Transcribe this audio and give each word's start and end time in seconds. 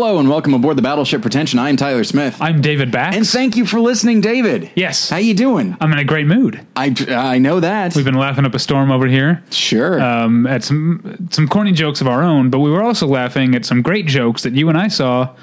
Hello 0.00 0.18
and 0.18 0.30
welcome 0.30 0.54
aboard 0.54 0.78
the 0.78 0.82
Battleship 0.82 1.20
Pretension. 1.20 1.58
I'm 1.58 1.76
Tyler 1.76 2.04
Smith. 2.04 2.40
I'm 2.40 2.62
David 2.62 2.90
Bax. 2.90 3.14
and 3.14 3.28
thank 3.28 3.54
you 3.54 3.66
for 3.66 3.80
listening, 3.80 4.22
David. 4.22 4.70
Yes. 4.74 5.10
How 5.10 5.18
you 5.18 5.34
doing? 5.34 5.76
I'm 5.78 5.92
in 5.92 5.98
a 5.98 6.04
great 6.04 6.26
mood. 6.26 6.66
I 6.74 6.94
I 7.10 7.36
know 7.36 7.60
that. 7.60 7.94
We've 7.94 8.02
been 8.02 8.14
laughing 8.14 8.46
up 8.46 8.54
a 8.54 8.58
storm 8.58 8.90
over 8.90 9.06
here 9.06 9.44
sure. 9.50 10.00
um, 10.00 10.46
at 10.46 10.64
some 10.64 11.28
some 11.30 11.46
corny 11.46 11.72
jokes 11.72 12.00
of 12.00 12.06
our 12.06 12.22
own, 12.22 12.48
but 12.48 12.60
we 12.60 12.70
were 12.70 12.82
also 12.82 13.06
laughing 13.06 13.54
at 13.54 13.66
some 13.66 13.82
great 13.82 14.06
jokes 14.06 14.42
that 14.44 14.54
you 14.54 14.70
and 14.70 14.78
I 14.78 14.88
saw 14.88 15.36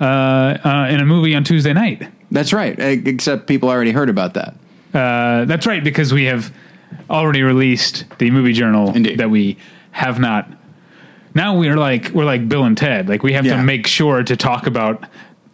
uh, 0.00 0.04
uh, 0.04 0.88
in 0.90 1.00
a 1.00 1.04
movie 1.04 1.34
on 1.34 1.44
Tuesday 1.44 1.74
night. 1.74 2.08
That's 2.30 2.54
right. 2.54 2.78
Except 2.78 3.46
people 3.46 3.68
already 3.68 3.92
heard 3.92 4.08
about 4.08 4.32
that. 4.32 4.54
Uh, 4.94 5.44
that's 5.44 5.66
right, 5.66 5.84
because 5.84 6.14
we 6.14 6.24
have 6.24 6.50
already 7.10 7.42
released 7.42 8.06
the 8.16 8.30
movie 8.30 8.54
journal 8.54 8.90
Indeed. 8.96 9.18
that 9.18 9.28
we 9.28 9.58
have 9.90 10.18
not. 10.18 10.50
Now 11.34 11.56
we're 11.56 11.76
like 11.76 12.10
we're 12.10 12.24
like 12.24 12.48
Bill 12.48 12.64
and 12.64 12.76
Ted. 12.76 13.08
Like 13.08 13.22
we 13.22 13.32
have 13.34 13.44
Yeah. 13.46 13.56
to 13.56 13.62
make 13.62 13.86
sure 13.86 14.22
to 14.22 14.36
talk 14.36 14.66
about. 14.66 15.04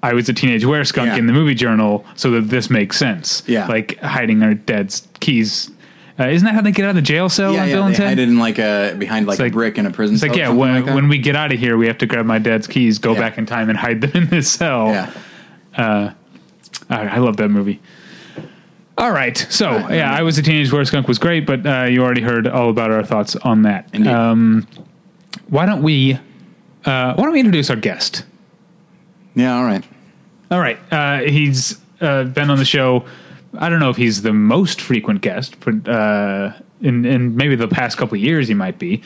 I 0.02 0.12
was 0.12 0.28
a 0.28 0.34
teenage 0.34 0.64
Wereskunk 0.64 1.06
Yeah. 1.06 1.16
in 1.16 1.26
the 1.26 1.32
movie 1.32 1.54
journal, 1.54 2.04
so 2.14 2.30
that 2.32 2.50
this 2.50 2.68
makes 2.68 2.96
sense. 2.98 3.42
Yeah. 3.46 3.66
like 3.66 3.98
hiding 4.00 4.42
our 4.42 4.52
dad's 4.54 5.08
keys. 5.20 5.70
Uh, 6.20 6.28
isn't 6.28 6.44
that 6.46 6.54
how 6.54 6.60
they 6.60 6.70
get 6.72 6.84
out 6.84 6.90
of 6.90 6.94
the 6.96 7.02
jail 7.02 7.28
cell 7.28 7.52
yeah, 7.54 7.64
yeah. 7.64 7.74
Bill 7.74 7.84
and 7.86 7.94
They 7.94 7.98
Ted? 7.98 8.06
hide 8.08 8.18
it 8.20 8.28
in 8.28 8.38
like 8.38 8.58
a 8.58 8.94
behind 8.98 9.26
like, 9.26 9.38
like- 9.38 9.50
a 9.50 9.54
brick 9.54 9.78
in 9.78 9.86
a 9.86 9.90
prison. 9.90 10.14
It's 10.14 10.22
like, 10.22 10.36
yeah, 10.36 10.50
when, 10.50 10.84
like 10.84 10.94
when 10.94 11.08
we 11.08 11.18
get 11.18 11.34
out 11.36 11.52
of 11.52 11.58
here, 11.58 11.76
we 11.76 11.86
have 11.88 11.98
to 11.98 12.06
grab 12.06 12.24
my 12.26 12.38
dad's 12.38 12.66
keys, 12.68 12.98
go 12.98 13.14
Yeah. 13.14 13.20
back 13.20 13.38
in 13.38 13.46
time, 13.46 13.68
and 13.70 13.76
hide 13.78 14.00
them 14.02 14.10
in 14.14 14.28
this 14.28 14.48
cell. 14.50 14.88
yeah. 14.88 15.10
I, 15.76 16.12
I 16.90 17.18
love 17.18 17.36
that 17.38 17.48
movie. 17.48 17.80
All 18.96 19.10
right, 19.10 19.36
so 19.50 19.70
right, 19.72 19.94
yeah, 19.96 20.12
I 20.14 20.22
was 20.22 20.38
a 20.38 20.42
teenage 20.42 20.70
Wereskunk 20.70 21.08
was 21.08 21.18
great, 21.18 21.46
but 21.46 21.66
uh, 21.66 21.84
you 21.90 22.00
already 22.04 22.20
heard 22.20 22.46
all 22.46 22.70
about 22.70 22.92
our 22.92 23.02
thoughts 23.02 23.34
on 23.36 23.62
that. 23.62 23.92
Um, 24.06 24.68
why 25.48 25.66
don't 25.66 25.82
we? 25.82 26.14
Uh, 26.84 27.14
why 27.14 27.22
don't 27.24 27.32
we 27.32 27.40
introduce 27.40 27.70
our 27.70 27.76
guest? 27.76 28.24
Yeah. 29.34 29.56
All 29.56 29.64
right. 29.64 29.84
All 30.50 30.60
right, 30.60 30.78
uh, 30.92 31.20
he's 31.20 31.80
uh, 32.00 32.24
been 32.24 32.50
on 32.50 32.58
the 32.58 32.64
show. 32.64 33.06
I 33.58 33.68
don't 33.68 33.80
know 33.80 33.90
if 33.90 33.96
he's 33.96 34.22
the 34.22 34.32
most 34.32 34.80
frequent 34.80 35.20
guest, 35.20 35.56
but 35.60 35.88
uh, 35.88 36.52
in 36.80 37.04
in 37.04 37.34
maybe 37.34 37.56
the 37.56 37.66
past 37.66 37.96
couple 37.96 38.16
of 38.16 38.22
years 38.22 38.46
he 38.46 38.54
might 38.54 38.78
be. 38.78 39.02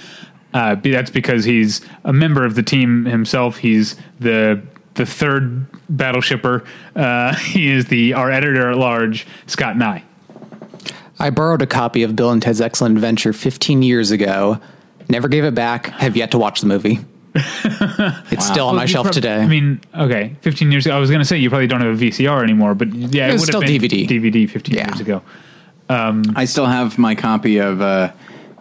Uh, 0.52 0.74
be- 0.74 0.90
that's 0.90 1.10
because 1.10 1.44
he's 1.44 1.80
a 2.04 2.12
member 2.12 2.44
of 2.44 2.54
the 2.54 2.62
team 2.62 3.04
himself. 3.04 3.58
He's 3.58 3.96
the 4.18 4.60
the 4.94 5.06
third 5.06 5.70
battleshipper. 5.90 6.66
Uh, 6.96 7.34
he 7.36 7.70
is 7.70 7.86
the 7.86 8.14
our 8.14 8.30
editor 8.30 8.70
at 8.70 8.76
large, 8.76 9.26
Scott 9.46 9.76
Nye. 9.78 10.02
I 11.20 11.30
borrowed 11.30 11.62
a 11.62 11.66
copy 11.66 12.02
of 12.02 12.14
Bill 12.14 12.30
and 12.30 12.42
Ted's 12.42 12.60
Excellent 12.60 12.96
Adventure 12.96 13.32
15 13.32 13.82
years 13.82 14.10
ago. 14.10 14.60
Never 15.08 15.28
gave 15.28 15.44
it 15.44 15.54
back. 15.54 15.86
Have 15.86 16.16
yet 16.16 16.32
to 16.32 16.38
watch 16.38 16.60
the 16.60 16.66
movie. 16.66 16.98
it's 17.34 18.46
still 18.46 18.66
on 18.68 18.74
Well, 18.74 18.82
my 18.82 18.86
shelf 18.86 19.04
prob- 19.06 19.14
today. 19.14 19.36
I 19.36 19.46
mean, 19.46 19.80
okay, 19.94 20.34
15 20.40 20.72
years 20.72 20.86
ago. 20.86 20.96
I 20.96 20.98
was 20.98 21.10
going 21.10 21.20
to 21.20 21.24
say 21.24 21.38
you 21.38 21.48
probably 21.50 21.66
don't 21.66 21.80
have 21.80 22.00
a 22.00 22.04
VCR 22.04 22.42
anymore, 22.42 22.74
but 22.74 22.92
yeah, 22.92 23.28
It 23.28 23.32
was 23.32 23.42
would 23.42 23.46
still 23.48 23.60
have 23.60 23.68
been 23.68 23.80
DVD. 23.80 24.08
DVD 24.08 24.50
15 24.50 24.74
Yeah. 24.74 24.88
years 24.88 25.00
ago. 25.00 25.22
I 25.90 26.44
still 26.46 26.66
have 26.66 26.98
my 26.98 27.14
copy 27.14 27.58
of 27.58 27.80
uh, 27.80 28.12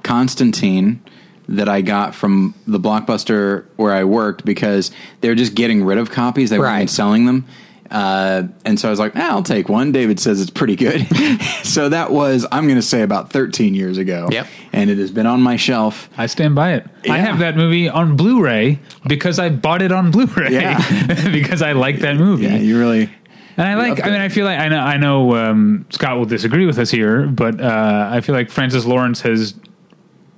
Constantine 0.03 1.01
that 1.49 1.67
I 1.69 1.81
got 1.81 2.13
from 2.15 2.53
the 2.67 2.79
Blockbuster 2.79 3.65
where 3.77 3.93
I 3.93 4.03
worked 4.03 4.45
because 4.45 4.91
they 5.21 5.29
were 5.29 5.35
just 5.35 5.55
getting 5.55 5.83
rid 5.83 5.97
of 5.97 6.09
copies. 6.11 6.49
They 6.49 6.59
weren't 6.59 6.89
selling 6.89 7.25
them. 7.25 7.45
Uh, 7.89 8.43
and 8.65 8.79
so 8.79 8.87
I 8.87 8.91
was 8.91 8.99
like, 8.99 9.13
ah, 9.15 9.29
I'll 9.31 9.43
take 9.43 9.69
one. 9.69 9.91
David 9.91 10.19
says 10.19 10.41
it's 10.41 10.51
pretty 10.51 10.75
good. 10.75 11.07
so 11.63 11.89
that 11.89 12.11
was, 12.11 12.45
I'm 12.51 12.65
going 12.65 12.75
to 12.77 12.81
say, 12.81 13.01
about 13.01 13.31
13 13.31 13.73
years 13.75 13.97
ago. 13.97 14.27
Yep. 14.31 14.47
And 14.73 14.89
it 14.89 14.97
has 14.97 15.11
been 15.11 15.25
on 15.25 15.41
my 15.41 15.55
shelf. 15.55 16.09
I 16.17 16.25
stand 16.25 16.55
by 16.55 16.73
it. 16.73 16.87
I 17.09 17.17
have 17.17 17.39
that 17.39 17.55
movie 17.55 17.87
on 17.89 18.15
Blu-ray 18.17 18.79
because 19.07 19.39
I 19.39 19.49
bought 19.49 19.81
it 19.81 19.91
on 19.91 20.11
Blu-ray 20.11 20.51
Yeah. 20.51 21.31
because 21.31 21.61
I 21.61 21.71
like 21.71 21.99
that 21.99 22.15
movie. 22.17 22.43
Yeah, 22.43 22.57
you 22.57 22.77
really. 22.77 23.09
and 23.55 23.67
I 23.67 23.75
like. 23.75 24.03
I 24.03 24.09
mean. 24.09 24.21
I 24.21 24.29
feel 24.29 24.45
like 24.45 24.59
I 24.59 24.67
know. 24.67 24.79
I 24.79 24.97
know 24.97 25.35
um, 25.35 25.85
Scott 25.89 26.17
will 26.17 26.25
disagree 26.25 26.65
with 26.65 26.77
us 26.79 26.91
here, 26.91 27.25
but 27.27 27.59
uh, 27.61 28.09
I 28.11 28.21
feel 28.21 28.35
like 28.35 28.49
Francis 28.49 28.85
Lawrence 28.85 29.21
has 29.21 29.55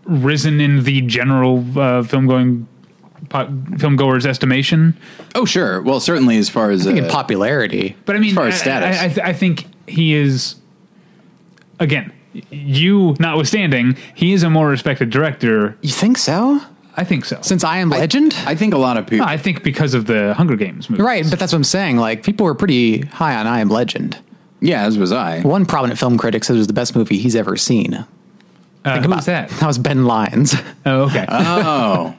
risen 0.05 0.59
in 0.61 0.83
the 0.83 1.01
general 1.01 1.65
uh, 1.79 2.03
film 2.03 2.27
going 2.27 2.67
film 3.31 3.95
goers 3.95 4.25
estimation. 4.25 4.97
Oh, 5.35 5.45
sure. 5.45 5.81
Well, 5.81 5.99
certainly 5.99 6.37
as 6.37 6.49
far 6.49 6.71
as. 6.71 6.85
I 6.87 6.91
think 6.91 7.01
uh, 7.03 7.05
in 7.05 7.11
popularity. 7.11 7.95
But 8.05 8.15
I 8.15 8.19
mean, 8.19 8.29
as 8.31 8.35
far 8.35 8.47
as 8.47 8.55
I- 8.55 8.57
status. 8.57 8.99
I, 8.99 9.05
I, 9.05 9.07
th- 9.07 9.27
I 9.27 9.33
think 9.33 9.65
he 9.87 10.13
is. 10.13 10.55
Again, 11.79 12.11
you 12.51 13.15
notwithstanding, 13.19 13.95
he 14.13 14.33
is 14.33 14.43
a 14.43 14.49
more 14.49 14.67
respected 14.67 15.09
director. 15.09 15.77
You 15.81 15.91
think 15.91 16.17
so? 16.17 16.59
I 16.97 17.05
think 17.05 17.23
so. 17.23 17.39
Since 17.41 17.63
I 17.63 17.77
Am 17.77 17.89
Legend? 17.89 18.35
I 18.45 18.55
think 18.55 18.73
a 18.73 18.77
lot 18.77 18.97
of 18.97 19.07
people. 19.07 19.25
I 19.25 19.37
think 19.37 19.63
because 19.63 19.93
of 19.93 20.05
the 20.05 20.33
Hunger 20.33 20.57
Games 20.57 20.89
movie. 20.89 21.01
right, 21.01 21.25
but 21.29 21.39
that's 21.39 21.53
what 21.53 21.57
I'm 21.57 21.63
saying. 21.63 21.95
Like, 21.97 22.23
people 22.23 22.45
were 22.45 22.55
pretty 22.55 23.01
high 23.05 23.35
on 23.35 23.47
I 23.47 23.61
Am 23.61 23.69
Legend. 23.69 24.17
yeah, 24.59 24.83
as 24.83 24.97
was 24.97 25.13
I. 25.13 25.39
One 25.41 25.65
prominent 25.65 25.97
film 25.97 26.17
critic 26.17 26.43
said 26.43 26.55
it 26.55 26.59
was 26.59 26.67
the 26.67 26.73
best 26.73 26.93
movie 26.97 27.17
he's 27.17 27.35
ever 27.37 27.55
seen. 27.55 27.93
Uh, 28.83 28.97
who's 28.97 29.05
about- 29.05 29.23
that? 29.25 29.49
That 29.51 29.67
was 29.67 29.77
Ben 29.77 30.03
Lyons. 30.05 30.55
Oh, 30.85 31.03
okay. 31.03 31.25
Oh. 31.29 32.13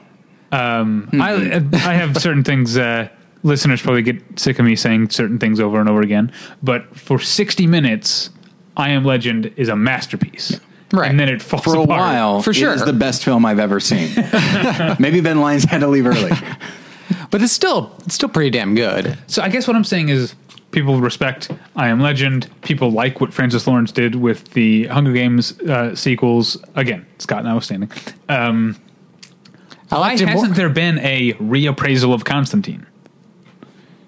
I 0.51 1.63
I 1.73 1.93
have 1.93 2.17
certain 2.17 2.43
things. 2.43 2.77
Uh, 2.77 3.09
listeners 3.43 3.81
probably 3.81 4.01
get 4.03 4.21
sick 4.39 4.59
of 4.59 4.65
me 4.65 4.75
saying 4.75 5.09
certain 5.09 5.39
things 5.39 5.59
over 5.59 5.79
and 5.79 5.89
over 5.89 6.01
again, 6.01 6.31
but 6.61 6.95
for 6.95 7.19
sixty 7.19 7.67
minutes, 7.67 8.29
I 8.77 8.89
Am 8.89 9.03
Legend 9.05 9.51
is 9.55 9.69
a 9.69 9.75
masterpiece. 9.75 10.59
Right. 10.93 11.09
and 11.09 11.17
then 11.17 11.29
it 11.29 11.41
falls 11.41 11.63
For 11.63 11.77
a 11.77 11.81
apart. 11.83 11.99
while, 12.01 12.41
For 12.41 12.53
sure. 12.53 12.73
is 12.73 12.83
the 12.83 12.91
best 12.91 13.23
film 13.23 13.45
I've 13.45 13.59
ever 13.59 13.79
seen. 13.79 14.09
Maybe 14.99 15.21
Ben 15.21 15.39
Lyons 15.39 15.63
had 15.63 15.79
to 15.79 15.87
leave 15.87 16.05
early. 16.05 16.31
but 17.31 17.41
it's 17.41 17.53
still 17.53 17.95
it's 18.05 18.15
still 18.15 18.27
pretty 18.27 18.49
damn 18.49 18.75
good. 18.75 19.17
So 19.27 19.41
I 19.41 19.47
guess 19.47 19.67
what 19.67 19.77
I'm 19.77 19.85
saying 19.85 20.09
is 20.09 20.35
people 20.71 20.99
respect 20.99 21.49
I 21.77 21.87
Am 21.87 22.01
Legend. 22.01 22.49
People 22.63 22.91
like 22.91 23.21
what 23.21 23.33
Francis 23.33 23.67
Lawrence 23.67 23.93
did 23.93 24.15
with 24.15 24.49
the 24.51 24.87
Hunger 24.87 25.13
Games 25.13 25.57
uh, 25.61 25.95
sequels. 25.95 26.57
Again, 26.75 27.05
Scott 27.19 27.45
notwithstanding. 27.45 27.89
Um, 28.27 28.75
I 28.75 28.90
why 29.99 30.09
liked 30.09 30.21
it 30.21 30.25
more. 30.25 30.33
hasn't 30.33 30.55
there 30.55 30.69
been 30.69 30.99
a 30.99 31.33
reappraisal 31.33 32.13
of 32.13 32.23
Constantine? 32.23 32.85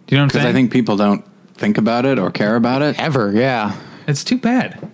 Do 0.07 0.15
you 0.15 0.17
know 0.17 0.23
what 0.23 0.35
I'm 0.35 0.41
saying? 0.41 0.43
Because? 0.43 0.45
I 0.45 0.51
think 0.53 0.71
people 0.71 0.97
don't 0.97 1.25
think 1.55 1.77
about 1.77 2.05
it 2.05 2.19
or 2.19 2.31
care 2.31 2.55
about 2.55 2.81
it. 2.81 2.99
Ever, 2.99 3.31
yeah. 3.33 3.75
it's 4.07 4.23
too 4.23 4.37
bad. 4.37 4.91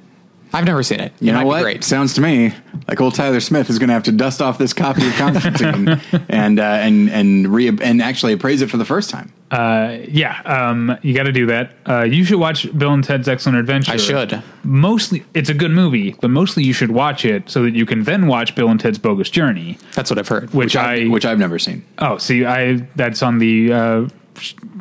I've 0.53 0.65
never 0.65 0.81
seen 0.83 0.99
it. 0.99 1.13
You 1.19 1.29
it 1.29 1.33
know 1.33 1.45
what? 1.45 1.57
Be 1.57 1.63
great. 1.63 1.83
Sounds 1.83 2.13
to 2.15 2.21
me 2.21 2.53
like 2.87 2.99
old 2.99 3.15
Tyler 3.15 3.39
Smith 3.39 3.69
is 3.69 3.77
going 3.79 3.89
to 3.89 3.93
have 3.93 4.03
to 4.03 4.11
dust 4.11 4.41
off 4.41 4.57
this 4.57 4.73
copy 4.73 5.07
of 5.07 5.13
Constantine 5.15 6.01
and 6.29 6.59
uh, 6.59 6.63
and 6.63 7.09
and 7.09 7.47
re 7.47 7.67
and 7.67 8.01
actually 8.01 8.33
appraise 8.33 8.61
it 8.61 8.69
for 8.69 8.77
the 8.77 8.85
first 8.85 9.09
time. 9.09 9.31
Yeah, 9.51 10.41
um, 10.45 10.97
you 11.01 11.13
got 11.15 11.23
to 11.23 11.31
do 11.31 11.47
that. 11.47 11.71
Uh, 11.87 12.03
you 12.03 12.23
should 12.23 12.39
watch 12.39 12.67
Bill 12.77 12.93
and 12.93 13.03
Ted's 13.03 13.27
Excellent 13.27 13.57
Adventure. 13.57 13.93
I 13.93 13.97
should. 13.97 14.43
Mostly, 14.63 15.23
it's 15.33 15.49
a 15.49 15.53
good 15.55 15.71
movie, 15.71 16.15
but 16.21 16.29
mostly 16.29 16.63
you 16.63 16.73
should 16.73 16.91
watch 16.91 17.25
it 17.25 17.49
so 17.49 17.63
that 17.63 17.73
you 17.73 17.85
can 17.85 18.03
then 18.03 18.27
watch 18.27 18.55
Bill 18.55 18.69
and 18.69 18.79
Ted's 18.79 18.99
Bogus 18.99 19.29
Journey, 19.29 19.77
That's 19.95 20.09
what 20.11 20.19
I've 20.19 20.27
heard. 20.27 20.53
which, 20.53 20.75
I 20.75 21.05
which 21.07 21.25
I've 21.25 21.39
never 21.39 21.57
seen. 21.59 21.83
oh 21.97 22.17
see 22.17 22.45
I 22.45 22.75
that's 22.95 23.23
on 23.23 23.39
the 23.39 23.73
uh, 23.73 24.07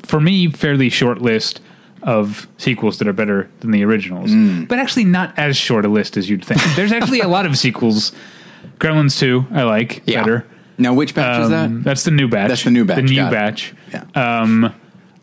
for 0.03 0.21
me 0.21 0.51
fairly 0.51 0.89
short 0.89 1.21
list 1.21 1.61
of 2.03 2.47
sequels 2.59 2.99
that 2.99 3.09
are 3.09 3.13
better 3.13 3.49
than 3.61 3.71
the 3.71 3.85
originals, 3.85 4.31
Mm. 4.31 4.69
but 4.69 4.79
actually 4.79 5.05
not 5.05 5.37
as 5.39 5.57
short 5.57 5.85
a 5.85 5.89
list 5.89 6.17
as 6.17 6.29
you'd 6.31 6.45
think. 6.45 6.61
There's 6.77 6.93
actually 6.93 7.21
a 7.21 7.29
lot 7.29 7.47
of 7.47 7.57
sequels. 7.59 8.13
Gremlins 8.79 9.19
two 9.19 9.47
I 9.53 9.63
like 9.65 10.03
Yeah. 10.07 10.21
better. 10.21 10.47
Now, 10.79 10.95
which 10.95 11.15
batch 11.15 11.41
is 11.41 11.47
Um, 11.51 11.53
that? 11.79 11.85
That's 11.85 12.05
the 12.05 12.13
new 12.13 12.29
batch. 12.29 12.49
That's 12.49 12.63
the 12.65 12.71
new 12.71 12.85
batch, 12.85 12.97
The 12.97 13.03
new 13.03 13.27
it. 13.27 13.31
batch. 13.31 13.75
Yeah. 13.93 14.05
Um, 14.15 14.73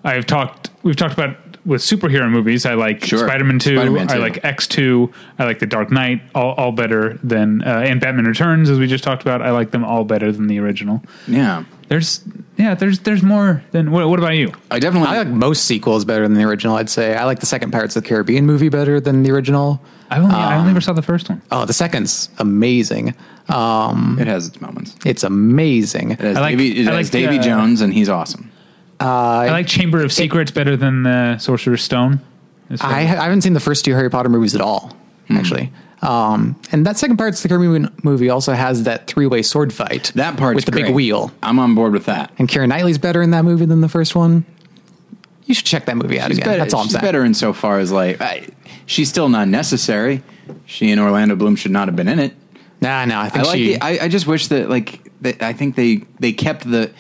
I've 0.04 0.26
talked. 0.26 0.70
We've 0.84 0.96
talked 0.98 1.14
about 1.14 1.45
with 1.66 1.82
superhero 1.82 2.30
movies. 2.30 2.66
I 2.66 2.76
like 2.76 3.04
Sure. 3.04 3.20
Spider-Man 3.28 3.60
two. 3.60 3.76
Spider-Man 3.76 4.12
I 4.12 4.18
like 4.18 4.44
X 4.46 4.68
two. 4.68 5.12
I 5.40 5.46
like 5.46 5.60
The 5.60 5.66
Dark 5.66 5.92
Knight. 5.92 6.22
All, 6.36 6.54
all 6.54 6.72
better 6.72 7.20
than 7.24 7.62
uh, 7.64 7.84
and 7.86 8.00
Batman 8.00 8.26
Returns, 8.26 8.70
as 8.70 8.78
we 8.80 8.88
just 8.88 9.04
talked 9.04 9.22
about. 9.24 9.42
I 9.42 9.52
like 9.52 9.72
them 9.72 9.84
all 9.84 10.04
better 10.04 10.32
than 10.32 10.48
the 10.48 10.60
original. 10.60 11.02
yeah, 11.28 11.64
There's 11.88 12.22
yeah. 12.58 12.76
There's 12.76 13.00
there's 13.00 13.24
more 13.24 13.64
than. 13.72 13.92
What, 13.92 14.08
what 14.10 14.20
about 14.20 14.36
you? 14.36 14.52
I 14.72 14.80
definitely. 14.80 15.10
I 15.10 15.18
like 15.20 15.28
most 15.28 15.66
sequels 15.66 16.06
better 16.06 16.24
than 16.28 16.34
the 16.36 16.44
original. 16.44 16.76
I'd 16.76 16.90
say 16.90 17.16
I 17.16 17.26
like 17.26 17.40
the 17.40 17.46
second 17.46 17.72
Pirates 17.72 17.96
of 17.96 18.04
the 18.04 18.10
Caribbean 18.10 18.46
movie 18.46 18.70
better 18.70 19.00
than 19.00 19.24
the 19.24 19.32
original. 19.32 19.82
I 20.10 20.20
only 20.20 20.36
I 20.36 20.54
Um, 20.54 20.60
only 20.62 20.72
ever 20.72 20.82
saw 20.82 20.94
the 20.94 21.02
first 21.02 21.30
one. 21.30 21.42
Oh, 21.52 21.66
the 21.66 21.74
second's 21.74 22.30
amazing. 22.38 23.16
Um, 23.50 24.18
it 24.20 24.28
has 24.28 24.48
its 24.48 24.62
moments. 24.62 24.96
it's 25.06 25.24
amazing. 25.24 26.12
It 26.12 26.20
has, 26.20 26.38
I 26.38 26.42
like- 26.42 26.58
Davy, 26.58 26.80
it 26.82 26.88
I 26.88 26.96
has 26.96 27.06
like, 27.08 27.12
Davy 27.12 27.40
uh, 27.40 27.42
Jones, 27.44 27.82
and 27.82 27.94
he's 27.94 28.10
awesome. 28.10 28.52
I 29.00 29.50
like 29.52 29.68
Chamber 29.68 30.04
of 30.04 30.12
Secrets 30.12 30.52
better 30.52 30.76
than 30.78 31.04
the 31.04 31.38
Sorcerer's 31.38 31.84
Stone. 31.84 32.22
I, 32.82 33.00
I 33.00 33.02
haven't 33.04 33.42
seen 33.42 33.54
the 33.54 33.60
first 33.60 33.86
two 33.86 33.94
Harry 33.94 34.10
Potter 34.10 34.30
movies 34.30 34.56
at 34.56 34.62
all, 34.62 34.96
Hmm. 35.28 35.38
actually. 35.38 35.72
Um, 36.02 36.56
and 36.72 36.86
that 36.86 36.98
second 36.98 37.18
Pirates 37.18 37.40
of 37.40 37.44
the 37.44 37.50
Caribbean 37.50 37.92
movie 38.04 38.30
also 38.30 38.54
has 38.54 38.84
that 38.84 39.08
three 39.08 39.26
way 39.28 39.42
sword 39.42 39.74
fight. 39.74 40.12
That 40.16 40.38
part 40.38 40.56
with 40.56 40.66
the 40.66 40.72
great. 40.72 40.86
big 40.86 40.94
wheel. 40.96 41.32
I'm 41.42 41.58
on 41.58 41.74
board 41.74 41.94
with 41.94 42.06
that. 42.06 42.32
And 42.38 42.48
Keira 42.48 42.68
Knightley's 42.68 42.98
better 42.98 43.22
in 43.22 43.32
that 43.32 43.44
movie 43.46 43.66
than 43.66 43.82
the 43.82 43.90
first 43.90 44.16
one. 44.16 44.46
You 45.46 45.54
should 45.56 45.66
check 45.66 45.86
that 45.86 45.96
movie 45.98 46.20
out 46.20 46.30
She's 46.30 46.38
again. 46.38 46.50
better. 46.50 46.60
That's 46.60 46.74
all 46.74 46.82
I'm 46.82 46.86
she's 46.88 46.94
saying. 46.94 47.02
better 47.06 47.24
insofar 47.24 47.80
as 47.80 47.92
like 47.92 48.20
I, 48.22 48.48
she's 48.86 49.10
still 49.10 49.30
not 49.30 49.48
necessary. 49.48 50.22
She 50.66 50.92
and 50.92 51.00
Orlando 51.02 51.36
Bloom 51.36 51.56
should 51.56 51.72
not 51.72 51.88
have 51.88 51.96
been 51.96 52.08
in 52.10 52.20
it. 52.20 52.36
Nah, 52.82 53.06
no, 53.06 53.16
I 53.18 53.26
I 53.26 53.30
think 53.30 53.46
like. 53.46 53.56
she. 53.56 53.74
The, 53.74 53.84
I, 53.84 54.06
I 54.06 54.08
just 54.08 54.28
wish 54.28 54.48
that 54.48 54.70
like 54.70 55.02
that. 55.22 55.42
I 55.42 55.54
think 55.54 55.76
they 55.76 56.04
they 56.20 56.34
kept 56.34 56.70
the. 56.70 56.92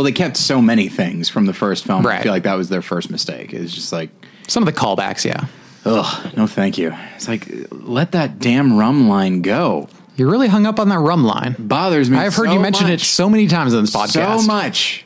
Well, 0.00 0.04
they 0.06 0.12
kept 0.12 0.38
so 0.38 0.62
many 0.62 0.88
things 0.88 1.28
from 1.28 1.44
the 1.44 1.52
first 1.52 1.84
film. 1.84 2.06
I 2.06 2.22
feel 2.22 2.32
like 2.32 2.44
that 2.44 2.54
was 2.54 2.70
their 2.70 2.80
first 2.80 3.10
mistake. 3.10 3.52
It's 3.52 3.74
just 3.74 3.92
like, 3.92 4.08
Some 4.48 4.66
of 4.66 4.74
the 4.74 4.80
callbacks, 4.80 5.26
yeah. 5.26 5.44
ugh, 5.84 6.34
no, 6.38 6.46
thank 6.46 6.78
you. 6.78 6.94
It's 7.16 7.28
like, 7.28 7.46
let 7.70 8.12
that 8.12 8.38
damn 8.38 8.78
rum 8.78 9.10
line 9.10 9.42
go. 9.42 9.90
You're 10.16 10.30
really 10.30 10.48
hung 10.48 10.64
up 10.64 10.80
on 10.80 10.88
that 10.88 11.00
rum 11.00 11.22
line. 11.24 11.54
Bothers 11.58 12.08
me. 12.08 12.16
I've 12.16 12.34
heard 12.34 12.46
so 12.46 12.52
you 12.54 12.60
mention 12.60 12.88
it 12.88 13.02
so 13.02 13.28
many 13.28 13.46
times 13.46 13.74
on 13.74 13.82
this 13.82 13.94
podcast. 13.94 14.40
so 14.40 14.46
much. 14.46 15.04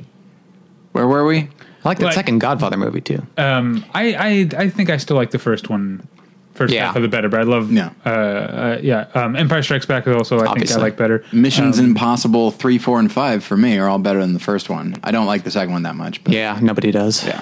Where 0.92 1.08
were 1.08 1.24
we? 1.26 1.38
I 1.38 1.48
like 1.84 1.98
the 1.98 2.04
Like- 2.04 2.14
second 2.14 2.38
Godfather 2.38 2.76
movie 2.76 3.00
too. 3.00 3.26
Um, 3.36 3.84
I, 3.94 4.14
I 4.14 4.48
I 4.64 4.68
think 4.70 4.90
I 4.90 4.96
still 4.98 5.16
like 5.16 5.32
the 5.32 5.40
first 5.40 5.68
one. 5.68 6.06
First 6.54 6.72
Yeah. 6.72 6.86
half 6.86 6.96
of 6.96 7.02
the 7.02 7.08
better, 7.08 7.28
but 7.28 7.40
I 7.40 7.42
love 7.42 7.72
Yeah. 7.72 7.90
uh, 8.06 8.08
uh, 8.08 8.78
yeah. 8.82 9.06
Um, 9.14 9.34
Empire 9.34 9.62
Strikes 9.62 9.86
Back 9.86 10.06
is 10.06 10.14
also 10.14 10.38
I 10.40 10.52
think 10.54 10.70
I 10.70 10.76
like 10.76 10.96
better. 10.96 11.24
Missions 11.32 11.78
Um, 11.80 11.86
Impossible 11.86 12.50
three, 12.52 12.78
four, 12.78 13.00
and 13.00 13.10
five 13.10 13.42
for 13.42 13.56
me 13.56 13.76
are 13.78 13.88
all 13.88 13.98
better 13.98 14.20
than 14.20 14.34
the 14.34 14.38
first 14.40 14.70
one. 14.70 14.94
I 15.02 15.10
don't 15.10 15.26
like 15.26 15.42
the 15.42 15.50
second 15.50 15.72
one 15.72 15.82
that 15.82 15.96
much, 15.96 16.22
but 16.22 16.32
Yeah, 16.32 16.56
nobody 16.62 16.92
does. 16.92 17.26
yeah. 17.26 17.40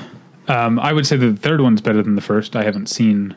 Um, 0.49 0.79
I 0.81 0.93
would 0.93 1.07
say 1.07 1.17
the 1.17 1.35
third 1.35 1.61
one's 1.61 1.81
better 1.83 2.03
than 2.03 2.15
the 2.17 2.21
first. 2.23 2.57
I 2.57 2.65
haven't 2.65 2.89
seen 2.89 3.35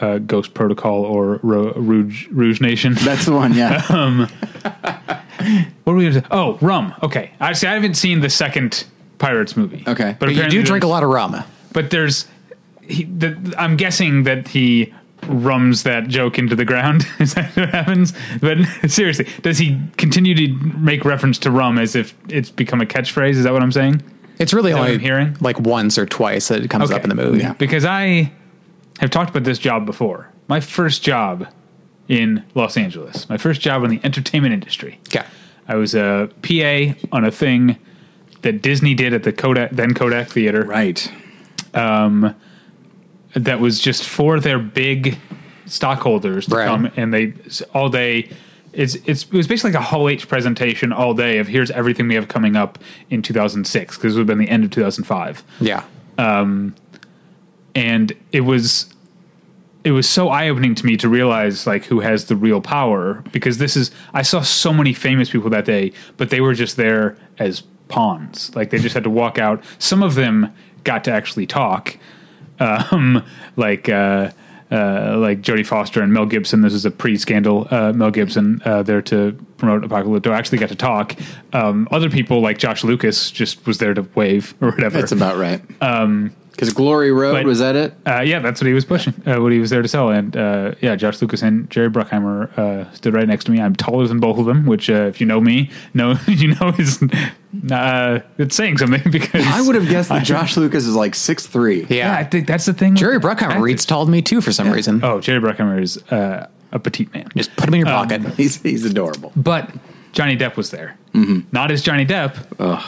uh, 0.00 0.18
Ghost 0.18 0.54
Protocol 0.54 1.02
or 1.02 1.40
Ro- 1.42 1.72
Rouge 1.74 2.28
Rouge 2.30 2.60
Nation. 2.60 2.94
That's 3.00 3.24
the 3.24 3.32
one. 3.32 3.54
Yeah, 3.54 3.82
What 5.84 5.92
were 5.92 5.94
we 5.94 6.02
going 6.04 6.14
to 6.14 6.20
say? 6.20 6.26
Oh, 6.30 6.58
Rum. 6.60 6.94
Okay, 7.02 7.30
I 7.40 7.52
see. 7.52 7.66
I 7.66 7.74
haven't 7.74 7.94
seen 7.94 8.20
the 8.20 8.30
second 8.30 8.84
Pirates 9.18 9.56
movie. 9.56 9.82
Okay. 9.86 10.16
But 10.18 10.34
you 10.34 10.48
do 10.48 10.62
drink 10.62 10.84
a 10.84 10.86
lot 10.88 11.02
of 11.02 11.10
rum. 11.10 11.42
But 11.72 11.90
there's, 11.90 12.26
he, 12.82 13.04
the, 13.04 13.54
I'm 13.58 13.76
guessing 13.76 14.24
that 14.24 14.48
he 14.48 14.92
rums 15.26 15.82
that 15.82 16.08
joke 16.08 16.38
into 16.38 16.54
the 16.56 16.64
ground. 16.64 17.06
Is 17.18 17.34
that 17.34 17.54
what 17.56 17.70
happens? 17.70 18.12
But 18.40 18.58
seriously, 18.88 19.26
does 19.42 19.58
he 19.58 19.80
continue 19.96 20.34
to 20.34 20.48
make 20.78 21.04
reference 21.04 21.38
to 21.40 21.50
rum 21.50 21.78
as 21.78 21.94
if 21.94 22.14
it's 22.28 22.50
become 22.50 22.80
a 22.80 22.86
catchphrase? 22.86 23.30
Is 23.30 23.44
that 23.44 23.52
what 23.52 23.62
I'm 23.62 23.72
saying? 23.72 24.02
It's 24.38 24.54
really 24.54 24.72
that 24.72 24.78
only 24.78 24.94
I'm 24.94 25.00
hearing? 25.00 25.36
like 25.40 25.58
once 25.60 25.98
or 25.98 26.06
twice 26.06 26.48
that 26.48 26.62
it 26.62 26.70
comes 26.70 26.90
up 26.90 27.02
in 27.02 27.08
the 27.08 27.14
movie. 27.16 27.40
Yeah. 27.40 27.54
Because 27.54 27.84
I 27.84 28.32
have 29.00 29.10
talked 29.10 29.30
about 29.30 29.44
this 29.44 29.58
job 29.58 29.84
before. 29.84 30.30
My 30.46 30.60
first 30.60 31.02
job 31.02 31.48
in 32.08 32.44
Los 32.54 32.76
Angeles, 32.76 33.28
my 33.28 33.36
first 33.36 33.60
job 33.60 33.84
in 33.84 33.90
the 33.90 34.00
entertainment 34.04 34.54
industry. 34.54 35.00
Okay. 35.08 35.26
I 35.66 35.74
was 35.74 35.94
a 35.94 36.30
PA 36.42 36.94
on 37.12 37.24
a 37.24 37.30
thing 37.30 37.76
that 38.42 38.62
Disney 38.62 38.94
did 38.94 39.12
at 39.12 39.24
the 39.24 39.32
Kodak, 39.32 39.72
then 39.72 39.92
Kodak 39.92 40.28
Theater. 40.30 40.62
right. 40.62 41.12
Um, 41.74 42.34
that 43.34 43.60
was 43.60 43.78
just 43.80 44.06
for 44.08 44.40
their 44.40 44.58
big 44.58 45.18
stockholders 45.66 46.46
to 46.46 46.56
Right. 46.56 46.66
come 46.66 46.90
and 46.96 47.12
they 47.12 47.34
all 47.74 47.88
day 47.88 48.30
it's, 48.72 48.94
it's 49.06 49.24
it 49.24 49.32
was 49.32 49.46
basically 49.46 49.72
like 49.72 49.80
a 49.80 49.84
Hall 49.84 50.08
H 50.08 50.28
presentation 50.28 50.92
all 50.92 51.14
day 51.14 51.38
of 51.38 51.46
here's 51.48 51.70
everything 51.70 52.08
we 52.08 52.14
have 52.14 52.28
coming 52.28 52.56
up 52.56 52.78
in 53.10 53.22
2006 53.22 53.96
because 53.96 54.14
it 54.14 54.18
would 54.18 54.20
have 54.20 54.26
been 54.26 54.38
the 54.44 54.50
end 54.50 54.64
of 54.64 54.70
2005 54.70 55.42
Yeah. 55.60 55.84
Um, 56.16 56.74
and 57.74 58.12
it 58.32 58.40
was 58.42 58.92
it 59.84 59.92
was 59.92 60.08
so 60.08 60.28
eye 60.28 60.48
opening 60.48 60.74
to 60.74 60.84
me 60.86 60.96
to 60.96 61.08
realize 61.08 61.66
like 61.66 61.84
who 61.84 62.00
has 62.00 62.26
the 62.26 62.36
real 62.36 62.60
power 62.60 63.22
because 63.32 63.58
this 63.58 63.76
is 63.76 63.90
I 64.12 64.22
saw 64.22 64.40
so 64.42 64.72
many 64.72 64.92
famous 64.92 65.30
people 65.30 65.48
that 65.50 65.64
day, 65.64 65.92
but 66.16 66.30
they 66.30 66.40
were 66.40 66.54
just 66.54 66.76
there 66.76 67.16
as 67.38 67.62
pawns. 67.88 68.54
Like 68.56 68.70
they 68.70 68.78
just 68.78 68.94
had 68.94 69.04
to 69.04 69.10
walk 69.10 69.38
out. 69.38 69.62
Some 69.78 70.02
of 70.02 70.14
them 70.14 70.52
got 70.84 71.04
to 71.04 71.12
actually 71.12 71.46
talk, 71.46 71.96
um, 72.60 73.24
like. 73.56 73.88
Uh, 73.88 74.30
uh, 74.70 75.16
like 75.18 75.40
Jodie 75.40 75.66
Foster 75.66 76.02
and 76.02 76.12
Mel 76.12 76.26
Gibson. 76.26 76.60
This 76.60 76.74
is 76.74 76.84
a 76.84 76.90
pre-scandal. 76.90 77.66
Uh, 77.70 77.92
Mel 77.94 78.10
Gibson 78.10 78.60
uh, 78.66 78.82
there 78.82 79.00
to 79.00 79.32
promote 79.56 79.82
Apocalypto 79.82 80.30
actually 80.30 80.58
got 80.58 80.68
to 80.68 80.74
talk. 80.74 81.16
Um, 81.54 81.88
other 81.90 82.10
people 82.10 82.42
like 82.42 82.58
Josh 82.58 82.84
Lucas 82.84 83.30
just 83.30 83.66
was 83.66 83.78
there 83.78 83.94
to 83.94 84.02
wave 84.14 84.54
or 84.60 84.70
whatever. 84.70 84.98
That's 84.98 85.12
about 85.12 85.38
right. 85.38 85.62
Um, 85.80 86.36
because 86.58 86.72
Glory 86.72 87.12
Road 87.12 87.34
but- 87.34 87.44
was 87.44 87.60
that 87.60 87.76
it? 87.76 87.94
Uh, 88.04 88.20
yeah, 88.20 88.40
that's 88.40 88.60
what 88.60 88.66
he 88.66 88.72
was 88.72 88.84
pushing. 88.84 89.14
Uh, 89.24 89.40
what 89.40 89.52
he 89.52 89.60
was 89.60 89.70
there 89.70 89.80
to 89.80 89.86
sell, 89.86 90.10
and 90.10 90.36
uh, 90.36 90.74
yeah, 90.80 90.96
Josh 90.96 91.22
Lucas 91.22 91.40
and 91.40 91.70
Jerry 91.70 91.88
Bruckheimer 91.88 92.50
uh, 92.58 92.92
stood 92.92 93.14
right 93.14 93.28
next 93.28 93.44
to 93.44 93.52
me. 93.52 93.60
I'm 93.60 93.76
taller 93.76 94.08
than 94.08 94.18
both 94.18 94.38
of 94.40 94.46
them, 94.46 94.66
which, 94.66 94.90
uh, 94.90 95.04
if 95.04 95.20
you 95.20 95.26
know 95.26 95.40
me, 95.40 95.70
know 95.94 96.16
you 96.26 96.54
know 96.56 96.74
is 96.76 97.00
uh, 97.70 98.18
it's 98.38 98.56
saying 98.56 98.78
something 98.78 99.02
because 99.12 99.46
I 99.46 99.60
would 99.60 99.76
have 99.76 99.88
guessed 99.88 100.08
that 100.08 100.24
Josh 100.24 100.56
Lucas 100.56 100.84
is 100.84 100.96
like 100.96 101.14
six 101.14 101.46
three. 101.46 101.86
Yeah, 101.88 102.16
I 102.16 102.24
think 102.24 102.48
that's 102.48 102.66
the 102.66 102.72
thing. 102.74 102.96
Jerry 102.96 103.20
Bruckheimer 103.20 103.42
actors. 103.50 103.62
reads 103.62 103.86
taller 103.86 104.06
than 104.06 104.12
me 104.12 104.22
too 104.22 104.40
for 104.40 104.50
some 104.50 104.70
reason. 104.72 105.04
Oh, 105.04 105.20
Jerry 105.20 105.40
Bruckheimer 105.40 105.80
is 105.80 105.96
uh, 106.10 106.48
a 106.72 106.78
petite 106.80 107.14
man, 107.14 107.28
Just 107.36 107.54
put 107.56 107.68
him 107.68 107.74
in 107.74 107.80
your 107.80 107.86
pocket. 107.86 108.22
He's 108.36 108.60
he's 108.60 108.84
adorable. 108.84 109.32
but 109.36 109.70
Johnny 110.12 110.36
Depp 110.36 110.56
was 110.56 110.70
there, 110.70 110.96
Mm-hmm. 111.14 111.40
not 111.52 111.70
as 111.70 111.82
Johnny 111.82 112.04
Depp, 112.06 112.36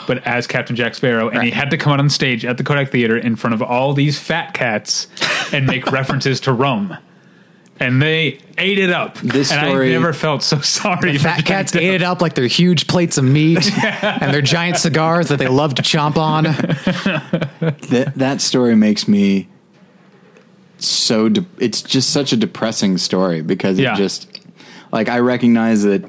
but 0.07 0.25
as 0.25 0.47
Captain 0.47 0.75
Jack 0.75 0.95
Sparrow, 0.95 1.29
and 1.29 1.43
he 1.43 1.51
had 1.51 1.71
to 1.71 1.77
come 1.77 1.93
out 1.93 1.99
on 1.99 2.09
stage 2.09 2.45
at 2.45 2.57
the 2.57 2.63
Kodak 2.63 2.89
Theater 2.91 3.17
in 3.17 3.35
front 3.35 3.53
of 3.53 3.61
all 3.61 3.93
these 3.93 4.19
fat 4.19 4.53
cats 4.53 5.07
and 5.53 5.65
make 5.67 5.91
references 5.91 6.39
to 6.41 6.53
Rome. 6.53 6.97
And 7.79 7.99
they 7.99 8.37
ate 8.59 8.77
it 8.77 8.91
up. 8.91 9.17
This 9.17 9.51
and 9.51 9.67
story- 9.67 9.89
I 9.89 9.93
never 9.93 10.13
felt 10.13 10.43
so 10.43 10.59
sorry. 10.61 11.17
for 11.17 11.23
Fat 11.23 11.31
Johnny 11.37 11.43
cats 11.43 11.71
Depp. 11.71 11.79
ate 11.81 11.93
it 11.95 12.03
up 12.03 12.21
like 12.21 12.35
they're 12.35 12.45
huge 12.45 12.85
plates 12.87 13.17
of 13.17 13.23
meat 13.23 13.71
and 13.83 14.31
their 14.31 14.41
giant 14.43 14.77
cigars 14.77 15.29
that 15.29 15.39
they 15.39 15.47
love 15.47 15.73
to 15.75 15.81
chomp 15.81 16.17
on. 16.17 16.43
That 17.89 18.13
that 18.17 18.41
story 18.41 18.75
makes 18.75 19.07
me 19.07 19.47
so. 20.77 21.29
De- 21.29 21.45
it's 21.59 21.81
just 21.81 22.09
such 22.11 22.33
a 22.33 22.37
depressing 22.37 22.97
story 22.97 23.41
because 23.41 23.79
Yeah. 23.79 23.93
it 23.93 23.97
just 23.97 24.39
like 24.91 25.09
I 25.09 25.19
recognize 25.19 25.83
that 25.83 26.03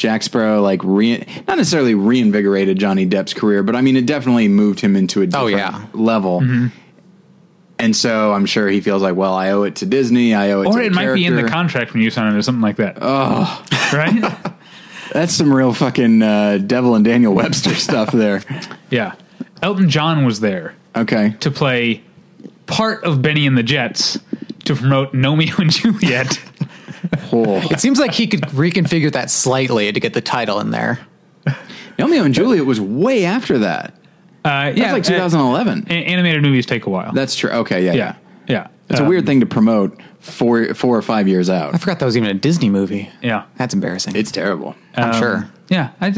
Jack 0.00 0.22
Sparrow 0.22 0.62
like 0.62 0.80
re- 0.82 1.18
not 1.46 1.58
necessarily 1.58 1.94
reinvigorated 1.94 2.78
Johnny 2.78 3.06
Depp's 3.06 3.34
career, 3.34 3.62
but 3.62 3.76
I 3.76 3.82
mean 3.82 3.96
it 3.96 4.06
definitely 4.06 4.48
moved 4.48 4.80
him 4.80 4.96
into 4.96 5.20
a 5.20 5.24
Oh, 5.24 5.26
different 5.48 5.52
yeah. 5.58 5.86
level. 5.92 6.40
Mm-hmm. 6.40 6.66
And 7.78 7.94
so 7.94 8.32
I'm 8.32 8.46
sure 8.46 8.68
he 8.68 8.80
feels 8.80 9.02
like, 9.02 9.14
well, 9.16 9.34
I 9.34 9.50
owe 9.50 9.62
it 9.64 9.76
to 9.76 9.86
Disney. 9.86 10.34
I 10.34 10.50
owe 10.52 10.62
it 10.62 10.64
to 10.64 10.70
Or 10.70 10.74
the 10.80 10.84
it 10.86 10.92
might 10.92 11.14
be 11.14 11.24
in 11.26 11.36
the 11.36 11.44
contract 11.48 11.92
when 11.92 12.02
you 12.02 12.10
sign 12.10 12.32
it 12.34 12.36
or 12.38 12.42
something 12.42 12.60
like 12.62 12.76
that. 12.76 12.98
Oh. 13.00 13.64
Right? 13.92 14.22
That's 15.12 15.32
some 15.34 15.52
real 15.52 15.72
fucking 15.74 16.22
uh, 16.22 16.58
Devil 16.58 16.94
and 16.94 17.04
Daniel 17.04 17.34
Webster 17.34 17.74
stuff 17.74 18.12
there. 18.12 18.42
yeah. 18.90 19.14
Elton 19.62 19.88
John 19.90 20.24
was 20.24 20.40
there 20.40 20.74
Okay. 20.96 21.34
to 21.40 21.50
play 21.50 22.02
part 22.66 23.04
of 23.04 23.20
Benny 23.22 23.46
and 23.46 23.56
the 23.58 23.62
Jets 23.62 24.18
to 24.64 24.74
promote 24.74 25.12
Gnomeo 25.12 25.58
and 25.58 25.70
Juliet. 25.70 26.38
Oh. 27.32 27.56
It 27.70 27.80
seems 27.80 27.98
like 27.98 28.12
he 28.12 28.26
could 28.26 28.42
reconfigure 28.42 29.12
that 29.12 29.30
slightly 29.30 29.90
to 29.92 30.00
get 30.00 30.12
the 30.14 30.20
title 30.20 30.60
in 30.60 30.70
there. 30.70 30.98
Gnomeo 31.98 32.24
and 32.24 32.34
Juliet 32.34 32.66
was 32.66 32.80
way 32.80 33.24
after 33.24 33.58
that. 33.60 33.94
Uh, 34.44 34.66
That's 34.66 34.78
yeah, 34.78 34.92
like 34.92 35.02
uh, 35.04 35.10
2011. 35.28 35.86
a- 35.88 35.92
animated 35.92 36.42
movies 36.42 36.66
take 36.66 36.86
a 36.86 36.90
while. 36.90 37.12
That's 37.12 37.34
true. 37.34 37.50
Okay, 37.50 37.84
yeah, 37.84 37.92
yeah. 37.92 38.16
yeah. 38.48 38.48
Yeah. 38.48 38.66
It's 38.88 39.00
Um, 39.00 39.06
a 39.06 39.08
weird 39.08 39.26
thing 39.26 39.40
to 39.40 39.46
promote 39.46 40.00
four 40.18 40.74
four 40.74 40.96
or 40.96 41.02
five 41.02 41.28
years 41.28 41.48
out. 41.50 41.74
I 41.74 41.78
forgot 41.78 41.98
that 42.00 42.06
was 42.06 42.16
even 42.16 42.28
a 42.30 42.34
Disney 42.34 42.68
movie. 42.70 43.08
Yeah. 43.22 43.44
That's 43.56 43.74
embarrassing. 43.74 44.16
It's 44.16 44.30
terrible. 44.32 44.74
I'm 44.96 45.12
sure. 45.14 45.48
Yeah. 45.68 45.90
I 46.00 46.12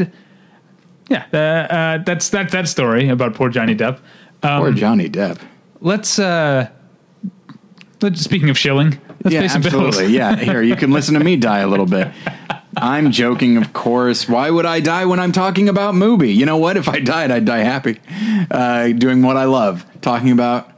yeah. 1.09 1.25
Uh, 1.33 1.37
uh, 1.37 1.97
that's 1.99 2.29
that 2.29 2.49
that 2.51 2.67
story 2.67 3.09
about 3.09 3.35
poor 3.35 3.49
Johnny 3.49 3.75
Depp. 3.75 3.99
Um, 4.41 4.61
Poor 4.61 4.71
Johnny 4.71 5.09
Depp. 5.09 5.39
let's 5.81 6.17
uh 6.19 6.67
let's 6.67 6.82
speaking 8.13 8.49
of 8.49 8.57
shilling 8.57 8.99
let's 9.23 9.33
Yeah, 9.33 9.41
pay 9.41 9.47
some 9.47 9.63
absolutely. 9.63 10.01
bills 10.03 10.11
yeah, 10.11 10.35
here 10.35 10.61
you 10.61 10.75
can 10.75 10.91
listen 10.91 11.13
to 11.15 11.23
me 11.23 11.35
die 11.37 11.59
a 11.59 11.67
little 11.67 11.85
bit. 11.85 12.09
I'm 12.75 13.11
joking, 13.11 13.57
of 13.57 13.71
course. 13.73 14.27
Why 14.27 14.49
would 14.49 14.65
I 14.65 14.79
die 14.79 15.05
when 15.05 15.19
I'm 15.19 15.31
talking 15.31 15.69
about 15.69 15.93
Mubi? 15.93 16.35
You 16.35 16.47
know 16.47 16.57
what? 16.57 16.75
If 16.75 16.89
I 16.89 16.99
died, 16.99 17.29
I'd 17.29 17.45
die 17.45 17.59
happy, 17.59 17.99
uh, 18.49 18.87
doing 18.93 19.21
what 19.21 19.37
I 19.37 19.43
love, 19.45 19.85
talking 20.01 20.31
about 20.31 20.71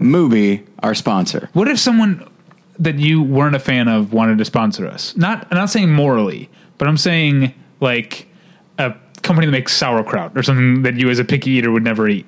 Mubi. 0.00 0.64
Our 0.80 0.94
sponsor. 0.94 1.48
what 1.54 1.66
if 1.68 1.78
someone 1.78 2.28
that 2.78 2.98
you 3.00 3.20
weren't 3.22 3.56
a 3.56 3.58
fan 3.60 3.88
of 3.88 4.12
wanted 4.12 4.38
to 4.38 4.44
sponsor 4.44 4.86
us 4.86 5.16
not 5.16 5.44
i'm 5.50 5.56
not 5.58 5.68
saying 5.70 5.90
morally 5.92 6.48
but 6.78 6.86
i'm 6.86 6.96
saying 6.96 7.52
like 7.80 8.28
a 8.78 8.94
company 9.22 9.46
that 9.46 9.50
makes 9.50 9.72
sauerkraut 9.74 10.38
or 10.38 10.42
something 10.44 10.82
that 10.82 10.94
you 10.94 11.10
as 11.10 11.18
a 11.18 11.24
picky 11.24 11.50
eater 11.50 11.72
would 11.72 11.82
never 11.82 12.08
eat 12.08 12.24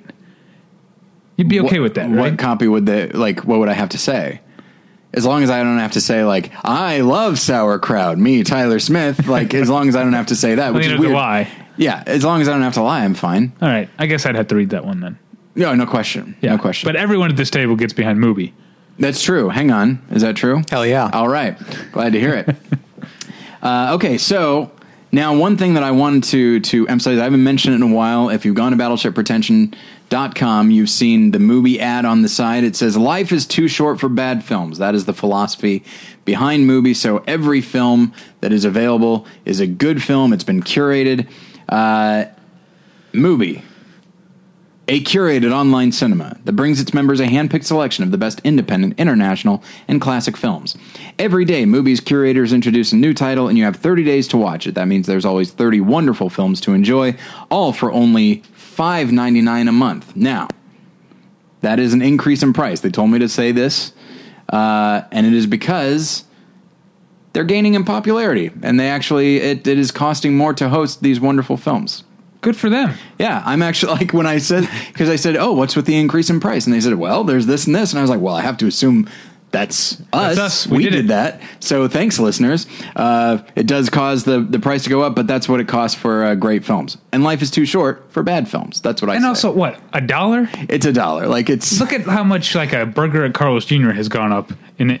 you'd 1.41 1.49
be 1.49 1.59
okay 1.61 1.79
What- 1.79 1.83
with 1.83 1.93
that 1.95 2.09
What 2.09 2.37
copy 2.37 2.67
would 2.67 2.85
they 2.85 3.07
like? 3.09 3.41
What 3.45 3.59
would 3.59 3.69
I 3.69 3.73
have 3.73 3.89
to 3.89 3.97
say? 3.97 4.41
As 5.13 5.25
long 5.25 5.43
as 5.43 5.49
I 5.49 5.61
don't 5.63 5.77
have 5.79 5.91
to 5.93 6.01
say 6.01 6.23
like 6.23 6.51
I 6.63 7.01
love 7.01 7.37
sauerkraut, 7.37 8.17
me 8.17 8.43
Tyler 8.43 8.79
Smith. 8.79 9.27
Like 9.27 9.53
as 9.53 9.69
long 9.69 9.89
as 9.89 9.95
I 9.95 10.03
don't 10.03 10.13
have 10.13 10.27
to 10.27 10.35
say 10.35 10.55
that, 10.55 10.73
which 10.73 10.85
you 10.85 10.91
is 10.93 10.97
don't 10.97 11.03
have 11.03 11.11
to 11.11 11.15
weird. 11.15 11.15
lie. 11.15 11.47
Yeah, 11.77 12.03
as 12.05 12.23
long 12.23 12.41
as 12.41 12.47
I 12.47 12.53
don't 12.53 12.61
have 12.61 12.75
to 12.75 12.81
lie, 12.83 13.03
I'm 13.03 13.13
fine. 13.15 13.53
all 13.61 13.67
right 13.69 13.89
i 13.97 14.05
guess 14.05 14.25
i'd 14.25 14.35
have 14.35 14.47
to 14.49 14.55
read 14.55 14.69
that 14.71 14.85
one 14.85 14.99
then 14.99 15.17
No, 15.55 15.73
no 15.73 15.85
question. 15.85 16.35
yeah 16.41 16.51
No 16.55 16.61
question. 16.61 16.87
but 16.87 16.95
everyone 16.95 17.29
at 17.31 17.37
this 17.37 17.49
table 17.49 17.75
gets 17.75 17.93
behind 17.93 18.19
Mubi 18.19 18.53
That's 18.99 19.21
true. 19.23 19.49
Hang 19.49 19.71
on. 19.71 19.99
Is 20.11 20.21
that 20.21 20.35
true? 20.35 20.61
Hell 20.69 20.85
yeah. 20.85 21.09
All 21.11 21.27
right. 21.27 21.57
Glad 21.91 22.13
to 22.13 22.19
hear 22.19 22.33
it. 22.35 22.55
uh, 23.63 23.93
okay, 23.95 24.17
so 24.17 24.71
now 25.11 25.35
one 25.35 25.57
thing 25.57 25.73
that 25.73 25.83
I 25.83 25.91
wanted 25.91 26.23
to 26.25 26.59
to 26.71 26.87
emphasize, 26.87 27.17
I 27.19 27.23
haven't 27.23 27.43
mentioned 27.43 27.73
it 27.73 27.77
in 27.83 27.91
a 27.91 27.95
while. 27.95 28.29
If 28.29 28.45
you've 28.45 28.55
gone 28.55 28.71
to 28.71 28.77
battleshippretension.com, 30.11 30.71
you've 30.71 30.89
seen 30.89 31.31
the 31.31 31.39
movie 31.39 31.79
ad 31.79 32.05
on 32.05 32.21
the 32.21 32.29
side. 32.29 32.63
It 32.63 32.75
says, 32.75 32.97
Life 32.97 33.31
is 33.31 33.45
too 33.45 33.67
short 33.67 33.99
for 33.99 34.09
bad 34.09 34.43
films. 34.43 34.77
That 34.77 34.95
is 34.95 35.05
the 35.05 35.13
philosophy 35.13 35.83
behind 36.25 36.67
movies. 36.67 36.99
So 36.99 37.23
every 37.27 37.61
film 37.61 38.13
that 38.41 38.51
is 38.51 38.65
available 38.65 39.25
is 39.45 39.59
a 39.59 39.67
good 39.67 40.03
film. 40.03 40.33
It's 40.33 40.43
been 40.43 40.61
curated. 40.61 41.27
Uh, 41.69 42.25
Mubi. 43.13 43.61
a 44.87 45.01
curated 45.03 45.51
online 45.51 45.91
cinema 45.91 46.37
that 46.43 46.53
brings 46.53 46.79
its 46.79 46.93
members 46.93 47.19
a 47.19 47.27
hand-picked 47.27 47.65
selection 47.65 48.03
of 48.03 48.11
the 48.11 48.17
best 48.17 48.41
independent, 48.43 48.97
international, 48.97 49.63
and 49.87 50.01
classic 50.01 50.35
films. 50.35 50.77
Every 51.19 51.45
day, 51.45 51.63
Mubi's 51.65 51.99
curators 51.99 52.51
introduce 52.51 52.91
a 52.91 52.95
new 52.95 53.13
title, 53.13 53.47
and 53.47 53.57
you 53.57 53.65
have 53.65 53.75
30 53.75 54.03
days 54.03 54.27
to 54.29 54.37
watch 54.37 54.65
it. 54.65 54.75
That 54.75 54.87
means 54.87 55.07
there's 55.07 55.25
always 55.25 55.51
30 55.51 55.81
wonderful 55.81 56.29
films 56.29 56.59
to 56.61 56.73
enjoy, 56.73 57.15
all 57.49 57.73
for 57.73 57.91
only 57.91 58.43
$5.99 58.75 59.69
a 59.69 59.71
month. 59.71 60.15
Now, 60.15 60.47
that 61.61 61.79
is 61.79 61.93
an 61.93 62.01
increase 62.01 62.43
in 62.43 62.53
price. 62.53 62.79
They 62.79 62.89
told 62.89 63.11
me 63.11 63.19
to 63.19 63.29
say 63.29 63.51
this, 63.51 63.93
uh, 64.49 65.03
and 65.11 65.25
it 65.25 65.33
is 65.33 65.45
because 65.45 66.25
they're 67.33 67.43
gaining 67.43 67.75
in 67.75 67.83
popularity, 67.83 68.51
and 68.61 68.79
they 68.79 68.89
actually 68.89 69.37
it, 69.37 69.67
it 69.67 69.77
is 69.77 69.91
costing 69.91 70.35
more 70.35 70.53
to 70.53 70.69
host 70.69 71.01
these 71.01 71.19
wonderful 71.19 71.57
films. 71.57 72.03
Good 72.41 72.57
for 72.57 72.69
them. 72.69 72.95
Yeah, 73.19 73.43
I'm 73.45 73.61
actually 73.61 73.93
like 73.99 74.13
when 74.13 74.25
I 74.25 74.39
said 74.39 74.67
because 74.87 75.09
I 75.09 75.15
said, 75.15 75.35
"Oh, 75.37 75.53
what's 75.53 75.75
with 75.75 75.85
the 75.85 75.97
increase 75.97 76.29
in 76.29 76.39
price?" 76.39 76.65
and 76.65 76.73
they 76.73 76.81
said, 76.81 76.95
"Well, 76.95 77.23
there's 77.23 77.45
this 77.45 77.67
and 77.67 77.75
this," 77.75 77.91
and 77.91 77.99
I 77.99 78.01
was 78.01 78.09
like, 78.09 78.21
"Well, 78.21 78.35
I 78.35 78.41
have 78.41 78.57
to 78.57 78.67
assume." 78.67 79.07
That's 79.51 79.99
us. 80.13 80.35
That's 80.35 80.39
us. 80.39 80.67
We, 80.67 80.77
We 80.77 80.83
did, 80.85 80.91
did 80.91 81.07
that. 81.09 81.41
So 81.59 81.87
thanks, 81.89 82.19
listeners. 82.19 82.67
Uh, 82.95 83.39
it 83.55 83.67
does 83.67 83.89
cause 83.89 84.23
the, 84.23 84.39
the 84.39 84.59
price 84.59 84.83
to 84.85 84.89
go 84.89 85.01
up, 85.01 85.13
but 85.13 85.27
that's 85.27 85.49
what 85.49 85.59
it 85.59 85.67
costs 85.67 85.99
for 85.99 86.23
uh, 86.23 86.35
great 86.35 86.63
films. 86.63 86.97
And 87.11 87.21
life 87.23 87.41
is 87.41 87.51
too 87.51 87.65
short 87.65 88.05
for 88.11 88.23
bad 88.23 88.47
films. 88.47 88.79
That's 88.79 89.01
what 89.01 89.11
I 89.11 89.15
And 89.15 89.23
say. 89.23 89.27
also, 89.27 89.51
what 89.51 89.79
a 89.91 89.99
dollar? 89.99 90.49
it's 90.69 90.85
a 90.85 90.93
dollar. 90.93 91.27
Like 91.27 91.49
it's 91.49 91.79
Look 91.81 91.91
at 91.91 92.01
how 92.03 92.23
much 92.23 92.55
like 92.55 92.71
a 92.71 92.85
burger 92.85 93.25
at 93.25 93.33
Carl's 93.33 93.65
Jr. 93.65 93.89
has 93.91 94.07
gone 94.07 94.31
up. 94.31 94.51
In, 94.79 94.89
in, 94.89 94.95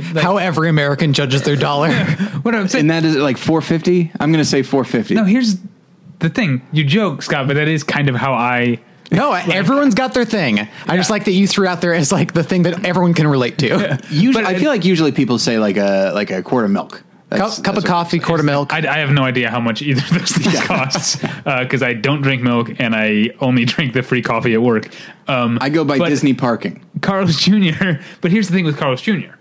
in 0.00 0.14
like, 0.14 0.22
How 0.22 0.36
every 0.36 0.68
American 0.68 1.12
judges 1.12 1.42
their 1.42 1.56
dollar. 1.56 1.92
what 2.42 2.54
I'm 2.54 2.68
saying. 2.68 2.82
and 2.82 2.90
that 2.90 3.04
is 3.04 3.16
like 3.16 3.36
450. 3.36 4.12
I'm 4.20 4.30
going 4.30 4.42
to 4.42 4.48
say 4.48 4.62
450. 4.62 5.14
no, 5.16 5.24
here's 5.24 5.56
the 6.20 6.28
thing. 6.30 6.62
You 6.72 6.84
joke, 6.84 7.20
Scott, 7.22 7.48
but 7.48 7.54
that 7.54 7.66
is 7.68 7.82
kind 7.82 8.08
of 8.08 8.14
how 8.14 8.32
I. 8.32 8.78
no, 9.12 9.32
everyone's 9.52 9.94
got 9.94 10.14
their 10.14 10.24
thing. 10.24 10.60
I 10.86 10.96
just 10.96 11.10
like 11.10 11.24
that 11.26 11.32
you 11.32 11.46
threw 11.46 11.66
out 11.66 11.80
there 11.80 11.94
as 11.94 12.10
like 12.12 12.32
the 12.32 12.42
thing 12.42 12.62
that 12.64 12.84
everyone 12.84 13.14
can 13.14 13.26
relate 13.26 13.58
to. 13.58 13.98
Usually, 14.10 14.32
But 14.44 14.44
I 14.46 14.58
feel 14.58 14.70
like 14.70 14.84
usually 14.84 15.12
people 15.12 15.38
say 15.38 15.58
like 15.58 15.76
a 15.76 16.12
like 16.14 16.30
a 16.30 16.42
quart 16.42 16.64
of 16.64 16.70
milk. 16.70 17.02
That's- 17.28 17.56
Cup, 17.56 17.64
cup 17.64 17.74
that's 17.76 17.84
of 17.86 17.90
coffee, 17.90 18.18
quart 18.18 18.40
of 18.40 18.46
milk. 18.46 18.74
I, 18.74 18.78
I 18.86 18.98
have 18.98 19.10
no 19.10 19.22
idea 19.22 19.48
how 19.48 19.58
much 19.58 19.80
either 19.80 20.02
of 20.02 20.10
those 20.10 20.32
things 20.32 20.60
costs 20.66 21.16
because 21.44 21.82
I 21.82 21.94
don't 21.94 22.20
drink 22.20 22.42
milk 22.42 22.78
and 22.78 22.94
I 22.94 23.30
only 23.40 23.64
drink 23.64 23.94
the 23.94 24.02
free 24.02 24.20
coffee 24.20 24.52
at 24.52 24.60
work. 24.60 24.88
Um, 25.28 25.56
I 25.62 25.70
go 25.70 25.82
by 25.82 25.96
Disney 26.10 26.34
parking. 26.34 26.84
Carl's 27.00 27.36
Jr. 27.38 27.92
But 28.20 28.32
here's 28.32 28.48
the 28.48 28.54
thing 28.54 28.66
with 28.66 28.76
Carl's 28.76 29.00
Jr. 29.00 29.32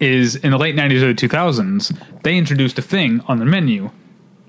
is 0.00 0.36
in 0.36 0.52
the 0.52 0.58
late 0.58 0.76
'90s 0.76 1.02
or 1.02 1.12
the 1.12 1.28
2000s 1.28 2.22
they 2.22 2.36
introduced 2.38 2.78
a 2.78 2.82
thing 2.82 3.20
on 3.26 3.38
the 3.38 3.44
menu 3.44 3.90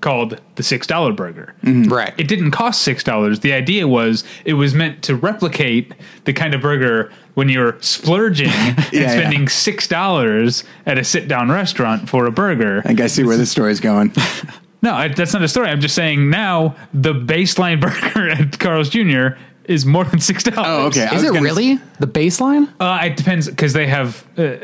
called 0.00 0.40
the 0.56 0.62
six 0.62 0.86
dollar 0.86 1.12
burger. 1.12 1.54
right. 1.64 2.14
It 2.18 2.28
didn't 2.28 2.50
cost 2.52 2.82
six 2.82 3.04
dollars. 3.04 3.40
The 3.40 3.52
idea 3.52 3.86
was 3.88 4.24
it 4.44 4.54
was 4.54 4.74
meant 4.74 5.02
to 5.04 5.14
replicate 5.16 5.92
the 6.24 6.32
kind 6.32 6.54
of 6.54 6.60
burger 6.60 7.12
when 7.34 7.48
you're 7.48 7.76
splurging 7.80 8.48
and 8.50 8.92
yeah. 8.92 9.10
spending 9.10 9.48
six 9.48 9.86
dollars 9.86 10.64
at 10.86 10.98
a 10.98 11.04
sit 11.04 11.28
down 11.28 11.50
restaurant 11.50 12.08
for 12.08 12.26
a 12.26 12.32
burger. 12.32 12.78
I 12.84 12.88
think 12.88 13.00
I 13.00 13.06
see 13.06 13.24
where 13.24 13.36
this 13.36 13.50
story's 13.50 13.80
going. 13.80 14.12
No, 14.82 14.94
I, 14.94 15.08
that's 15.08 15.34
not 15.34 15.42
a 15.42 15.48
story. 15.48 15.68
I'm 15.68 15.82
just 15.82 15.94
saying 15.94 16.30
now 16.30 16.74
the 16.94 17.12
baseline 17.12 17.80
burger 18.14 18.30
at 18.30 18.58
Carl's 18.58 18.88
Jr. 18.88 19.36
is 19.64 19.84
more 19.84 20.04
than 20.04 20.20
six 20.20 20.42
dollars. 20.42 20.64
Oh, 20.66 20.86
okay. 20.86 21.04
I 21.06 21.14
Is 21.16 21.22
it 21.22 21.26
gonna- 21.26 21.42
really 21.42 21.78
the 21.98 22.06
baseline? 22.06 22.72
Uh, 22.80 22.98
it 23.04 23.18
depends 23.18 23.46
because 23.46 23.74
they 23.74 23.86
have. 23.88 24.26
Uh, 24.38 24.56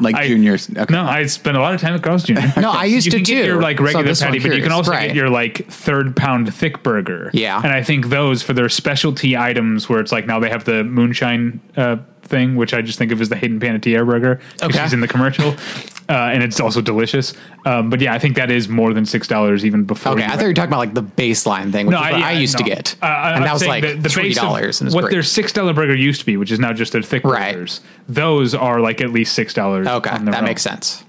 Like 0.00 0.14
I- 0.16 0.26
juniors. 0.28 0.68
Okay. 0.70 0.92
no, 0.92 1.04
I 1.04 1.26
spend 1.26 1.56
a 1.56 1.60
lot 1.60 1.74
of 1.74 1.80
time 1.80 1.94
at 1.94 2.02
Carl's 2.02 2.24
Jr. 2.24 2.34
No, 2.60 2.70
I 2.70 2.84
used 2.84 3.06
you 3.06 3.10
to 3.12 3.16
can 3.18 3.24
get 3.24 3.42
too. 3.42 3.46
your 3.46 3.60
like 3.62 3.78
regular 3.80 4.04
one 4.04 4.14
patty, 4.16 4.38
but 4.40 4.56
you 4.56 4.62
can 4.62 4.72
also 4.72 4.90
Right. 4.90 5.06
get 5.08 5.16
your 5.16 5.30
like 5.30 5.66
third 5.68 6.16
pound 6.16 6.52
thick 6.54 6.82
burger. 6.82 7.30
Yeah. 7.32 7.60
and 7.62 7.72
I 7.72 7.82
think 7.82 8.08
those 8.08 8.42
for 8.42 8.52
their 8.52 8.68
specialty 8.68 9.36
items, 9.36 9.88
where 9.88 10.00
it's 10.00 10.12
like 10.12 10.26
now 10.26 10.40
they 10.40 10.50
have 10.50 10.64
the 10.64 10.82
moonshine 10.84 11.60
uh, 11.76 11.96
thing, 12.22 12.56
which 12.56 12.72
I 12.74 12.80
just 12.82 12.98
think 12.98 13.12
of 13.12 13.20
as 13.20 13.28
the 13.28 13.36
Hayden 13.36 13.60
Panettiere 13.60 14.04
burger. 14.06 14.40
Okay. 14.62 14.82
she's 14.82 14.92
in 14.92 15.00
the 15.00 15.08
commercial, 15.08 15.52
uh, 16.08 16.12
and 16.12 16.42
it's 16.42 16.60
also 16.60 16.80
delicious. 16.80 17.32
Um, 17.66 17.88
but 17.90 18.00
yeah, 18.00 18.12
I 18.12 18.18
think 18.18 18.36
that 18.36 18.50
is 18.50 18.68
more 18.68 18.92
than 18.92 19.06
six 19.06 19.26
dollars 19.28 19.64
even 19.64 19.84
before. 19.84 20.12
Okay, 20.12 20.24
I 20.24 20.30
thought 20.30 20.42
you 20.42 20.48
were 20.48 20.54
talking 20.54 20.68
about 20.70 20.78
like 20.78 20.94
the 20.94 21.02
baseline 21.02 21.72
thing, 21.72 21.86
which 21.86 21.94
is 21.96 22.00
what 22.00 22.14
I, 22.14 22.32
yeah, 22.32 22.38
used 22.38 22.58
no. 22.58 22.64
to 22.64 22.70
get, 22.70 22.96
Uh, 23.02 23.06
and 23.06 23.36
I'm 23.36 23.42
that 23.44 23.52
was 23.52 23.66
like 23.66 23.82
the, 23.82 23.94
the 23.94 24.08
three 24.08 24.34
dollars. 24.34 24.80
And 24.80 24.86
it 24.86 24.88
was 24.88 24.94
what 24.94 25.02
great. 25.02 25.12
their 25.12 25.22
six 25.22 25.52
dollar 25.52 25.72
burger 25.72 25.94
used 25.94 26.20
to 26.20 26.26
be, 26.26 26.36
which 26.36 26.50
is 26.52 26.58
now 26.58 26.72
just 26.72 26.92
their 26.92 27.02
thick 27.02 27.24
Right. 27.24 27.54
burgers. 27.54 27.80
Those 28.08 28.54
are 28.54 28.80
like 28.80 29.00
at 29.00 29.10
least 29.10 29.34
six 29.34 29.54
dollars. 29.54 29.86
Okay, 29.86 30.16
that 30.18 30.44
makes 30.44 30.62
sense. 30.62 31.02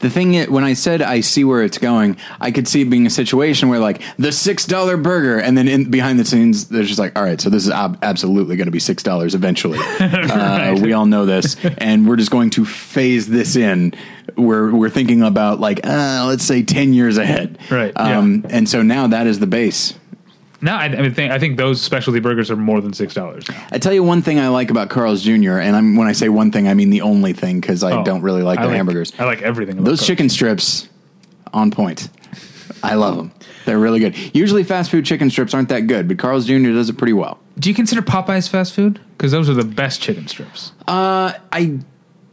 The 0.00 0.10
thing 0.10 0.34
is, 0.34 0.48
when 0.48 0.64
I 0.64 0.72
said 0.74 1.00
I 1.00 1.20
see 1.20 1.44
where 1.44 1.62
it's 1.62 1.78
going, 1.78 2.16
I 2.40 2.50
could 2.50 2.66
see 2.66 2.82
it 2.82 2.90
being 2.90 3.06
a 3.06 3.10
situation 3.10 3.68
where 3.68 3.78
like 3.78 4.02
the 4.18 4.32
six 4.32 4.66
dollar 4.66 4.96
burger, 4.96 5.38
and 5.38 5.56
then 5.56 5.68
in 5.68 5.90
behind 5.90 6.18
the 6.18 6.24
scenes, 6.24 6.66
there's 6.68 6.88
just 6.88 6.98
like, 6.98 7.16
all 7.16 7.22
right, 7.22 7.40
so 7.40 7.48
this 7.48 7.62
is 7.64 7.70
ab- 7.70 7.98
absolutely 8.02 8.56
going 8.56 8.66
to 8.66 8.72
be 8.72 8.80
six 8.80 9.04
dollars 9.04 9.34
eventually. 9.36 9.78
uh, 10.00 10.76
we 10.80 10.92
all 10.92 11.06
know 11.06 11.24
this, 11.24 11.56
and 11.78 12.08
we're 12.08 12.16
just 12.16 12.32
going 12.32 12.50
to 12.50 12.64
phase 12.64 13.28
this 13.28 13.54
in. 13.56 13.94
We're 14.36 14.72
we're 14.74 14.90
thinking 14.90 15.22
about 15.22 15.60
like 15.60 15.86
uh, 15.86 16.24
let's 16.26 16.44
say 16.44 16.62
ten 16.62 16.92
years 16.92 17.18
ahead, 17.18 17.58
Right, 17.70 17.92
Um, 17.96 18.46
And 18.48 18.68
so 18.68 18.82
now 18.82 19.06
that 19.08 19.26
is 19.26 19.38
the 19.38 19.46
base. 19.46 19.94
No, 20.60 20.72
I, 20.74 20.84
I 20.84 21.10
think 21.10 21.32
I 21.32 21.38
think 21.40 21.56
those 21.56 21.80
specialty 21.80 22.20
burgers 22.20 22.48
are 22.50 22.56
more 22.56 22.80
than 22.80 22.92
six 22.92 23.14
dollars. 23.14 23.44
I 23.72 23.78
tell 23.78 23.92
you 23.92 24.04
one 24.04 24.22
thing 24.22 24.38
I 24.38 24.48
like 24.48 24.70
about 24.70 24.90
Carl's 24.90 25.22
Jr. 25.22 25.58
and 25.58 25.74
I'm 25.74 25.96
when 25.96 26.06
I 26.06 26.12
say 26.12 26.28
one 26.28 26.52
thing, 26.52 26.68
I 26.68 26.74
mean 26.74 26.90
the 26.90 27.00
only 27.02 27.32
thing 27.32 27.60
because 27.60 27.82
I 27.82 28.02
don't 28.04 28.22
really 28.22 28.42
like 28.42 28.60
the 28.60 28.68
hamburgers. 28.68 29.12
I 29.18 29.24
like 29.24 29.42
everything. 29.42 29.76
Those 29.78 29.98
Carl's. 29.98 30.06
chicken 30.06 30.28
strips, 30.28 30.88
on 31.52 31.70
point. 31.72 32.08
I 32.82 32.94
love 32.94 33.16
them. 33.16 33.32
They're 33.64 33.78
really 33.78 34.00
good. 34.00 34.16
Usually, 34.34 34.64
fast 34.64 34.90
food 34.90 35.04
chicken 35.04 35.30
strips 35.30 35.54
aren't 35.54 35.68
that 35.68 35.82
good, 35.82 36.08
but 36.08 36.18
Carl's 36.18 36.46
Jr. 36.46 36.72
does 36.72 36.88
it 36.88 36.96
pretty 36.98 37.12
well. 37.12 37.38
Do 37.58 37.68
you 37.68 37.74
consider 37.74 38.02
Popeyes 38.02 38.48
fast 38.48 38.72
food? 38.72 39.00
Because 39.16 39.30
those 39.30 39.48
are 39.48 39.54
the 39.54 39.64
best 39.64 40.00
chicken 40.00 40.26
strips. 40.28 40.72
Uh, 40.88 41.32
I. 41.52 41.78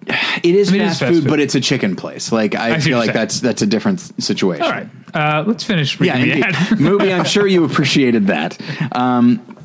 It 0.07 0.55
is, 0.55 0.69
I 0.69 0.71
mean, 0.71 0.81
it 0.81 0.85
is 0.85 0.89
fast, 0.91 0.99
fast 1.01 1.13
food, 1.13 1.23
food. 1.23 1.29
but 1.29 1.39
it's 1.39 1.55
a 1.55 1.61
chicken 1.61 1.95
place. 1.95 2.31
Like 2.31 2.55
I, 2.55 2.75
I 2.75 2.79
feel 2.79 2.97
like 2.97 3.07
saying. 3.07 3.17
that's 3.17 3.39
that's 3.41 3.61
a 3.61 3.67
different 3.67 3.99
situation. 4.23 4.63
All 4.65 4.71
right, 4.71 4.89
uh, 5.13 5.43
let's 5.45 5.63
finish 5.63 5.99
Yeah, 5.99 6.17
the 6.23 6.41
ad. 6.43 6.53
Mubi. 6.77 7.13
I'm 7.17 7.25
sure 7.25 7.45
you 7.45 7.63
appreciated 7.69 8.27
that. 8.27 8.57
Um, 8.95 9.57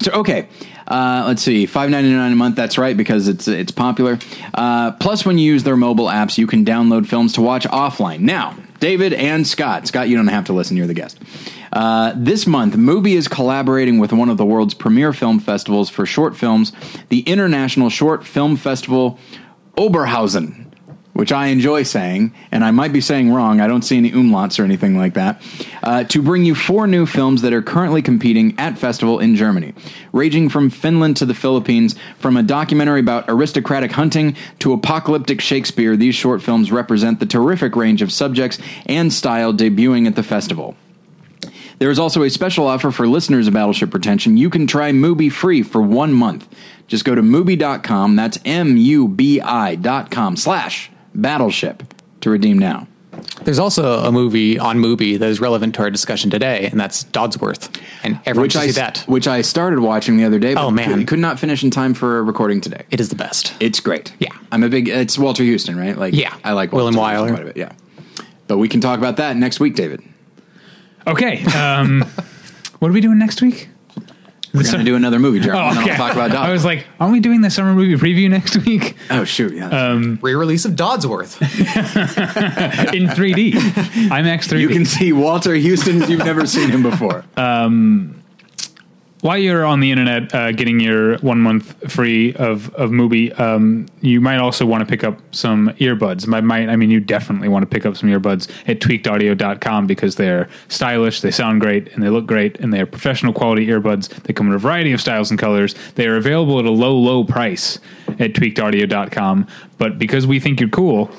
so 0.00 0.12
okay, 0.12 0.48
uh, 0.86 1.24
let's 1.26 1.42
see, 1.42 1.66
five 1.66 1.90
ninety 1.90 2.10
nine 2.12 2.32
a 2.32 2.36
month. 2.36 2.56
That's 2.56 2.78
right 2.78 2.96
because 2.96 3.28
it's 3.28 3.46
it's 3.48 3.72
popular. 3.72 4.18
Uh, 4.54 4.92
plus, 4.92 5.26
when 5.26 5.36
you 5.38 5.52
use 5.52 5.64
their 5.64 5.76
mobile 5.76 6.06
apps, 6.06 6.38
you 6.38 6.46
can 6.46 6.64
download 6.64 7.06
films 7.06 7.34
to 7.34 7.42
watch 7.42 7.64
offline. 7.66 8.20
Now, 8.20 8.56
David 8.78 9.12
and 9.12 9.46
Scott. 9.46 9.86
Scott, 9.86 10.08
you 10.08 10.16
don't 10.16 10.28
have 10.28 10.46
to 10.46 10.52
listen. 10.52 10.76
You're 10.76 10.86
the 10.86 10.94
guest. 10.94 11.18
Uh, 11.72 12.12
this 12.16 12.46
month, 12.46 12.74
Mubi 12.74 13.12
is 13.12 13.28
collaborating 13.28 13.98
with 13.98 14.12
one 14.12 14.28
of 14.28 14.38
the 14.38 14.46
world's 14.46 14.74
premier 14.74 15.12
film 15.12 15.38
festivals 15.38 15.88
for 15.90 16.06
short 16.06 16.36
films, 16.36 16.72
the 17.10 17.20
International 17.20 17.90
Short 17.90 18.26
Film 18.26 18.56
Festival 18.56 19.18
Oberhausen 19.76 20.70
which 21.20 21.32
I 21.32 21.48
enjoy 21.48 21.82
saying, 21.82 22.32
and 22.50 22.64
I 22.64 22.70
might 22.70 22.94
be 22.94 23.02
saying 23.02 23.30
wrong. 23.30 23.60
I 23.60 23.66
don't 23.66 23.82
see 23.82 23.98
any 23.98 24.10
umlauts 24.10 24.58
or 24.58 24.64
anything 24.64 24.96
like 24.96 25.12
that. 25.12 25.42
Uh, 25.82 26.02
to 26.04 26.22
bring 26.22 26.46
you 26.46 26.54
four 26.54 26.86
new 26.86 27.04
films 27.04 27.42
that 27.42 27.52
are 27.52 27.60
currently 27.60 28.00
competing 28.00 28.58
at 28.58 28.78
festival 28.78 29.18
in 29.18 29.36
Germany, 29.36 29.74
ranging 30.14 30.48
from 30.48 30.70
Finland 30.70 31.18
to 31.18 31.26
the 31.26 31.34
Philippines. 31.34 31.94
From 32.18 32.38
a 32.38 32.42
documentary 32.42 33.00
about 33.00 33.26
aristocratic 33.28 33.92
hunting 33.92 34.34
to 34.60 34.72
apocalyptic 34.72 35.42
Shakespeare, 35.42 35.94
these 35.94 36.14
short 36.14 36.40
films 36.40 36.72
represent 36.72 37.20
the 37.20 37.26
terrific 37.26 37.76
range 37.76 38.00
of 38.00 38.10
subjects 38.10 38.58
and 38.86 39.12
style 39.12 39.52
debuting 39.52 40.06
at 40.06 40.16
the 40.16 40.22
festival. 40.22 40.74
There 41.80 41.90
is 41.90 41.98
also 41.98 42.22
a 42.22 42.30
special 42.30 42.66
offer 42.66 42.90
for 42.90 43.08
listeners 43.08 43.46
of 43.46 43.54
Battleship 43.54 43.90
Pretension. 43.90 44.36
You 44.36 44.50
can 44.50 44.66
try 44.66 44.90
Mubi 44.92 45.32
free 45.32 45.62
for 45.62 45.80
one 45.80 46.12
month. 46.12 46.46
Just 46.90 47.04
go 47.04 47.14
to 47.14 47.22
Mubi.com, 47.22 48.16
that's 48.16 48.38
M-U-B-I 48.44 49.76
dot 49.76 50.10
com 50.10 50.34
slash 50.36 50.90
Battleship 51.14 51.84
to 52.20 52.30
redeem 52.30 52.58
now. 52.58 52.88
There's 53.44 53.60
also 53.60 54.00
a 54.04 54.10
movie 54.10 54.58
on 54.58 54.78
Mubi 54.78 55.16
that 55.16 55.28
is 55.28 55.40
relevant 55.40 55.76
to 55.76 55.82
our 55.82 55.90
discussion 55.90 56.30
today, 56.30 56.66
and 56.66 56.80
that's 56.80 57.04
Dodsworth, 57.04 57.80
and 58.02 58.18
everyone 58.26 58.42
Which 58.46 58.52
should 58.54 58.62
I, 58.62 58.66
see 58.66 58.72
that. 58.72 58.98
which 59.06 59.28
I 59.28 59.42
started 59.42 59.78
watching 59.78 60.16
the 60.16 60.24
other 60.24 60.40
day, 60.40 60.52
but 60.54 60.64
Oh, 60.64 60.70
man. 60.72 60.98
could, 60.98 61.06
could 61.06 61.18
not 61.20 61.38
finish 61.38 61.62
in 61.62 61.70
time 61.70 61.94
for 61.94 62.24
recording 62.24 62.60
today. 62.60 62.82
It 62.90 63.00
is 63.00 63.08
the 63.08 63.14
best. 63.14 63.54
It's 63.60 63.78
great. 63.78 64.12
Yeah. 64.18 64.30
I'm 64.50 64.64
a 64.64 64.68
big, 64.68 64.88
it's 64.88 65.16
Walter 65.16 65.44
Huston, 65.44 65.78
right? 65.78 65.96
Like, 65.96 66.12
Yeah. 66.12 66.36
I 66.42 66.52
like 66.54 66.72
William 66.72 66.96
Walter 66.96 67.18
Huston 67.18 67.34
Wyler. 67.34 67.38
quite 67.38 67.42
a 67.42 67.54
bit, 67.54 67.56
yeah. 67.56 68.24
But 68.48 68.58
we 68.58 68.68
can 68.68 68.80
talk 68.80 68.98
about 68.98 69.16
that 69.18 69.36
next 69.36 69.60
week, 69.60 69.76
David. 69.76 70.02
Okay, 71.06 71.44
um, 71.44 72.00
what 72.80 72.88
are 72.88 72.92
we 72.92 73.00
doing 73.00 73.18
next 73.18 73.40
week? 73.42 73.68
We're 74.52 74.62
going 74.64 74.78
to 74.78 74.84
do 74.84 74.96
another 74.96 75.18
movie, 75.18 75.40
Jeremy, 75.40 75.60
Oh, 75.60 75.68
and 75.68 75.76
then 75.76 75.84
okay. 75.84 75.92
I'll 75.92 75.96
talk 75.98 76.12
about 76.12 76.32
I 76.32 76.50
was 76.52 76.64
like, 76.64 76.86
aren't 76.98 77.12
we 77.12 77.20
doing 77.20 77.40
the 77.40 77.50
summer 77.50 77.72
movie 77.74 77.94
preview 77.94 78.28
next 78.28 78.56
week 78.66 78.96
oh, 79.10 79.24
shoot, 79.24 79.52
yeah. 79.54 79.68
Um, 79.68 80.18
Re-release 80.20 80.64
of 80.64 80.72
Dodsworth. 80.72 81.40
in 82.94 83.06
3D, 83.06 83.52
IMAX 84.10 84.48
3D? 84.48 84.60
you 84.60 84.68
can 84.68 84.84
see 84.84 85.12
Walter 85.12 85.58
Huston 85.58 86.02
as 86.02 86.10
you've 86.10 86.24
never 86.24 86.46
seen 86.46 86.70
him 86.70 86.82
before. 86.82 87.24
While 89.22 89.36
you're 89.36 89.64
on 89.64 89.80
the 89.80 89.90
internet 89.90 90.34
uh, 90.34 90.52
getting 90.52 90.80
your 90.80 91.18
one 91.18 91.40
month 91.40 91.90
free 91.90 92.34
of 92.34 92.74
of 92.74 92.90
Mubi, 92.90 93.38
um, 93.38 93.86
you 94.00 94.20
might 94.20 94.38
also 94.38 94.64
want 94.64 94.80
to 94.80 94.86
pick 94.86 95.04
up 95.04 95.18
some 95.32 95.70
earbuds. 95.78 96.26
Might, 96.26 96.44
might 96.44 96.68
I 96.68 96.76
mean 96.76 96.90
you 96.90 97.00
definitely 97.00 97.48
want 97.48 97.62
to 97.62 97.66
pick 97.66 97.84
up 97.84 97.96
some 97.96 98.08
earbuds 98.08 98.50
at 98.68 98.80
tweakedaudio.com 98.80 99.86
because 99.86 100.16
they're 100.16 100.48
stylish, 100.68 101.20
they 101.20 101.30
sound 101.30 101.60
great, 101.60 101.92
and 101.92 102.02
they 102.02 102.08
look 102.08 102.26
great, 102.26 102.58
and 102.60 102.72
they 102.72 102.80
are 102.80 102.86
professional 102.86 103.32
quality 103.32 103.66
earbuds. 103.66 104.08
They 104.22 104.32
come 104.32 104.48
in 104.48 104.54
a 104.54 104.58
variety 104.58 104.92
of 104.92 105.00
styles 105.00 105.30
and 105.30 105.38
colors. 105.38 105.74
They 105.94 106.06
are 106.06 106.16
available 106.16 106.58
at 106.58 106.64
a 106.64 106.70
low, 106.70 106.96
low 106.96 107.24
price 107.24 107.78
at 108.08 108.32
tweakedaudio.com. 108.32 109.46
But 109.78 109.98
because 109.98 110.26
we 110.26 110.40
think 110.40 110.60
you're 110.60 110.68
cool, 110.68 111.10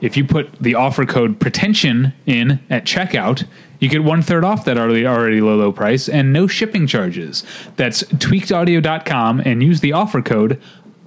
if 0.00 0.16
you 0.16 0.24
put 0.24 0.52
the 0.60 0.74
offer 0.74 1.06
code 1.06 1.40
pretension 1.40 2.12
in 2.26 2.60
at 2.68 2.84
checkout, 2.84 3.46
you 3.84 3.90
get 3.90 4.02
one 4.02 4.22
third 4.22 4.44
off 4.44 4.64
that 4.64 4.78
already 4.78 5.06
already 5.06 5.40
low 5.40 5.56
low 5.56 5.70
price 5.70 6.08
and 6.08 6.32
no 6.32 6.46
shipping 6.46 6.86
charges. 6.86 7.44
That's 7.76 8.02
tweakedaudio.com 8.04 9.40
and 9.40 9.62
use 9.62 9.80
the 9.80 9.92
offer 9.92 10.22
code 10.22 10.60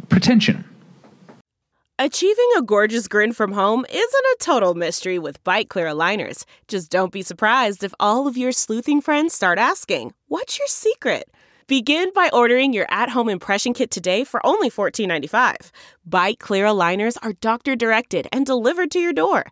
pretension. 0.07 0.63
Achieving 1.99 2.49
a 2.55 2.61
gorgeous 2.61 3.07
grin 3.07 3.33
from 3.33 3.53
home 3.53 3.83
isn't 3.89 3.99
a 3.99 4.37
total 4.39 4.75
mystery 4.75 5.17
with 5.17 5.43
Byte 5.43 5.67
Clear 5.67 5.87
aligners. 5.87 6.45
Just 6.67 6.91
don't 6.91 7.11
be 7.11 7.23
surprised 7.23 7.83
if 7.83 7.91
all 7.99 8.27
of 8.27 8.37
your 8.37 8.51
sleuthing 8.51 9.01
friends 9.01 9.33
start 9.33 9.57
asking, 9.57 10.13
"What's 10.27 10.59
your 10.59 10.67
secret?" 10.67 11.27
Begin 11.67 12.11
by 12.15 12.29
ordering 12.31 12.71
your 12.71 12.85
at-home 12.89 13.27
impression 13.27 13.73
kit 13.73 13.91
today 13.91 14.23
for 14.23 14.39
only 14.45 14.69
$14.95. 14.69 15.71
Byte 16.07 16.39
Clear 16.39 16.65
aligners 16.65 17.17
are 17.21 17.33
doctor 17.33 17.75
directed 17.75 18.25
and 18.31 18.45
delivered 18.45 18.89
to 18.91 18.99
your 18.99 19.11
door. 19.11 19.51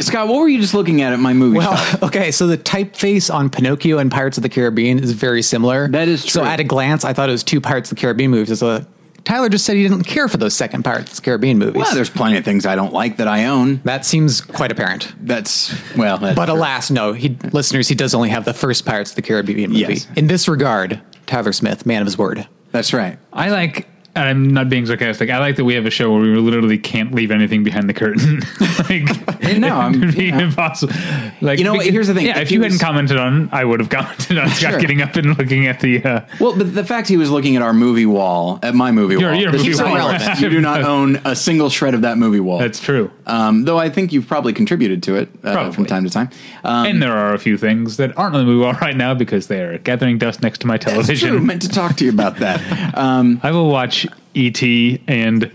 Scott, 0.00 0.28
what 0.28 0.38
were 0.40 0.48
you 0.48 0.60
just 0.60 0.74
looking 0.74 1.02
at 1.02 1.12
at 1.12 1.18
my 1.18 1.32
movie 1.32 1.58
Well, 1.58 1.76
shop? 1.76 2.02
okay, 2.04 2.30
so 2.30 2.46
the 2.46 2.58
typeface 2.58 3.32
on 3.32 3.50
Pinocchio 3.50 3.98
and 3.98 4.10
Pirates 4.10 4.36
of 4.38 4.42
the 4.42 4.48
Caribbean 4.48 4.98
is 4.98 5.12
very 5.12 5.42
similar. 5.42 5.88
That 5.88 6.08
is 6.08 6.22
true. 6.24 6.30
So 6.42 6.44
at 6.44 6.60
a 6.60 6.64
glance, 6.64 7.04
I 7.04 7.12
thought 7.12 7.28
it 7.28 7.32
was 7.32 7.42
two 7.44 7.60
Pirates 7.60 7.90
of 7.90 7.96
the 7.96 8.00
Caribbean 8.00 8.30
movies. 8.30 8.58
So 8.58 8.84
Tyler 9.24 9.48
just 9.48 9.64
said 9.64 9.74
he 9.76 9.82
didn't 9.82 10.04
care 10.04 10.28
for 10.28 10.36
those 10.36 10.54
second 10.54 10.84
Pirates 10.84 11.10
of 11.10 11.16
the 11.16 11.22
Caribbean 11.22 11.58
movies. 11.58 11.82
Well, 11.82 11.94
there's 11.94 12.10
plenty 12.10 12.36
of 12.36 12.44
things 12.44 12.64
I 12.64 12.76
don't 12.76 12.92
like 12.92 13.16
that 13.16 13.26
I 13.26 13.46
own. 13.46 13.80
that 13.84 14.06
seems 14.06 14.40
quite 14.40 14.70
apparent. 14.70 15.12
That's 15.20 15.74
well, 15.96 16.18
that's 16.18 16.36
But 16.36 16.46
true. 16.46 16.54
alas, 16.54 16.90
no, 16.92 17.12
he 17.12 17.30
listeners, 17.52 17.88
he 17.88 17.94
does 17.96 18.14
only 18.14 18.28
have 18.28 18.44
the 18.44 18.54
first 18.54 18.86
Pirates 18.86 19.10
of 19.10 19.16
the 19.16 19.22
Caribbean 19.22 19.70
movie. 19.72 19.94
Yes. 19.94 20.06
In 20.16 20.28
this 20.28 20.46
regard, 20.46 21.00
Tyler 21.26 21.52
Smith, 21.52 21.84
man 21.86 22.02
of 22.02 22.06
his 22.06 22.16
word. 22.16 22.46
that's 22.70 22.92
right. 22.92 23.18
I 23.32 23.50
like. 23.50 23.88
And 24.16 24.24
I'm 24.28 24.52
not 24.52 24.68
being 24.68 24.86
sarcastic. 24.86 25.30
I 25.30 25.38
like 25.38 25.56
that 25.56 25.64
we 25.64 25.74
have 25.74 25.86
a 25.86 25.90
show 25.90 26.10
where 26.12 26.20
we 26.22 26.34
literally 26.36 26.78
can't 26.78 27.14
leave 27.14 27.30
anything 27.30 27.62
behind 27.64 27.88
the 27.88 27.94
curtain. 27.94 28.40
like, 28.88 29.58
No, 29.58 29.68
I'm- 29.76 30.02
it'd 30.02 30.16
be 30.16 30.28
impossible. 30.30 30.94
Like, 31.40 31.58
You 31.58 31.64
know 31.64 31.74
what? 31.74 31.86
Here's 31.86 32.08
the 32.08 32.14
thing. 32.14 32.26
Yeah, 32.26 32.36
If 32.38 32.44
if, 32.48 32.52
you 32.52 32.60
was- 32.60 32.72
hadn't 32.72 32.84
commented 32.86 33.16
on, 33.18 33.48
I 33.52 33.64
would 33.64 33.80
have 33.80 33.88
commented 33.90 34.38
on 34.38 34.48
Scott 34.50 34.72
Sure. 34.72 34.80
getting 34.80 35.02
up 35.02 35.14
and 35.16 35.36
looking 35.38 35.66
at 35.66 35.80
the. 35.80 36.02
Uh, 36.04 36.20
Well, 36.40 36.56
but 36.56 36.74
the 36.74 36.84
fact 36.84 37.08
he 37.08 37.16
was 37.16 37.30
looking 37.30 37.54
at 37.56 37.62
our 37.62 37.72
movie 37.72 38.06
wall, 38.06 38.58
at 38.62 38.74
my 38.74 38.90
movie 38.90 39.14
Your- 39.14 39.30
wall, 39.32 39.40
your 39.40 39.52
movie 39.52 39.74
wall. 39.74 40.12
you 40.38 40.48
do 40.50 40.60
not 40.60 40.82
own 40.82 41.20
a 41.24 41.36
single 41.36 41.68
shred 41.70 41.94
of 41.94 42.00
that 42.02 42.18
movie 42.18 42.40
wall. 42.40 42.58
that's 42.58 42.80
true. 42.80 43.10
Um, 43.26 43.64
though 43.64 43.78
I 43.78 43.90
think 43.90 44.12
you've 44.12 44.26
probably 44.26 44.52
contributed 44.52 45.02
to 45.04 45.16
it 45.16 45.28
uh, 45.44 45.70
from 45.72 45.84
time 45.86 46.04
to 46.04 46.10
time. 46.10 46.30
Um, 46.64 46.86
and 46.86 47.02
there 47.02 47.12
are 47.16 47.34
a 47.34 47.38
few 47.38 47.56
things 47.58 47.96
that 47.98 48.16
aren't 48.16 48.34
on 48.34 48.40
the 48.40 48.46
movie 48.46 48.62
wall 48.62 48.72
right 48.74 48.96
now 48.96 49.14
because 49.14 49.46
they're 49.48 49.78
gathering 49.78 50.18
dust 50.18 50.42
next 50.42 50.60
to 50.60 50.66
my 50.66 50.74
that's 50.76 50.84
television. 50.92 51.30
true. 51.30 51.40
Meant 51.40 51.62
to 51.62 51.68
talk 51.68 51.96
to 51.96 52.04
you 52.04 52.10
about 52.10 52.36
that. 52.38 52.96
Um, 52.96 53.40
I 53.42 53.50
will 53.50 53.68
watch 53.68 54.05
E.T. 54.34 55.02
and 55.08 55.50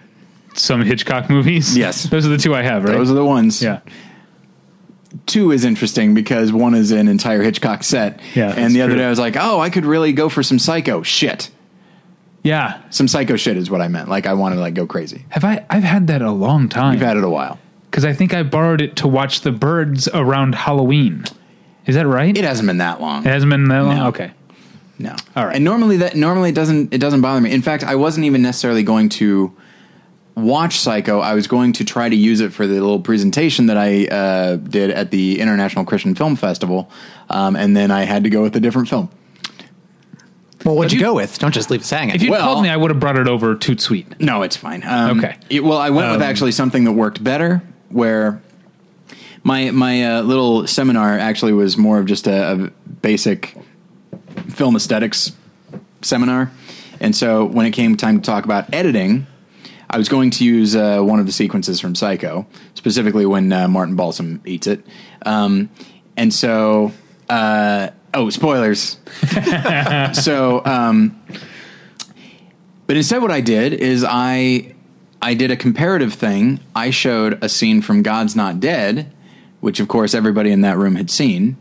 some 0.54 0.82
Hitchcock 0.82 1.30
movies. 1.30 1.78
Yes. 1.86 2.04
those 2.04 2.26
are 2.26 2.30
the 2.30 2.38
two 2.38 2.54
I 2.56 2.62
have. 2.62 2.84
Right? 2.84 2.94
those 2.94 3.10
are 3.12 3.16
the 3.16 3.26
ones. 3.26 3.62
yeah. 3.62 3.80
Two 5.26 5.52
is 5.52 5.66
interesting 5.66 6.14
because 6.14 6.54
one 6.54 6.74
is 6.74 6.92
an 6.92 7.08
entire 7.10 7.42
Hitchcock 7.42 7.84
set, 7.84 8.22
Yeah, 8.34 8.54
and 8.56 8.74
the 8.74 8.82
other 8.82 8.94
true. 8.94 9.00
day 9.02 9.06
I 9.06 9.10
was 9.10 9.20
like, 9.20 9.36
oh, 9.38 9.60
I 9.60 9.70
could 9.70 9.86
really 9.86 10.14
go 10.14 10.30
for 10.30 10.42
some 10.42 10.58
Psycho 10.58 11.04
shit. 11.04 11.50
Yeah. 12.44 12.82
Some 12.92 13.08
Psycho 13.10 13.36
shit 13.36 13.58
is 13.58 13.70
what 13.70 13.82
I 13.82 13.90
meant. 13.90 14.08
Like 14.08 14.26
I 14.26 14.34
want 14.34 14.56
to 14.56 14.60
like 14.62 14.74
go 14.74 14.88
crazy. 14.88 15.26
Have 15.30 15.44
I? 15.44 15.66
I've 15.70 15.84
had 15.84 16.08
that 16.08 16.22
a 16.22 16.32
long 16.32 16.70
time. 16.70 16.94
You've 16.94 17.02
had 17.02 17.18
it 17.18 17.24
a 17.26 17.30
while. 17.30 17.60
because 17.90 18.06
I 18.06 18.14
think 18.14 18.34
I 18.34 18.44
borrowed 18.44 18.80
it 18.82 18.96
to 18.98 19.08
watch 19.08 19.42
the 19.42 19.52
birds 19.52 20.08
around 20.14 20.56
Halloween. 20.56 21.26
Is 21.86 21.96
that 21.96 22.08
right? 22.08 22.36
It 22.36 22.44
hasn't 22.46 22.68
been 22.68 22.78
that 22.78 23.02
long. 23.02 23.26
It 23.26 23.30
hasn't 23.30 23.50
been 23.50 23.68
that 23.68 23.80
long. 23.82 23.96
No. 23.98 24.08
Okay. 24.08 24.32
No. 25.02 25.16
All 25.36 25.46
right. 25.48 25.56
And 25.56 25.66
normally 25.66 25.98
that 25.98 26.16
normally 26.16 26.50
it 26.50 26.56
doesn't 26.56 26.94
it 26.94 27.00
doesn't 27.00 27.22
bother 27.22 27.42
me. 27.42 27.52
In 27.52 27.62
fact, 27.62 27.84
I 27.84 27.96
wasn't 27.96 28.26
even 28.26 28.42
necessarily 28.42 28.84
going 28.84 29.10
to 29.10 29.52
watch 30.36 30.80
Psycho. 30.80 31.20
I 31.20 31.34
was 31.34 31.48
going 31.48 31.74
to 31.74 31.84
try 31.84 32.08
to 32.08 32.16
use 32.16 32.40
it 32.40 32.54
for 32.54 32.66
the 32.68 32.76
little 32.76 33.00
presentation 33.02 33.66
that 33.68 33.78
I 33.78 34.06
uh, 34.08 34.56
did 34.58 34.92
at 34.92 35.12
the 35.12 35.40
International 35.42 35.84
Christian 35.86 36.16
Film 36.16 36.36
Festival, 36.36 36.90
um, 37.30 37.56
and 37.56 37.76
then 37.76 37.92
I 37.92 38.04
had 38.04 38.24
to 38.24 38.30
go 38.30 38.42
with 38.42 38.56
a 38.56 38.60
different 38.60 38.88
film. 38.90 39.10
Well, 40.64 40.76
what'd 40.76 40.92
you, 40.94 41.00
you- 41.00 41.06
go 41.06 41.16
with? 41.16 41.40
Don't 41.40 41.54
just 41.54 41.72
leave 41.72 41.82
us 41.82 41.90
hanging. 41.90 42.14
If 42.16 42.22
you 42.22 42.30
Well- 42.32 42.46
told 42.54 42.64
me, 42.64 42.70
I 42.70 42.78
would 42.78 42.92
have 42.92 43.00
brought 43.00 43.18
it 43.18 43.28
over 43.28 43.56
Toot 43.56 43.82
Sweet. 43.82 44.20
No, 44.22 44.44
it's 44.44 44.56
fine. 44.56 44.84
Um, 44.86 45.18
Okay. 45.20 45.36
it- 45.50 45.64
well, 45.64 45.80
I 45.80 45.90
went 45.90 46.12
with 46.12 46.22
Um, 46.22 46.28
actually 46.28 46.52
something 46.52 46.84
that 46.84 46.92
worked 46.92 47.24
better, 47.24 47.64
where 47.90 48.40
my 49.44 49.72
my 49.72 50.18
uh, 50.18 50.22
little 50.22 50.68
seminar 50.68 51.18
actually 51.18 51.54
was 51.54 51.78
more 51.78 51.98
of 52.00 52.06
just 52.06 52.28
a, 52.28 52.52
a 52.54 52.56
basic 53.02 53.58
film 54.50 54.76
aesthetics 54.76 55.32
seminar, 56.02 56.52
and 57.00 57.16
so 57.16 57.46
when 57.46 57.66
it 57.66 57.72
came 57.72 57.96
time 57.98 58.20
to 58.20 58.26
talk 58.26 58.46
about 58.46 58.74
editing, 58.74 59.28
I 59.90 59.98
was 59.98 60.10
going 60.10 60.32
to 60.32 60.46
use 60.46 60.76
uh, 60.76 61.02
one 61.02 61.20
of 61.20 61.26
the 61.26 61.32
sequences 61.32 61.80
from 61.80 61.96
Psycho, 61.96 62.46
specifically 62.76 63.26
when 63.26 63.52
uh, 63.52 63.68
Martin 63.68 63.96
Balsam 63.96 64.42
eats 64.46 64.68
it, 64.68 64.86
um, 65.26 65.70
and 66.18 66.34
so. 66.34 66.92
Uh, 67.30 67.92
oh, 68.14 68.30
spoilers! 68.30 69.00
so, 70.14 70.62
um, 70.66 71.18
but 72.88 72.98
instead, 72.98 73.22
what 73.22 73.32
I 73.32 73.40
did 73.40 73.72
is 73.72 74.04
I 74.06 74.76
I 75.22 75.34
did 75.34 75.52
a 75.52 75.56
comparative 75.56 76.14
thing. 76.14 76.60
I 76.76 76.90
showed 76.90 77.42
a 77.44 77.48
scene 77.48 77.82
from 77.82 78.02
God's 78.02 78.36
Not 78.36 78.60
Dead, 78.60 79.12
which 79.60 79.80
of 79.80 79.88
course 79.88 80.14
everybody 80.14 80.52
in 80.52 80.62
that 80.62 80.78
room 80.78 80.96
had 80.96 81.10
seen, 81.12 81.58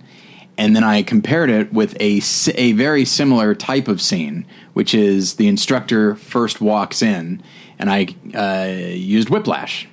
and 0.61 0.77
then 0.77 0.85
I 0.85 1.03
compared 1.03 1.49
it 1.49 1.73
with 1.73 1.97
a, 2.01 2.21
a 2.61 2.73
very 2.73 3.07
similar 3.07 3.55
type 3.55 3.89
of 3.89 3.99
scene, 4.01 4.45
which 4.75 4.93
is 4.95 5.35
the 5.37 5.49
instructor 5.49 6.15
first 6.17 6.61
walks 6.61 7.01
in, 7.01 7.43
and 7.79 7.89
I 7.91 8.09
uh, 8.35 8.69
used 8.95 9.31
Whiplash. 9.31 9.89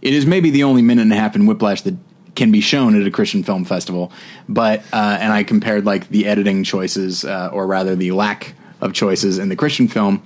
It 0.00 0.14
is 0.14 0.24
maybe 0.24 0.50
the 0.50 0.64
only 0.64 0.80
minute 0.80 1.02
and 1.02 1.12
a 1.12 1.16
half 1.16 1.36
in 1.36 1.44
Whiplash 1.46 1.82
that 1.82 1.94
can 2.34 2.50
be 2.50 2.62
shown 2.62 2.98
at 2.98 3.06
a 3.06 3.10
Christian 3.10 3.42
film 3.42 3.64
festival, 3.66 4.10
but 4.48 4.80
uh, 4.90 5.18
and 5.20 5.32
I 5.34 5.42
compared 5.44 5.84
like 5.84 6.08
the 6.08 6.26
editing 6.26 6.64
choices, 6.64 7.24
uh, 7.24 7.50
or 7.52 7.66
rather 7.66 7.94
the 7.94 8.12
lack 8.12 8.54
of 8.80 8.94
choices 8.94 9.36
in 9.38 9.50
the 9.50 9.56
Christian 9.56 9.86
film, 9.86 10.22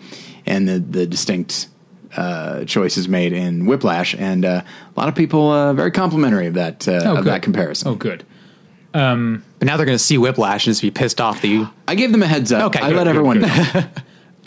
and 0.46 0.68
the 0.68 0.78
the 0.78 1.04
distinct 1.06 1.66
uh, 2.16 2.64
choices 2.64 3.08
made 3.08 3.32
in 3.32 3.66
Whiplash, 3.66 4.14
and 4.14 4.44
uh, 4.44 4.62
a 4.96 5.00
lot 5.00 5.08
of 5.08 5.16
people 5.16 5.50
uh, 5.50 5.72
very 5.72 5.90
complimentary 5.90 6.46
of 6.46 6.54
that 6.54 6.86
uh, 6.86 6.92
Oh, 7.04 7.10
of 7.16 7.24
good. 7.24 7.32
that 7.32 7.42
comparison. 7.42 7.88
Oh, 7.88 7.94
good. 7.96 8.24
But 9.60 9.66
now 9.66 9.76
they're 9.76 9.86
going 9.86 9.96
to 9.98 10.02
see 10.02 10.18
Whiplash 10.18 10.66
and 10.66 10.72
just 10.72 10.82
be 10.82 10.90
pissed 10.90 11.20
off 11.20 11.40
that 11.42 11.48
you. 11.48 11.68
I 11.86 11.94
gave 11.94 12.10
them 12.10 12.22
a 12.24 12.26
heads 12.26 12.50
up. 12.50 12.64
Okay, 12.74 12.80
I 12.80 12.88
good, 12.88 12.96
let 12.96 13.04
good, 13.04 13.08
everyone 13.10 13.38
good. 13.40 13.48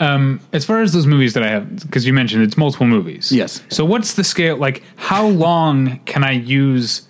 know. 0.00 0.38
As 0.52 0.64
far 0.66 0.82
as 0.82 0.92
those 0.92 1.06
movies 1.06 1.32
that 1.34 1.42
I 1.42 1.48
have, 1.48 1.80
because 1.80 2.06
you 2.06 2.12
mentioned 2.12 2.42
it's 2.42 2.56
multiple 2.58 2.86
movies. 2.86 3.32
Yes. 3.32 3.62
So 3.70 3.84
what's 3.84 4.14
the 4.14 4.24
scale? 4.24 4.56
Like, 4.56 4.82
how 4.96 5.26
long 5.26 6.00
can 6.04 6.24
I 6.24 6.32
use 6.32 7.06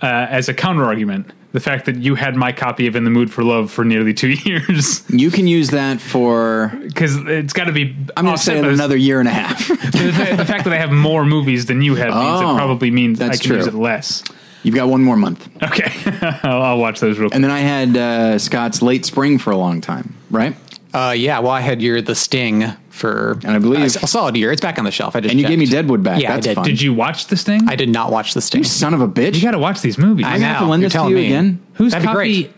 uh, 0.00 0.06
as 0.30 0.48
a 0.48 0.54
counter 0.54 0.84
argument 0.84 1.32
the 1.52 1.60
fact 1.60 1.86
that 1.86 1.96
you 1.96 2.14
had 2.14 2.36
my 2.36 2.52
copy 2.52 2.86
of 2.86 2.94
In 2.94 3.04
the 3.04 3.10
Mood 3.10 3.32
for 3.32 3.42
Love 3.42 3.70
for 3.70 3.84
nearly 3.84 4.14
two 4.14 4.28
years? 4.44 5.02
You 5.10 5.30
can 5.30 5.46
use 5.48 5.70
that 5.70 6.00
for 6.00 6.72
Because 6.84 7.16
it's 7.16 7.52
got 7.52 7.64
to 7.64 7.72
be. 7.72 7.96
I'm 8.16 8.24
going 8.24 8.36
to 8.36 8.42
say 8.42 8.54
by 8.54 8.60
it 8.60 8.70
this- 8.70 8.78
another 8.78 8.96
year 8.96 9.18
and 9.18 9.28
a 9.28 9.32
half. 9.32 9.66
the, 9.68 10.34
the 10.36 10.44
fact 10.46 10.64
that 10.64 10.72
I 10.72 10.78
have 10.78 10.92
more 10.92 11.24
movies 11.26 11.66
than 11.66 11.82
you 11.82 11.96
have 11.96 12.14
means 12.14 12.40
Oh, 12.42 12.54
it 12.54 12.56
probably 12.56 12.90
means 12.92 13.20
I 13.20 13.26
that's 13.28 13.40
can 13.42 13.54
use 13.56 13.66
it 13.66 13.74
less. 13.74 14.22
You've 14.62 14.74
got 14.74 14.88
one 14.88 15.02
more 15.04 15.16
month, 15.16 15.48
Okay, 15.62 15.90
I'll, 16.42 16.62
I'll 16.62 16.78
watch 16.78 17.00
those 17.00 17.18
real 17.18 17.28
quick. 17.28 17.34
and 17.36 17.44
then 17.44 17.50
I 17.50 17.60
had 17.60 17.96
uh, 17.96 18.38
Scott's 18.38 18.82
Late 18.82 19.04
Spring 19.06 19.38
for 19.38 19.50
a 19.52 19.56
long 19.56 19.80
time, 19.80 20.14
right? 20.30 20.56
Uh, 20.92 21.14
yeah, 21.16 21.38
well, 21.38 21.52
I 21.52 21.60
had 21.60 21.80
your 21.82 22.00
The 22.02 22.14
Sting 22.14 22.64
for 22.90 23.32
And 23.44 23.50
I 23.52 23.58
believe- 23.58 23.82
a, 23.82 23.84
a 24.04 24.06
solid 24.08 24.36
year. 24.36 24.50
It's 24.50 24.60
back 24.62 24.78
on 24.78 24.84
the 24.84 24.90
shelf. 24.90 25.14
I 25.14 25.20
just 25.20 25.30
And 25.32 25.40
you 25.40 25.46
gave 25.46 25.58
me. 25.58 25.66
Deadwood 25.66 26.02
back. 26.02 26.20
Yeah, 26.20 26.30
I 26.32 26.34
That's 26.36 26.46
did. 26.46 26.54
fun. 26.56 26.64
Did 26.64 26.80
you 26.82 26.92
watch 26.94 27.26
this 27.28 27.42
thing? 27.44 27.68
I 27.68 27.76
did 27.76 27.88
not 27.90 28.10
watch 28.10 28.34
The 28.34 28.40
Sting. 28.40 28.60
You 28.60 28.64
son 28.64 28.94
of 28.94 29.00
a 29.00 29.06
bitch! 29.06 29.36
You 29.36 29.42
got 29.42 29.50
to 29.52 29.58
watch 29.58 29.80
these 29.82 29.98
movies. 29.98 30.24
I 30.26 30.30
I'm 30.30 30.40
gonna 30.40 30.46
have 30.48 30.58
to 30.60 30.64
know, 30.64 30.70
lend 30.70 30.80
you're 30.82 30.86
this 30.88 30.92
to 30.94 30.98
telling 30.98 31.10
you 31.12 31.16
me. 31.18 31.26
again. 31.26 31.60
Whose 31.74 31.92
That'd 31.92 32.02
be 32.04 32.06
copy? 32.06 32.16
great. 32.16 32.52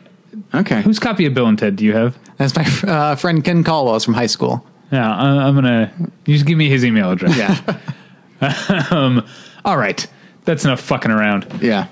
Okay. 0.55 0.81
Whose 0.83 0.99
copy 0.99 1.27
of 1.27 1.35
Bill 1.35 1.47
and 1.49 1.59
Ted 1.59 1.77
do 1.77 1.85
you 1.85 1.93
have? 1.95 2.17
That's 2.39 2.55
my 2.57 2.91
uh, 2.91 3.15
friend 3.17 3.45
Ken 3.45 3.63
Caldwell's 3.65 4.05
from 4.05 4.15
high 4.15 4.27
school. 4.27 4.65
Yeah, 4.93 5.13
I, 5.15 5.27
I'm 5.47 5.55
gonna. 5.57 5.93
You 6.25 6.35
just 6.35 6.47
give 6.47 6.57
me 6.57 6.69
his 6.71 6.85
email 6.85 7.11
address. 7.11 7.37
Yeah. 7.37 7.79
Um, 8.91 9.27
all 9.67 9.77
right. 9.77 10.07
That's 10.45 10.65
enough 10.65 10.81
fucking 10.81 11.11
around. 11.11 11.47
Yeah. 11.61 11.89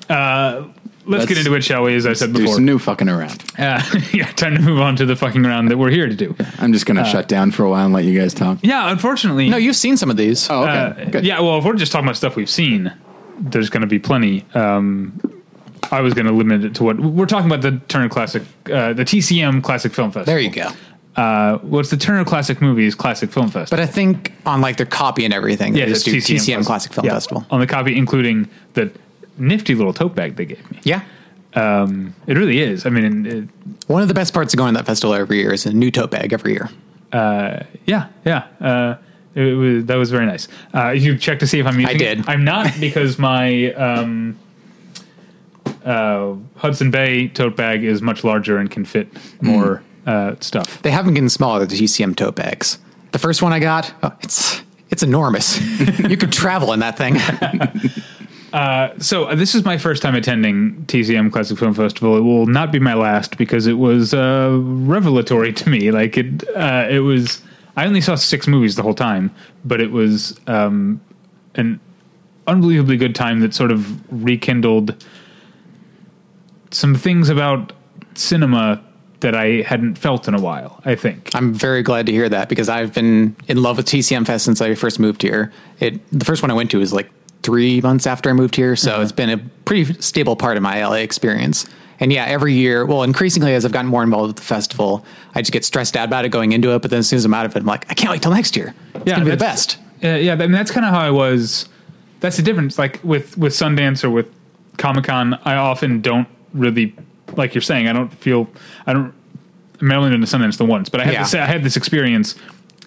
Let's, 1.09 1.25
get 1.25 1.37
Let's 1.37 1.47
into 1.47 1.57
it, 1.57 1.65
shall 1.65 1.85
we? 1.85 1.95
As 1.95 2.05
I 2.07 2.13
said 2.13 2.35
before, 2.35 2.39
do 2.39 2.43
before, 2.43 2.55
some 2.57 2.65
new 2.67 2.79
fucking 2.79 3.09
around. 3.09 3.43
uh, 3.59 3.83
yeah, 4.13 4.31
time 4.33 4.55
to 4.57 4.61
move 4.61 4.79
on 4.79 4.95
to 4.97 5.07
the 5.07 5.17
fucking 5.17 5.47
around 5.47 5.67
that 5.71 5.79
we're 5.79 5.89
here 5.89 6.07
to 6.07 6.15
do. 6.15 6.37
I'm 6.59 6.75
just 6.75 6.85
gonna 6.85 7.05
shut 7.07 7.29
down 7.29 7.51
for 7.51 7.65
a 7.65 7.71
while 7.71 7.87
and 7.87 7.95
let 7.95 8.05
you 8.05 8.19
guys 8.19 8.35
talk. 8.35 8.59
Yeah, 8.61 8.93
unfortunately, 8.93 9.49
No, 9.49 9.57
you've 9.57 9.77
seen 9.77 9.97
some 9.97 10.11
of 10.11 10.19
these. 10.19 10.51
Oh, 10.51 10.65
okay. 10.65 11.03
Uh, 11.03 11.11
Good. 11.11 11.25
yeah, 11.25 11.41
well, 11.41 11.59
if 11.59 11.65
we're 11.65 11.77
just 11.77 11.93
talking 11.93 12.07
about 12.07 12.17
stuff 12.19 12.37
we've 12.37 12.51
seen, 12.51 12.93
there's 13.39 13.71
going 13.71 13.81
to 13.81 13.87
be 13.87 13.99
plenty. 13.99 14.45
Um, 14.53 15.19
I 15.91 16.03
was 16.03 16.13
going 16.13 16.27
to 16.27 16.33
limit 16.33 16.63
it 16.63 16.75
to 16.75 16.85
what 16.85 17.01
we're 17.01 17.25
talking 17.25 17.51
about 17.51 17.63
the 17.63 17.81
Turner 17.89 18.11
Classic, 18.11 18.43
uh, 18.71 18.93
the 18.93 19.05
TCM 19.05 19.63
Classic 19.63 19.91
Film 19.93 20.11
Festival. 20.11 20.27
There 20.27 20.41
you 20.41 20.51
go. 20.51 20.69
Uh, 21.19 21.59
what's 21.59 21.91
the 21.91 21.97
Turner 21.97 22.25
Classic 22.25 22.61
Movies 22.61 22.95
Classic 22.95 23.29
Film 23.29 23.49
Festival? 23.49 23.77
But 23.77 23.81
I 23.81 23.91
think 23.91 24.33
on 24.47 24.61
like 24.61 24.77
their 24.77 24.87
copy 24.87 25.25
and 25.25 25.35
everything, 25.35 25.75
yeah, 25.75 25.87
they 25.87 25.93
just 25.93 26.05
do 26.05 26.17
it's 26.17 26.31
TCM, 26.31 26.65
Classic 26.65 26.93
Film 26.93 27.05
yeah, 27.05 27.15
Festival. 27.15 27.45
on 27.51 27.59
the 27.59 27.67
copy, 27.67 27.97
including 27.97 28.49
the 28.75 28.93
nifty 29.37 29.75
little 29.75 29.93
tote 29.93 30.15
bag 30.15 30.37
they 30.37 30.45
gave 30.45 30.71
me. 30.71 30.79
Yeah. 30.85 31.03
Um, 31.55 32.15
it 32.29 32.37
really 32.37 32.61
is. 32.61 32.87
I 32.87 32.91
mean, 32.91 33.27
it, 33.27 33.49
One 33.89 34.01
of 34.01 34.07
the 34.07 34.15
best 34.15 34.33
parts 34.33 34.55
of 34.55 34.59
going 34.59 34.75
to 34.75 34.79
that 34.79 34.87
festival 34.87 35.13
every 35.13 35.39
year 35.39 35.53
is 35.53 35.67
a 35.67 35.73
new 35.73 35.91
tote 35.91 36.13
bag 36.13 36.33
every 36.33 36.53
year. 36.53 36.71
yeah, 37.13 38.07
yeah. 38.25 38.47
Uh, 38.61 38.97
it 39.35 39.55
was 39.55 39.87
that 39.87 39.97
was 39.97 40.13
very 40.13 40.27
nice. 40.27 40.47
Uh, 40.73 40.91
you 40.91 41.19
checked 41.19 41.41
to 41.41 41.49
see 41.49 41.59
if 41.59 41.67
I'm 41.67 41.81
using. 41.81 41.97
I 41.97 41.99
did. 41.99 42.21
It? 42.21 42.29
I'm 42.29 42.45
not 42.45 42.73
because 42.81 43.19
my 43.19 43.73
um, 43.73 44.39
uh, 45.85 46.35
Hudson 46.55 46.93
Bay 46.93 47.27
tote 47.27 47.57
bag 47.57 47.83
is 47.83 48.03
much 48.03 48.23
larger 48.23 48.59
and 48.59 48.71
can 48.71 48.85
fit 48.85 49.09
more 49.43 49.83
uh, 50.09 50.37
stuff. 50.41 50.83
They 50.83 50.91
haven't 50.91 51.15
gotten 51.15 51.29
smaller, 51.29 51.67
the 51.67 51.77
TCM 51.77 52.17
tote 52.17 52.35
bags. 52.35 52.79
The 53.13 53.19
first 53.19 53.43
one 53.43 53.53
I 53.53 53.59
got, 53.59 53.93
oh, 54.03 54.17
it's 54.23 54.63
it's 54.91 55.03
enormous. 55.03 55.61
you 55.99 56.17
could 56.17 56.33
travel 56.33 56.73
in 56.73 56.81
that 56.81 56.97
thing. 56.97 57.17
So 59.01 59.25
uh, 59.25 59.35
this 59.35 59.55
is 59.55 59.65
my 59.65 59.77
first 59.77 60.03
time 60.03 60.15
attending 60.15 60.85
TCM 60.87 61.31
Classic 61.31 61.59
Film 61.59 61.75
Festival. 61.75 62.17
It 62.17 62.23
will 62.23 62.47
not 62.47 62.73
be 62.73 62.79
my 62.79 62.95
last 62.95 63.37
because 63.37 63.67
it 63.67 63.75
was 63.75 64.15
uh, 64.15 64.59
revelatory 64.61 65.53
to 65.53 65.69
me. 65.69 65.91
Like 65.91 66.17
it, 66.17 66.49
uh, 66.57 66.87
it 66.91 67.01
was. 67.01 67.43
I 67.77 67.87
only 67.87 68.01
saw 68.01 68.15
six 68.15 68.49
movies 68.49 68.75
the 68.75 68.83
whole 68.83 68.95
time, 68.95 69.31
but 69.65 69.81
it 69.81 69.93
was 69.93 70.41
um, 70.47 71.01
an 71.55 71.79
unbelievably 72.47 72.97
good 72.97 73.15
time 73.15 73.41
that 73.41 73.55
sort 73.55 73.71
of 73.71 74.03
rekindled 74.11 75.05
some 76.71 76.95
things 76.95 77.29
about 77.29 77.73
cinema 78.15 78.83
that 79.21 79.35
I 79.35 79.63
hadn't 79.63 79.97
felt 79.97 80.29
in 80.29 80.35
a 80.35 80.41
while. 80.41 80.81
I 80.85 80.95
think. 80.95 81.31
I'm 81.35 81.53
very 81.53 81.83
glad 81.83 82.07
to 82.07 82.13
hear 82.13 82.29
that 82.29 82.49
because 82.49 82.69
I've 82.69 82.95
been 82.95 83.37
in 83.49 83.63
love 83.63 83.77
with 83.77 83.87
TCM 83.87 84.27
Fest 84.27 84.45
since 84.45 84.61
I 84.61 84.75
first 84.75 84.99
moved 84.99 85.23
here. 85.23 85.53
It 85.81 86.01
the 86.17 86.25
first 86.25 86.43
one 86.43 86.51
I 86.51 86.55
went 86.55 86.71
to 86.73 86.79
was 86.79 86.93
like 86.93 87.11
three 87.43 87.81
months 87.81 88.07
after 88.07 88.31
I 88.31 88.33
moved 88.33 88.57
here, 88.57 88.77
so 88.77 89.01
it's 89.01 89.13
been 89.13 89.31
a 89.31 89.39
pretty 89.65 90.01
stable 90.01 90.37
part 90.37 90.57
of 90.57 90.63
my 90.63 90.85
LA 90.85 90.97
experience. 90.97 91.67
And 92.01 92.13
yeah, 92.13 92.27
every 92.27 92.55
year, 92.55 92.87
well, 92.87 93.03
increasingly 93.03 93.55
as 93.55 93.65
I've 93.65 93.73
gotten 93.73 93.91
more 93.91 94.05
involved 94.05 94.29
with 94.29 94.37
the 94.37 94.43
festival, 94.43 95.05
I 95.35 95.41
just 95.41 95.51
get 95.51 95.65
stressed 95.65 95.97
out 95.97 96.07
about 96.07 96.25
it 96.25 96.29
going 96.29 96.53
into 96.53 96.73
it. 96.75 96.83
But 96.83 96.93
then 96.93 97.01
as 97.01 97.09
soon 97.09 97.17
as 97.17 97.25
I'm 97.25 97.35
out 97.35 97.45
of 97.45 97.57
it, 97.57 97.61
I'm 97.61 97.67
like, 97.67 97.91
I 97.91 97.95
can't 97.95 98.13
wait 98.13 98.23
till 98.23 98.33
next 98.33 98.57
year. 98.57 98.75
It's 98.95 99.05
gonna 99.05 99.25
be 99.25 99.33
the 99.33 99.37
best. 99.37 99.79
Uh, 100.03 100.11
yeah, 100.11 100.35
I 100.35 100.37
mean 100.37 100.53
that's 100.53 100.71
kind 100.71 100.87
of 100.87 100.93
how 100.93 101.01
I 101.01 101.11
was. 101.11 101.69
That's 102.21 102.37
the 102.37 102.43
difference. 102.43 102.79
Like 102.79 103.01
with 103.03 103.37
with 103.37 103.53
Sundance 103.53 104.05
or 104.05 104.11
with 104.11 104.33
Comic 104.77 105.05
Con, 105.05 105.35
I 105.45 105.57
often 105.57 106.01
don't 106.01 106.29
really 106.55 106.95
like 107.37 107.55
you're 107.55 107.63
saying. 107.63 107.89
I 107.89 107.93
don't 107.93 108.13
feel. 108.13 108.49
I 108.87 108.93
don't. 108.93 109.13
I 109.81 109.85
mean, 109.85 109.93
I 109.93 109.97
only 109.97 110.11
been 110.11 110.21
to 110.21 110.27
Sundance 110.27 110.57
the 110.57 110.65
once, 110.65 110.89
but 110.89 111.01
I 111.01 111.05
had 111.05 111.13
Yeah. 111.15 111.23
this. 111.23 111.35
I 111.35 111.47
had 111.47 111.63
this 111.63 111.77
experience 111.77 112.35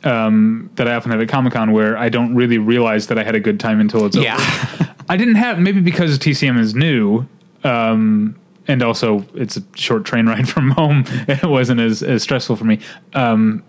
um, 0.04 0.70
that 0.76 0.88
I 0.88 0.96
often 0.96 1.12
have 1.12 1.22
at 1.22 1.30
Comic 1.30 1.54
Con 1.54 1.72
where 1.72 1.98
I 1.98 2.10
don't 2.10 2.36
really 2.36 2.58
realize 2.58 3.08
that 3.08 3.18
I 3.20 3.24
had 3.24 3.36
a 3.36 3.40
good 3.40 3.60
time 3.60 3.80
until 3.80 4.06
it's 4.06 4.16
Yeah. 4.18 4.36
over. 4.36 4.96
I 5.10 5.18
didn't 5.18 5.36
have 5.36 5.60
maybe 5.60 5.80
because 5.82 6.18
TCM 6.18 6.60
is 6.60 6.74
new. 6.76 7.26
Um, 7.64 8.36
and 8.68 8.82
also, 8.84 9.26
it's 9.36 9.58
a 9.58 9.64
short 9.76 10.06
train 10.06 10.26
ride 10.28 10.48
from 10.50 10.72
home. 10.72 11.04
It 11.28 11.44
wasn't 11.44 11.80
as, 11.80 12.02
as 12.04 12.24
stressful 12.24 12.56
for 12.56 12.66
me. 12.66 12.80
Um, 13.14 13.64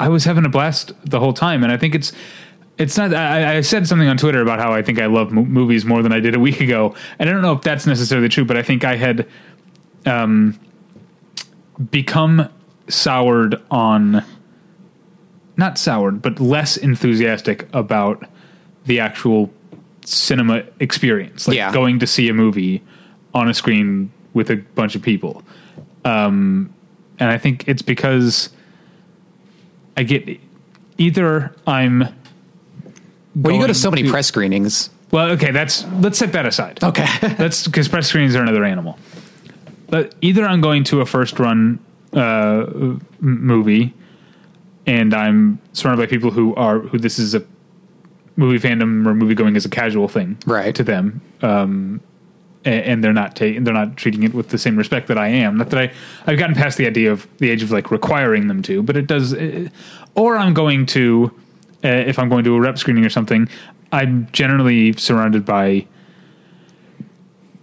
I 0.00 0.08
was 0.08 0.24
having 0.24 0.44
a 0.44 0.48
blast 0.48 0.92
the 1.04 1.20
whole 1.20 1.32
time, 1.32 1.62
and 1.62 1.72
I 1.72 1.76
think 1.76 1.94
it's 1.94 2.12
it's 2.78 2.98
not. 2.98 3.14
I, 3.14 3.58
I 3.58 3.60
said 3.60 3.86
something 3.86 4.08
on 4.08 4.16
Twitter 4.16 4.40
about 4.42 4.58
how 4.58 4.72
I 4.72 4.82
think 4.82 4.98
I 4.98 5.06
love 5.06 5.30
mo- 5.32 5.44
movies 5.44 5.84
more 5.84 6.02
than 6.02 6.12
I 6.12 6.18
did 6.18 6.34
a 6.34 6.40
week 6.40 6.60
ago, 6.60 6.94
and 7.20 7.28
I 7.28 7.32
don't 7.32 7.42
know 7.42 7.52
if 7.52 7.62
that's 7.62 7.86
necessarily 7.86 8.28
true, 8.28 8.44
but 8.44 8.56
I 8.56 8.62
think 8.62 8.84
I 8.84 8.96
had 8.96 9.26
um, 10.06 10.58
become 11.90 12.48
soured 12.88 13.60
on 13.70 14.24
not 15.56 15.78
soured, 15.78 16.20
but 16.20 16.40
less 16.40 16.76
enthusiastic 16.76 17.68
about 17.72 18.26
the 18.86 18.98
actual 18.98 19.50
cinema 20.04 20.64
experience, 20.80 21.46
like 21.46 21.56
Yeah. 21.56 21.72
going 21.72 22.00
to 22.00 22.06
see 22.08 22.28
a 22.28 22.34
movie 22.34 22.82
on 23.32 23.48
a 23.48 23.54
screen 23.54 24.10
with 24.34 24.50
a 24.50 24.56
bunch 24.56 24.96
of 24.96 25.02
people. 25.02 25.42
Um, 26.04 26.70
and 27.20 27.30
I 27.30 27.38
think 27.38 27.68
it's 27.68 27.82
because 27.82 28.48
I 29.96 30.02
get 30.02 30.40
either 30.98 31.52
I'm 31.68 32.00
Well, 33.36 33.54
you 33.54 33.60
go 33.60 33.66
to 33.68 33.74
so 33.74 33.90
many 33.90 34.02
to- 34.02 34.10
press 34.10 34.26
screenings. 34.26 34.90
well, 35.12 35.30
okay, 35.30 35.52
that's 35.52 35.86
let's 36.00 36.18
set 36.18 36.32
that 36.32 36.46
aside. 36.46 36.82
Okay. 36.82 37.06
That's 37.38 37.64
because 37.64 37.86
press 37.88 38.08
screenings 38.08 38.34
are 38.34 38.42
another 38.42 38.64
animal. 38.64 38.98
But 39.94 40.12
either 40.22 40.44
I'm 40.44 40.60
going 40.60 40.82
to 40.90 41.02
a 41.02 41.06
first 41.06 41.38
run 41.38 41.78
uh, 42.12 42.66
movie, 43.20 43.94
and 44.88 45.14
I'm 45.14 45.60
surrounded 45.72 46.02
by 46.02 46.10
people 46.10 46.32
who 46.32 46.52
are 46.56 46.80
who 46.80 46.98
this 46.98 47.16
is 47.16 47.32
a 47.36 47.44
movie 48.34 48.58
fandom 48.58 49.06
or 49.06 49.14
movie 49.14 49.36
going 49.36 49.54
is 49.54 49.64
a 49.64 49.68
casual 49.68 50.08
thing, 50.08 50.36
Right. 50.46 50.74
To 50.74 50.82
them, 50.82 51.20
um, 51.42 52.00
a- 52.64 52.70
and, 52.70 53.04
they're 53.04 53.12
not 53.12 53.36
taking 53.36 53.62
they're 53.62 53.72
not 53.72 53.96
treating 53.96 54.24
it 54.24 54.34
with 54.34 54.48
the 54.48 54.58
same 54.58 54.76
respect 54.76 55.06
that 55.06 55.16
I 55.16 55.28
am. 55.28 55.58
Not 55.58 55.70
that 55.70 55.78
I 55.80 55.92
I've 56.26 56.40
gotten 56.40 56.56
past 56.56 56.76
the 56.76 56.88
idea 56.88 57.12
of 57.12 57.28
the 57.38 57.50
age 57.50 57.62
of 57.62 57.70
like 57.70 57.92
requiring 57.92 58.48
them 58.48 58.62
to, 58.62 58.82
but 58.82 58.96
it 58.96 59.06
does. 59.06 59.32
or 60.16 60.36
I'm 60.36 60.54
going 60.54 60.86
to 60.86 61.30
uh, 61.84 61.88
if 61.88 62.18
I'm 62.18 62.28
going 62.28 62.42
to 62.42 62.56
a 62.56 62.60
rep 62.60 62.78
screening 62.78 63.04
or 63.04 63.10
something. 63.10 63.48
I'm 63.92 64.26
generally 64.32 64.94
surrounded 64.94 65.44
by 65.44 65.86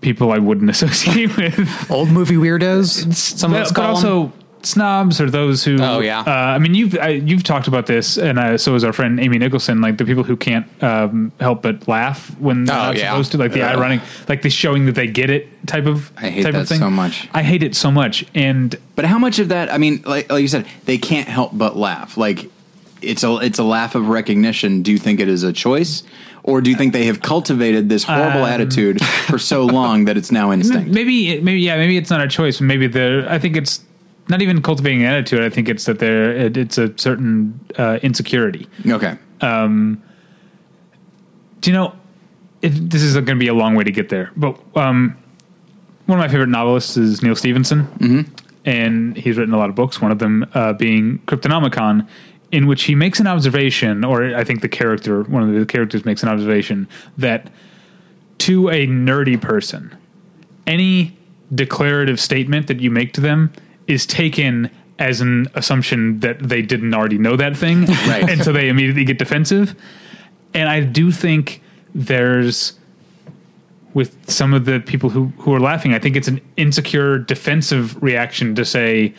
people 0.01 0.31
I 0.31 0.37
wouldn't 0.39 0.69
associate 0.75 1.35
with. 1.37 1.91
Old 1.91 2.09
movie 2.09 2.35
weirdos. 2.35 3.13
Some 3.13 3.51
but, 3.51 3.57
of 3.57 3.63
us 3.63 3.71
but 3.71 3.75
call 3.81 3.95
them. 4.01 4.11
also 4.11 4.33
snobs 4.63 5.19
or 5.19 5.27
those 5.29 5.63
who. 5.63 5.77
Oh, 5.81 5.99
yeah. 6.01 6.19
Uh, 6.21 6.23
I 6.29 6.59
mean, 6.59 6.75
you've 6.75 6.95
I, 6.99 7.09
you've 7.09 7.43
talked 7.43 7.67
about 7.67 7.87
this, 7.87 8.17
and 8.17 8.37
uh, 8.37 8.57
so 8.57 8.75
is 8.75 8.83
our 8.83 8.93
friend 8.93 9.19
Amy 9.19 9.37
Nicholson. 9.39 9.81
Like 9.81 9.97
the 9.97 10.05
people 10.05 10.23
who 10.23 10.35
can't 10.37 10.67
um, 10.83 11.31
help 11.39 11.61
but 11.63 11.87
laugh 11.87 12.29
when 12.39 12.65
they're 12.65 12.75
Oh, 12.75 12.79
not 12.87 12.97
yeah. 12.97 13.11
supposed 13.11 13.31
to, 13.31 13.37
like 13.39 13.53
the 13.53 13.63
Ugh. 13.63 13.75
ironic, 13.77 14.01
like 14.29 14.41
the 14.43 14.49
showing 14.49 14.85
that 14.85 14.93
they 14.95 15.07
get 15.07 15.29
it 15.29 15.47
type 15.67 15.85
of. 15.87 16.11
I 16.17 16.29
hate 16.29 16.43
type 16.43 16.53
that 16.53 16.61
of 16.63 16.69
thing. 16.69 16.79
so 16.79 16.89
much. 16.91 17.27
I 17.33 17.41
hate 17.43 17.63
it 17.63 17.75
so 17.75 17.89
much, 17.91 18.25
and 18.35 18.75
But 18.95 19.05
how 19.05 19.17
much 19.17 19.39
of 19.39 19.49
that? 19.49 19.73
I 19.73 19.77
mean, 19.79 20.03
like, 20.05 20.31
like 20.31 20.41
you 20.41 20.47
said, 20.47 20.67
they 20.85 20.97
can't 20.97 21.27
help 21.27 21.51
but 21.57 21.75
laugh. 21.75 22.17
Like 22.17 22.49
it's 23.01 23.23
a 23.23 23.37
it's 23.37 23.57
a 23.57 23.63
laugh 23.63 23.95
of 23.95 24.09
recognition. 24.09 24.83
Do 24.83 24.91
you 24.91 24.99
think 24.99 25.19
it 25.19 25.27
is 25.27 25.41
a 25.41 25.51
choice, 25.51 26.03
or 26.43 26.61
do 26.61 26.69
you 26.69 26.75
think 26.75 26.93
they 26.93 27.05
have 27.05 27.21
cultivated 27.21 27.89
this 27.89 28.03
horrible 28.03 28.43
Um, 28.45 28.49
attitude 28.49 29.03
for 29.27 29.37
so 29.37 29.65
long 29.65 30.05
that 30.05 30.17
it's 30.17 30.31
now 30.31 30.51
instinct? 30.51 30.91
maybe 30.91 31.39
maybe 31.41 31.61
yeah, 31.61 31.77
maybe 31.77 31.97
it's 31.97 32.09
not 32.09 32.21
a 32.21 32.27
choice. 32.27 32.61
Maybe 32.61 32.87
they're. 32.87 33.29
I 33.29 33.39
think 33.39 33.55
it's 33.55 33.81
not 34.27 34.41
even 34.41 34.61
cultivating 34.61 35.01
an 35.03 35.07
attitude. 35.07 35.41
I 35.41 35.49
think 35.49 35.69
it's 35.69 35.85
that 35.85 35.99
they're. 35.99 36.31
It, 36.31 36.57
it's 36.57 36.77
a 36.77 36.93
certain 36.97 37.59
uh, 37.77 37.99
insecurity. 38.01 38.67
Okay, 38.87 39.17
Do 39.39 39.97
you 41.69 41.73
know? 41.73 41.93
It, 42.61 42.89
this 42.91 43.01
is 43.01 43.13
going 43.15 43.25
to 43.25 43.35
be 43.35 43.47
a 43.47 43.55
long 43.55 43.73
way 43.75 43.83
to 43.83 43.91
get 43.91 44.09
there, 44.09 44.31
but 44.35 44.59
um, 44.75 45.17
one 46.05 46.19
of 46.19 46.23
my 46.23 46.27
favorite 46.27 46.49
novelists 46.49 46.95
is 46.95 47.23
Neal 47.23 47.35
Stephenson, 47.35 47.87
mm-hmm. 47.97 48.21
and 48.65 49.17
he's 49.17 49.37
written 49.37 49.53
a 49.53 49.57
lot 49.57 49.69
of 49.69 49.75
books. 49.75 49.99
One 49.99 50.11
of 50.11 50.19
them 50.19 50.45
uh, 50.53 50.73
being 50.73 51.19
Cryptonomicon, 51.25 52.07
in 52.51 52.67
which 52.67 52.83
he 52.83 52.95
makes 52.95 53.19
an 53.19 53.27
observation, 53.27 54.03
or 54.03 54.35
I 54.35 54.43
think 54.43 54.61
the 54.61 54.69
character, 54.69 55.23
one 55.23 55.43
of 55.43 55.53
the 55.57 55.65
characters, 55.65 56.03
makes 56.05 56.21
an 56.23 56.29
observation 56.29 56.87
that 57.17 57.49
to 58.39 58.69
a 58.69 58.87
nerdy 58.87 59.39
person, 59.39 59.95
any 60.67 61.17
declarative 61.53 62.19
statement 62.19 62.67
that 62.67 62.79
you 62.79 62.91
make 62.91 63.13
to 63.13 63.21
them 63.21 63.51
is 63.87 64.05
taken 64.05 64.69
as 64.99 65.21
an 65.21 65.47
assumption 65.55 66.19
that 66.19 66.39
they 66.39 66.61
didn't 66.61 66.93
already 66.93 67.17
know 67.17 67.35
that 67.35 67.55
thing, 67.57 67.85
Right. 68.07 68.29
and 68.29 68.43
so 68.43 68.51
they 68.51 68.69
immediately 68.69 69.03
get 69.05 69.17
defensive. 69.17 69.75
And 70.53 70.69
I 70.69 70.81
do 70.81 71.11
think 71.11 71.61
there's 71.95 72.73
with 73.93 74.29
some 74.29 74.53
of 74.53 74.65
the 74.65 74.79
people 74.79 75.09
who 75.09 75.25
who 75.39 75.53
are 75.53 75.59
laughing, 75.59 75.93
I 75.93 75.99
think 75.99 76.15
it's 76.15 76.27
an 76.27 76.39
insecure 76.57 77.17
defensive 77.17 78.01
reaction 78.01 78.55
to 78.55 78.63
say, 78.65 79.13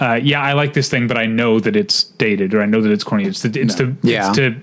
uh, 0.00 0.18
"Yeah, 0.22 0.42
I 0.42 0.54
like 0.54 0.72
this 0.72 0.88
thing, 0.88 1.06
but 1.06 1.16
I 1.18 1.26
know 1.26 1.60
that 1.60 1.76
it's 1.76 2.04
dated 2.04 2.54
or 2.54 2.62
I 2.62 2.66
know 2.66 2.80
that 2.80 2.90
it's 2.90 3.04
corny." 3.04 3.24
It's 3.26 3.40
to, 3.42 3.60
it's 3.60 3.74
to 3.76 3.96
Yeah. 4.02 4.28
it's 4.28 4.36
to 4.38 4.56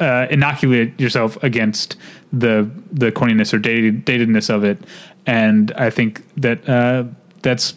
uh, 0.00 0.26
inoculate 0.30 0.98
yourself 1.00 1.40
against 1.42 1.96
the 2.32 2.68
the 2.92 3.12
corniness 3.12 3.52
or 3.52 3.58
dated, 3.58 4.04
datedness 4.06 4.48
of 4.48 4.64
it, 4.64 4.78
and 5.26 5.72
I 5.76 5.90
think 5.90 6.22
that 6.36 6.68
uh, 6.68 7.04
that's 7.42 7.74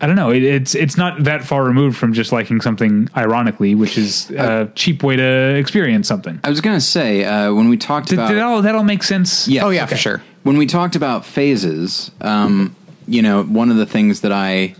I 0.00 0.06
don't 0.06 0.16
know. 0.16 0.30
It, 0.30 0.42
it's 0.42 0.74
it's 0.74 0.96
not 0.96 1.22
that 1.24 1.44
far 1.44 1.62
removed 1.64 1.96
from 1.96 2.12
just 2.12 2.32
liking 2.32 2.60
something 2.60 3.08
ironically, 3.16 3.74
which 3.76 3.96
is 3.96 4.30
a 4.30 4.68
cheap 4.74 5.02
way 5.04 5.14
to 5.16 5.54
experience 5.56 6.08
something. 6.08 6.40
I 6.42 6.48
was 6.50 6.60
gonna 6.60 6.80
say 6.80 7.24
uh, 7.24 7.52
when 7.54 7.68
we 7.68 7.76
talked 7.76 8.08
Did, 8.08 8.18
about 8.18 8.28
did 8.28 8.38
all 8.40 8.62
that 8.62 8.74
all 8.74 8.82
make 8.84 9.04
sense? 9.04 9.46
Yeah. 9.46 9.64
Oh 9.64 9.70
yeah, 9.70 9.86
for 9.86 9.96
sure. 9.96 10.20
when 10.42 10.56
we 10.56 10.66
talked 10.66 10.96
about 10.96 11.24
phases, 11.24 12.10
um, 12.20 12.74
you 13.06 13.22
know, 13.22 13.44
one 13.44 13.70
of 13.70 13.76
the 13.76 13.86
things 13.86 14.22
that 14.22 14.32
I, 14.32 14.74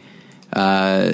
uh, 0.53 1.12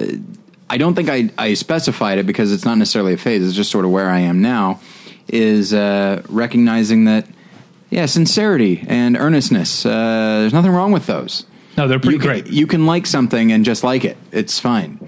I 0.71 0.79
don't 0.79 0.95
think 0.95 1.09
I, 1.09 1.31
I 1.39 1.55
specified 1.55 2.19
it 2.19 2.27
because 2.27 2.53
it's 2.53 2.65
not 2.65 2.77
necessarily 2.79 3.15
a 3.15 3.17
phase. 3.17 3.47
It's 3.47 3.57
just 3.57 3.71
sort 3.71 3.85
of 3.85 3.91
where 3.91 4.11
I 4.11 4.21
am 4.21 4.43
now. 4.43 4.81
Is 5.29 5.75
uh, 5.75 6.23
recognizing 6.29 7.05
that, 7.05 7.27
yeah, 7.91 8.07
sincerity 8.07 8.85
and 8.89 9.17
earnestness. 9.17 9.85
Uh, 9.85 10.41
there's 10.41 10.55
nothing 10.55 10.71
wrong 10.71 10.91
with 10.91 11.07
those. 11.07 11.45
No, 11.77 11.87
they're 11.87 11.99
pretty 11.99 12.15
you 12.15 12.21
can, 12.21 12.29
great. 12.29 12.47
You 12.47 12.67
can 12.67 12.87
like 12.87 13.07
something 13.07 13.53
and 13.53 13.65
just 13.65 13.85
like 13.85 14.05
it. 14.05 14.17
It's 14.33 14.59
fine. 14.59 14.99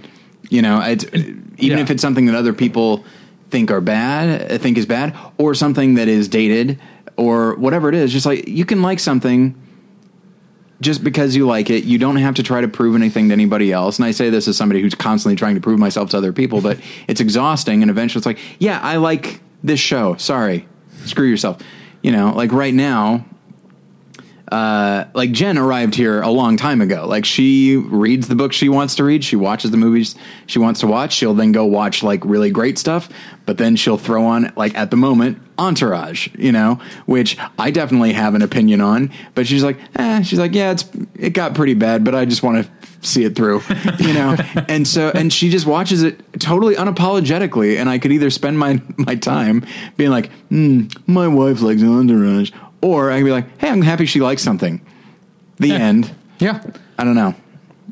You 0.50 0.62
know, 0.62 0.80
it's, 0.82 1.04
even 1.14 1.48
yeah. 1.58 1.78
if 1.78 1.90
it's 1.90 2.02
something 2.02 2.26
that 2.26 2.34
other 2.34 2.52
people 2.52 3.04
think 3.50 3.70
are 3.70 3.80
bad, 3.80 4.52
uh, 4.52 4.58
think 4.58 4.78
is 4.78 4.86
bad, 4.86 5.16
or 5.38 5.54
something 5.54 5.94
that 5.94 6.06
is 6.06 6.28
dated, 6.28 6.78
or 7.16 7.56
whatever 7.56 7.88
it 7.88 7.94
is. 7.94 8.12
Just 8.12 8.26
like 8.26 8.46
you 8.46 8.64
can 8.64 8.82
like 8.82 9.00
something 9.00 9.54
just 10.80 11.04
because 11.04 11.36
you 11.36 11.46
like 11.46 11.70
it. 11.70 11.84
You 11.84 11.98
don't 11.98 12.16
have 12.16 12.34
to 12.36 12.42
try 12.42 12.60
to 12.60 12.68
prove 12.68 12.94
anything 12.94 13.28
to 13.28 13.32
anybody 13.32 13.72
else. 13.72 13.98
And 13.98 14.06
I 14.06 14.12
say 14.12 14.30
this 14.30 14.48
as 14.48 14.56
somebody 14.56 14.80
who's 14.80 14.94
constantly 14.94 15.36
trying 15.36 15.54
to 15.54 15.60
prove 15.60 15.78
myself 15.78 16.10
to 16.10 16.16
other 16.16 16.32
people, 16.32 16.60
but 16.60 16.78
it's 17.08 17.20
exhausting. 17.20 17.82
And 17.82 17.90
eventually, 17.90 18.20
it's 18.20 18.26
like, 18.26 18.38
yeah, 18.58 18.80
I 18.80 18.96
like 18.96 19.40
this 19.62 19.80
show. 19.80 20.16
Sorry, 20.16 20.66
screw 21.04 21.26
yourself. 21.26 21.58
You 22.02 22.12
know, 22.12 22.32
like 22.32 22.52
right 22.52 22.72
now, 22.72 23.26
uh, 24.50 25.04
like 25.14 25.30
Jen 25.32 25.58
arrived 25.58 25.94
here 25.94 26.20
a 26.20 26.30
long 26.30 26.56
time 26.56 26.80
ago. 26.80 27.06
Like 27.06 27.24
she 27.24 27.76
reads 27.76 28.28
the 28.28 28.34
book 28.34 28.52
she 28.52 28.68
wants 28.68 28.96
to 28.96 29.04
read, 29.04 29.24
she 29.24 29.36
watches 29.36 29.70
the 29.70 29.76
movies 29.76 30.14
she 30.46 30.58
wants 30.58 30.80
to 30.80 30.86
watch. 30.86 31.12
She'll 31.12 31.34
then 31.34 31.52
go 31.52 31.64
watch 31.64 32.02
like 32.02 32.24
really 32.24 32.50
great 32.50 32.78
stuff, 32.78 33.08
but 33.46 33.58
then 33.58 33.76
she'll 33.76 33.98
throw 33.98 34.24
on 34.24 34.52
like 34.56 34.76
at 34.76 34.90
the 34.90 34.96
moment 34.96 35.38
Entourage, 35.58 36.28
you 36.38 36.52
know, 36.52 36.80
which 37.06 37.36
I 37.58 37.70
definitely 37.70 38.14
have 38.14 38.34
an 38.34 38.42
opinion 38.42 38.80
on. 38.80 39.10
But 39.34 39.46
she's 39.46 39.62
like, 39.62 39.78
eh, 39.96 40.22
she's 40.22 40.38
like, 40.38 40.54
yeah, 40.54 40.72
it's 40.72 40.88
it 41.14 41.30
got 41.30 41.54
pretty 41.54 41.74
bad, 41.74 42.02
but 42.02 42.14
I 42.14 42.24
just 42.24 42.42
want 42.42 42.64
to 42.64 43.06
see 43.06 43.24
it 43.24 43.36
through, 43.36 43.62
you 43.98 44.14
know. 44.14 44.36
and 44.68 44.88
so 44.88 45.12
and 45.14 45.32
she 45.32 45.50
just 45.50 45.66
watches 45.66 46.02
it 46.02 46.20
totally 46.40 46.74
unapologetically, 46.74 47.78
and 47.78 47.88
I 47.88 47.98
could 47.98 48.10
either 48.10 48.30
spend 48.30 48.58
my 48.58 48.82
my 48.96 49.14
time 49.14 49.64
being 49.96 50.10
like, 50.10 50.30
hmm, 50.48 50.86
my 51.06 51.28
wife 51.28 51.60
likes 51.60 51.82
Entourage, 51.82 52.52
or 52.82 53.10
I 53.10 53.16
can 53.16 53.24
be 53.24 53.30
like, 53.32 53.58
hey, 53.58 53.68
I'm 53.68 53.82
happy 53.82 54.06
she 54.06 54.20
likes 54.20 54.42
something. 54.42 54.80
The 55.58 55.72
end. 55.72 56.14
Yeah. 56.38 56.62
I 56.98 57.04
don't 57.04 57.14
know. 57.14 57.34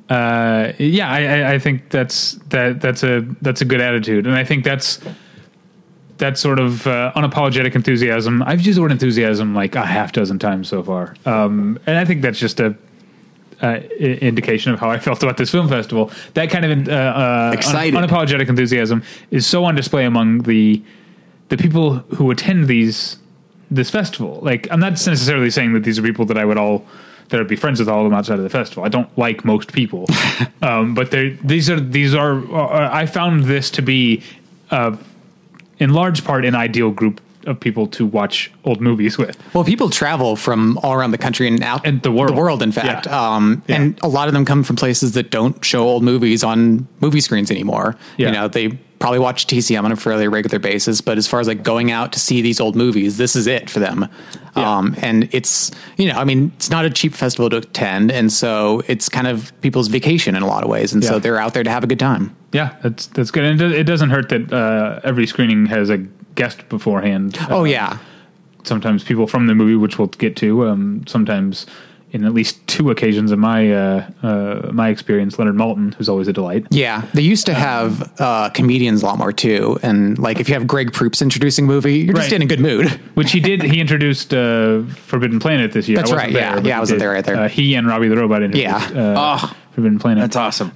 Uh, 0.09 0.73
yeah, 0.79 1.11
I, 1.11 1.21
I, 1.21 1.53
I 1.55 1.59
think 1.59 1.91
that's 1.91 2.33
that 2.49 2.81
that's 2.81 3.03
a 3.03 3.21
that's 3.43 3.61
a 3.61 3.67
good 3.67 3.81
attitude, 3.83 4.27
and 4.27 4.35
I 4.35 4.43
think 4.43 4.65
that's 4.65 5.01
that 6.17 6.39
sort 6.39 6.59
of 6.59 6.87
uh, 6.87 7.13
unapologetic 7.15 7.75
enthusiasm. 7.75 8.43
I've 8.43 8.63
used 8.63 8.79
the 8.79 8.83
word 8.83 8.93
enthusiasm 8.93 9.55
like 9.55 9.75
a 9.75 9.85
half 9.85 10.13
dozen 10.13 10.39
times 10.39 10.69
so 10.69 10.83
far, 10.83 11.15
um, 11.27 11.79
and 11.87 11.99
I 11.99 12.05
think 12.05 12.23
that's 12.23 12.39
just 12.39 12.61
a. 12.61 12.75
Uh, 13.61 13.81
indication 13.99 14.73
of 14.73 14.79
how 14.79 14.89
I 14.89 14.99
felt 15.01 15.21
about 15.25 15.37
this 15.37 15.51
film 15.51 15.69
festival. 15.69 16.13
That 16.35 16.49
kind 16.49 16.65
of 16.65 16.89
uh, 16.89 16.93
uh, 16.93 17.51
Excited. 17.53 17.97
un- 17.97 18.09
unapologetic 18.09 18.49
enthusiasm 18.49 19.03
is 19.33 19.49
so 19.49 19.65
on 19.65 19.75
display 19.75 20.05
among 20.05 20.43
the 20.43 20.81
the 21.49 21.57
people 21.57 21.95
who 22.15 22.31
attend 22.31 22.69
these 22.69 23.17
this 23.71 23.91
festival. 23.91 24.39
Like, 24.43 24.69
I'm 24.71 24.81
not 24.81 24.93
necessarily 24.93 25.51
saying 25.51 25.73
that 25.75 25.83
these 25.83 25.99
are 25.99 26.03
people 26.03 26.25
that 26.27 26.39
I 26.39 26.45
would 26.45 26.59
all 26.59 26.87
that 27.29 27.41
I'd 27.41 27.49
be 27.49 27.57
friends 27.57 27.79
with 27.79 27.89
all 27.89 28.01
of 28.01 28.11
them 28.11 28.15
outside 28.15 28.39
of 28.39 28.43
the 28.43 28.49
festival. 28.51 28.85
I 28.85 28.89
don't 28.89 29.17
like 29.19 29.45
most 29.45 29.73
people, 29.73 30.07
um, 30.63 30.95
but 30.95 31.11
these 31.11 31.69
are 31.71 31.79
these 31.79 32.15
are. 32.15 32.39
Uh, 32.55 32.91
I 32.93 33.07
found 33.07 33.45
this 33.45 33.71
to 33.73 33.83
be, 33.83 34.23
uh, 34.71 34.97
in 35.79 35.93
large 35.93 36.25
part, 36.25 36.45
an 36.45 36.55
ideal 36.55 36.91
group 36.91 37.21
of 37.47 37.59
people 37.61 37.87
to 37.87 38.07
watch 38.07 38.51
old 38.65 38.81
movies 38.81 39.17
with. 39.17 39.37
Well, 39.55 39.65
people 39.65 39.91
travel 39.91 40.37
from 40.37 40.79
all 40.79 40.93
around 40.93 41.13
the 41.13 41.19
country 41.19 41.49
and 41.49 41.63
out 41.63 41.87
And 41.87 42.03
the 42.03 42.13
world. 42.13 42.31
The 42.31 42.35
world, 42.35 42.63
in 42.63 42.73
fact. 42.73 43.07
Yeah. 43.07 43.35
Um, 43.35 43.63
Yeah. 43.67 43.77
And 43.77 43.99
a 44.03 44.09
lot 44.09 44.29
of 44.29 44.35
them 44.35 44.45
come 44.45 44.63
from 44.63 44.77
places 44.77 45.13
that 45.13 45.31
don't 45.31 45.65
show 45.65 45.83
old 45.83 46.03
movies 46.03 46.45
on 46.45 46.87
movie 47.01 47.21
screens 47.21 47.51
anymore. 47.51 47.97
Yeah. 48.17 48.27
You 48.29 48.33
know, 48.35 48.49
they 48.49 48.79
probably 48.99 49.19
watch 49.21 49.47
TCM 49.47 49.85
on 49.85 49.93
a 49.93 49.97
fairly 49.97 50.27
regular 50.29 50.59
basis, 50.59 51.01
but 51.01 51.19
as 51.19 51.27
far 51.29 51.39
as 51.41 51.47
like 51.49 51.63
going 51.63 51.91
out 51.93 52.13
to 52.13 52.19
see 52.19 52.43
these 52.43 52.61
old 52.61 52.75
movies, 52.75 53.17
this 53.17 53.37
is 53.37 53.47
it 53.47 53.71
for 53.71 53.79
them. 53.79 54.09
Yeah. 54.57 54.77
Um, 54.79 54.97
and 55.01 55.29
it's, 55.33 55.71
you 55.97 56.09
know, 56.09 56.19
I 56.19 56.25
mean, 56.25 56.51
it's 56.57 56.69
not 56.71 56.85
a 56.85 56.91
cheap 56.91 57.15
festival 57.15 57.49
to 57.51 57.59
attend. 57.59 58.11
And 58.11 58.33
so 58.33 58.83
it's 58.89 59.09
kind 59.09 59.27
of 59.29 59.53
people's 59.61 59.87
vacation 59.89 60.35
in 60.35 60.43
a 60.43 60.47
lot 60.47 60.65
of 60.65 60.71
ways. 60.71 60.93
And 60.93 61.03
Yeah. 61.03 61.11
so 61.11 61.19
they're 61.21 61.39
out 61.39 61.55
there 61.55 61.63
to 61.63 61.71
have 61.71 61.85
a 61.85 61.87
good 61.87 62.01
time. 62.01 62.35
Yeah, 62.53 62.75
that's 62.83 63.07
that's 63.09 63.31
good. 63.31 63.45
And 63.45 63.61
it, 63.61 63.85
doesn't 63.85 64.11
hurt 64.11 64.31
that 64.31 64.53
uh, 64.53 65.01
every 65.05 65.27
screening 65.27 65.67
has 65.67 65.91
a 65.91 65.99
guest 66.35 66.69
beforehand. 66.69 67.39
Oh, 67.51 67.61
Uh, 67.61 67.65
yeah. 67.65 67.99
sometimes 68.65 69.05
people 69.05 69.27
from 69.27 69.47
the 69.47 69.55
movie, 69.55 69.77
which 69.77 69.99
we'll 69.99 70.09
get 70.09 70.35
to. 70.37 70.67
Um, 70.69 71.05
sometimes, 71.07 71.67
in 72.11 72.25
at 72.25 72.33
least 72.33 72.67
two 72.67 72.91
occasions 72.91 73.31
of 73.33 73.39
my 73.39 73.71
uh, 73.73 74.11
uh, 74.23 74.71
my 74.73 74.89
experience, 74.89 75.39
Leonard 75.39 75.57
Maltin, 75.57 75.95
who's 75.95 76.09
always 76.09 76.27
a 76.29 76.33
delight. 76.33 76.67
Yeah, 76.71 77.03
they 77.15 77.23
used 77.23 77.47
to 77.47 77.55
have 77.55 78.13
uh, 78.21 78.51
comedians 78.51 79.03
a 79.03 79.07
lot 79.07 79.19
more 79.19 79.33
too, 79.33 79.79
and 79.83 80.19
like 80.19 80.41
if 80.41 80.49
you 80.49 80.55
have 80.55 80.67
Greg 80.67 80.93
Proops 80.93 81.21
introducing 81.21 81.65
a 81.67 81.69
movie, 81.69 81.99
you're 81.99 82.15
just 82.15 82.33
in 82.33 82.43
a 82.43 82.47
good 82.47 82.61
mood. 82.61 82.87
Which 83.15 83.33
he 83.33 83.41
did. 83.41 83.63
He 83.63 83.81
introduced 83.81 84.33
uh, 84.33 84.85
Forbidden 84.85 85.39
Planet 85.41 85.73
this 85.73 85.89
year. 85.89 85.99
That's 85.99 86.11
I 86.11 86.15
wasn't 86.15 86.35
right, 86.35 86.43
yeah. 86.43 86.61
Yeah, 86.63 86.77
I 86.77 86.81
wasn't 86.81 86.99
did. 86.99 87.03
there 87.05 87.17
either. 87.17 87.37
Uh, 87.37 87.49
he 87.49 87.75
and 87.75 87.87
Robbie 87.87 88.09
the 88.09 88.17
Robot 88.17 88.43
introduced 88.43 88.91
Yeah. 88.95 89.13
uh, 89.15 89.39
Oh. 89.43 89.57
Forbidden 89.73 89.99
Planet. 89.99 90.23
That's 90.23 90.37
awesome. 90.37 90.73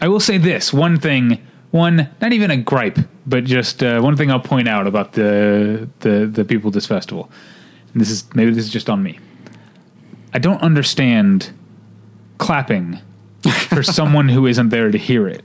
I 0.00 0.08
will 0.08 0.20
say 0.20 0.36
this 0.38 0.72
one 0.72 0.98
thing, 0.98 1.38
one 1.70 2.08
not 2.20 2.32
even 2.32 2.50
a 2.50 2.56
gripe, 2.56 2.98
but 3.26 3.44
just 3.44 3.82
uh, 3.82 4.00
one 4.00 4.16
thing 4.16 4.30
I'll 4.30 4.40
point 4.40 4.68
out 4.68 4.86
about 4.86 5.12
the 5.12 5.88
the 6.00 6.26
the 6.26 6.44
people 6.44 6.68
at 6.68 6.74
this 6.74 6.86
festival. 6.86 7.30
And 7.92 8.00
this 8.00 8.10
is 8.10 8.24
maybe 8.34 8.50
this 8.52 8.64
is 8.64 8.70
just 8.72 8.90
on 8.90 9.02
me. 9.02 9.18
I 10.34 10.38
don't 10.38 10.62
understand 10.62 11.50
clapping 12.38 12.98
for 13.68 13.82
someone 13.82 14.28
who 14.28 14.46
isn't 14.46 14.68
there 14.70 14.90
to 14.90 14.98
hear 14.98 15.28
it. 15.28 15.44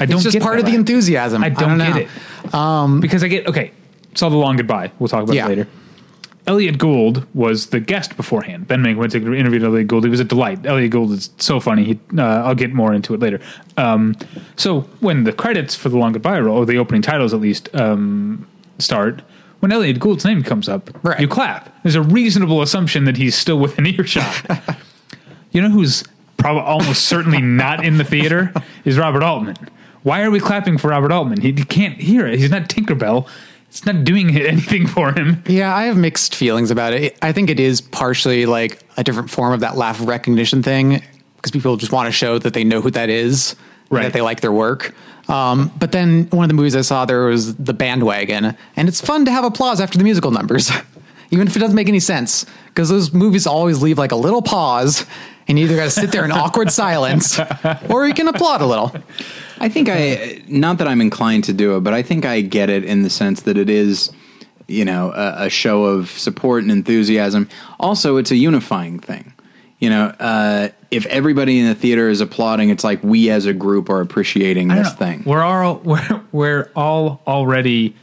I 0.00 0.06
don't 0.06 0.16
It's 0.16 0.24
just 0.24 0.34
get 0.34 0.42
part 0.42 0.58
of 0.60 0.64
the 0.66 0.74
enthusiasm. 0.74 1.42
I 1.42 1.48
don't, 1.48 1.78
know. 1.78 1.92
get 1.92 2.08
it. 2.44 2.54
Um, 2.54 3.00
because 3.00 3.24
I 3.24 3.28
get 3.28 3.46
okay. 3.48 3.72
Saw 4.14 4.28
the 4.28 4.36
long 4.36 4.56
goodbye. 4.56 4.92
We'll 4.98 5.08
talk 5.08 5.24
about 5.24 5.34
Yeah. 5.34 5.46
it 5.46 5.48
later. 5.48 5.68
Elliott 6.46 6.78
Gould 6.78 7.26
was 7.34 7.66
the 7.66 7.80
guest 7.80 8.16
beforehand. 8.16 8.66
Ben 8.66 8.82
Mankiewicz 8.82 9.14
interviewed 9.14 9.62
Elliott 9.62 9.86
Gould. 9.88 10.04
He 10.04 10.08
was 10.10 10.20
a 10.20 10.24
delight. 10.24 10.64
Elliott 10.64 10.92
Gould 10.92 11.12
is 11.12 11.28
so 11.36 11.60
funny. 11.60 11.84
He, 11.84 12.00
uh, 12.16 12.22
I'll 12.22 12.54
get 12.54 12.72
more 12.72 12.94
into 12.94 13.12
it 13.12 13.20
later. 13.20 13.38
Um, 13.76 14.16
so 14.56 14.82
when 15.00 15.24
the 15.24 15.32
credits 15.32 15.74
for 15.74 15.90
the 15.90 15.98
long 15.98 16.12
goodbye 16.12 16.40
roll, 16.40 16.56
or 16.58 16.64
the 16.64 16.78
opening 16.78 17.02
titles 17.02 17.34
at 17.34 17.40
least, 17.40 17.68
um, 17.74 18.46
start, 18.78 19.20
when 19.60 19.72
Elliott 19.72 19.98
Gould's 20.00 20.24
name 20.24 20.42
comes 20.42 20.68
up, 20.68 20.90
Right. 21.04 21.20
you 21.20 21.28
clap. 21.28 21.82
There's 21.82 21.94
a 21.94 22.02
reasonable 22.02 22.62
assumption 22.62 23.04
that 23.04 23.16
he's 23.16 23.34
still 23.36 23.58
within 23.58 23.86
earshot. 23.98 24.42
you 25.50 25.60
know 25.62 25.70
who's 25.70 26.04
probably 26.36 26.62
almost 26.62 27.04
certainly 27.06 27.40
not 27.40 27.84
in 27.84 27.98
the 27.98 28.04
theater 28.04 28.52
is 28.84 28.96
Robert 28.98 29.22
Altman. 29.22 29.56
Why 30.04 30.22
are 30.22 30.30
we 30.30 30.38
clapping 30.40 30.78
for 30.78 30.88
Robert 30.88 31.10
Altman? 31.12 31.40
He, 31.40 31.48
he 31.52 31.64
can't 31.64 32.00
hear 32.00 32.26
it. 32.26 32.38
He's 32.38 32.50
not 32.50 32.68
Tinkerbell. 32.68 33.28
It's 33.68 33.84
not 33.84 34.04
doing 34.04 34.34
anything 34.36 34.86
for 34.86 35.12
him. 35.12 35.42
Yeah, 35.46 35.74
I 35.74 35.84
have 35.84 35.96
mixed 35.96 36.34
feelings 36.34 36.70
about 36.70 36.92
it. 36.92 37.18
I 37.20 37.32
think 37.32 37.50
it 37.50 37.58
is 37.60 37.80
partially 37.80 38.46
like 38.46 38.80
a 38.96 39.02
different 39.04 39.28
form 39.30 39.52
of 39.52 39.60
that 39.60 39.76
laugh 39.76 39.98
recognition 40.00 40.62
thing 40.62 41.02
because 41.36 41.50
people 41.50 41.76
just 41.76 41.92
want 41.92 42.06
to 42.06 42.12
show 42.12 42.38
that 42.38 42.54
they 42.54 42.64
know 42.64 42.80
who 42.80 42.90
that 42.92 43.08
is, 43.10 43.56
Right. 43.90 44.02
that 44.02 44.12
they 44.12 44.20
like 44.20 44.40
their 44.40 44.52
work. 44.52 44.94
Um, 45.28 45.70
but 45.78 45.92
then 45.92 46.24
one 46.30 46.44
of 46.44 46.48
the 46.48 46.54
movies 46.54 46.74
I 46.74 46.80
saw 46.80 47.04
there 47.04 47.26
was 47.26 47.54
The 47.56 47.74
Bandwagon, 47.74 48.56
and 48.76 48.88
it's 48.88 49.00
fun 49.00 49.24
to 49.26 49.30
have 49.30 49.44
applause 49.44 49.80
after 49.80 49.98
the 49.98 50.04
musical 50.04 50.30
numbers, 50.30 50.70
even 51.30 51.46
if 51.46 51.54
it 51.56 51.58
doesn't 51.58 51.76
make 51.76 51.88
any 51.88 52.00
sense, 52.00 52.46
because 52.66 52.88
those 52.88 53.12
movies 53.12 53.46
always 53.46 53.82
leave 53.82 53.98
like 53.98 54.12
a 54.12 54.16
little 54.16 54.40
pause, 54.42 55.04
and 55.46 55.58
you 55.58 55.66
either 55.66 55.76
got 55.76 55.84
to 55.84 55.90
sit 55.90 56.12
there 56.12 56.24
in 56.24 56.32
awkward 56.32 56.70
silence, 56.70 57.38
or 57.90 58.06
you 58.06 58.14
can 58.14 58.28
applaud 58.28 58.60
a 58.62 58.66
little. 58.66 58.94
I 59.58 59.68
think 59.68 59.88
I, 59.90 60.42
not 60.48 60.78
that 60.78 60.88
I'm 60.88 61.00
inclined 61.00 61.44
to 61.44 61.52
do 61.52 61.76
it, 61.76 61.80
but 61.80 61.92
I 61.92 62.02
think 62.02 62.24
I 62.24 62.40
get 62.40 62.70
it 62.70 62.84
in 62.84 63.02
the 63.02 63.10
sense 63.10 63.42
that 63.42 63.58
it 63.58 63.68
is, 63.68 64.10
you 64.66 64.84
know, 64.84 65.12
a, 65.12 65.46
a 65.46 65.50
show 65.50 65.84
of 65.84 66.10
support 66.10 66.62
and 66.62 66.70
enthusiasm. 66.70 67.48
Also, 67.80 68.16
it's 68.16 68.30
a 68.30 68.36
unifying 68.36 68.98
thing. 68.98 69.32
You 69.78 69.90
know, 69.90 70.06
uh, 70.06 70.70
if 70.90 71.06
everybody 71.06 71.60
in 71.60 71.66
the 71.66 71.74
theater 71.74 72.08
is 72.08 72.20
applauding, 72.20 72.70
it's 72.70 72.82
like 72.82 73.02
we 73.02 73.30
as 73.30 73.46
a 73.46 73.52
group 73.52 73.88
are 73.90 74.00
appreciating 74.00 74.68
this 74.68 74.92
thing. 74.94 75.22
We're 75.24 75.42
all 75.42 75.76
we're, 75.84 76.22
we're 76.32 76.70
all 76.74 77.20
already 77.26 77.94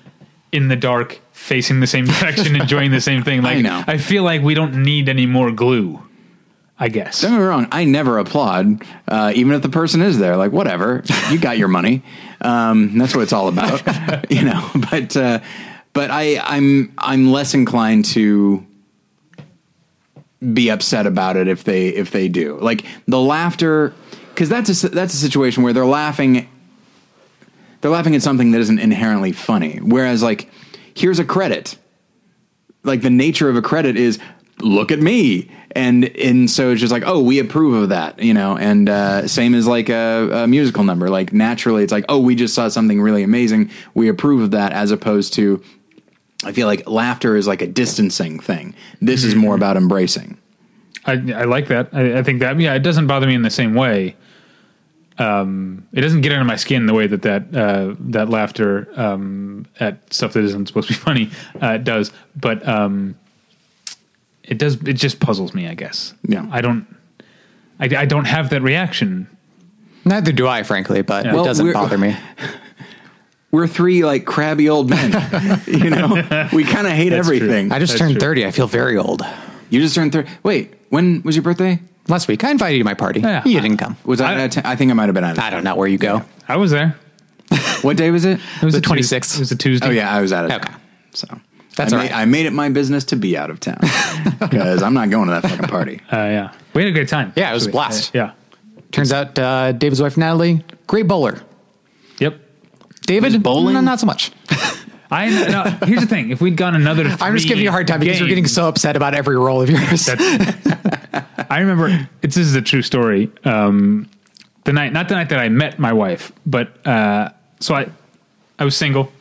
in 0.51 0.69
the 0.69 0.75
dark, 0.75 1.19
facing 1.33 1.81
the 1.81 1.87
same 1.87 2.05
direction, 2.19 2.55
enjoying 2.55 2.91
the 2.91 3.01
same 3.01 3.23
thing. 3.23 3.41
Like 3.41 3.57
I, 3.57 3.61
know. 3.61 3.83
I 3.87 3.97
feel 3.97 4.23
like 4.23 4.41
we 4.41 4.53
don't 4.53 4.83
need 4.83 5.09
any 5.09 5.25
more 5.25 5.51
glue. 5.51 6.01
I 6.77 6.89
guess. 6.89 7.21
Don't 7.21 7.31
get 7.31 7.37
me 7.37 7.43
wrong. 7.45 7.67
I 7.71 7.85
never 7.85 8.17
applaud, 8.17 8.83
uh, 9.07 9.31
even 9.33 9.53
if 9.53 9.61
the 9.61 9.69
person 9.69 10.01
is 10.01 10.19
there. 10.19 10.35
Like, 10.35 10.51
whatever, 10.51 11.03
you 11.31 11.39
got 11.39 11.57
your 11.57 11.69
money. 11.69 12.03
Um, 12.41 12.97
that's 12.97 13.15
what 13.15 13.21
it's 13.21 13.31
all 13.31 13.47
about, 13.47 14.29
you 14.31 14.43
know. 14.43 14.69
But 14.91 15.15
uh, 15.15 15.39
but 15.93 16.11
I 16.11 16.37
I'm 16.43 16.93
I'm 16.97 17.31
less 17.31 17.53
inclined 17.53 18.05
to 18.05 18.65
be 20.53 20.69
upset 20.69 21.07
about 21.07 21.37
it 21.37 21.47
if 21.47 21.63
they 21.63 21.89
if 21.89 22.11
they 22.11 22.27
do. 22.27 22.57
Like 22.59 22.85
the 23.07 23.19
laughter 23.19 23.93
because 24.35 24.49
that's 24.49 24.83
a 24.83 24.89
that's 24.89 25.13
a 25.13 25.17
situation 25.17 25.63
where 25.63 25.71
they're 25.71 25.85
laughing. 25.85 26.49
They're 27.79 27.91
laughing 27.91 28.15
at 28.15 28.21
something 28.21 28.51
that 28.51 28.59
isn't 28.61 28.79
inherently 28.79 29.31
funny. 29.31 29.77
Whereas, 29.77 30.21
like, 30.21 30.49
here's 30.93 31.19
a 31.19 31.25
credit. 31.25 31.77
Like 32.83 33.01
the 33.01 33.09
nature 33.09 33.47
of 33.47 33.55
a 33.55 33.61
credit 33.61 33.95
is, 33.95 34.19
look 34.59 34.91
at 34.91 34.99
me, 34.99 35.49
and 35.71 36.05
and 36.17 36.49
so 36.49 36.71
it's 36.71 36.81
just 36.81 36.91
like, 36.91 37.03
oh, 37.05 37.21
we 37.21 37.39
approve 37.39 37.83
of 37.83 37.89
that, 37.89 38.19
you 38.19 38.33
know. 38.33 38.57
And 38.57 38.89
uh, 38.89 39.27
same 39.27 39.55
as 39.55 39.67
like 39.67 39.89
a, 39.89 40.29
a 40.43 40.47
musical 40.47 40.83
number. 40.83 41.09
Like 41.09 41.31
naturally, 41.31 41.83
it's 41.83 41.91
like, 41.91 42.05
oh, 42.09 42.19
we 42.19 42.35
just 42.35 42.53
saw 42.53 42.67
something 42.67 43.01
really 43.01 43.23
amazing. 43.23 43.71
We 43.93 44.09
approve 44.09 44.41
of 44.41 44.51
that, 44.51 44.73
as 44.73 44.91
opposed 44.91 45.33
to, 45.35 45.63
I 46.43 46.51
feel 46.51 46.67
like 46.67 46.87
laughter 46.87 47.35
is 47.35 47.47
like 47.47 47.61
a 47.61 47.67
distancing 47.67 48.39
thing. 48.39 48.75
This 49.01 49.23
is 49.23 49.35
more 49.35 49.55
about 49.55 49.77
embracing. 49.77 50.37
I, 51.05 51.13
I 51.13 51.43
like 51.45 51.67
that. 51.69 51.89
I, 51.93 52.19
I 52.19 52.23
think 52.23 52.39
that 52.39 52.59
yeah, 52.59 52.73
it 52.73 52.79
doesn't 52.79 53.07
bother 53.07 53.27
me 53.27 53.35
in 53.35 53.41
the 53.43 53.49
same 53.49 53.73
way. 53.73 54.15
Um, 55.17 55.87
it 55.93 56.01
doesn't 56.01 56.21
get 56.21 56.33
under 56.33 56.43
my 56.43 56.57
skin 56.57 56.87
the 56.87 56.93
way 56.93 57.07
that 57.07 57.21
that 57.21 57.55
uh, 57.55 57.95
that 57.99 58.29
laughter 58.29 58.89
um, 58.95 59.65
at 59.79 60.13
stuff 60.13 60.33
that 60.33 60.43
isn't 60.43 60.67
supposed 60.67 60.87
to 60.89 60.93
be 60.93 60.99
funny 60.99 61.31
uh, 61.61 61.77
does. 61.77 62.11
But 62.35 62.67
um, 62.67 63.15
it 64.43 64.57
does. 64.57 64.75
It 64.83 64.93
just 64.93 65.19
puzzles 65.21 65.53
me. 65.53 65.67
I 65.67 65.73
guess. 65.73 66.13
Yeah. 66.27 66.45
I 66.51 66.59
don't. 66.61 66.85
I, 67.79 67.85
I 67.95 68.05
don't 68.05 68.25
have 68.25 68.49
that 68.49 68.61
reaction. 68.61 69.27
Neither 70.05 70.31
do 70.31 70.47
I, 70.47 70.63
frankly, 70.63 71.01
but 71.01 71.25
Yeah. 71.25 71.31
it 71.31 71.35
Well, 71.35 71.45
doesn't 71.45 71.71
bother 71.73 71.97
me. 71.97 72.15
We're 73.55 73.67
three 73.67 74.03
like 74.03 74.25
crabby 74.25 74.67
old 74.69 74.89
men, 74.89 75.11
you 75.65 75.89
know. 75.89 76.49
We 76.51 76.65
kind 76.65 76.85
of 76.87 76.91
hate 76.93 77.09
That's 77.09 77.27
true. 77.27 77.37
everything. 77.37 77.71
I 77.71 77.79
just 77.79 77.93
That's 77.93 77.99
turned 77.99 78.13
true. 78.15 78.19
30. 78.19 78.45
I 78.47 78.51
feel 78.51 78.67
very 78.67 78.97
old. 78.97 79.21
You 79.69 79.79
just 79.79 79.95
turned 79.95 80.11
thirty. 80.11 80.29
Wait, 80.43 80.73
when 80.89 81.21
was 81.23 81.35
your 81.37 81.43
birthday? 81.43 81.79
Last 82.09 82.27
week, 82.27 82.43
I 82.43 82.51
invited 82.51 82.75
you 82.75 82.83
to 82.83 82.85
my 82.85 82.93
party. 82.93 83.21
Yeah. 83.21 83.43
You 83.45 83.61
didn't 83.61 83.77
come. 83.77 83.95
Was 84.03 84.19
I? 84.19 84.33
I- 84.33 84.43
I, 84.43 84.49
I 84.63 84.75
think 84.75 84.91
I 84.91 84.93
might 84.93 85.05
have 85.05 85.13
been 85.15 85.23
out. 85.23 85.37
Of 85.37 85.43
I 85.43 85.49
don't 85.51 85.63
know 85.63 85.75
where 85.75 85.87
you 85.87 85.97
go. 85.97 86.23
I 86.49 86.57
was 86.57 86.71
there. 86.71 86.97
What 87.81 87.97
day 87.97 88.11
was 88.11 88.25
it? 88.25 88.39
It 88.61 88.65
was 88.65 88.73
The 88.73 88.79
a 88.79 88.81
Tues- 88.95 89.09
26th. 89.11 89.35
It 89.35 89.39
was 89.39 89.51
a 89.51 89.55
Tuesday. 89.55 89.87
Oh 89.87 89.91
yeah, 89.91 90.13
I 90.13 90.19
was 90.21 90.33
out 90.33 90.45
of 90.45 90.51
Okay. 90.51 90.65
town. 90.71 90.81
So 91.13 91.27
That's 91.77 91.93
I 91.93 91.95
all 91.97 92.03
made, 92.03 92.11
right. 92.11 92.21
I 92.21 92.25
made 92.25 92.45
it 92.47 92.51
my 92.53 92.69
business 92.69 93.05
to 93.05 93.15
be 93.15 93.37
out 93.37 93.49
of 93.49 93.59
town 93.59 93.77
because 94.39 94.81
I'm 94.83 94.93
not 94.93 95.09
going 95.09 95.27
to 95.29 95.33
that 95.39 95.43
fucking 95.49 95.67
party. 95.67 96.01
Uh, 96.11 96.17
yeah. 96.17 96.51
We 96.73 96.81
had 96.83 96.89
a 96.89 96.93
great 96.93 97.07
time. 97.09 97.31
Yeah, 97.37 97.51
it 97.51 97.53
was 97.53 97.63
a 97.63 97.69
actually. 97.69 97.71
blast. 97.71 98.11
Yeah. 98.13 98.31
Turns 98.91 99.13
out 99.13 99.37
uh, 99.39 99.71
David's 99.71 100.01
wife, 100.01 100.17
Natalie, 100.17 100.63
great 100.87 101.07
bowler. 101.07 101.39
Yep. 102.19 102.39
David, 103.05 103.41
bowling? 103.43 103.73
no, 103.73 103.81
not 103.81 103.99
so 103.99 104.05
much. 104.05 104.31
I 105.11 105.29
no, 105.29 105.63
here's 105.85 106.01
the 106.01 106.07
thing. 106.07 106.31
If 106.31 106.41
we'd 106.41 106.57
gone 106.57 106.75
another, 106.75 107.03
I'm 107.19 107.35
just 107.35 107.47
giving 107.47 107.63
you 107.63 107.69
a 107.69 107.71
hard 107.71 107.87
time 107.87 107.99
because 107.99 108.19
you're 108.19 108.29
getting 108.29 108.47
so 108.47 108.67
upset 108.67 108.95
about 108.95 109.13
every 109.13 109.37
role 109.37 109.61
of 109.61 109.69
yours. 109.69 110.09
I 110.09 111.59
remember 111.59 112.09
it's 112.21 112.35
this 112.35 112.47
is 112.47 112.55
a 112.55 112.61
true 112.61 112.81
story. 112.81 113.31
Um, 113.43 114.09
the 114.63 114.73
night, 114.73 114.93
not 114.93 115.07
the 115.07 115.15
night 115.15 115.29
that 115.29 115.39
I 115.39 115.49
met 115.49 115.77
my 115.77 115.93
wife, 115.93 116.31
but 116.45 116.85
uh, 116.87 117.29
so 117.59 117.75
I, 117.75 117.87
I 118.57 118.65
was 118.65 118.75
single. 118.75 119.11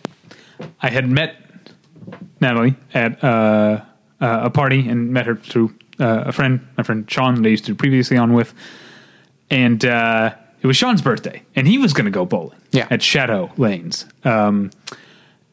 I 0.81 0.88
had 0.88 1.09
met 1.09 1.37
Natalie 2.40 2.77
at 2.94 3.23
uh, 3.23 3.85
uh, 4.20 4.40
a 4.44 4.51
party 4.51 4.88
and 4.88 5.12
met 5.12 5.27
her 5.27 5.37
through 5.37 5.75
uh, 6.01 6.25
a 6.27 6.33
friend, 6.33 6.66
my 6.77 6.83
friend 6.83 7.11
Sean, 7.11 7.35
that 7.35 7.47
I 7.47 7.51
used 7.51 7.66
to 7.66 7.75
previously 7.75 8.16
on 8.16 8.33
with, 8.33 8.55
and 9.51 9.85
uh, 9.85 10.35
it 10.64 10.66
was 10.66 10.79
Sean's 10.79 11.03
birthday, 11.03 11.42
and 11.55 11.68
he 11.68 11.77
was 11.77 11.92
going 11.92 12.07
to 12.07 12.11
go 12.11 12.24
bowling 12.24 12.59
Yeah. 12.70 12.88
at 12.90 13.03
Shadow 13.03 13.53
Lanes. 13.59 14.07
Um, 14.24 14.70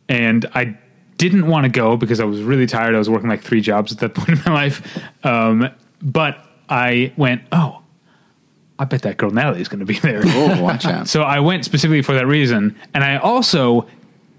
and 0.08 0.45
I 0.56 0.78
didn't 1.17 1.47
want 1.47 1.65
to 1.65 1.69
go 1.69 1.97
because 1.97 2.21
I 2.21 2.24
was 2.24 2.41
really 2.41 2.65
tired. 2.65 2.95
I 2.95 2.97
was 2.97 3.10
working 3.10 3.28
like 3.28 3.41
three 3.41 3.60
jobs 3.60 3.91
at 3.91 4.00
that 4.00 4.13
point 4.15 4.30
in 4.30 4.41
my 4.45 4.54
life. 4.54 5.04
Um, 5.26 5.69
but 6.02 6.38
I 6.69 7.12
went, 7.17 7.41
oh, 7.52 7.82
I 8.80 8.86
bet 8.86 9.02
that 9.02 9.17
girl 9.17 9.32
Natalie 9.32 9.60
is 9.60 9.67
going 9.67 9.82
to 9.82 9.86
be 9.86 10.00
there. 10.00 10.21
Oh, 10.24 10.62
watch 10.62 10.86
out! 10.86 11.08
so 11.10 11.24
I 11.24 11.41
went 11.41 11.65
specifically 11.65 12.02
for 12.02 12.13
that 12.13 12.26
reason, 12.26 12.78
and 12.93 13.04
I 13.04 13.17
also 13.17 13.88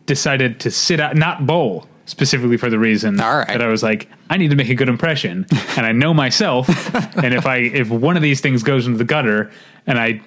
decided 0.06 0.58
to 0.60 0.70
sit 0.70 1.00
out, 1.00 1.16
not 1.16 1.46
bowl. 1.46 1.86
Specifically 2.06 2.56
for 2.56 2.68
the 2.68 2.80
reason 2.80 3.16
right. 3.16 3.46
that 3.46 3.62
I 3.62 3.68
was 3.68 3.82
like, 3.82 4.08
I 4.28 4.36
need 4.36 4.50
to 4.50 4.56
make 4.56 4.68
a 4.68 4.74
good 4.74 4.88
impression, 4.88 5.46
and 5.76 5.86
I 5.86 5.92
know 5.92 6.12
myself. 6.12 6.66
and 7.16 7.32
if 7.32 7.46
I 7.46 7.58
if 7.58 7.90
one 7.90 8.16
of 8.16 8.22
these 8.22 8.40
things 8.40 8.62
goes 8.64 8.86
into 8.86 8.98
the 8.98 9.04
gutter, 9.04 9.52
and 9.86 10.00
I 10.00 10.20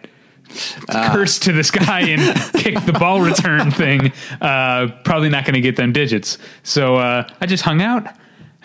Ah. 0.89 1.09
curse 1.13 1.39
to 1.39 1.51
the 1.51 1.63
sky 1.63 2.01
and 2.01 2.21
kick 2.53 2.75
the 2.85 2.93
ball 2.93 3.21
return 3.21 3.71
thing, 3.71 4.11
uh, 4.41 4.87
probably 5.03 5.29
not 5.29 5.43
going 5.45 5.55
to 5.55 5.61
get 5.61 5.75
them 5.75 5.91
digits. 5.93 6.37
So 6.63 6.95
uh, 6.95 7.27
I 7.41 7.45
just 7.45 7.63
hung 7.63 7.81
out. 7.81 8.07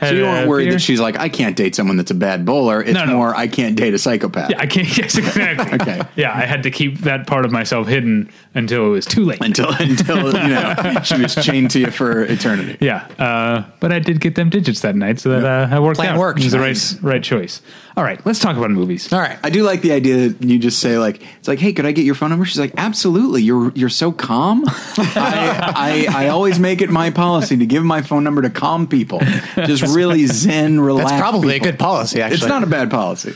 so 0.00 0.12
you 0.12 0.22
weren't 0.22 0.48
worried 0.48 0.72
that 0.72 0.78
she's 0.80 0.98
like, 1.00 1.18
I 1.18 1.28
can't 1.28 1.54
date 1.56 1.74
someone 1.74 1.98
that's 1.98 2.10
a 2.10 2.14
bad 2.14 2.46
bowler. 2.46 2.80
It's 2.82 2.94
No, 2.94 3.04
no. 3.04 3.16
more, 3.18 3.34
I 3.36 3.48
can't 3.48 3.76
date 3.76 3.92
a 3.92 3.98
psychopath. 3.98 4.50
Yeah, 4.50 4.58
I 4.60 4.66
can't. 4.66 4.88
Yes, 4.96 5.18
exactly. 5.18 5.74
Okay. 5.74 6.00
Yeah, 6.16 6.32
I 6.34 6.46
had 6.46 6.62
to 6.62 6.70
keep 6.70 7.00
that 7.00 7.26
part 7.26 7.44
of 7.44 7.52
myself 7.52 7.86
hidden 7.86 8.30
until 8.54 8.86
it 8.86 8.90
was 8.90 9.04
too 9.04 9.24
late. 9.26 9.42
Until 9.42 9.68
until 9.78 10.26
you 10.32 10.48
know 10.48 10.74
she 11.04 11.20
was 11.20 11.34
chained 11.34 11.70
to 11.72 11.80
you 11.80 11.90
for 11.90 12.22
eternity. 12.24 12.78
Yeah, 12.80 13.06
uh, 13.18 13.64
but 13.80 13.92
I 13.92 13.98
did 13.98 14.20
get 14.20 14.36
them 14.36 14.48
digits 14.48 14.80
that 14.80 14.96
night, 14.96 15.20
so 15.20 15.38
that 15.38 15.44
uh, 15.44 15.74
I 15.74 15.78
worked 15.80 15.96
Plan 15.98 16.14
out. 16.14 16.18
worked. 16.18 16.40
It 16.40 16.44
was 16.44 16.52
the 16.52 16.60
right 16.60 17.14
right 17.14 17.22
choice. 17.22 17.60
All 18.00 18.06
right, 18.06 18.24
let's 18.24 18.38
talk 18.38 18.56
about 18.56 18.70
movies. 18.70 19.12
All 19.12 19.20
right. 19.20 19.38
I 19.44 19.50
do 19.50 19.62
like 19.62 19.82
the 19.82 19.92
idea 19.92 20.30
that 20.30 20.42
you 20.42 20.58
just 20.58 20.78
say 20.78 20.96
like 20.96 21.20
it's 21.38 21.48
like, 21.48 21.58
hey, 21.58 21.74
could 21.74 21.84
I 21.84 21.92
get 21.92 22.06
your 22.06 22.14
phone 22.14 22.30
number? 22.30 22.46
She's 22.46 22.58
like, 22.58 22.72
absolutely. 22.78 23.42
You're 23.42 23.72
you're 23.74 23.90
so 23.90 24.10
calm. 24.10 24.64
I, 24.68 26.06
I 26.08 26.24
I 26.24 26.28
always 26.28 26.58
make 26.58 26.80
it 26.80 26.88
my 26.88 27.10
policy 27.10 27.58
to 27.58 27.66
give 27.66 27.84
my 27.84 28.00
phone 28.00 28.24
number 28.24 28.40
to 28.40 28.48
calm 28.48 28.86
people. 28.86 29.20
Just 29.66 29.94
really 29.94 30.24
zen, 30.24 30.80
relaxed. 30.80 31.10
That's 31.10 31.20
probably 31.20 31.52
people. 31.52 31.68
a 31.68 31.72
good 31.72 31.78
policy, 31.78 32.22
actually. 32.22 32.36
It's 32.38 32.46
not 32.46 32.62
a 32.62 32.66
bad 32.66 32.90
policy. 32.90 33.34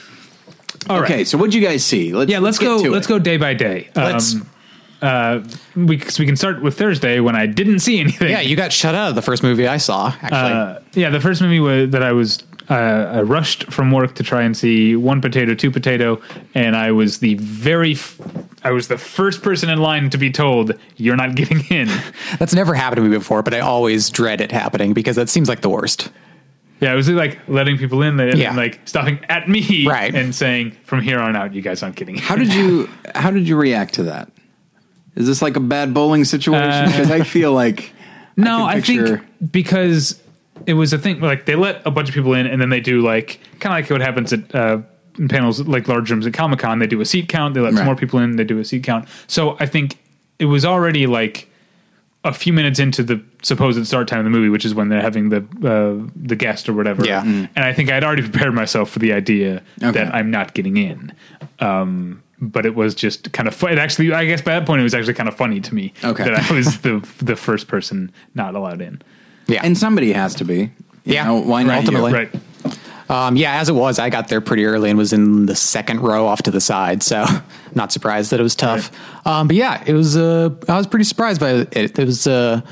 All 0.88 0.98
right. 0.98 1.10
okay, 1.10 1.24
so 1.24 1.36
what'd 1.36 1.52
you 1.52 1.60
guys 1.60 1.84
see? 1.84 2.14
Let's, 2.14 2.30
Yeah, 2.30 2.38
let's, 2.38 2.58
get 2.58 2.64
go. 2.64 2.76
Let's 2.88 3.06
it. 3.06 3.10
go 3.10 3.18
day 3.18 3.36
by 3.36 3.52
day. 3.52 3.90
Let's- 3.94 4.32
Um, 4.32 4.50
uh, 5.02 5.40
we, 5.76 5.98
so 5.98 6.22
we 6.22 6.26
can 6.26 6.36
start 6.36 6.62
with 6.62 6.78
Thursday 6.78 7.20
when 7.20 7.36
I 7.36 7.44
didn't 7.44 7.80
see 7.80 8.00
anything. 8.00 8.30
Yeah, 8.30 8.40
you 8.40 8.56
got 8.56 8.72
shut 8.72 8.94
out 8.94 9.10
of 9.10 9.14
the 9.14 9.20
first 9.20 9.42
movie 9.42 9.66
I 9.66 9.76
saw, 9.76 10.14
actually. 10.22 10.30
Uh, 10.52 10.78
yeah, 10.94 11.10
the 11.10 11.20
first 11.20 11.42
movie 11.42 11.60
was, 11.60 11.90
that 11.90 12.02
I 12.02 12.12
was 12.12 12.42
uh, 12.70 12.74
I 12.74 13.20
rushed 13.22 13.70
from 13.72 13.90
work 13.92 14.14
to 14.16 14.22
try 14.22 14.42
and 14.42 14.56
see 14.56 14.96
One 14.96 15.20
Potato, 15.20 15.54
Two 15.54 15.70
Potato, 15.70 16.20
and 16.54 16.74
I 16.76 16.92
was 16.92 17.18
the 17.18 17.34
very 17.34 17.92
f- 17.92 18.18
I 18.62 18.70
was 18.70 18.88
the 18.88 18.96
first 18.98 19.42
person 19.42 19.68
in 19.68 19.78
line 19.80 20.08
to 20.10 20.18
be 20.18 20.30
told 20.30 20.72
you're 20.96 21.16
not 21.16 21.34
getting 21.34 21.60
in. 21.70 21.88
That's 22.38 22.54
never 22.54 22.74
happened 22.74 23.04
to 23.04 23.08
me 23.10 23.16
before, 23.16 23.42
but 23.42 23.52
I 23.52 23.60
always 23.60 24.08
dread 24.08 24.40
it 24.40 24.50
happening 24.52 24.94
because 24.94 25.16
that 25.16 25.28
seems 25.28 25.48
like 25.48 25.60
the 25.60 25.68
worst. 25.68 26.10
Yeah, 26.80 26.92
it 26.92 26.96
was 26.96 27.08
like 27.10 27.38
letting 27.48 27.76
people 27.78 28.02
in 28.02 28.18
and 28.18 28.38
Yeah. 28.38 28.54
like 28.56 28.80
stopping 28.86 29.18
at 29.28 29.48
me 29.48 29.86
Right. 29.88 30.14
and 30.14 30.34
saying 30.34 30.72
from 30.84 31.02
here 31.02 31.18
on 31.20 31.36
out 31.36 31.54
you 31.54 31.62
guys 31.62 31.82
aren't 31.82 31.96
getting 31.96 32.16
in. 32.16 32.22
How 32.22 32.36
did 32.36 32.52
you 32.52 32.88
How 33.14 33.30
did 33.30 33.46
you 33.46 33.56
react 33.56 33.94
to 33.94 34.04
that? 34.04 34.30
Is 35.16 35.26
this 35.26 35.40
like 35.42 35.56
a 35.56 35.60
bad 35.60 35.92
bowling 35.94 36.24
situation? 36.24 36.62
Uh, 36.70 36.86
Because 36.86 37.10
I 37.10 37.22
feel 37.22 37.52
like 37.52 37.92
No, 38.36 38.58
can 38.58 38.62
I, 38.68 38.80
think 38.80 39.52
because 39.52 40.20
it 40.66 40.74
was 40.74 40.92
a 40.92 40.98
thing 40.98 41.20
like 41.20 41.46
they 41.46 41.56
let 41.56 41.84
a 41.86 41.90
bunch 41.90 42.08
of 42.08 42.14
people 42.14 42.34
in 42.34 42.46
and 42.46 42.60
then 42.60 42.70
they 42.70 42.80
do 42.80 43.00
like 43.02 43.40
kind 43.60 43.72
of 43.78 43.84
like 43.84 43.90
what 43.90 44.00
happens 44.00 44.32
at 44.32 44.54
uh, 44.54 44.78
in 45.18 45.28
panels 45.28 45.60
like 45.66 45.88
large 45.88 46.10
rooms 46.10 46.26
at 46.26 46.32
Comic 46.34 46.58
Con. 46.60 46.78
They 46.78 46.86
do 46.86 47.00
a 47.00 47.04
seat 47.04 47.28
count. 47.28 47.54
They 47.54 47.60
let 47.60 47.74
some 47.74 47.84
more 47.86 47.96
people 47.96 48.18
in. 48.20 48.36
They 48.36 48.44
do 48.44 48.58
a 48.58 48.64
seat 48.64 48.82
count. 48.84 49.08
So 49.26 49.56
I 49.60 49.66
think 49.66 49.98
it 50.38 50.46
was 50.46 50.64
already 50.64 51.06
like 51.06 51.48
a 52.24 52.32
few 52.32 52.52
minutes 52.52 52.78
into 52.78 53.02
the 53.02 53.22
supposed 53.42 53.84
start 53.86 54.08
time 54.08 54.20
of 54.20 54.24
the 54.24 54.30
movie, 54.30 54.48
which 54.48 54.64
is 54.64 54.74
when 54.74 54.88
they're 54.88 55.02
having 55.02 55.28
the 55.28 55.38
uh, 55.62 56.10
the 56.16 56.34
guest 56.36 56.68
or 56.68 56.72
whatever. 56.72 57.04
Yeah. 57.04 57.22
Mm. 57.22 57.48
and 57.54 57.64
I 57.64 57.72
think 57.72 57.90
I'd 57.90 58.02
already 58.02 58.22
prepared 58.22 58.54
myself 58.54 58.90
for 58.90 58.98
the 58.98 59.12
idea 59.12 59.62
Okay. 59.82 59.92
that 60.04 60.14
I'm 60.14 60.30
not 60.30 60.54
getting 60.54 60.76
in. 60.76 61.12
Um, 61.60 62.22
but 62.40 62.66
it 62.66 62.74
was 62.74 62.94
just 62.94 63.32
kind 63.32 63.46
of 63.46 63.54
fun. 63.54 63.72
It 63.72 63.78
actually, 63.78 64.12
I 64.12 64.24
guess 64.24 64.42
by 64.42 64.52
that 64.58 64.66
point, 64.66 64.80
it 64.80 64.84
was 64.84 64.94
actually 64.94 65.14
kind 65.14 65.28
of 65.28 65.36
funny 65.36 65.60
to 65.60 65.74
me 65.74 65.92
Okay. 66.02 66.24
that 66.24 66.50
I 66.50 66.52
was 66.54 66.78
the 66.82 67.06
the 67.18 67.36
first 67.36 67.68
person 67.68 68.10
not 68.34 68.54
allowed 68.54 68.80
in. 68.80 69.00
Yeah. 69.46 69.60
and 69.64 69.76
somebody 69.76 70.12
has 70.12 70.34
to 70.36 70.44
be. 70.44 70.56
You 71.04 71.14
Yeah, 71.14 71.24
know, 71.26 71.36
why 71.40 71.62
not? 71.62 71.72
you? 71.72 71.78
ultimately. 71.80 72.12
Right. 72.12 72.30
Um, 73.10 73.36
yeah, 73.36 73.60
as 73.60 73.68
it 73.68 73.74
was, 73.74 73.98
I 73.98 74.08
got 74.08 74.28
there 74.28 74.40
pretty 74.40 74.64
early 74.64 74.88
and 74.88 74.98
was 74.98 75.12
in 75.12 75.44
the 75.44 75.54
second 75.54 76.00
row 76.00 76.26
off 76.26 76.42
to 76.44 76.50
the 76.50 76.60
side, 76.60 77.02
so 77.02 77.26
not 77.74 77.92
surprised 77.92 78.30
that 78.30 78.40
it 78.40 78.42
was 78.42 78.54
tough. 78.56 78.90
Um, 79.26 79.46
but 79.46 79.56
yeah, 79.56 79.84
it 79.86 79.92
was. 79.92 80.16
Uh, 80.16 80.50
I 80.68 80.78
was 80.78 80.86
pretty 80.86 81.04
surprised 81.04 81.38
by 81.40 81.50
it. 81.70 81.98
It 81.98 82.06
was 82.06 82.26
a 82.26 82.64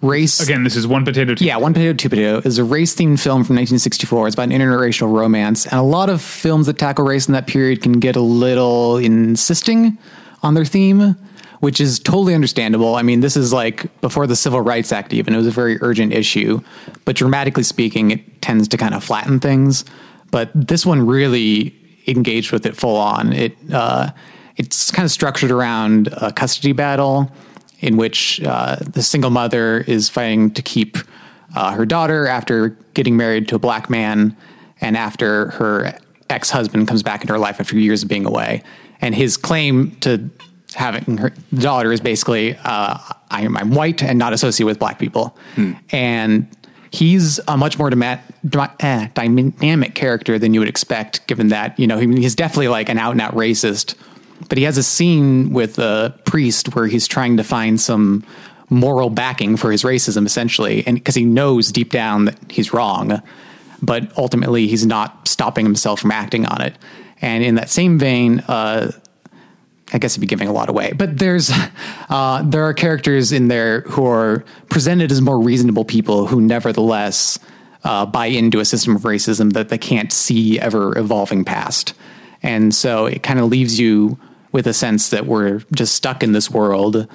race. 0.00 0.40
Again, 0.40 0.64
this 0.64 0.74
is 0.74 0.86
one 0.86 1.04
potato. 1.04 1.34
Two. 1.34 1.44
Yeah, 1.44 1.58
One 1.58 1.74
Potato, 1.74 1.92
Two 1.92 2.08
Potato 2.08 2.38
is 2.48 2.56
a 2.56 2.64
race 2.64 2.94
themed 2.94 3.20
film 3.20 3.44
from 3.44 3.56
1964. 3.56 4.28
It's 4.28 4.34
about 4.34 4.44
an 4.44 4.52
interracial 4.58 5.12
romance. 5.14 5.66
And 5.66 5.74
a 5.74 5.82
lot 5.82 6.08
of 6.08 6.22
films 6.22 6.66
that 6.66 6.78
tackle 6.78 7.04
race 7.04 7.26
in 7.28 7.32
that 7.34 7.46
period 7.46 7.82
can 7.82 7.92
get 8.00 8.16
a 8.16 8.20
little 8.22 8.96
insisting 8.96 9.98
on 10.42 10.54
their 10.54 10.64
theme, 10.64 11.16
which 11.64 11.80
is 11.80 11.98
totally 11.98 12.34
understandable. 12.34 12.94
I 12.94 13.00
mean, 13.00 13.20
this 13.20 13.38
is 13.38 13.50
like 13.50 13.98
before 14.02 14.26
the 14.26 14.36
Civil 14.36 14.60
Rights 14.60 14.92
Act, 14.92 15.14
even. 15.14 15.32
It 15.32 15.38
was 15.38 15.46
a 15.46 15.50
very 15.50 15.78
urgent 15.80 16.12
issue. 16.12 16.60
But 17.06 17.16
dramatically 17.16 17.62
speaking, 17.62 18.10
it 18.10 18.42
tends 18.42 18.68
to 18.68 18.76
kind 18.76 18.92
of 18.92 19.02
flatten 19.02 19.40
things. 19.40 19.86
But 20.30 20.50
this 20.54 20.84
one 20.84 21.06
really 21.06 21.74
engaged 22.06 22.52
with 22.52 22.66
it 22.66 22.76
full 22.76 22.96
on. 22.96 23.32
It, 23.32 23.56
uh, 23.72 24.10
it's 24.58 24.90
kind 24.90 25.06
of 25.06 25.10
structured 25.10 25.50
around 25.50 26.08
a 26.12 26.30
custody 26.34 26.72
battle 26.72 27.32
in 27.80 27.96
which 27.96 28.42
uh, 28.42 28.76
the 28.80 29.02
single 29.02 29.30
mother 29.30 29.78
is 29.86 30.10
fighting 30.10 30.50
to 30.50 30.60
keep 30.60 30.98
uh, 31.56 31.72
her 31.72 31.86
daughter 31.86 32.26
after 32.26 32.76
getting 32.92 33.16
married 33.16 33.48
to 33.48 33.54
a 33.54 33.58
black 33.58 33.88
man 33.88 34.36
and 34.82 34.98
after 34.98 35.48
her 35.52 35.98
ex 36.28 36.50
husband 36.50 36.88
comes 36.88 37.02
back 37.02 37.22
into 37.22 37.32
her 37.32 37.38
life 37.38 37.58
after 37.58 37.78
years 37.78 38.02
of 38.02 38.10
being 38.10 38.26
away, 38.26 38.62
and 39.00 39.14
his 39.14 39.38
claim 39.38 39.92
to 40.00 40.28
having 40.74 41.18
her 41.18 41.32
daughter 41.54 41.92
is 41.92 42.00
basically 42.00 42.56
uh, 42.64 42.98
I'm, 43.30 43.56
I'm 43.56 43.70
white 43.70 44.02
and 44.02 44.18
not 44.18 44.32
associated 44.32 44.66
with 44.66 44.78
black 44.78 44.98
people, 44.98 45.36
and 45.90 46.48
he's 46.90 47.40
a 47.48 47.56
much 47.56 47.78
more 47.78 47.90
dyma- 47.90 48.20
dyma- 48.46 48.74
eh, 48.80 49.08
dynamic 49.14 49.94
character 49.94 50.38
than 50.38 50.54
you 50.54 50.60
would 50.60 50.68
expect, 50.68 51.26
given 51.26 51.48
that 51.48 51.78
you 51.78 51.86
know 51.86 51.98
he, 51.98 52.06
he's 52.20 52.34
definitely 52.34 52.68
like 52.68 52.88
an 52.88 52.98
out 52.98 53.12
and 53.12 53.20
out 53.20 53.34
racist. 53.34 53.94
But 54.48 54.58
he 54.58 54.64
has 54.64 54.76
a 54.76 54.82
scene 54.82 55.52
with 55.52 55.78
a 55.78 56.18
priest 56.24 56.74
where 56.74 56.86
he's 56.86 57.06
trying 57.06 57.36
to 57.36 57.44
find 57.44 57.80
some 57.80 58.24
moral 58.68 59.10
backing 59.10 59.56
for 59.56 59.70
his 59.70 59.82
racism, 59.82 60.26
essentially, 60.26 60.84
and 60.86 60.96
because 60.96 61.14
he 61.14 61.24
knows 61.24 61.70
deep 61.70 61.90
down 61.90 62.26
that 62.26 62.38
he's 62.50 62.72
wrong, 62.72 63.22
but 63.80 64.16
ultimately 64.18 64.66
he's 64.66 64.84
not 64.86 65.28
stopping 65.28 65.64
himself 65.64 66.00
from 66.00 66.10
acting 66.10 66.46
on 66.46 66.60
it. 66.60 66.76
And 67.20 67.44
in 67.44 67.54
that 67.54 67.70
same 67.70 67.98
vein, 67.98 68.40
uh, 68.48 68.92
I 69.94 69.98
guess 69.98 70.16
I'd 70.16 70.20
be 70.20 70.26
giving 70.26 70.48
a 70.48 70.52
lot 70.52 70.68
away, 70.68 70.92
but 70.92 71.18
there's 71.18 71.52
uh, 72.10 72.42
there 72.44 72.64
are 72.64 72.74
characters 72.74 73.32
in 73.32 73.48
there 73.48 73.82
who 73.82 74.04
are 74.04 74.44
presented 74.68 75.12
as 75.12 75.22
more 75.22 75.40
reasonable 75.40 75.84
people 75.84 76.26
who 76.26 76.40
nevertheless 76.40 77.38
uh, 77.84 78.04
buy 78.04 78.26
into 78.26 78.58
a 78.58 78.64
system 78.64 78.96
of 78.96 79.02
racism 79.02 79.52
that 79.52 79.68
they 79.68 79.78
can't 79.78 80.12
see 80.12 80.58
ever 80.58 80.98
evolving 80.98 81.44
past, 81.44 81.94
and 82.42 82.74
so 82.74 83.06
it 83.06 83.22
kind 83.22 83.38
of 83.38 83.48
leaves 83.48 83.78
you 83.78 84.18
with 84.50 84.66
a 84.66 84.74
sense 84.74 85.10
that 85.10 85.26
we're 85.26 85.60
just 85.72 85.94
stuck 85.94 86.22
in 86.22 86.32
this 86.32 86.50
world 86.50 87.08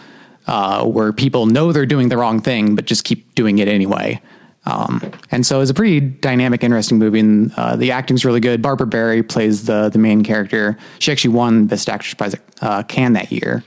uh, 0.48 0.86
where 0.86 1.14
people 1.14 1.46
know 1.46 1.72
they're 1.72 1.86
doing 1.86 2.10
the 2.10 2.18
wrong 2.18 2.42
thing 2.42 2.76
but 2.76 2.86
just 2.86 3.04
keep 3.04 3.36
doing 3.36 3.60
it 3.60 3.68
anyway. 3.68 4.22
Um, 4.70 5.12
and 5.32 5.46
so 5.46 5.62
it's 5.62 5.72
a 5.72 5.74
pretty 5.74 6.00
dynamic, 6.00 6.64
interesting 6.64 7.00
movie, 7.00 7.20
and 7.20 7.52
uh, 7.56 7.76
the 7.76 7.92
acting's 7.92 8.24
really 8.24 8.40
good. 8.40 8.62
Barbara 8.62 8.88
Barrie 8.88 9.24
plays 9.24 9.66
the 9.66 9.90
the 9.90 10.00
main 10.00 10.24
character. 10.24 10.78
She 11.00 11.12
actually 11.12 11.34
won 11.34 11.66
Best 11.66 11.90
Actress 11.90 12.14
prize 12.14 12.34
at 12.36 12.42
uh, 12.62 12.84
Cannes 12.84 13.14
that 13.14 13.32
year. 13.32 13.64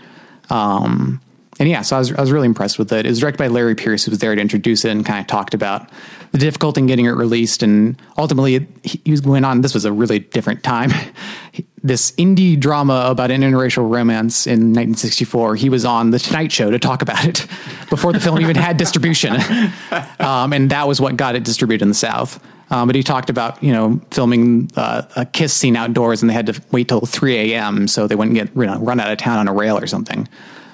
Um, 0.48 1.20
and 1.58 1.68
yeah, 1.68 1.82
so 1.82 1.96
I 1.96 1.98
was 1.98 2.12
I 2.12 2.20
was 2.20 2.30
really 2.30 2.46
impressed 2.46 2.78
with 2.78 2.92
it. 2.92 3.04
It 3.04 3.08
was 3.08 3.18
directed 3.18 3.38
by 3.38 3.48
Larry 3.48 3.74
Peerce, 3.74 4.04
who 4.04 4.10
was 4.10 4.20
there 4.20 4.34
to 4.34 4.40
introduce 4.40 4.84
it 4.84 4.90
and 4.90 5.04
kind 5.04 5.20
of 5.20 5.26
talked 5.26 5.54
about 5.54 5.90
the 6.32 6.38
difficulty 6.38 6.80
in 6.80 6.86
getting 6.86 7.06
it 7.06 7.10
released. 7.10 7.62
And 7.62 8.00
ultimately, 8.18 8.66
he 8.82 9.10
was 9.10 9.20
going 9.20 9.44
on. 9.44 9.60
This 9.60 9.74
was 9.74 9.84
a 9.84 9.92
really 9.92 10.18
different 10.18 10.62
time. 10.62 10.90
this 11.82 12.12
indie 12.12 12.58
drama 12.58 13.06
about 13.08 13.30
an 13.30 13.42
interracial 13.42 13.90
romance 13.90 14.46
in 14.46 14.72
1964. 14.72 15.56
He 15.56 15.68
was 15.68 15.84
on 15.84 16.10
the 16.10 16.18
Tonight 16.18 16.50
Show 16.50 16.70
to 16.70 16.78
talk 16.78 17.02
about 17.02 17.24
it 17.24 17.46
before 17.90 18.12
the 18.12 18.20
film 18.20 18.40
even 18.40 18.56
had 18.56 18.76
distribution, 18.76 19.36
um, 20.20 20.52
and 20.52 20.70
that 20.70 20.88
was 20.88 21.00
what 21.00 21.16
got 21.16 21.34
it 21.34 21.44
distributed 21.44 21.82
in 21.82 21.88
the 21.88 21.94
South. 21.94 22.42
Um, 22.70 22.88
but 22.88 22.96
he 22.96 23.02
talked 23.02 23.28
about 23.28 23.62
you 23.62 23.72
know 23.72 24.00
filming 24.10 24.70
uh, 24.76 25.02
a 25.16 25.26
kiss 25.26 25.52
scene 25.52 25.76
outdoors, 25.76 26.22
and 26.22 26.30
they 26.30 26.34
had 26.34 26.46
to 26.46 26.62
wait 26.70 26.88
till 26.88 27.00
3 27.00 27.52
a.m. 27.52 27.86
so 27.86 28.06
they 28.06 28.14
wouldn't 28.14 28.34
get 28.34 28.54
you 28.56 28.64
know, 28.64 28.78
run 28.78 28.98
out 28.98 29.10
of 29.10 29.18
town 29.18 29.38
on 29.38 29.48
a 29.48 29.52
rail 29.52 29.76
or 29.76 29.86
something. 29.86 30.26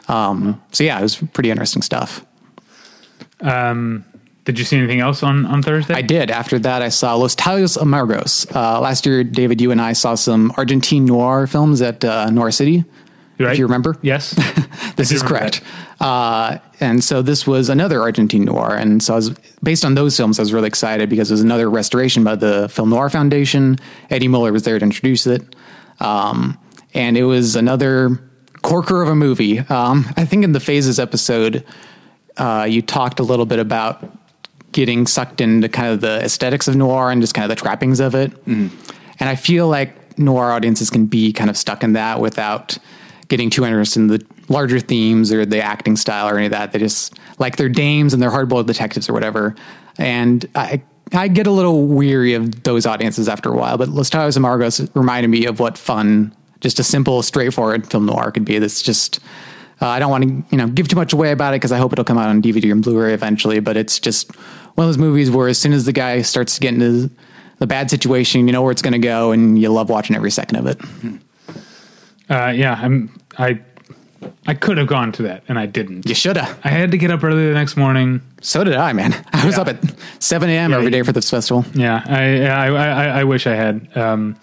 Um, 0.06 0.62
so 0.70 0.84
yeah, 0.84 0.98
it 0.98 1.02
was 1.02 1.16
pretty 1.16 1.50
interesting 1.50 1.82
stuff. 1.82 2.24
Did 4.49 4.59
you 4.59 4.64
see 4.64 4.78
anything 4.78 5.01
else 5.01 5.22
on 5.22 5.44
on 5.44 5.62
Thursday? 5.62 5.92
I 5.92 6.01
did. 6.01 6.30
After 6.30 6.59
that, 6.61 6.80
I 6.80 6.88
saw 6.88 7.14
Los 7.16 7.34
Tallos 7.36 7.76
Amargos. 7.76 8.51
Uh, 8.57 8.80
last 8.80 9.05
year, 9.05 9.22
David, 9.22 9.61
you 9.61 9.70
and 9.72 9.78
I 9.78 9.92
saw 9.92 10.14
some 10.14 10.55
Argentine 10.57 11.05
noir 11.05 11.46
films 11.46 11.82
at 11.82 12.03
uh, 12.03 12.30
Noir 12.30 12.51
City. 12.51 12.86
Right. 13.38 13.53
If 13.53 13.59
you 13.59 13.66
remember, 13.66 13.96
Yes. 14.01 14.30
this 14.96 15.12
is 15.12 15.22
correct. 15.22 15.61
Uh, 16.01 16.57
and 16.80 17.05
so 17.05 17.20
this 17.20 17.46
was 17.46 17.68
another 17.68 18.01
Argentine 18.01 18.46
noir, 18.46 18.74
and 18.74 19.03
so 19.03 19.12
I 19.12 19.16
was 19.16 19.30
based 19.62 19.84
on 19.84 19.94
those 19.96 20.16
films. 20.16 20.38
I 20.38 20.42
was 20.42 20.55
really 20.55 20.68
excited 20.68 21.11
because 21.11 21.30
it 21.30 21.34
was 21.34 21.42
another 21.42 21.68
restoration 21.68 22.24
by 22.24 22.34
the 22.34 22.70
Film 22.70 22.88
Noir 22.88 23.11
Foundation. 23.11 23.76
Eddie 24.09 24.28
Muller 24.28 24.51
was 24.51 24.62
there 24.62 24.78
to 24.78 24.82
introduce 24.82 25.26
it, 25.26 25.42
um, 26.01 26.59
and 26.94 27.18
it 27.18 27.24
was 27.24 27.55
another 27.55 28.18
corker 28.62 29.03
of 29.03 29.11
a 29.11 29.14
movie. 29.14 29.59
Um, 29.59 30.07
I 30.16 30.24
think 30.24 30.42
in 30.42 30.53
the 30.53 30.61
phases 30.61 30.99
episode, 30.99 31.66
uh, 32.38 32.66
you 32.66 32.80
talked 32.80 33.20
a 33.20 33.24
little 33.24 33.44
bit 33.44 33.59
about 33.59 34.17
getting 34.78 35.08
sucked 35.08 35.40
into 35.40 35.68
kind 35.68 35.88
of 35.88 36.00
the 36.00 36.22
aesthetics 36.22 36.68
of 36.68 36.76
noir 36.76 37.10
and 37.10 37.20
just 37.20 37.34
kind 37.34 37.42
of 37.42 37.48
the 37.48 37.60
trappings 37.60 37.98
of 37.98 38.14
it. 38.14 38.32
And 39.18 39.28
I 39.28 39.34
feel 39.34 39.66
like 39.66 40.16
noir 40.16 40.52
audiences 40.52 40.88
can 40.88 41.06
be 41.06 41.32
kind 41.32 41.50
of 41.50 41.56
stuck 41.56 41.82
in 41.82 41.94
that 41.94 42.20
without 42.20 42.78
getting 43.26 43.50
too 43.50 43.64
interested 43.64 43.98
in 43.98 44.06
the 44.06 44.24
larger 44.48 44.78
themes 44.78 45.32
or 45.32 45.44
the 45.44 45.60
acting 45.60 45.96
style 45.96 46.28
or 46.28 46.36
any 46.36 46.46
of 46.46 46.52
that. 46.52 46.70
They 46.70 46.78
just 46.78 47.18
like 47.40 47.56
their 47.56 47.68
dames 47.68 48.14
and 48.14 48.22
their 48.22 48.30
hardboiled 48.30 48.66
detectives 48.66 49.08
or 49.08 49.14
whatever. 49.14 49.56
And 49.98 50.48
I 50.54 50.80
I 51.12 51.26
get 51.26 51.48
a 51.48 51.50
little 51.50 51.88
weary 51.88 52.34
of 52.34 52.62
those 52.62 52.86
audiences 52.86 53.28
after 53.28 53.52
a 53.52 53.56
while, 53.56 53.78
but 53.78 53.88
Los 53.88 54.10
Tallos 54.10 54.38
Amargos 54.38 54.88
reminded 54.94 55.26
me 55.26 55.44
of 55.46 55.58
what 55.58 55.76
fun, 55.76 56.32
just 56.60 56.78
a 56.78 56.84
simple, 56.84 57.24
straightforward 57.24 57.90
film 57.90 58.06
noir 58.06 58.30
could 58.30 58.44
be. 58.44 58.60
That's 58.60 58.80
just 58.80 59.18
uh, 59.80 59.86
I 59.86 59.98
don't 59.98 60.10
want 60.10 60.24
to, 60.24 60.44
you 60.50 60.58
know, 60.58 60.66
give 60.66 60.88
too 60.88 60.96
much 60.96 61.12
away 61.12 61.30
about 61.30 61.54
it 61.54 61.56
because 61.56 61.72
I 61.72 61.78
hope 61.78 61.92
it'll 61.92 62.04
come 62.04 62.18
out 62.18 62.28
on 62.28 62.42
DVD 62.42 62.72
and 62.72 62.82
Blu-ray 62.82 63.14
eventually. 63.14 63.60
But 63.60 63.76
it's 63.76 63.98
just 63.98 64.30
one 64.78 64.84
of 64.86 64.88
those 64.90 64.98
movies 64.98 65.28
where 65.28 65.48
as 65.48 65.58
soon 65.58 65.72
as 65.72 65.86
the 65.86 65.92
guy 65.92 66.22
starts 66.22 66.54
to 66.54 66.60
get 66.60 66.72
into 66.72 67.10
the 67.58 67.66
bad 67.66 67.90
situation, 67.90 68.46
you 68.46 68.52
know 68.52 68.62
where 68.62 68.70
it's 68.70 68.80
going 68.82 68.92
to 68.92 68.98
go, 69.00 69.32
and 69.32 69.60
you 69.60 69.68
love 69.70 69.90
watching 69.90 70.14
every 70.14 70.30
second 70.30 70.56
of 70.56 70.66
it. 70.66 70.80
Uh, 72.30 72.52
yeah, 72.54 72.78
I'm. 72.80 73.10
I 73.38 73.60
I 74.46 74.54
could 74.54 74.78
have 74.78 74.86
gone 74.86 75.10
to 75.12 75.22
that, 75.24 75.42
and 75.48 75.58
I 75.58 75.66
didn't. 75.66 76.06
You 76.08 76.14
shoulda. 76.14 76.56
I 76.62 76.68
had 76.68 76.92
to 76.92 76.98
get 76.98 77.10
up 77.10 77.24
early 77.24 77.48
the 77.48 77.54
next 77.54 77.76
morning. 77.76 78.20
So 78.40 78.62
did 78.62 78.74
I, 78.76 78.92
man. 78.92 79.12
I 79.32 79.44
was 79.44 79.56
Yeah. 79.56 79.62
up 79.62 79.68
at 79.68 79.94
7 80.20 80.48
a.m. 80.48 80.70
Yeah, 80.70 80.76
every 80.78 80.90
day 80.92 81.02
for 81.02 81.10
this 81.12 81.28
festival. 81.30 81.64
Yeah, 81.74 82.02
I 82.06 82.44
I, 82.46 82.66
I, 82.68 83.04
I 83.20 83.24
wish 83.24 83.46
I 83.48 83.54
had. 83.56 83.96
Um, 83.96 84.36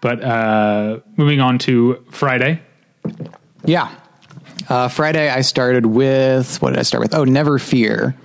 but 0.00 0.22
uh, 0.24 0.98
moving 1.16 1.40
on 1.40 1.58
to 1.60 2.04
Friday. 2.10 2.60
Yeah. 3.64 3.94
Uh, 4.68 4.88
Friday, 4.88 5.28
I 5.28 5.42
started 5.42 5.86
with 5.86 6.60
what 6.62 6.70
did 6.70 6.78
I 6.78 6.82
start 6.82 7.02
with? 7.02 7.14
Oh, 7.14 7.22
Never 7.24 7.58
Fear, 7.60 8.16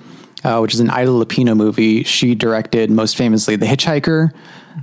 uh, 0.47 0.59
which 0.59 0.73
is 0.73 0.79
an 0.79 0.89
Ida 0.89 1.11
Lupino 1.11 1.57
movie. 1.57 2.03
She 2.03 2.33
directed 2.33 2.89
most 2.89 3.17
famously 3.17 3.57
The 3.57 3.65
Hitchhiker. 3.65 4.31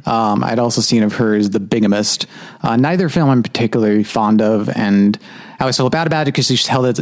Um, 0.06 0.44
I'd 0.44 0.58
also 0.58 0.82
seen 0.82 1.02
of 1.02 1.14
hers 1.14 1.50
The 1.50 1.60
Bigamist. 1.60 2.26
Uh, 2.62 2.76
neither 2.76 3.08
film 3.08 3.30
I'm 3.30 3.42
particularly 3.42 4.04
fond 4.04 4.42
of, 4.42 4.68
and 4.68 5.18
I 5.58 5.64
always 5.64 5.78
felt 5.78 5.90
bad 5.90 6.06
about 6.06 6.28
it 6.28 6.32
because 6.32 6.48
she's 6.48 6.66
held 6.66 6.98
it 6.98 7.00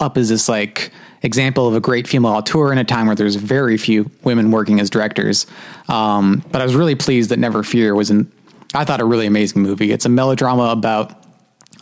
up 0.00 0.16
as 0.16 0.30
this 0.30 0.48
like 0.48 0.90
example 1.22 1.68
of 1.68 1.74
a 1.74 1.80
great 1.80 2.08
female 2.08 2.32
auteur 2.32 2.72
in 2.72 2.78
a 2.78 2.84
time 2.84 3.08
where 3.08 3.16
there's 3.16 3.34
very 3.34 3.76
few 3.76 4.10
women 4.22 4.52
working 4.52 4.80
as 4.80 4.88
directors. 4.88 5.46
Um, 5.88 6.42
but 6.50 6.62
I 6.62 6.64
was 6.64 6.74
really 6.74 6.94
pleased 6.94 7.28
that 7.30 7.38
Never 7.38 7.62
Fear 7.62 7.94
was 7.94 8.08
an 8.08 8.32
I 8.74 8.84
thought 8.84 9.00
a 9.00 9.04
really 9.04 9.26
amazing 9.26 9.60
movie. 9.60 9.92
It's 9.92 10.06
a 10.06 10.10
melodrama 10.10 10.70
about 10.70 11.24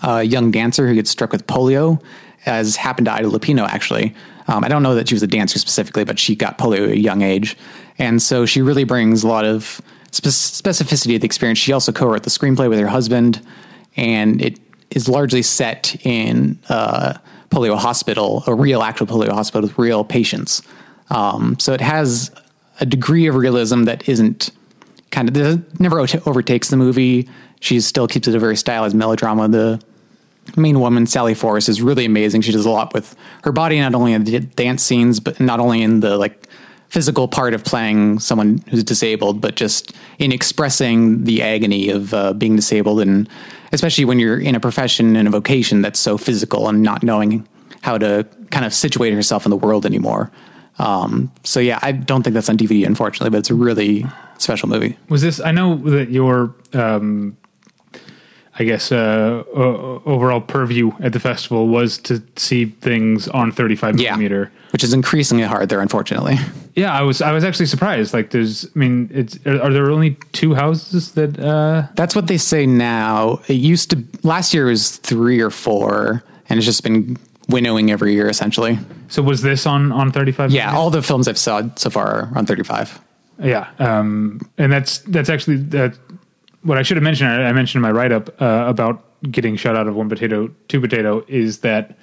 a 0.02 0.22
young 0.24 0.50
dancer 0.50 0.88
who 0.88 0.94
gets 0.94 1.10
struck 1.10 1.30
with 1.30 1.46
polio, 1.46 2.02
as 2.46 2.76
happened 2.76 3.06
to 3.06 3.12
Ida 3.12 3.28
Lupino, 3.28 3.66
actually. 3.68 4.14
Um, 4.48 4.64
I 4.64 4.68
don't 4.68 4.82
know 4.82 4.94
that 4.94 5.08
she 5.08 5.14
was 5.14 5.22
a 5.22 5.26
dancer 5.26 5.58
specifically, 5.58 6.04
but 6.04 6.18
she 6.18 6.36
got 6.36 6.58
polio 6.58 6.84
at 6.84 6.90
a 6.90 6.98
young 6.98 7.22
age. 7.22 7.56
And 7.98 8.22
so 8.22 8.46
she 8.46 8.62
really 8.62 8.84
brings 8.84 9.24
a 9.24 9.28
lot 9.28 9.44
of 9.44 9.80
spe- 10.12 10.26
specificity 10.26 11.14
to 11.14 11.18
the 11.18 11.26
experience. 11.26 11.58
She 11.58 11.72
also 11.72 11.92
co 11.92 12.06
wrote 12.06 12.22
the 12.22 12.30
screenplay 12.30 12.68
with 12.68 12.78
her 12.78 12.86
husband, 12.86 13.44
and 13.96 14.40
it 14.40 14.60
is 14.90 15.08
largely 15.08 15.42
set 15.42 15.96
in 16.06 16.58
uh, 16.68 17.14
polio 17.50 17.76
hospital, 17.76 18.44
a 18.46 18.54
real 18.54 18.82
actual 18.82 19.06
polio 19.06 19.30
hospital 19.30 19.68
with 19.68 19.78
real 19.78 20.04
patients. 20.04 20.62
Um, 21.10 21.58
so 21.58 21.72
it 21.72 21.80
has 21.80 22.30
a 22.80 22.86
degree 22.86 23.26
of 23.26 23.34
realism 23.34 23.84
that 23.84 24.08
isn't 24.08 24.50
kind 25.10 25.34
of 25.34 25.80
never 25.80 26.00
overtakes 26.00 26.68
the 26.68 26.76
movie. 26.76 27.28
She 27.60 27.80
still 27.80 28.06
keeps 28.06 28.28
it 28.28 28.34
a 28.34 28.38
very 28.38 28.56
stylized 28.56 28.94
melodrama. 28.94 29.48
The 29.48 29.80
main 30.56 30.80
woman, 30.80 31.06
Sally 31.06 31.34
Forrest, 31.34 31.68
is 31.68 31.82
really 31.82 32.04
amazing. 32.04 32.42
She 32.42 32.52
does 32.52 32.66
a 32.66 32.70
lot 32.70 32.94
with 32.94 33.14
her 33.44 33.52
body, 33.52 33.78
not 33.80 33.94
only 33.94 34.12
in 34.12 34.24
the 34.24 34.40
dance 34.40 34.82
scenes, 34.82 35.20
but 35.20 35.40
not 35.40 35.60
only 35.60 35.82
in 35.82 36.00
the 36.00 36.16
like 36.16 36.46
physical 36.88 37.28
part 37.28 37.54
of 37.54 37.64
playing 37.64 38.18
someone 38.20 38.62
who's 38.70 38.84
disabled, 38.84 39.40
but 39.40 39.56
just 39.56 39.92
in 40.18 40.32
expressing 40.32 41.24
the 41.24 41.42
agony 41.42 41.90
of 41.90 42.14
uh, 42.14 42.32
being 42.32 42.56
disabled, 42.56 43.00
and 43.00 43.28
especially 43.72 44.04
when 44.04 44.18
you're 44.18 44.38
in 44.38 44.54
a 44.54 44.60
profession 44.60 45.16
and 45.16 45.26
a 45.26 45.30
vocation 45.30 45.82
that's 45.82 45.98
so 45.98 46.16
physical 46.16 46.68
and 46.68 46.82
not 46.82 47.02
knowing 47.02 47.46
how 47.82 47.98
to 47.98 48.26
kind 48.50 48.64
of 48.64 48.72
situate 48.72 49.12
herself 49.12 49.44
in 49.44 49.50
the 49.50 49.56
world 49.56 49.84
anymore. 49.84 50.30
Um, 50.78 51.32
so 51.42 51.60
yeah, 51.60 51.78
I 51.82 51.92
don't 51.92 52.22
think 52.22 52.34
that's 52.34 52.48
on 52.48 52.56
DVD, 52.56 52.86
unfortunately, 52.86 53.30
but 53.30 53.38
it's 53.38 53.50
a 53.50 53.54
really 53.54 54.06
special 54.38 54.68
movie. 54.68 54.96
Was 55.08 55.22
this? 55.22 55.40
I 55.40 55.52
know 55.52 55.76
that 55.76 56.10
your, 56.10 56.54
um, 56.74 57.36
I 58.58 58.64
guess, 58.64 58.90
uh, 58.90 59.44
o- 59.54 60.02
overall 60.06 60.40
purview 60.40 60.92
at 61.00 61.12
the 61.12 61.20
festival 61.20 61.68
was 61.68 61.98
to 61.98 62.22
see 62.36 62.66
things 62.80 63.28
on 63.28 63.52
35 63.52 64.00
Yeah, 64.00 64.10
millimeter. 64.12 64.50
which 64.72 64.82
is 64.82 64.94
increasingly 64.94 65.44
hard 65.44 65.68
there, 65.68 65.80
unfortunately. 65.80 66.36
Yeah, 66.74 66.92
I 66.92 67.02
was. 67.02 67.20
I 67.22 67.32
was 67.32 67.44
actually 67.44 67.66
surprised. 67.66 68.12
Like, 68.14 68.30
there's. 68.30 68.64
I 68.64 68.78
mean, 68.78 69.08
it's. 69.12 69.38
Are, 69.46 69.60
are 69.62 69.72
there 69.72 69.90
only 69.90 70.16
two 70.32 70.54
houses 70.54 71.12
that? 71.12 71.38
uh 71.38 71.86
That's 71.96 72.14
what 72.14 72.26
they 72.26 72.38
say 72.38 72.66
now. 72.66 73.40
It 73.48 73.54
used 73.54 73.90
to 73.90 74.02
last 74.22 74.52
year 74.54 74.66
was 74.66 74.96
three 74.98 75.40
or 75.40 75.50
four, 75.50 76.22
and 76.48 76.58
it's 76.58 76.66
just 76.66 76.82
been 76.82 77.16
winnowing 77.48 77.90
every 77.90 78.12
year 78.14 78.28
essentially. 78.28 78.78
So 79.08 79.22
was 79.22 79.40
this 79.40 79.66
on 79.66 79.92
on 79.92 80.12
35? 80.12 80.50
Yeah, 80.50 80.74
all 80.76 80.90
the 80.90 81.00
films 81.02 81.28
I've 81.28 81.38
saw 81.38 81.62
so 81.76 81.90
far 81.90 82.06
are 82.06 82.32
on 82.38 82.44
35. 82.46 83.00
Yeah, 83.38 83.68
um, 83.78 84.40
and 84.58 84.72
that's 84.72 84.98
that's 84.98 85.28
actually 85.30 85.58
that 85.70 85.94
what 86.66 86.78
I 86.78 86.82
should 86.82 86.96
have 86.96 87.04
mentioned, 87.04 87.30
I, 87.30 87.52
mentioned 87.52 87.76
in 87.76 87.82
my 87.82 87.90
write 87.90 88.12
up 88.12 88.28
uh, 88.42 88.64
about 88.66 89.04
getting 89.30 89.56
shut 89.56 89.76
out 89.76 89.86
of 89.86 89.94
one 89.94 90.08
potato, 90.08 90.48
two 90.68 90.80
potato, 90.80 91.24
is 91.28 91.60
that 91.60 91.96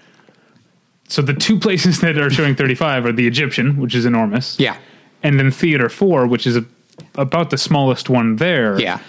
so 1.08 1.22
the 1.22 1.34
two 1.34 1.60
places 1.60 2.00
that 2.02 2.18
are 2.18 2.30
showing 2.30 2.56
35 2.56 3.06
are 3.06 3.12
the 3.12 3.28
Egyptian, 3.28 3.78
which 3.78 3.94
is 3.94 4.06
enormous. 4.06 4.60
Yeah. 4.60 4.78
And 5.22 5.40
then 5.40 5.52
Theater 5.52 5.90
4, 5.90 6.28
which 6.28 6.48
is 6.48 6.58
a, 6.58 6.66
about 7.16 7.50
the 7.50 7.58
smallest 7.58 8.10
one 8.10 8.38
there. 8.38 8.80
Yeah. 8.80 9.00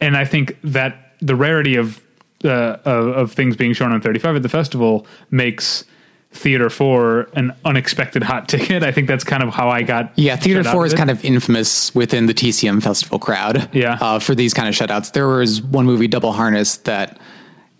And 0.00 0.16
I 0.16 0.24
think 0.24 0.56
that 0.62 1.14
the 1.20 1.34
rarity 1.34 1.76
of, 1.76 2.00
uh, 2.44 2.78
of, 2.84 3.08
of 3.08 3.32
things 3.32 3.56
being 3.56 3.72
shown 3.72 3.92
on 3.92 4.00
35 4.00 4.36
at 4.36 4.42
the 4.42 4.48
festival 4.48 5.06
makes 5.30 5.84
Theater 6.32 6.70
4 6.70 7.30
an 7.34 7.52
unexpected 7.64 8.22
hot 8.22 8.48
ticket. 8.48 8.82
I 8.82 8.92
think 8.92 9.08
that's 9.08 9.24
kind 9.24 9.42
of 9.42 9.52
how 9.52 9.68
I 9.68 9.82
got. 9.82 10.12
Yeah, 10.16 10.36
Theater 10.36 10.62
4 10.64 10.86
is 10.86 10.92
it. 10.92 10.96
kind 10.96 11.10
of 11.10 11.24
infamous 11.24 11.92
within 11.94 12.26
the 12.26 12.34
TCM 12.34 12.82
festival 12.82 13.18
crowd. 13.18 13.68
Yeah. 13.74 13.98
Uh, 14.00 14.18
for 14.20 14.34
these 14.34 14.54
kind 14.54 14.68
of 14.68 14.74
shutouts. 14.74 15.12
There 15.12 15.26
was 15.28 15.60
one 15.60 15.86
movie, 15.86 16.06
Double 16.08 16.32
Harness, 16.32 16.76
that 16.78 17.18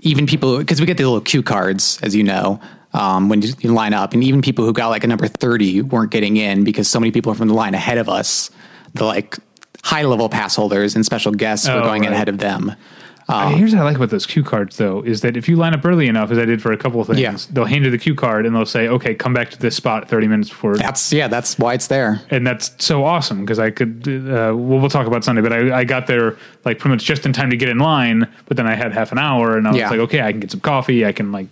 even 0.01 0.26
people, 0.26 0.59
because 0.59 0.80
we 0.80 0.86
get 0.86 0.96
the 0.96 1.05
little 1.05 1.20
cue 1.20 1.42
cards, 1.42 2.01
as 2.03 2.14
you 2.16 2.24
know, 2.24 2.61
um, 2.92 3.28
when 3.28 3.40
you, 3.42 3.72
line 3.72 3.94
up, 3.94 4.14
and 4.14 4.24
even 4.24 4.42
people 4.42 4.64
who 4.64 4.72
got 4.72 4.88
like 4.88 5.05
a 5.05 5.07
number 5.07 5.28
30 5.28 5.82
weren't 5.82 6.11
getting 6.11 6.36
in 6.36 6.64
because 6.64 6.88
so 6.88 6.98
many 6.98 7.12
people 7.12 7.32
from 7.34 7.46
the 7.46 7.55
line 7.55 7.74
ahead 7.74 7.98
of 7.98 8.09
us, 8.09 8.51
the 8.94 9.05
like 9.05 9.36
high 9.84 10.03
level 10.03 10.28
pass 10.28 10.57
holders 10.57 10.96
and 10.96 11.07
special 11.07 11.30
guests 11.32 11.68
were 11.68 11.74
Oh, 11.74 11.84
going 11.84 12.03
in 12.05 12.12
ahead 12.12 12.28
of 12.28 12.38
them. 12.38 12.74
Uh, 13.30 13.48
Here's 13.50 13.72
what 13.74 13.80
I 13.82 13.84
like 13.84 13.96
about 13.96 14.10
those 14.10 14.26
cue 14.26 14.42
cards, 14.42 14.76
though, 14.76 15.02
is 15.02 15.20
that 15.20 15.36
if 15.36 15.48
you 15.48 15.56
line 15.56 15.72
up 15.74 15.84
early 15.84 16.08
enough, 16.08 16.30
as 16.30 16.38
I 16.38 16.44
did 16.44 16.60
for 16.60 16.72
a 16.72 16.76
couple 16.76 17.00
of 17.00 17.06
things, 17.06 17.20
Yeah. 17.20 17.36
they'll 17.50 17.64
hand 17.64 17.84
you 17.84 17.90
the 17.90 17.98
cue 17.98 18.14
card 18.14 18.46
and 18.46 18.54
they'll 18.54 18.66
say, 18.66 18.88
"Okay, 18.88 19.14
come 19.14 19.32
back 19.32 19.50
to 19.50 19.58
this 19.58 19.76
spot 19.76 20.08
30 20.08 20.26
minutes 20.28 20.48
before." 20.48 20.76
That's, 20.76 21.12
yeah, 21.12 21.28
that's 21.28 21.58
why 21.58 21.74
it's 21.74 21.86
there. 21.86 22.20
and 22.30 22.46
that's 22.46 22.72
so 22.84 23.04
awesome 23.04 23.40
because 23.40 23.58
I 23.58 23.70
could. 23.70 24.06
Uh, 24.08 24.52
well, 24.56 24.80
we'll 24.80 24.88
talk 24.90 25.06
about 25.06 25.22
Sunday, 25.24 25.42
but 25.42 25.52
I, 25.52 25.78
I 25.80 25.84
got 25.84 26.06
there 26.06 26.36
like 26.64 26.78
pretty 26.78 26.94
much 26.94 27.04
just 27.04 27.24
in 27.26 27.32
time 27.32 27.50
to 27.50 27.56
get 27.56 27.68
in 27.68 27.78
line. 27.78 28.26
But 28.46 28.56
then 28.56 28.66
I 28.66 28.74
had 28.74 28.92
half 28.92 29.12
an 29.12 29.18
hour, 29.18 29.56
and 29.56 29.66
I 29.66 29.70
was 29.70 29.78
Yeah. 29.78 29.90
like, 29.90 30.00
okay, 30.00 30.20
I 30.22 30.30
can 30.32 30.40
get 30.40 30.50
some 30.50 30.60
coffee. 30.60 31.06
I 31.06 31.12
can 31.12 31.30
like, 31.32 31.46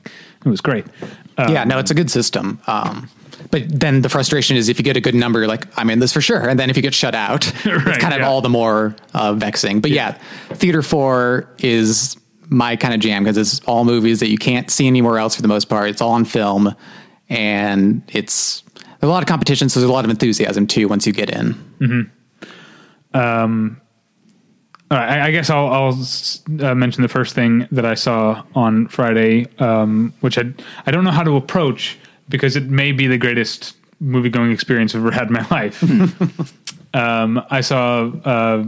it 0.44 0.48
was 0.48 0.60
great. 0.60 0.84
Uh, 1.38 1.48
yeah, 1.50 1.64
no, 1.64 1.78
it's 1.78 1.90
a 1.90 1.94
good 1.94 2.10
system. 2.10 2.60
Um, 2.66 3.08
but 3.50 3.64
then 3.68 4.02
the 4.02 4.08
frustration 4.08 4.56
is 4.56 4.68
if 4.68 4.78
you 4.78 4.84
get 4.84 4.96
a 4.96 5.00
good 5.00 5.14
number, 5.14 5.38
you're 5.38 5.48
like, 5.48 5.66
I'm 5.78 5.88
in 5.90 6.00
this 6.00 6.12
for 6.12 6.20
sure. 6.20 6.48
And 6.48 6.58
then 6.58 6.70
if 6.70 6.76
you 6.76 6.82
get 6.82 6.94
shut 6.94 7.14
out, 7.14 7.46
Right, 7.64 7.86
it's 7.86 7.98
kind 7.98 8.12
of 8.12 8.20
yeah. 8.20 8.28
all 8.28 8.40
the 8.40 8.48
more 8.48 8.96
uh, 9.14 9.32
vexing. 9.34 9.80
But 9.80 9.90
yeah. 9.90 10.18
Theater 10.50 10.82
4 10.82 11.48
is 11.58 12.16
my 12.48 12.76
kind 12.76 12.94
of 12.94 13.00
jam 13.00 13.24
because 13.24 13.38
it's 13.38 13.60
all 13.60 13.84
movies 13.84 14.20
that 14.20 14.28
you 14.28 14.38
can't 14.38 14.70
see 14.70 14.86
anywhere 14.86 15.18
else 15.18 15.36
for 15.36 15.42
the 15.42 15.48
most 15.48 15.66
part. 15.66 15.88
It's 15.88 16.00
all 16.00 16.12
on 16.12 16.24
film. 16.24 16.74
And 17.28 18.02
it's 18.08 18.64
a 19.02 19.06
lot 19.06 19.22
of 19.22 19.28
competition, 19.28 19.68
so 19.68 19.80
there's 19.80 19.90
a 19.90 19.92
lot 19.92 20.04
of 20.04 20.10
enthusiasm 20.10 20.66
too 20.66 20.88
once 20.88 21.06
you 21.06 21.12
get 21.12 21.30
in. 21.30 21.54
All 24.90 24.96
right, 24.96 25.18
I, 25.20 25.26
I 25.26 25.30
guess 25.30 25.50
I'll, 25.50 25.66
I'll 25.66 25.98
uh, 26.66 26.74
mention 26.74 27.02
the 27.02 27.08
first 27.08 27.34
thing 27.34 27.68
that 27.72 27.84
I 27.84 27.94
saw 27.94 28.42
on 28.54 28.88
Friday, 28.88 29.46
um, 29.58 30.14
which 30.20 30.38
I 30.38 30.44
I 30.86 30.90
don't 30.90 31.04
know 31.04 31.10
how 31.10 31.22
to 31.24 31.36
approach 31.36 31.98
because 32.28 32.56
it 32.56 32.64
may 32.64 32.92
be 32.92 33.06
the 33.06 33.18
greatest 33.18 33.76
movie 34.00 34.30
going 34.30 34.50
experience 34.50 34.94
I've 34.94 35.02
ever 35.02 35.10
had 35.10 35.26
in 35.28 35.34
my 35.34 35.46
life. 35.50 35.82
um, 36.94 37.44
I 37.50 37.60
saw 37.60 38.10
uh, 38.24 38.64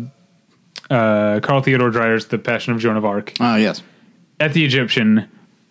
uh, 0.91 1.41
Carl 1.41 1.63
Theodor 1.63 1.91
Dreyer's 1.91 2.27
The 2.27 2.39
Passion 2.39 2.75
of 2.75 2.81
Joan 2.81 2.97
of 2.97 3.05
Arc 3.05 3.33
Oh 3.41 3.57
yes. 3.57 3.83
at 4.41 4.53
the 4.53 4.65
Egyptian 4.65 5.27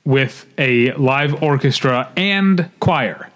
with 0.06 0.46
a 0.58 0.94
live 0.94 1.44
orchestra 1.44 2.12
and 2.16 2.72
choir. 2.80 3.30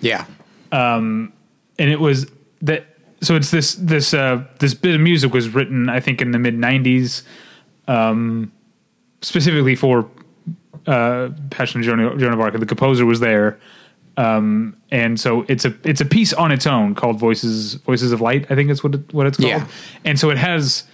Yeah. 0.00 0.26
and 0.72 1.32
it 1.78 2.00
was 2.00 2.26
that 2.62 2.87
so 3.20 3.34
it's 3.36 3.50
this 3.50 3.74
this 3.74 4.14
uh 4.14 4.44
this 4.60 4.74
bit 4.74 4.94
of 4.94 5.00
music 5.00 5.32
was 5.32 5.48
written 5.48 5.88
i 5.88 6.00
think 6.00 6.20
in 6.20 6.30
the 6.30 6.38
mid 6.38 6.54
90s 6.56 7.22
um 7.88 8.52
specifically 9.22 9.74
for 9.74 10.08
uh 10.86 11.28
passion 11.50 11.80
of 11.80 11.86
joan, 11.86 12.18
joan 12.18 12.32
of 12.32 12.40
arc. 12.40 12.58
The 12.58 12.66
composer 12.66 13.04
was 13.04 13.20
there 13.20 13.58
um 14.16 14.76
and 14.90 15.18
so 15.18 15.44
it's 15.48 15.64
a 15.64 15.74
it's 15.84 16.00
a 16.00 16.04
piece 16.04 16.32
on 16.32 16.52
its 16.52 16.66
own 16.66 16.94
called 16.94 17.18
voices 17.18 17.74
voices 17.74 18.12
of 18.12 18.20
light 18.20 18.46
i 18.50 18.54
think 18.54 18.70
is 18.70 18.82
what 18.82 18.94
it, 18.94 19.14
what 19.14 19.26
it's 19.26 19.36
called. 19.36 19.50
Yeah. 19.50 19.66
and 20.04 20.18
so 20.18 20.30
it 20.30 20.38
has 20.38 20.84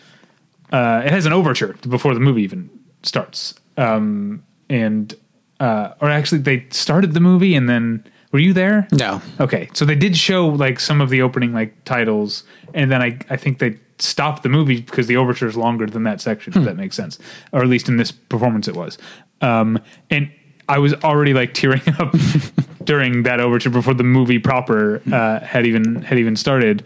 uh 0.73 1.03
it 1.05 1.11
has 1.13 1.27
an 1.27 1.33
overture 1.33 1.75
before 1.89 2.15
the 2.15 2.21
movie 2.21 2.43
even 2.43 2.71
starts. 3.03 3.55
Um 3.77 4.43
and 4.71 5.15
uh 5.61 5.91
or 6.01 6.11
actually 6.11 6.39
they 6.39 6.67
started 6.71 7.13
the 7.13 7.21
movie 7.21 7.55
and 7.55 7.69
then 7.69 8.05
were 8.35 8.41
you 8.41 8.53
there 8.53 8.89
No. 8.91 9.23
Okay, 9.39 9.71
so 9.75 9.85
they 9.85 9.95
did 9.95 10.17
show 10.17 10.49
like 10.49 10.81
some 10.81 11.01
of 11.01 11.09
the 11.09 11.23
opening 11.23 11.53
like 11.55 11.85
titles, 11.85 12.43
and 12.75 12.91
then 12.91 13.01
I 13.01 13.17
I 13.31 13.37
think 13.37 13.61
they 13.61 13.79
stopped 13.99 14.43
the 14.43 14.49
movie 14.49 14.81
because 14.81 15.07
the 15.07 15.17
overture 15.17 15.47
is 15.47 15.57
longer 15.57 15.87
than 15.87 16.03
that 16.03 16.21
section. 16.21 16.53
If 16.53 16.65
that 16.65 16.77
makes 16.77 16.97
sense, 16.97 17.21
or 17.53 17.63
at 17.63 17.69
least 17.69 17.89
in 17.89 17.97
this 17.97 18.11
performance 18.11 18.67
it 18.67 18.75
was. 18.75 18.99
Um, 19.41 19.79
and 20.11 20.33
I 20.69 20.79
was 20.79 20.95
already 20.95 21.33
like 21.33 21.55
tearing 21.61 21.83
up 22.01 22.13
during 22.85 23.23
that 23.23 23.39
overture 23.39 23.71
before 23.71 23.95
the 23.95 24.03
movie 24.03 24.41
proper 24.41 25.01
uh, 25.13 25.39
had 25.39 25.65
even 25.65 26.03
had 26.03 26.19
even 26.19 26.35
started. 26.35 26.85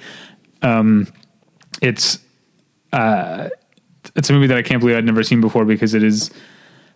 Um, 0.61 1.09
it's 1.81 2.19
uh, 2.93 3.49
it's 4.15 4.29
a 4.29 4.35
movie 4.35 4.49
that 4.49 4.59
I 4.59 4.63
can't 4.63 4.81
believe 4.81 4.99
I'd 4.99 5.07
never 5.07 5.23
seen 5.23 5.41
before 5.41 5.65
because 5.65 5.95
it 5.95 6.03
is. 6.03 6.31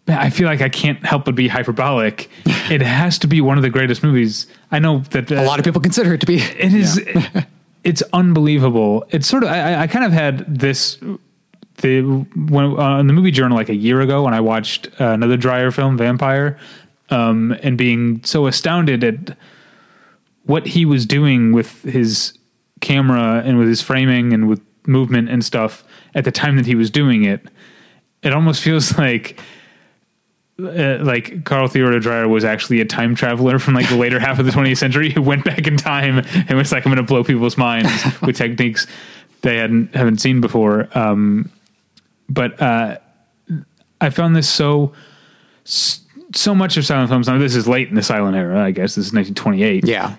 I 0.08 0.30
feel 0.30 0.46
like 0.46 0.60
I 0.60 0.68
can't 0.68 1.04
help 1.04 1.24
but 1.24 1.34
be 1.34 1.48
hyperbolic. 1.48 2.28
it 2.44 2.82
has 2.82 3.18
to 3.20 3.26
be 3.26 3.40
one 3.40 3.56
of 3.56 3.62
the 3.62 3.70
greatest 3.70 4.02
movies. 4.02 4.46
I 4.70 4.78
know 4.78 5.00
that 5.10 5.30
uh, 5.30 5.36
A 5.36 5.44
lot 5.44 5.58
of 5.58 5.64
people 5.64 5.80
consider 5.80 6.14
it 6.14 6.20
to 6.20 6.26
be. 6.26 6.36
it 6.58 6.74
is. 6.74 7.00
it's 7.84 8.02
unbelievable. 8.12 9.04
It's 9.10 9.28
sort 9.28 9.44
of. 9.44 9.50
I, 9.50 9.82
I 9.82 9.86
kind 9.86 10.04
of 10.04 10.12
had 10.12 10.58
this. 10.58 10.98
The 11.76 12.02
when 12.02 12.78
uh, 12.78 12.98
in 12.98 13.06
the 13.06 13.12
movie 13.12 13.30
journal 13.30 13.56
like 13.56 13.68
a 13.68 13.74
year 13.74 14.00
ago 14.02 14.24
when 14.24 14.34
I 14.34 14.40
watched 14.40 14.88
uh, 15.00 15.06
another 15.06 15.36
Dreyer 15.36 15.70
film, 15.70 15.98
Vampyr, 15.98 16.58
um, 17.10 17.56
and 17.62 17.78
being 17.78 18.22
so 18.24 18.46
astounded 18.46 19.02
at 19.02 19.36
what 20.44 20.66
he 20.66 20.84
was 20.84 21.06
doing 21.06 21.52
with 21.52 21.82
his 21.82 22.36
camera 22.80 23.42
and 23.44 23.58
with 23.58 23.68
his 23.68 23.80
framing 23.80 24.32
and 24.32 24.48
with 24.48 24.60
movement 24.86 25.28
and 25.30 25.44
stuff 25.44 25.84
at 26.14 26.24
the 26.24 26.32
time 26.32 26.56
that 26.56 26.66
he 26.66 26.74
was 26.74 26.90
doing 26.90 27.24
it. 27.24 27.46
It 28.22 28.32
almost 28.32 28.62
feels 28.62 28.98
like 28.98 29.40
uh, 30.60 30.98
like 31.02 31.44
Carl 31.44 31.66
Theodor 31.68 31.98
Dreyer 32.00 32.28
was 32.28 32.44
actually 32.44 32.80
a 32.80 32.84
time 32.84 33.14
traveler 33.14 33.58
from 33.58 33.74
like 33.74 33.88
the 33.88 33.96
later 33.96 34.18
half 34.20 34.38
of 34.38 34.46
the 34.46 34.52
20th 34.52 34.76
century 34.78 35.10
who 35.10 35.22
went 35.22 35.44
back 35.44 35.66
in 35.66 35.76
time 35.76 36.18
and 36.48 36.56
was 36.58 36.72
like, 36.72 36.84
I'm 36.86 36.92
going 36.92 37.04
to 37.04 37.10
blow 37.10 37.24
people's 37.24 37.56
minds 37.56 37.90
with 38.22 38.36
techniques 38.36 38.86
they 39.42 39.56
hadn't 39.56 39.94
haven't 39.94 40.18
seen 40.20 40.40
before. 40.40 40.88
Um, 40.96 41.50
but 42.28 42.60
uh, 42.62 42.98
I 44.00 44.10
found 44.10 44.36
this 44.36 44.48
so 44.48 44.92
so 45.64 46.54
much 46.54 46.76
of 46.76 46.84
silent 46.86 47.08
films. 47.10 47.26
Now 47.28 47.38
this 47.38 47.54
is 47.56 47.66
late 47.66 47.88
in 47.88 47.94
the 47.94 48.02
silent 48.02 48.36
era, 48.36 48.62
I 48.62 48.70
guess. 48.70 48.94
This 48.94 49.06
is 49.06 49.12
1928 49.12 49.86
Yeah. 49.86 50.16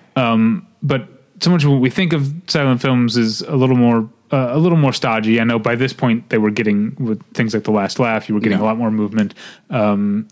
but 0.81 1.07
so 1.43 1.49
much 1.51 1.63
of 1.63 1.71
what 1.71 1.81
we 1.81 1.89
think 1.89 2.13
of 2.13 2.33
silent 2.47 2.81
films 2.81 3.17
is 3.17 3.41
a 3.41 3.55
little 3.55 3.75
more 3.75 4.09
uh, 4.31 4.49
a 4.51 4.57
little 4.57 4.77
more 4.77 4.93
stodgy. 4.93 5.39
I 5.39 5.43
know 5.43 5.59
by 5.59 5.75
this 5.75 5.93
point 5.93 6.29
they 6.29 6.37
were 6.39 6.49
getting 6.49 6.95
with 6.99 7.21
things 7.33 7.53
like 7.53 7.63
The 7.65 7.71
Last 7.71 7.99
Laugh, 7.99 8.27
you 8.27 8.35
were 8.35 8.41
getting 8.41 8.57
Yeah. 8.57 8.63
a 8.63 8.67
lot 8.67 8.77
more 8.77 8.89
movement. 8.91 9.35
Um, 9.69 10.27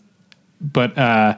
but 0.59 0.97
uh, 0.97 1.37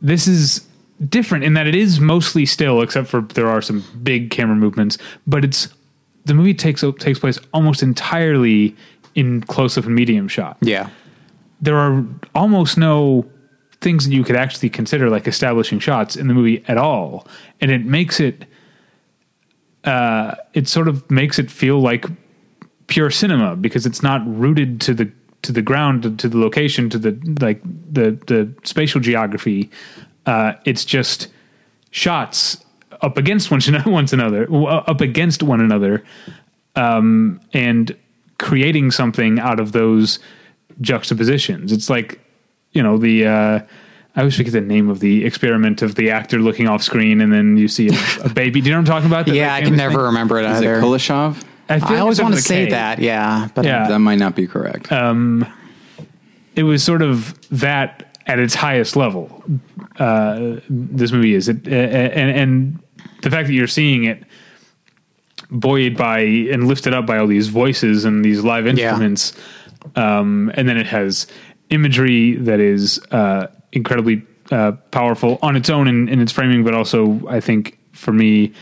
this 0.00 0.28
is 0.28 0.66
different 1.08 1.44
in 1.44 1.54
that 1.54 1.66
it 1.66 1.74
is 1.74 1.98
mostly 2.00 2.46
still, 2.46 2.80
except 2.82 3.08
for 3.08 3.22
there 3.22 3.48
are 3.48 3.60
some 3.62 3.82
big 4.02 4.30
camera 4.30 4.54
movements. 4.56 4.98
But 5.26 5.44
it's 5.44 5.68
the 6.26 6.34
movie 6.34 6.54
takes 6.54 6.84
takes 7.00 7.18
place 7.18 7.38
almost 7.52 7.82
entirely 7.82 8.76
in 9.14 9.40
close 9.42 9.76
up 9.78 9.84
and 9.86 9.94
medium 9.94 10.28
shot 10.28 10.58
yeah. 10.60 10.90
there 11.60 11.76
are 11.76 12.04
almost 12.34 12.76
no 12.76 13.24
things 13.80 14.04
that 14.06 14.12
you 14.12 14.22
could 14.22 14.36
actually 14.36 14.68
consider 14.68 15.08
like 15.08 15.26
establishing 15.26 15.78
shots 15.78 16.14
in 16.14 16.28
the 16.28 16.34
movie 16.34 16.62
at 16.68 16.76
all 16.76 17.26
and 17.62 17.70
it 17.70 17.84
makes 17.86 18.20
it 18.20 18.44
uh 19.84 20.34
it 20.54 20.68
sort 20.68 20.88
of 20.88 21.08
makes 21.10 21.38
it 21.38 21.50
feel 21.50 21.80
like 21.80 22.04
pure 22.88 23.10
cinema 23.10 23.54
because 23.54 23.86
it's 23.86 24.02
not 24.02 24.22
rooted 24.26 24.80
to 24.80 24.94
the 24.94 25.10
to 25.42 25.52
the 25.52 25.62
ground 25.62 26.18
to, 26.18 26.28
the 26.28 26.38
location 26.38 26.90
to 26.90 26.98
the 26.98 27.12
like 27.40 27.62
the 27.62 28.18
the 28.26 28.52
spatial 28.64 29.00
geography. 29.00 29.70
Uh 30.26 30.54
it's 30.64 30.84
just 30.84 31.28
shots 31.90 32.64
up 33.00 33.16
against 33.16 33.50
one 33.50 33.60
once 33.86 34.12
another 34.12 34.52
up 34.52 35.00
against 35.00 35.42
one 35.42 35.60
another 35.60 36.02
um 36.74 37.40
and 37.52 37.96
creating 38.38 38.90
something 38.90 39.38
out 39.38 39.60
of 39.60 39.72
those 39.72 40.18
juxtapositions. 40.80 41.72
It's 41.72 41.88
like 41.88 42.20
you 42.72 42.82
know 42.82 42.98
the 42.98 43.26
uh 43.26 43.60
I 44.18 44.22
always 44.22 44.34
forget 44.36 44.52
the 44.52 44.60
name 44.60 44.88
of 44.88 44.98
the 44.98 45.24
experiment 45.24 45.80
of 45.80 45.94
the 45.94 46.10
actor 46.10 46.40
looking 46.40 46.66
off 46.66 46.82
screen 46.82 47.20
and 47.20 47.32
then 47.32 47.56
you 47.56 47.68
see 47.68 47.88
a, 47.88 48.24
a 48.24 48.28
baby. 48.28 48.60
Do 48.60 48.66
you 48.68 48.72
know 48.74 48.80
what 48.80 48.90
I'm 48.90 48.92
talking 48.96 49.06
about? 49.06 49.26
That, 49.26 49.34
Yeah, 49.36 49.52
like, 49.52 49.62
I 49.62 49.66
can 49.66 49.76
never 49.76 49.94
thing? 49.94 50.00
remember 50.06 50.40
it 50.40 50.44
Is 50.44 50.60
it 50.60 50.64
either. 50.64 50.80
Kuleshov? 50.82 51.44
I, 51.68 51.78
feel 51.78 51.88
I 51.88 52.00
always 52.00 52.20
want 52.20 52.34
to 52.34 52.40
starts 52.40 52.48
with 52.50 52.58
a 52.58 52.62
say 52.62 52.64
K. 52.64 52.70
that, 52.72 52.98
yeah. 52.98 53.48
But 53.54 53.64
Yeah. 53.64 53.86
That 53.86 54.00
might 54.00 54.18
not 54.18 54.34
be 54.34 54.48
correct. 54.48 54.88
it 56.56 56.62
was 56.64 56.82
sort 56.82 57.02
of 57.02 57.38
that 57.50 58.18
at 58.26 58.40
its 58.40 58.56
highest 58.56 58.96
level. 58.96 59.44
Uh, 60.00 60.56
this 60.68 61.12
movie 61.12 61.34
is 61.34 61.48
it, 61.48 61.68
uh, 61.68 61.70
and 61.70 62.36
and 62.36 62.82
the 63.22 63.30
fact 63.30 63.46
that 63.46 63.54
you're 63.54 63.68
seeing 63.68 64.02
it 64.02 64.24
buoyed 65.50 65.96
by 65.96 66.18
and 66.20 66.66
lifted 66.66 66.92
up 66.92 67.06
by 67.06 67.18
all 67.18 67.28
these 67.28 67.46
voices 67.48 68.04
and 68.04 68.24
these 68.24 68.42
live 68.42 68.66
instruments 68.66 69.32
um, 69.96 70.50
and 70.54 70.68
then 70.68 70.76
it 70.76 70.86
has 70.86 71.26
imagery 71.70 72.34
that 72.34 72.60
is 72.60 72.98
uh, 73.12 73.46
incredibly 73.72 74.22
uh, 74.50 74.72
powerful 74.90 75.38
on 75.42 75.56
its 75.56 75.68
own 75.70 75.88
in, 75.88 76.08
in 76.08 76.20
its 76.20 76.32
framing, 76.32 76.64
but 76.64 76.74
also 76.74 77.20
I 77.28 77.40
think 77.40 77.78
for 77.92 78.12
me 78.12 78.52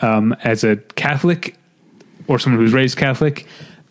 um, 0.00 0.34
as 0.44 0.64
a 0.64 0.76
Catholic 0.76 1.56
or 2.28 2.38
someone 2.38 2.60
who's 2.60 2.72
raised 2.72 2.96
Catholic, 2.96 3.46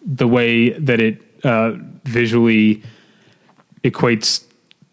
the 0.05 0.27
way 0.27 0.69
that 0.71 0.99
it 0.99 1.21
uh, 1.43 1.73
visually 2.03 2.81
equates 3.83 4.45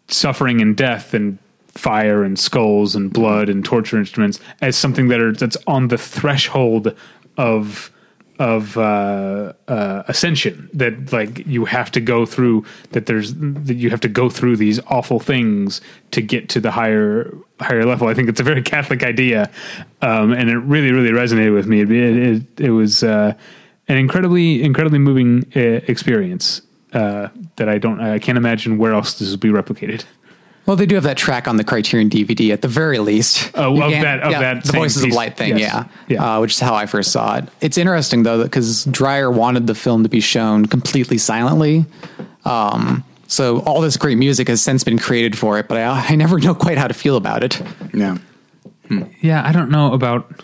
suffering 0.07 0.61
and 0.61 0.75
death 0.75 1.13
and 1.13 1.37
fire 1.67 2.23
and 2.23 2.37
skulls 2.37 2.95
and 2.95 3.13
blood 3.13 3.47
and 3.47 3.63
torture 3.63 3.97
instruments 3.97 4.39
as 4.61 4.75
something 4.75 5.07
that 5.07 5.21
are 5.21 5.31
that's 5.31 5.57
on 5.67 5.87
the 5.87 5.97
threshold 5.97 6.95
of 7.37 7.91
of 8.39 8.77
uh, 8.77 9.51
uh, 9.67 10.03
ascension 10.07 10.69
that 10.73 11.11
like 11.11 11.45
you 11.45 11.65
have 11.65 11.91
to 11.91 11.99
go 11.99 12.25
through 12.25 12.65
that 12.91 13.05
there's 13.05 13.35
that 13.35 13.75
you 13.75 13.89
have 13.89 13.99
to 13.99 14.07
go 14.07 14.29
through 14.29 14.55
these 14.55 14.79
awful 14.87 15.19
things 15.19 15.81
to 16.11 16.21
get 16.21 16.47
to 16.49 16.61
the 16.61 16.71
higher 16.71 17.35
higher 17.59 17.85
level. 17.85 18.07
I 18.07 18.13
think 18.13 18.29
it's 18.29 18.39
a 18.39 18.43
very 18.43 18.61
Catholic 18.61 19.03
idea, 19.03 19.51
um, 20.01 20.31
and 20.31 20.49
it 20.49 20.57
really 20.57 20.91
really 20.91 21.11
resonated 21.11 21.53
with 21.53 21.67
me. 21.67 21.81
It 21.81 21.91
it, 21.91 22.59
it 22.59 22.71
was 22.71 23.03
uh, 23.03 23.33
an 23.89 23.97
incredibly 23.97 24.63
incredibly 24.63 24.99
moving 24.99 25.45
uh, 25.55 25.81
experience 25.87 26.61
uh, 26.93 27.27
that 27.57 27.67
I 27.67 27.77
don't 27.77 27.99
I 27.99 28.19
can't 28.19 28.37
imagine 28.37 28.77
where 28.77 28.93
else 28.93 29.19
this 29.19 29.29
will 29.29 29.37
be 29.37 29.49
replicated. 29.49 30.05
Well, 30.69 30.75
they 30.75 30.85
do 30.85 30.93
have 30.93 31.03
that 31.05 31.17
track 31.17 31.47
on 31.47 31.57
the 31.57 31.63
Criterion 31.63 32.11
DVD 32.11 32.51
at 32.53 32.61
the 32.61 32.67
very 32.67 32.99
least. 32.99 33.49
Oh, 33.55 33.73
You 33.75 33.81
of 33.85 33.91
can't- 33.91 34.03
that- 34.03 34.19
of 34.21 34.29
yeah, 34.31 34.39
that 34.39 34.61
the 34.63 34.67
same 34.71 34.81
Voices 34.81 35.01
piece. 35.03 35.11
of 35.13 35.17
Light 35.17 35.35
thing, 35.35 35.57
Yes. 35.57 35.59
yeah, 35.73 35.83
Yeah. 36.07 36.35
Uh, 36.37 36.41
which 36.41 36.51
is 36.51 36.59
how 36.59 36.75
I 36.75 36.85
first 36.85 37.11
saw 37.11 37.37
it. 37.37 37.45
It's 37.59 37.75
interesting 37.75 38.21
though 38.21 38.43
because 38.43 38.85
Dreyer 38.85 39.31
wanted 39.31 39.65
the 39.65 39.73
film 39.73 40.03
to 40.03 40.09
be 40.09 40.19
shown 40.19 40.67
completely 40.67 41.17
silently. 41.17 41.87
Um, 42.45 43.03
so 43.25 43.61
all 43.61 43.81
this 43.81 43.97
great 43.97 44.19
music 44.19 44.47
has 44.47 44.61
since 44.61 44.83
been 44.83 44.99
created 44.99 45.35
for 45.35 45.57
it, 45.57 45.67
but 45.67 45.79
I, 45.79 46.05
I 46.09 46.15
never 46.15 46.37
know 46.37 46.53
quite 46.53 46.77
how 46.77 46.87
to 46.87 46.93
feel 46.93 47.15
about 47.17 47.43
it. 47.43 47.59
Yeah. 47.91 48.17
Yeah, 49.21 49.41
I 49.43 49.51
don't 49.51 49.71
know 49.71 49.91
about. 49.93 50.43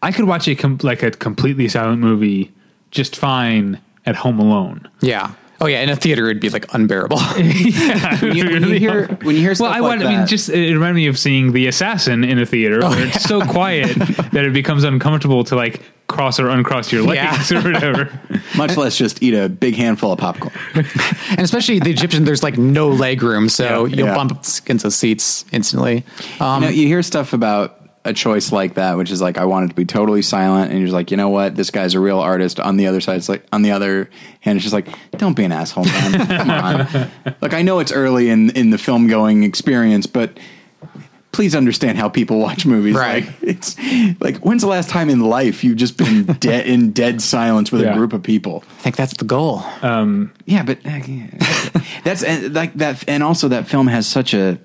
I 0.00 0.10
could 0.10 0.24
watch 0.24 0.48
a 0.48 0.54
com- 0.54 0.78
like 0.82 1.02
a 1.02 1.10
completely 1.10 1.68
silent 1.68 2.00
movie 2.00 2.50
just 2.90 3.14
fine 3.14 3.78
at 4.06 4.16
home 4.16 4.38
alone. 4.38 4.88
Yeah. 5.02 5.32
Oh 5.60 5.66
yeah, 5.66 5.80
in 5.80 5.88
a 5.88 5.96
theater 5.96 6.28
it'd 6.28 6.40
be 6.40 6.50
like 6.50 6.72
unbearable. 6.74 7.18
yeah, 7.38 8.20
When 8.20 8.36
you, 8.36 8.44
when 8.50 8.64
you 8.68 8.78
hear 8.78 9.06
when 9.22 9.36
you 9.36 9.40
hear 9.42 9.54
stuff 9.54 9.66
well, 9.66 9.72
I, 9.74 9.78
like 9.80 9.88
want, 9.88 10.00
that, 10.00 10.06
I 10.08 10.18
mean, 10.18 10.26
just 10.26 10.48
it 10.50 10.72
reminded 10.74 10.96
me 10.96 11.06
of 11.06 11.18
seeing 11.18 11.52
The 11.52 11.66
Assassin 11.66 12.24
in 12.24 12.38
a 12.38 12.44
theater 12.46 12.80
where 12.80 13.06
it's 13.06 13.22
so 13.24 13.40
quiet 13.40 13.94
that 14.32 14.44
it 14.44 14.52
becomes 14.52 14.84
uncomfortable 14.84 15.44
to 15.44 15.56
like 15.56 15.82
cross 16.08 16.38
or 16.38 16.48
uncross 16.50 16.92
your 16.92 17.02
legs 17.02 17.50
Yeah. 17.50 17.58
or 17.58 17.72
whatever. 17.72 18.20
much 18.56 18.76
less 18.76 18.96
just 18.96 19.22
eat 19.22 19.34
a 19.34 19.48
big 19.48 19.74
handful 19.76 20.12
of 20.12 20.18
popcorn. 20.18 20.52
and 20.74 21.40
especially 21.40 21.78
the 21.80 21.90
Egyptian, 21.90 22.24
there's 22.24 22.42
like 22.42 22.58
no 22.58 22.88
leg 22.90 23.22
room, 23.22 23.48
so 23.48 23.86
Yeah. 23.86 23.96
you'll 23.96 24.08
Yeah. 24.08 24.14
bump 24.14 24.32
against 24.32 24.82
the 24.84 24.90
seats 24.90 25.44
instantly. 25.52 26.04
Um, 26.38 26.62
you, 26.62 26.68
know, 26.68 26.74
you 26.74 26.86
hear 26.86 27.02
stuff 27.02 27.32
about 27.32 27.85
a 28.06 28.12
choice 28.14 28.52
like 28.52 28.74
that, 28.74 28.96
which 28.96 29.10
is 29.10 29.20
like 29.20 29.36
I 29.38 29.44
wanted 29.44 29.70
to 29.70 29.74
be 29.76 29.84
totally 29.84 30.22
silent, 30.22 30.70
and 30.70 30.78
you're 30.78 30.86
just 30.86 30.94
like, 30.94 31.10
you 31.10 31.16
know 31.16 31.28
what, 31.28 31.56
this 31.56 31.70
guy's 31.70 31.94
a 31.94 32.00
real 32.00 32.18
artist. 32.18 32.58
On 32.60 32.76
the 32.76 32.86
other 32.86 33.00
side, 33.00 33.16
it's 33.16 33.28
like 33.28 33.44
on 33.52 33.62
the 33.62 33.72
other 33.72 34.08
hand, 34.40 34.56
it's 34.56 34.62
just 34.64 34.72
like, 34.72 34.88
don't 35.18 35.36
be 35.36 35.44
an 35.44 35.52
asshole, 35.52 35.84
man. 35.84 36.26
Come 36.26 36.50
on. 36.50 37.10
Like 37.42 37.52
I 37.54 37.62
know 37.62 37.78
it's 37.80 37.92
early 37.92 38.28
in 38.30 38.50
in 38.50 38.70
the 38.70 38.78
film 38.78 39.06
going 39.08 39.42
experience, 39.44 40.06
but 40.06 40.38
please 41.32 41.54
understand 41.54 41.98
how 41.98 42.08
people 42.08 42.38
watch 42.38 42.64
movies. 42.64 42.94
Right. 42.94 43.26
Like 43.26 43.34
it's 43.42 43.76
like 44.20 44.38
when's 44.38 44.62
the 44.62 44.68
last 44.68 44.88
time 44.88 45.10
in 45.10 45.20
life 45.20 45.62
you've 45.62 45.76
just 45.76 45.98
been 45.98 46.24
dead 46.40 46.66
in 46.66 46.92
dead 46.92 47.20
silence 47.20 47.70
with 47.70 47.82
Yeah. 47.82 47.92
a 47.92 47.94
group 47.94 48.12
of 48.14 48.22
people? 48.22 48.64
I 48.78 48.82
think 48.82 48.96
that's 48.96 49.14
the 49.16 49.26
goal. 49.26 49.62
Yeah, 49.82 50.62
but 50.64 50.78
uh, 50.86 51.00
yeah. 51.06 51.26
that's 52.04 52.22
and, 52.22 52.54
like 52.54 52.72
that, 52.74 53.04
and 53.06 53.22
also 53.22 53.48
that 53.48 53.66
film 53.68 53.86
has 53.88 54.06
such 54.06 54.32
a. 54.32 54.58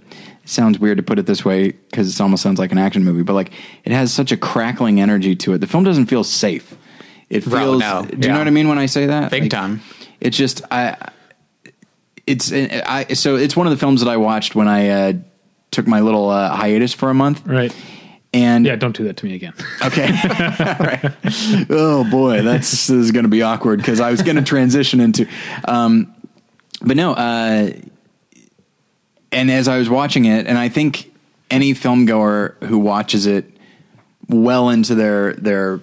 It 0.52 0.54
sounds 0.54 0.78
weird 0.80 0.98
to 0.98 1.04
put 1.04 1.18
it 1.18 1.26
this 1.26 1.46
way 1.46 1.72
because 1.72 2.14
it 2.14 2.20
almost 2.22 2.44
sounds 2.44 2.60
like 2.60 2.74
an 2.74 2.78
action 2.78 3.06
movie, 3.06 3.24
but 3.24 3.36
like 3.36 3.54
it 3.86 3.94
has 3.94 4.12
such 4.12 4.34
a 4.34 4.38
crackling 4.38 5.00
energy 5.00 5.34
to 5.38 5.54
it. 5.54 5.60
The 5.60 5.66
film 5.68 5.86
doesn't 5.86 6.08
feel 6.08 6.26
safe. 6.26 6.76
It 7.30 7.46
Right, 7.48 7.62
feels. 7.62 7.80
no, 7.80 8.04
do 8.06 8.18
you 8.18 8.24
yeah. 8.28 8.34
know 8.34 8.40
what 8.40 8.48
I 8.48 8.52
mean 8.52 8.68
when 8.68 8.78
I 8.78 8.88
say 8.88 9.06
that? 9.06 9.32
Big 9.32 9.44
Like, 9.44 9.52
time. 9.52 9.80
It's 10.20 10.36
just 10.36 10.62
I. 10.70 10.98
It's 12.28 12.52
I 12.52 13.06
so 13.14 13.38
it's 13.38 13.56
one 13.56 13.66
of 13.66 13.72
the 13.72 13.78
films 13.78 14.02
that 14.04 14.10
I 14.10 14.18
watched 14.18 14.54
when 14.54 14.68
I 14.68 14.90
uh, 14.90 15.14
took 15.72 15.88
my 15.88 16.02
little 16.02 16.30
uh, 16.30 16.54
hiatus 16.54 16.94
for 16.94 17.10
a 17.10 17.14
month, 17.14 17.48
Right. 17.48 17.74
and 18.34 18.66
Yeah, 18.66 18.76
don't 18.76 18.94
do 18.96 19.06
that 19.06 19.16
to 19.18 19.26
me 19.26 19.36
again. 19.36 19.54
Okay. 19.86 20.12
right. 20.82 21.14
Oh 21.70 22.06
boy, 22.12 22.42
that's 22.42 22.70
this 22.72 22.90
is 22.90 23.12
going 23.12 23.24
to 23.24 23.30
be 23.30 23.42
awkward 23.42 23.80
because 23.80 24.02
I 24.02 24.12
was 24.12 24.22
going 24.22 24.36
to 24.36 24.44
transition 24.44 25.00
into, 25.00 25.28
um, 25.64 26.14
but 26.82 26.98
no. 26.98 27.14
Uh, 27.14 27.72
and 29.32 29.50
as 29.50 29.68
I 29.68 29.78
was 29.78 29.90
watching 29.90 30.26
it, 30.26 30.48
and 30.48 30.58
I 30.58 30.70
think 30.70 31.12
any 31.50 31.74
film 31.74 32.06
goer 32.06 32.56
who 32.64 32.78
watches 32.78 33.26
it 33.26 33.46
well 34.28 34.70
into 34.70 34.96
their 34.96 35.34
their 35.34 35.80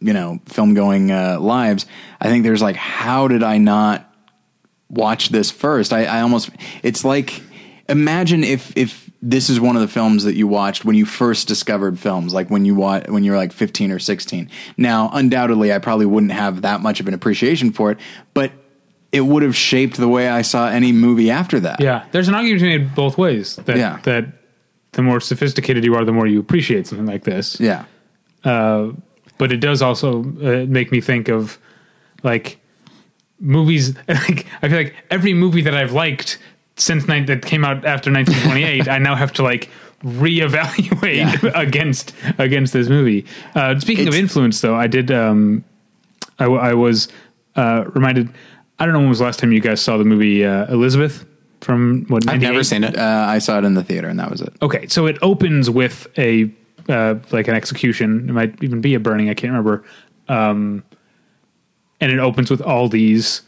you 0.00 0.12
know 0.12 0.40
film 0.46 0.74
going 0.74 1.10
uh, 1.10 1.38
lives, 1.40 1.86
I 2.20 2.28
think 2.28 2.44
there's 2.44 2.62
like, 2.62 2.76
how 2.76 3.28
did 3.28 3.42
I 3.42 3.58
not 3.58 4.12
watch 4.88 5.28
this 5.28 5.50
first? 5.50 5.92
I, 5.92 6.04
I 6.04 6.20
almost 6.20 6.50
it's 6.82 7.04
like 7.04 7.42
imagine 7.88 8.44
if 8.44 8.76
if 8.76 9.10
this 9.22 9.50
is 9.50 9.60
one 9.60 9.76
of 9.76 9.82
the 9.82 9.88
films 9.88 10.24
that 10.24 10.34
you 10.34 10.46
watched 10.46 10.84
when 10.84 10.96
you 10.96 11.04
first 11.04 11.46
discovered 11.46 11.98
films, 11.98 12.32
like 12.32 12.48
when 12.48 12.64
you 12.64 12.74
wa- 12.74 13.02
when 13.08 13.22
you 13.22 13.32
were 13.32 13.36
like 13.36 13.52
15 13.52 13.92
or 13.92 13.98
16. 13.98 14.48
Now, 14.78 15.10
undoubtedly, 15.12 15.72
I 15.72 15.78
probably 15.78 16.06
wouldn't 16.06 16.32
have 16.32 16.62
that 16.62 16.80
much 16.80 17.00
of 17.00 17.08
an 17.08 17.12
appreciation 17.12 17.70
for 17.70 17.90
it, 17.90 17.98
but 18.32 18.50
it 19.12 19.22
would 19.22 19.42
have 19.42 19.56
shaped 19.56 19.96
the 19.96 20.08
way 20.08 20.28
I 20.28 20.42
saw 20.42 20.68
any 20.68 20.92
movie 20.92 21.30
after 21.30 21.58
that. 21.60 21.80
Yeah, 21.80 22.04
there's 22.12 22.28
an 22.28 22.34
argument 22.34 22.60
to 22.60 22.66
be 22.66 22.78
made 22.78 22.94
both 22.94 23.18
ways. 23.18 23.56
That 23.56 23.76
Yeah. 23.76 23.98
that 24.04 24.26
the 24.92 25.02
more 25.02 25.20
sophisticated 25.20 25.84
you 25.84 25.94
are, 25.94 26.04
the 26.04 26.12
more 26.12 26.26
you 26.26 26.40
appreciate 26.40 26.86
something 26.86 27.06
like 27.06 27.24
this. 27.24 27.58
Yeah. 27.60 27.84
but 28.42 29.52
it 29.52 29.60
does 29.60 29.82
also 29.82 30.20
uh, 30.42 30.66
make 30.66 30.92
me 30.92 31.00
think 31.00 31.28
of 31.28 31.58
like 32.22 32.58
movies. 33.40 33.94
Like 34.08 34.46
I 34.62 34.68
feel 34.68 34.76
like 34.78 34.94
every 35.10 35.34
movie 35.34 35.62
that 35.62 35.74
I've 35.74 35.92
liked 35.92 36.38
since 36.76 37.04
that 37.06 37.42
came 37.44 37.64
out 37.64 37.84
after 37.84 38.10
1928, 38.12 38.88
I 38.88 38.98
now 38.98 39.14
have 39.14 39.32
to 39.34 39.42
like 39.42 39.68
reevaluate 40.04 41.42
Yeah. 41.42 41.50
against 41.60 42.14
against 42.38 42.72
this 42.72 42.88
movie. 42.88 43.26
Uh, 43.54 43.78
speaking 43.78 44.08
of 44.08 44.14
influence, 44.14 44.60
though, 44.60 44.74
I 44.74 44.86
did. 44.86 45.10
Um, 45.10 45.64
I, 46.38 46.44
I 46.46 46.74
was 46.74 47.08
uh, 47.56 47.84
reminded. 47.94 48.28
I 48.80 48.84
don't 48.86 48.94
know 48.94 49.00
when 49.00 49.08
was 49.10 49.18
the 49.18 49.24
last 49.26 49.38
time 49.38 49.52
you 49.52 49.60
guys 49.60 49.80
saw 49.80 49.96
the 49.98 50.04
movie 50.04 50.44
uh, 50.44 50.66
Elizabeth 50.72 51.24
from 51.60 52.06
what? 52.08 52.28
I've 52.28 52.40
never 52.40 52.64
seen 52.64 52.82
it. 52.82 52.96
Uh, 52.96 53.26
I 53.28 53.38
saw 53.38 53.58
it 53.58 53.64
in 53.64 53.74
the 53.74 53.84
theater, 53.84 54.08
and 54.08 54.18
that 54.18 54.30
was 54.30 54.40
it. 54.40 54.52
Okay, 54.62 54.86
so 54.88 55.06
it 55.06 55.18
opens 55.22 55.68
with 55.70 56.06
a 56.18 56.50
uh, 56.88 57.16
like 57.30 57.46
an 57.48 57.54
execution. 57.54 58.28
It 58.28 58.32
might 58.32 58.62
even 58.64 58.80
be 58.80 58.94
a 58.94 59.00
burning. 59.00 59.28
I 59.28 59.34
can't 59.34 59.50
remember. 59.52 59.84
Um, 60.28 60.82
and 62.00 62.10
it 62.10 62.18
opens 62.18 62.50
with 62.50 62.62
all 62.62 62.88
these 62.88 63.42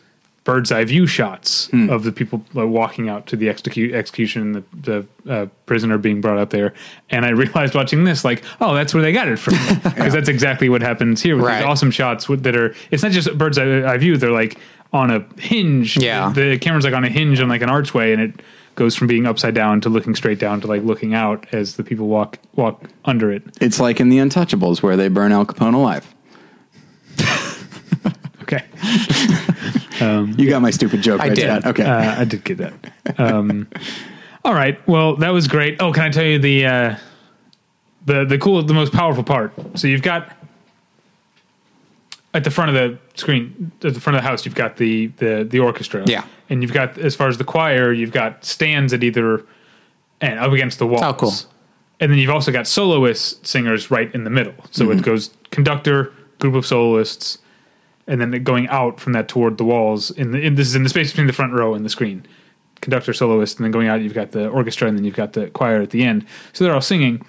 bird's 0.45 0.73
eye 0.73 0.85
view 0.85 1.07
shots 1.07 1.71
of 1.89 2.03
the 2.03 2.11
people 2.11 2.45
uh, 2.57 2.67
walking 2.67 3.09
out 3.09 3.29
to 3.29 3.37
the 3.37 3.47
execu- 3.47 3.95
execution, 3.95 4.43
and 4.43 4.55
the, 4.57 5.07
the 5.25 5.33
uh, 5.33 5.47
prisoner 5.67 5.97
being 5.97 6.21
brought 6.21 6.37
out 6.37 6.51
there. 6.51 6.75
And 7.09 7.25
I 7.25 7.29
realized 7.45 7.75
watching 7.75 8.05
this, 8.05 8.25
like, 8.25 8.43
oh, 8.61 8.75
that's 8.75 8.93
where 8.93 9.03
they 9.03 9.13
got 9.13 9.29
it 9.29 9.39
from, 9.39 9.55
because 9.85 10.13
that's 10.13 10.29
exactly 10.29 10.69
what 10.69 10.83
happens 10.83 11.23
here 11.23 11.37
with 11.37 11.45
Right. 11.47 11.59
these 11.61 11.67
awesome 11.67 11.91
shots 11.93 12.27
that 12.27 12.55
are. 12.57 12.75
It's 12.91 13.03
not 13.03 13.13
just 13.13 13.39
bird's 13.39 13.57
eye 13.57 13.97
view; 13.97 14.17
they're 14.19 14.31
like 14.33 14.59
on 14.93 15.11
a 15.11 15.27
hinge. 15.41 15.97
Yeah. 15.97 16.33
the 16.35 16.59
camera's 16.59 16.85
like 16.85 16.95
on 16.95 17.05
a 17.05 17.09
hinge 17.09 17.41
on 17.41 17.49
like 17.49 17.63
an 17.63 17.71
archway, 17.71 18.13
and 18.13 18.21
it 18.23 18.43
goes 18.75 18.95
from 18.97 19.07
being 19.07 19.27
upside 19.27 19.55
down 19.55 19.81
to 19.83 19.89
looking 19.89 20.15
straight 20.15 20.39
down 20.39 20.61
to 20.61 20.67
like 20.67 20.83
looking 20.83 21.15
out 21.15 21.47
as 21.53 21.77
the 21.77 21.85
people 21.85 22.09
walk 22.09 22.39
walk 22.55 22.83
under 23.05 23.31
it. 23.33 23.43
It's 23.61 23.81
like 23.81 24.01
in 24.01 24.09
The 24.09 24.19
Untouchables, 24.19 24.83
where 24.83 24.97
they 24.97 25.09
burn 25.09 25.33
Al 25.33 25.45
Capone 25.47 25.75
alive. 25.75 26.15
Okay, 28.43 28.65
You 30.37 30.49
got 30.51 30.61
my 30.61 30.71
stupid 30.73 31.01
joke. 31.01 31.21
I 31.21 31.29
right, 31.29 31.37
did. 31.37 31.65
Okay. 31.65 31.85
uh, 31.85 32.21
I 32.21 32.25
did 32.25 32.45
get 32.45 32.59
that. 32.59 32.75
Um, 33.19 33.69
all 34.45 34.53
right, 34.53 34.85
well 34.89 35.17
that 35.17 35.31
was 35.31 35.47
great. 35.49 35.81
Oh, 35.81 35.93
can 35.93 36.03
I 36.05 36.11
tell 36.11 36.25
you 36.25 36.39
the 36.39 36.67
uh, 36.67 36.97
the 38.05 38.25
the 38.25 38.37
cool, 38.37 38.63
the 38.63 38.75
most 38.75 38.93
powerful 38.93 39.23
part? 39.23 39.53
So 39.79 39.87
you've 39.87 40.03
got 40.03 40.37
at 42.35 42.45
the 42.45 42.51
front 42.51 42.71
of 42.71 42.75
the 42.75 42.99
screen, 43.19 43.73
at 43.85 43.95
the 43.95 44.01
front 44.01 44.17
of 44.17 44.23
the 44.23 44.29
house, 44.29 44.45
you've 44.45 44.55
got 44.55 44.77
the 44.77 45.09
the 45.19 45.47
the 45.49 45.59
orchestra. 45.59 46.03
Yeah. 46.07 46.25
and 46.49 46.63
you've 46.63 46.73
got 46.73 46.99
as 46.99 47.15
far 47.15 47.29
as 47.29 47.39
the 47.39 47.45
choir, 47.45 47.93
you've 47.93 48.13
got 48.13 48.45
stands 48.45 48.93
at 48.93 49.03
either 49.05 49.45
and 50.21 50.39
up 50.39 50.53
against 50.53 50.79
the 50.79 50.87
walls. 50.87 51.03
Oh, 51.03 51.15
cool. 51.15 51.33
And 52.01 52.11
then 52.11 52.19
you've 52.19 52.31
also 52.31 52.51
got 52.51 52.67
soloist 52.67 53.47
singers 53.47 53.91
right 53.91 54.13
in 54.15 54.25
the 54.25 54.31
middle. 54.31 54.55
So 54.71 54.87
Mm-hmm. 54.87 54.99
it 54.99 55.03
goes 55.05 55.31
conductor, 55.51 56.13
group 56.41 56.55
of 56.55 56.67
soloists, 56.67 57.39
and 58.09 58.21
then 58.21 58.43
going 58.43 58.67
out 58.69 58.99
from 58.99 59.13
that 59.13 59.29
toward 59.29 59.57
the 59.59 59.65
walls. 59.65 60.11
In, 60.11 60.33
the, 60.33 60.41
in 60.41 60.55
this 60.57 60.67
is 60.69 60.75
in 60.75 60.83
the 60.83 60.89
space 60.89 61.11
between 61.13 61.27
the 61.29 61.33
front 61.33 61.53
row 61.53 61.75
and 61.75 61.85
the 61.85 61.89
screen. 61.91 62.27
Conductor, 62.81 63.13
soloist, 63.13 63.59
and 63.59 63.65
then 63.65 63.71
going 63.71 63.87
out, 63.87 64.01
you've 64.01 64.15
got 64.15 64.33
the 64.33 64.49
orchestra, 64.49 64.89
and 64.89 64.99
then 64.99 65.05
you've 65.05 65.15
got 65.15 65.35
the 65.35 65.47
choir 65.51 65.81
at 65.83 65.91
the 65.91 66.03
end. 66.03 66.27
So 66.53 66.65
they're 66.65 66.75
all 66.75 66.81
singing. 66.81 67.25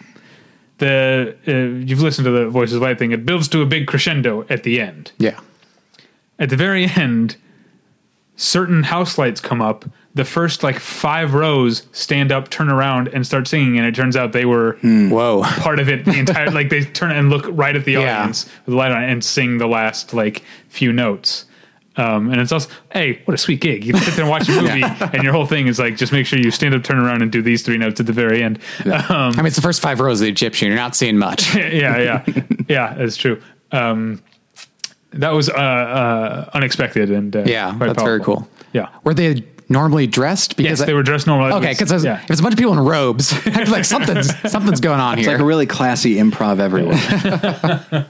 The 0.79 1.35
uh, 1.47 1.51
you've 1.85 2.01
listened 2.01 2.25
to 2.25 2.31
the 2.31 2.49
Voices 2.49 2.75
of 2.75 2.81
Light 2.81 2.97
thing. 2.99 3.11
It 3.11 3.25
builds 3.25 3.47
to 3.49 3.61
a 3.61 3.65
big 3.65 3.87
crescendo 3.87 4.45
at 4.49 4.63
the 4.63 4.81
end 4.81 5.11
Yeah. 5.17 5.39
at 6.39 6.49
the 6.49 6.55
very 6.57 6.85
end, 6.85 7.37
certain 8.35 8.83
house 8.83 9.17
lights 9.17 9.39
come 9.39 9.61
up. 9.61 9.85
The 10.15 10.25
first 10.25 10.61
like 10.63 10.77
five 10.79 11.33
rows 11.33 11.87
stand 11.91 12.31
up, 12.31 12.49
turn 12.49 12.69
around, 12.69 13.07
and 13.07 13.25
start 13.25 13.47
singing, 13.47 13.77
and 13.77 13.87
it 13.87 13.95
turns 13.95 14.15
out 14.15 14.31
they 14.31 14.45
were 14.45 14.77
Whoa. 14.83 15.41
part 15.59 15.79
of 15.79 15.89
it 15.89 16.05
the 16.05 16.17
entire 16.19 16.51
like 16.51 16.69
they 16.69 16.81
turn 16.83 17.11
and 17.11 17.29
look 17.29 17.45
right 17.49 17.75
at 17.75 17.85
the 17.85 17.93
Yeah. 17.93 18.19
audience 18.21 18.45
with 18.65 18.73
the 18.73 18.75
light 18.75 18.91
on 18.91 19.03
and 19.03 19.23
sing 19.23 19.57
the 19.57 19.67
last 19.67 20.13
like 20.13 20.43
few 20.69 20.91
notes 20.93 21.45
um, 21.95 22.31
and 22.31 22.41
it's 22.41 22.51
also 22.51 22.69
hey 22.91 23.21
what 23.25 23.33
a 23.33 23.37
sweet 23.37 23.61
gig 23.61 23.83
you 23.85 23.93
can 23.93 24.01
sit 24.01 24.13
there 24.15 24.23
and 24.23 24.29
watch 24.29 24.47
a 24.49 24.51
movie 24.61 24.83
and 24.83 25.23
your 25.23 25.31
whole 25.33 25.45
thing 25.45 25.67
is 25.67 25.77
like 25.79 25.95
just 25.95 26.11
make 26.11 26.25
sure 26.25 26.39
you 26.39 26.49
stand 26.51 26.73
up 26.73 26.83
turn 26.83 26.97
around 26.97 27.21
and 27.21 27.31
do 27.31 27.41
these 27.41 27.61
three 27.61 27.77
notes 27.77 27.99
at 27.99 28.05
the 28.07 28.13
very 28.13 28.41
end 28.41 28.59
um, 28.85 28.91
I 29.09 29.31
mean, 29.37 29.45
it's 29.45 29.55
the 29.55 29.61
first 29.61 29.81
five 29.81 29.99
rows 29.99 30.19
of 30.19 30.25
the 30.25 30.31
Egyptian. 30.31 30.67
You're 30.69 30.77
not 30.77 30.95
seeing 30.95 31.17
much. 31.17 31.55
yeah 31.55 31.97
yeah 31.99 32.25
yeah 32.67 32.93
that's 32.95 33.15
true 33.17 33.41
um, 33.71 34.21
that 35.11 35.29
was 35.31 35.49
uh, 35.49 35.53
uh, 35.53 36.49
unexpected 36.53 37.11
and 37.11 37.35
uh, 37.35 37.43
Yeah, 37.45 37.75
quite 37.77 37.87
that's 37.87 38.01
very 38.03 38.19
cool. 38.21 38.47
yeah 38.71 38.89
Were 39.03 39.13
they 39.13 39.43
normally 39.69 40.07
dressed? 40.07 40.59
yes 40.59 40.83
they 40.83 40.93
were 40.93 41.03
dressed 41.03 41.25
normally. 41.27 41.51
Okay, 41.53 41.73
because 41.77 42.03
yeah 42.03 42.21
if 42.23 42.31
it's 42.31 42.39
a 42.39 42.43
bunch 42.43 42.53
of 42.53 42.57
people 42.59 42.73
in 42.73 42.79
robes, 42.79 43.31
I 43.47 43.59
was 43.61 43.69
like 43.69 43.85
something's 43.85 44.29
something's 44.51 44.81
going 44.81 44.99
on 44.99 45.13
It's 45.19 45.25
here. 45.27 45.35
It's 45.35 45.39
like 45.39 45.43
a 45.43 45.47
really 45.47 45.67
classy 45.67 46.15
improv 46.15 46.59
everywhere. 46.59 48.07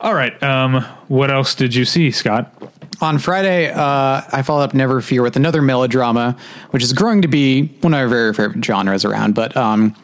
All 0.00 0.14
right 0.14 0.40
um, 0.42 0.82
what 1.08 1.30
else 1.30 1.54
did 1.54 1.74
you 1.74 1.84
see 1.84 2.10
Scott 2.10 2.52
On 3.00 3.18
Friday, 3.18 3.70
uh, 3.70 4.22
I 4.32 4.42
followed 4.42 4.62
up 4.62 4.74
Never 4.74 5.00
Fear 5.00 5.22
with 5.22 5.36
another 5.36 5.60
melodrama, 5.62 6.36
which 6.70 6.82
is 6.82 6.92
growing 6.92 7.22
to 7.22 7.28
be 7.28 7.66
one 7.80 7.92
of 7.92 8.00
our 8.00 8.08
very 8.08 8.32
favorite 8.32 8.64
genres 8.64 9.04
around. 9.04 9.34
But 9.34 9.54
um, 9.56 9.94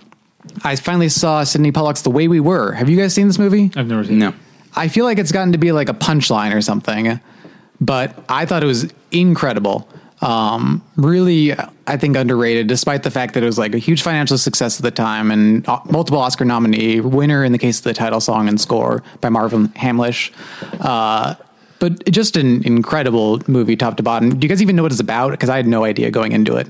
I 0.63 0.77
finally 0.77 1.09
saw 1.09 1.43
Sydney 1.45 1.73
Pollack's 1.73 2.03
The 2.03 2.11
Way 2.11 2.29
We 2.29 2.41
Were. 2.41 2.73
Have 2.73 2.91
you 2.91 2.97
guys 2.99 3.15
seen 3.15 3.29
this 3.29 3.39
movie? 3.39 3.71
I've 3.77 3.87
never 3.87 4.05
seen 4.05 4.21
it. 4.21 4.27
no. 4.27 4.35
I 4.75 4.89
feel 4.89 5.05
like 5.07 5.19
it's 5.19 5.33
gotten 5.33 5.53
to 5.53 5.59
be 5.59 5.73
like 5.73 5.89
a 5.89 5.95
punchline 5.95 6.55
or 6.55 6.61
something, 6.63 7.21
but 7.81 8.19
I 8.29 8.45
thought 8.47 8.63
it 8.63 8.67
was 8.67 8.93
incredible. 9.11 9.89
Um, 10.23 10.83
really, 10.97 11.53
I 11.87 11.97
think 11.97 12.17
underrated, 12.17 12.69
despite 12.69 13.03
the 13.03 13.11
fact 13.11 13.35
that 13.35 13.43
it 13.43 13.47
was 13.47 13.59
like 13.59 13.75
a 13.75 13.79
huge 13.79 14.03
financial 14.03 14.39
success 14.39 14.79
at 14.79 14.85
the 14.85 14.91
time 14.93 15.31
and 15.33 15.69
uh, 15.69 15.81
multiple 15.91 16.21
Oscar 16.21 16.45
nominee, 16.45 17.01
winner 17.01 17.43
in 17.45 17.51
the 17.53 17.59
case 17.59 17.79
of 17.79 17.85
the 17.85 17.93
title 17.93 18.21
song 18.21 18.49
and 18.49 18.61
score 18.61 19.03
by 19.21 19.29
Marvin 19.29 19.69
Hamlisch. 19.71 20.31
Uh, 20.81 21.35
but 21.81 22.05
just 22.11 22.37
an 22.37 22.63
incredible 22.65 23.41
movie, 23.49 23.75
top 23.75 23.97
to 23.97 24.03
bottom. 24.05 24.39
Do 24.39 24.45
you 24.45 24.49
guys 24.49 24.63
even 24.63 24.77
know 24.77 24.85
what 24.85 24.93
it's 24.93 25.01
about? 25.01 25.33
Because 25.33 25.49
I 25.51 25.57
had 25.57 25.67
no 25.67 25.83
idea 25.85 26.13
going 26.13 26.31
into 26.31 26.57
it. 26.57 26.69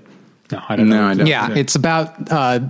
no 0.50 0.62
I 0.68 0.76
don't 0.76 0.88
No, 0.88 0.96
know 1.02 1.08
I 1.08 1.14
don't. 1.14 1.26
Yeah, 1.26 1.52
it's 1.52 1.74
about 1.74 2.32
uh, 2.32 2.60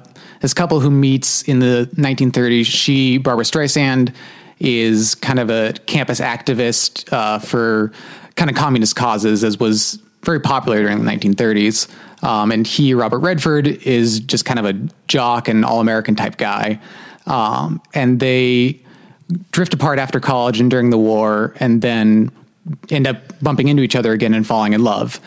this 0.41 0.53
couple 0.53 0.81
who 0.81 0.91
meets 0.91 1.43
in 1.43 1.61
the 1.61 1.89
1930s. 1.95 2.67
She, 2.67 3.19
Barbra 3.19 3.45
Streisand, 3.45 4.13
is 4.59 5.15
kind 5.15 5.39
of 5.39 5.51
a 5.51 5.75
campus 5.87 6.21
activist 6.21 7.13
uh, 7.13 7.39
for 7.39 7.93
kind 8.35 8.51
of 8.51 8.57
communist 8.57 8.97
causes, 8.97 9.45
as 9.45 9.61
was 9.61 10.01
very 10.25 10.41
popular 10.41 10.83
during 10.83 11.05
the 11.05 11.11
1930s. 11.11 11.89
Um, 12.23 12.53
and 12.53 12.67
he, 12.67 12.95
Robert 12.95 13.19
Redford, 13.19 13.67
is 13.67 14.21
just 14.21 14.45
kind 14.45 14.59
of 14.59 14.65
a 14.65 14.75
jock 15.09 15.49
and 15.49 15.65
all 15.65 15.81
American 15.81 16.15
type 16.15 16.37
guy. 16.37 16.81
Um, 17.27 17.83
and 17.95 18.21
they 18.21 18.81
drift 19.51 19.75
apart 19.75 19.99
after 19.99 20.21
college 20.21 20.61
and 20.61 20.71
during 20.71 20.91
the 20.91 20.99
war, 20.99 21.55
and 21.59 21.83
then 21.83 22.31
end 22.91 23.07
up 23.07 23.17
bumping 23.41 23.69
into 23.69 23.83
each 23.83 23.97
other 23.97 24.13
again 24.13 24.35
and 24.35 24.47
falling 24.47 24.73
in 24.73 24.85
love. 24.85 25.21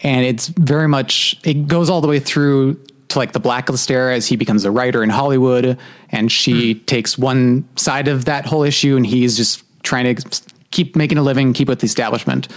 And 0.00 0.26
it's 0.26 0.48
very 0.48 0.88
much 0.88 1.38
it 1.44 1.68
goes 1.68 1.88
all 1.88 2.00
the 2.00 2.08
way 2.08 2.18
through 2.18 2.74
to 3.08 3.18
like 3.18 3.32
the 3.32 3.40
blacklist 3.40 3.90
era 3.90 4.14
as 4.14 4.26
he 4.26 4.36
becomes 4.36 4.64
a 4.64 4.70
writer 4.70 5.02
in 5.02 5.10
Hollywood, 5.10 5.78
and 6.10 6.30
she 6.30 6.74
takes 6.74 7.16
one 7.16 7.68
side 7.76 8.08
of 8.08 8.24
that 8.24 8.46
whole 8.46 8.62
issue, 8.62 8.96
and 8.96 9.06
he's 9.06 9.36
just 9.36 9.62
trying 9.82 10.16
to 10.16 10.42
keep 10.70 10.96
making 10.96 11.18
a 11.18 11.22
living, 11.22 11.52
keep 11.52 11.68
with 11.68 11.80
the 11.80 11.86
establishment. 11.86 12.48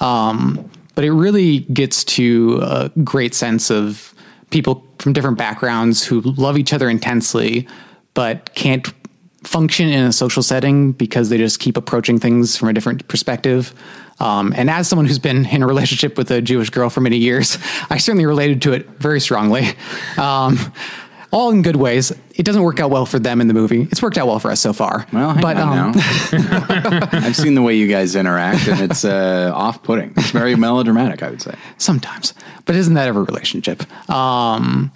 Um, 0.00 0.70
but 0.94 1.04
it 1.04 1.12
really 1.12 1.60
gets 1.60 2.04
to 2.04 2.60
a 2.62 2.90
great 3.02 3.34
sense 3.34 3.70
of 3.70 4.14
people 4.50 4.86
from 4.98 5.12
different 5.12 5.38
backgrounds 5.38 6.04
who 6.04 6.20
love 6.20 6.56
each 6.56 6.72
other 6.72 6.88
intensely, 6.88 7.66
but 8.14 8.54
can't 8.54 8.92
function 9.42 9.88
in 9.88 10.04
a 10.04 10.12
social 10.12 10.42
setting 10.42 10.92
because 10.92 11.28
they 11.28 11.38
just 11.38 11.60
keep 11.60 11.76
approaching 11.76 12.18
things 12.18 12.56
from 12.56 12.68
a 12.68 12.72
different 12.72 13.06
perspective. 13.08 13.74
Um, 14.20 14.54
and 14.56 14.70
as 14.70 14.88
someone 14.88 15.06
who's 15.06 15.18
been 15.18 15.44
in 15.46 15.62
a 15.62 15.66
relationship 15.66 16.16
with 16.16 16.30
a 16.30 16.40
Jewish 16.40 16.70
girl 16.70 16.88
for 16.88 17.00
many 17.00 17.16
years, 17.16 17.58
I 17.90 17.98
certainly 17.98 18.26
related 18.26 18.62
to 18.62 18.72
it 18.72 18.88
very 18.98 19.20
strongly. 19.20 19.68
Um, 20.16 20.58
all 21.34 21.50
in 21.50 21.62
good 21.62 21.76
ways. 21.76 22.12
It 22.36 22.44
doesn't 22.44 22.62
work 22.62 22.78
out 22.78 22.90
well 22.90 23.06
for 23.06 23.18
them 23.18 23.40
in 23.40 23.48
the 23.48 23.54
movie. 23.54 23.82
It's 23.90 24.00
worked 24.00 24.16
out 24.16 24.28
well 24.28 24.38
for 24.38 24.50
us 24.52 24.60
so 24.60 24.72
far. 24.72 25.04
Well, 25.12 25.32
hang 25.32 25.42
but 25.42 25.56
on 25.56 25.78
um, 25.78 25.92
now. 25.92 27.08
I've 27.12 27.36
seen 27.36 27.54
the 27.54 27.62
way 27.62 27.74
you 27.74 27.88
guys 27.88 28.14
interact, 28.14 28.68
and 28.68 28.80
it's 28.80 29.04
uh, 29.04 29.50
off-putting. 29.52 30.14
It's 30.16 30.30
very 30.30 30.54
melodramatic, 30.54 31.22
I 31.24 31.30
would 31.30 31.42
say. 31.42 31.54
sometimes, 31.76 32.34
but 32.66 32.76
isn't 32.76 32.94
that 32.94 33.08
every 33.08 33.24
relationship? 33.24 33.82
Um, 34.08 34.92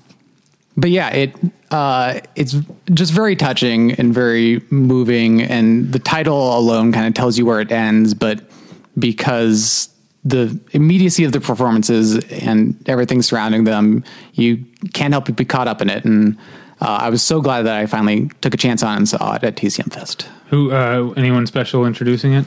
but 0.77 0.91
yeah, 0.91 1.09
it 1.09 1.35
uh, 1.73 2.21
it's 2.37 2.55
just 2.95 3.13
very 3.13 3.35
touching 3.35 3.93
and 3.93 4.15
very 4.15 4.63
moving, 4.71 5.43
and 5.43 5.93
the 5.93 5.99
title 5.99 6.57
alone 6.57 6.93
kind 6.93 7.09
of 7.09 7.15
tells 7.15 7.37
you 7.37 7.45
where 7.45 7.61
it 7.61 7.73
ends. 7.73 8.15
But 8.15 8.49
because 8.97 9.89
the 10.29 10.59
immediacy 10.73 11.25
of 11.25 11.33
the 11.33 11.41
performances 11.41 12.17
and 12.31 12.77
everything 12.89 13.23
surrounding 13.23 13.65
them, 13.65 14.05
you 14.35 14.65
can't 14.93 15.13
help 15.13 15.27
but 15.27 15.37
be 15.37 15.45
caught 15.45 15.69
up 15.69 15.81
in 15.83 15.91
it. 15.91 16.05
And 16.05 16.37
uh, 16.81 16.99
I 17.03 17.11
was 17.11 17.23
so 17.23 17.41
glad 17.41 17.63
that 17.63 17.77
I 17.77 17.87
finally 17.87 18.31
took 18.41 18.55
a 18.55 18.57
chance 18.57 18.83
on 18.83 18.95
it 18.95 18.97
and 18.99 19.09
saw 19.09 19.35
it 19.35 19.45
at 19.45 19.57
TCM 19.57 19.93
Fest. 19.93 20.29
who 20.51 20.71
uh, 20.71 21.13
anyone 21.17 21.47
special 21.47 21.87
introducing 21.87 22.33
it 22.35 22.45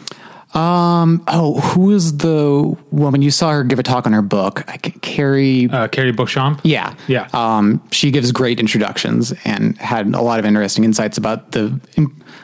Um. 0.55 1.23
Oh, 1.27 1.59
who 1.61 1.91
is 1.91 2.17
the 2.17 2.75
woman 2.91 3.21
you 3.21 3.31
saw 3.31 3.51
her 3.51 3.63
give 3.63 3.79
a 3.79 3.83
talk 3.83 4.05
on 4.05 4.11
her 4.13 4.21
book? 4.21 4.63
I 4.67 4.75
can, 4.77 4.99
Cari. 4.99 5.69
uh, 5.69 5.87
Cari 5.87 6.11
Beauchamp 6.11 6.59
Yeah. 6.63 6.93
Yeah. 7.07 7.29
Um, 7.33 7.81
she 7.91 8.11
gives 8.11 8.31
great 8.33 8.59
introductions 8.59 9.33
and 9.45 9.77
had 9.77 10.13
a 10.13 10.21
lot 10.21 10.39
of 10.39 10.45
interesting 10.45 10.83
insights 10.83 11.17
about 11.17 11.53
the 11.53 11.79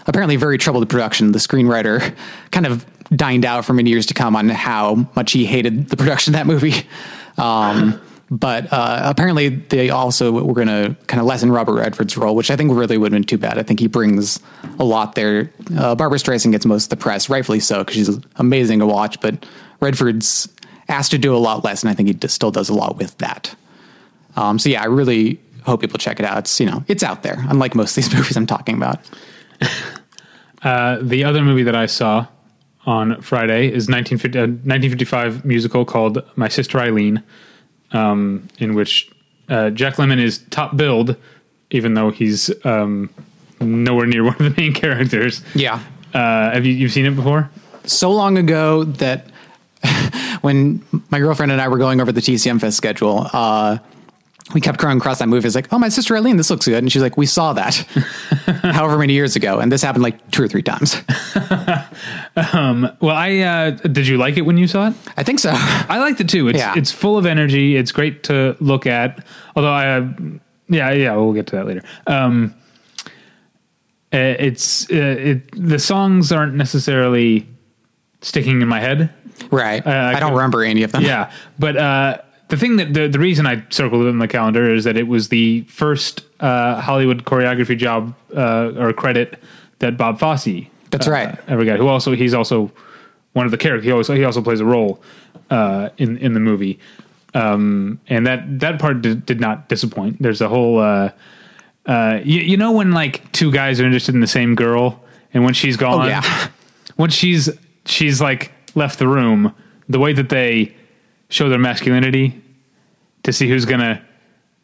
apparently 0.07 0.37
very 0.37 0.57
troubled 0.57 0.87
production. 0.89 1.33
The 1.33 1.39
screenwriter 1.39 2.15
kind 2.51 2.65
of 2.65 2.85
dined 3.15 3.45
out 3.45 3.65
for 3.65 3.73
many 3.73 3.89
years 3.89 4.05
to 4.07 4.13
come 4.13 4.35
on 4.35 4.49
how 4.49 5.07
much 5.15 5.31
he 5.31 5.45
hated 5.45 5.89
the 5.89 5.97
production 5.97 6.33
of 6.33 6.39
that 6.39 6.47
movie. 6.47 6.87
Um, 7.37 8.01
but 8.29 8.71
uh, 8.73 9.01
apparently 9.05 9.49
they 9.49 9.89
also 9.89 10.31
were 10.31 10.53
going 10.53 10.67
to 10.67 10.95
kind 11.07 11.21
of 11.21 11.25
lessen 11.25 11.51
Robert 11.51 11.75
Redford's 11.75 12.17
role, 12.17 12.35
which 12.35 12.51
I 12.51 12.57
think 12.57 12.73
really 12.73 12.97
would 12.97 13.11
have 13.11 13.21
been 13.21 13.23
too 13.23 13.37
bad. 13.37 13.57
I 13.57 13.63
think 13.63 13.79
he 13.79 13.87
brings 13.87 14.39
a 14.79 14.83
lot 14.83 15.15
there. 15.15 15.51
Uh, 15.77 15.95
Barbra 15.95 16.19
Streisand 16.19 16.51
gets 16.51 16.65
most 16.65 16.85
of 16.85 16.89
the 16.89 16.97
press, 16.97 17.29
rightfully 17.29 17.61
so, 17.61 17.79
because 17.79 17.95
she's 17.95 18.19
amazing 18.35 18.79
to 18.79 18.85
watch. 18.85 19.19
But 19.21 19.45
Redford's 19.79 20.49
asked 20.89 21.11
to 21.11 21.17
do 21.17 21.35
a 21.35 21.37
lot 21.37 21.63
less, 21.63 21.83
and 21.83 21.89
I 21.89 21.93
think 21.93 22.07
he 22.07 22.13
d- 22.13 22.27
still 22.27 22.51
does 22.51 22.69
a 22.69 22.73
lot 22.73 22.97
with 22.97 23.17
that. 23.19 23.55
Um, 24.35 24.59
so 24.59 24.69
yeah, 24.69 24.81
I 24.81 24.87
really 24.87 25.39
hope 25.63 25.81
people 25.81 25.97
check 25.97 26.19
it 26.19 26.25
out. 26.25 26.39
It's 26.39 26.59
you 26.59 26.65
know 26.65 26.83
it's 26.87 27.03
out 27.03 27.23
there, 27.23 27.37
unlike 27.47 27.75
most 27.75 27.97
of 27.97 28.03
these 28.03 28.13
movies 28.17 28.35
I'm 28.35 28.45
talking 28.45 28.75
about. 28.75 28.99
Uh, 30.63 30.97
the 31.01 31.23
other 31.23 31.43
movie 31.43 31.63
that 31.63 31.75
I 31.75 31.85
saw 31.85 32.27
on 32.87 33.21
Friday 33.21 33.67
is 33.67 33.87
1950, 33.89 34.39
uh, 34.39 34.41
1955 34.43 35.45
musical 35.45 35.85
called 35.85 36.23
My 36.35 36.47
Sister 36.47 36.79
Eileen, 36.79 37.21
um, 37.91 38.47
in 38.59 38.73
which 38.73 39.11
uh, 39.49 39.69
Jack 39.71 39.95
Lemmon 39.97 40.19
is 40.19 40.39
top 40.49 40.75
billed, 40.77 41.15
even 41.69 41.93
though 41.93 42.09
he's 42.11 42.49
um, 42.65 43.09
nowhere 43.59 44.07
near 44.07 44.23
one 44.31 44.35
of 44.39 44.55
the 44.55 44.61
main 44.61 44.73
characters. 44.73 45.41
Yeah, 45.53 45.81
Uh, 46.13 46.49
have 46.51 46.65
you 46.65 46.73
you've 46.73 46.91
seen 46.93 47.05
it 47.05 47.15
before? 47.15 47.49
so 47.85 48.11
long 48.11 48.37
ago 48.37 48.83
that 48.83 49.27
when 50.41 50.81
my 51.09 51.19
girlfriend 51.19 51.51
and 51.53 51.61
I 51.61 51.67
were 51.69 51.77
going 51.77 52.01
over 52.01 52.11
the 52.11 52.21
TCM 52.21 52.59
Fest 52.59 52.75
schedule, 52.77 53.29
uh, 53.33 53.77
we 54.53 54.61
kept 54.61 54.79
coming 54.79 54.97
across 54.97 55.19
that 55.19 55.27
movie. 55.27 55.45
It's 55.45 55.55
like, 55.55 55.67
oh, 55.73 55.79
my 55.79 55.89
sister 55.89 56.15
Eileen, 56.15 56.37
this 56.37 56.49
looks 56.49 56.65
good, 56.67 56.77
and 56.77 56.89
she's 56.91 57.01
like, 57.01 57.17
we 57.17 57.25
saw 57.25 57.51
that, 57.53 57.75
however 58.63 58.97
many 58.97 59.13
years 59.13 59.35
ago, 59.35 59.59
and 59.59 59.71
this 59.71 59.81
happened 59.81 60.03
like 60.03 60.31
two 60.31 60.41
or 60.43 60.47
three 60.47 60.63
times. 60.63 61.01
Well, 62.35 63.15
I 63.15 63.37
uh, 63.39 63.71
did 63.71 64.07
you 64.07 64.17
like 64.17 64.37
it 64.37 64.41
when 64.43 64.57
you 64.57 64.67
saw 64.67 64.89
it? 64.89 64.93
I 65.17 65.23
think 65.23 65.39
so. 65.39 65.49
I 65.53 65.97
liked 65.99 66.19
it 66.21 66.29
too. 66.29 66.47
It's 66.47 66.59
Yeah. 66.59 66.73
it's 66.77 66.91
full 66.91 67.17
of 67.17 67.25
energy. 67.25 67.75
It's 67.75 67.91
great 67.91 68.23
to 68.23 68.55
look 68.59 68.85
at. 68.85 69.25
Although 69.55 69.71
I, 69.73 69.87
uh, 69.97 70.07
yeah, 70.69 70.91
yeah, 70.91 71.15
we'll 71.15 71.33
get 71.33 71.47
to 71.47 71.55
that 71.57 71.65
later. 71.65 71.81
Um, 72.05 72.53
uh, 74.13 74.17
it's 74.39 74.89
uh, 74.91 74.95
it 74.95 75.51
the 75.67 75.79
songs 75.79 76.31
aren't 76.31 76.53
necessarily 76.55 77.47
sticking 78.21 78.61
in 78.61 78.67
my 78.67 78.79
head. 78.79 79.11
right. 79.51 79.85
I 79.85 80.13
I 80.13 80.19
don't 80.19 80.33
remember 80.33 80.63
any 80.63 80.83
of 80.83 80.91
them. 80.91 81.03
Yeah, 81.03 81.31
but 81.59 81.75
uh, 81.75 82.17
the 82.49 82.57
thing 82.57 82.77
that 82.77 82.93
the 82.93 83.07
the 83.07 83.19
reason 83.19 83.45
I 83.45 83.63
circled 83.69 84.05
it 84.05 84.09
in 84.09 84.19
the 84.19 84.27
calendar 84.27 84.73
is 84.73 84.83
that 84.85 84.97
it 84.97 85.07
was 85.07 85.29
the 85.29 85.61
first 85.63 86.23
uh, 86.39 86.79
Hollywood 86.81 87.25
choreography 87.25 87.77
job 87.77 88.15
uh, 88.35 88.71
or 88.77 88.93
credit 88.93 89.41
that 89.79 89.97
Bob 89.97 90.19
Fosse 90.19 90.65
That's 90.91 91.07
uh, 91.07 91.11
right. 91.11 91.39
ever 91.47 91.65
got. 91.65 91.77
Who 91.79 91.87
also 91.87 92.13
he's 92.13 92.33
also 92.33 92.71
one 93.33 93.45
of 93.45 93.51
the 93.51 93.57
characters. 93.57 93.85
He 93.85 93.91
also 93.91 94.15
he 94.15 94.23
also 94.23 94.41
plays 94.41 94.59
a 94.59 94.65
role 94.65 95.01
uh, 95.49 95.89
in 95.97 96.17
in 96.17 96.33
the 96.33 96.39
movie, 96.39 96.79
um, 97.33 97.99
and 98.07 98.25
that 98.27 98.59
that 98.59 98.79
part 98.79 99.01
did, 99.01 99.25
did 99.25 99.39
not 99.39 99.69
disappoint. 99.69 100.21
There's 100.21 100.41
a 100.41 100.47
whole. 100.49 100.79
Uh, 100.79 101.11
uh, 101.85 102.19
you, 102.23 102.41
you 102.41 102.57
know 102.57 102.73
when 102.73 102.91
like 102.91 103.31
two 103.31 103.51
guys 103.51 103.79
are 103.79 103.85
interested 103.85 104.13
in 104.13 104.21
the 104.21 104.27
same 104.27 104.55
girl, 104.55 105.01
and 105.33 105.43
when 105.45 105.53
she's 105.53 105.77
gone, 105.77 106.05
Oh, 106.05 106.07
yeah. 106.07 106.49
when 106.97 107.09
she's 107.09 107.49
she's 107.85 108.19
like 108.19 108.51
left 108.75 108.99
the 108.99 109.07
room, 109.07 109.53
the 109.87 109.99
way 109.99 110.13
that 110.13 110.29
they 110.29 110.75
show 111.29 111.49
their 111.49 111.59
masculinity 111.59 112.41
to 113.23 113.33
see 113.33 113.47
who's 113.49 113.65
gonna 113.65 114.01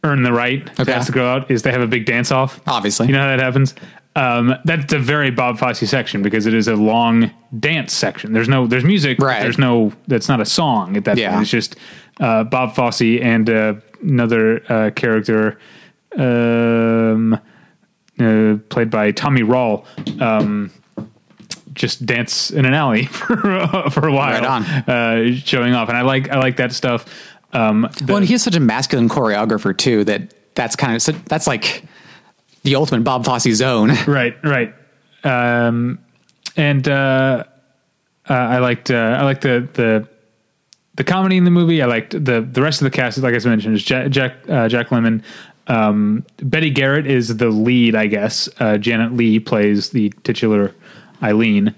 earn 0.04 0.24
the 0.24 0.34
right 0.34 0.62
Okay. 0.80 0.84
to 0.86 0.96
ask 0.96 1.08
the 1.08 1.14
girl 1.14 1.28
out 1.28 1.50
is 1.52 1.62
they 1.64 1.72
have 1.72 1.82
a 1.82 1.88
big 1.88 2.06
dance 2.06 2.32
off. 2.32 2.60
Obviously. 2.68 3.08
you 3.08 3.14
know 3.14 3.20
how 3.22 3.28
that 3.36 3.40
happens. 3.40 3.74
Um, 4.16 4.54
that's 4.64 4.94
a 4.94 5.00
very 5.00 5.32
Bob 5.32 5.58
Fosse 5.58 5.80
section 5.90 6.22
because 6.22 6.46
it 6.46 6.54
is 6.54 6.68
a 6.68 6.76
long 6.76 7.32
dance 7.60 7.94
section. 7.94 8.32
There's 8.34 8.48
no 8.50 8.68
there's 8.68 8.84
music. 8.84 9.20
Right. 9.20 9.42
There's 9.42 9.58
no 9.58 9.92
that's 10.08 10.30
not 10.30 10.40
a 10.40 10.46
song 10.46 10.96
at 10.98 11.06
that 11.06 11.18
Yeah. 11.18 11.32
point. 11.32 11.42
It's 11.44 11.52
just 11.52 11.76
uh, 12.20 12.44
Bob 12.44 12.76
Fosse 12.76 13.02
and 13.22 13.50
uh, 13.50 13.74
another 14.04 14.62
uh, 14.72 14.92
character 14.92 15.58
um, 16.18 17.34
uh, 18.20 18.58
played 18.70 18.90
by 18.92 19.12
Tommy 19.12 19.42
Rall. 19.44 19.86
Um, 20.20 20.70
just 21.74 22.06
dance 22.06 22.52
in 22.52 22.66
an 22.66 22.74
alley 22.74 23.06
for 23.08 23.36
for 23.90 24.08
a 24.08 24.14
while, 24.14 24.42
Right 24.42 24.46
on. 24.46 24.64
Uh, 24.64 25.36
showing 25.36 25.74
off, 25.74 25.90
and 25.90 25.98
I 25.98 26.02
like 26.02 26.30
I 26.30 26.40
like 26.40 26.58
that 26.58 26.72
stuff. 26.72 27.06
Um, 27.54 27.88
the- 27.98 28.06
well, 28.08 28.18
and 28.18 28.26
he's 28.26 28.44
such 28.44 28.56
a 28.56 28.60
masculine 28.60 29.10
choreographer 29.10 29.78
too 29.78 30.04
that 30.06 30.34
that's 30.56 30.76
kind 30.76 30.96
of 30.96 31.02
so 31.02 31.12
that's 31.12 31.48
like 31.48 31.84
the 32.64 32.76
ultimate 32.76 33.04
Bob 33.04 33.26
Fosse 33.26 33.54
zone. 33.54 33.92
right, 34.08 34.36
right. 34.44 34.74
Um, 35.24 36.00
and 36.56 36.88
uh, 36.88 37.44
uh, 38.30 38.34
I 38.34 38.60
liked 38.60 38.92
uh, 38.92 39.18
I 39.20 39.24
liked 39.24 39.42
the 39.42 39.68
the 39.74 40.08
the 40.96 41.04
comedy 41.04 41.38
in 41.38 41.44
the 41.44 41.52
movie. 41.52 41.82
I 41.82 41.86
liked 41.86 42.12
the 42.12 42.42
the 42.42 42.62
rest 42.62 42.82
of 42.82 42.86
the 42.86 42.92
cast. 42.92 43.18
Like 43.18 43.34
I 43.34 43.50
mentioned, 43.50 43.76
is 43.76 43.84
Jack 43.84 44.10
Jack, 44.12 44.36
uh, 44.50 44.68
Jack 44.68 44.90
Lemmon. 44.90 45.24
Um, 45.68 46.26
Betty 46.38 46.70
Garrett 46.70 47.08
is 47.08 47.38
the 47.38 47.48
lead, 47.50 47.96
I 47.96 48.08
guess. 48.08 48.50
Uh, 48.60 48.78
Janet 48.78 49.14
Leigh 49.14 49.40
plays 49.40 49.92
the 49.92 50.10
titular 50.24 50.76
Eileen. 51.24 51.74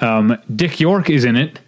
Um, 0.00 0.36
Dick 0.54 0.80
York 0.80 1.08
is 1.08 1.24
in 1.24 1.36
it, 1.36 1.60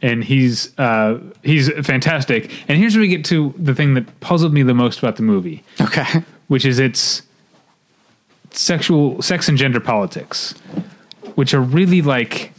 and 0.00 0.22
he's 0.22 0.78
uh, 0.78 1.18
he's 1.42 1.70
fantastic. 1.86 2.50
And 2.68 2.78
here's 2.78 2.94
where 2.94 3.00
we 3.02 3.08
get 3.08 3.24
to 3.26 3.54
the 3.58 3.74
thing 3.74 3.94
that 3.94 4.20
puzzled 4.20 4.52
me 4.52 4.62
the 4.62 4.74
most 4.74 4.98
about 4.98 5.16
the 5.16 5.22
movie 5.22 5.62
Okay. 5.80 6.22
which 6.48 6.64
is 6.64 6.78
its 6.78 7.22
sexual 8.50 9.20
sex 9.22 9.48
and 9.48 9.56
gender 9.56 9.80
politics, 9.80 10.52
which 11.34 11.54
are 11.54 11.60
really 11.60 12.02
like. 12.02 12.52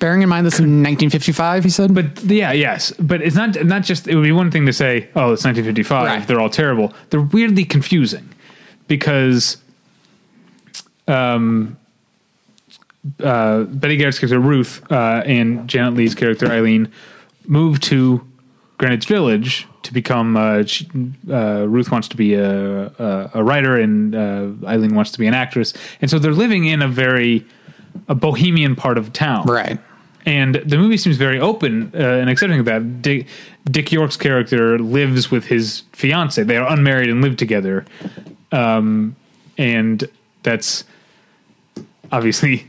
Bearing 0.00 0.22
in 0.22 0.28
mind 0.28 0.44
this 0.44 0.58
in 0.58 0.82
1955, 0.82 1.64
he 1.64 1.70
said. 1.70 1.94
But 1.94 2.22
yeah, 2.24 2.52
yes, 2.52 2.92
but 2.98 3.22
it's 3.22 3.36
not 3.36 3.62
not 3.64 3.82
just. 3.84 4.08
It 4.08 4.14
would 4.16 4.24
be 4.24 4.32
one 4.32 4.50
thing 4.50 4.66
to 4.66 4.72
say, 4.72 5.08
"Oh, 5.14 5.32
it's 5.32 5.44
1955. 5.44 6.06
Right. 6.06 6.26
They're 6.26 6.40
all 6.40 6.50
terrible." 6.50 6.92
They're 7.10 7.22
weirdly 7.22 7.64
confusing 7.64 8.28
because, 8.86 9.56
um, 11.08 11.78
uh, 13.22 13.64
Betty 13.64 13.96
Garrett's 13.96 14.18
character 14.18 14.40
Ruth 14.40 14.82
uh, 14.90 15.22
and 15.26 15.68
Janet 15.68 15.94
Leigh's 15.94 16.14
character 16.14 16.46
Eileen 16.46 16.90
move 17.46 17.80
to 17.80 18.26
Greenwich 18.78 19.06
Village 19.06 19.68
to 19.82 19.92
become. 19.92 20.36
Uh, 20.36 20.64
she, 20.64 20.88
uh, 21.30 21.66
Ruth 21.68 21.90
wants 21.90 22.08
to 22.08 22.16
be 22.16 22.34
a, 22.34 22.86
a, 22.86 23.30
a 23.34 23.44
writer, 23.44 23.76
and 23.76 24.14
uh, 24.14 24.48
Eileen 24.66 24.94
wants 24.94 25.10
to 25.12 25.18
be 25.18 25.26
an 25.26 25.34
actress, 25.34 25.72
and 26.00 26.10
so 26.10 26.18
they're 26.18 26.32
living 26.32 26.64
in 26.64 26.82
a 26.82 26.88
very 26.88 27.46
a 28.08 28.14
bohemian 28.14 28.74
part 28.74 28.98
of 28.98 29.12
town, 29.12 29.46
right. 29.46 29.78
and 30.26 30.56
the 30.56 30.76
movie 30.76 30.96
seems 30.96 31.16
very 31.16 31.38
open 31.38 31.92
uh, 31.94 31.98
and 31.98 32.28
accepting 32.28 32.58
of 32.58 32.64
that. 32.64 33.02
Dick, 33.02 33.28
Dick 33.64 33.92
York's 33.92 34.16
character 34.16 34.78
lives 34.78 35.30
with 35.30 35.46
his 35.46 35.82
fiance; 35.92 36.42
they 36.42 36.56
are 36.56 36.70
unmarried 36.72 37.08
and 37.08 37.22
live 37.22 37.36
together, 37.36 37.84
um, 38.50 39.14
and 39.56 40.08
that's 40.42 40.84
obviously 42.10 42.66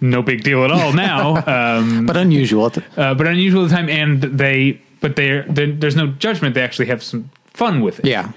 no 0.00 0.22
big 0.22 0.42
deal 0.42 0.64
at 0.64 0.70
all 0.70 0.92
now. 0.92 1.36
Um, 1.78 2.06
But 2.06 2.16
unusual. 2.16 2.66
at 2.66 2.72
the- 2.74 2.84
uh, 2.96 3.14
but 3.14 3.26
unusual 3.26 3.64
at 3.64 3.70
the 3.70 3.76
time, 3.76 3.88
and 3.88 4.22
they 4.22 4.80
but 5.00 5.16
they're, 5.16 5.42
they 5.44 5.70
there's 5.70 5.96
no 5.96 6.08
judgment. 6.08 6.54
They 6.54 6.62
actually 6.62 6.86
have 6.86 7.02
some 7.02 7.30
fun 7.54 7.80
with 7.80 7.98
it. 8.00 8.04
yeah. 8.06 8.32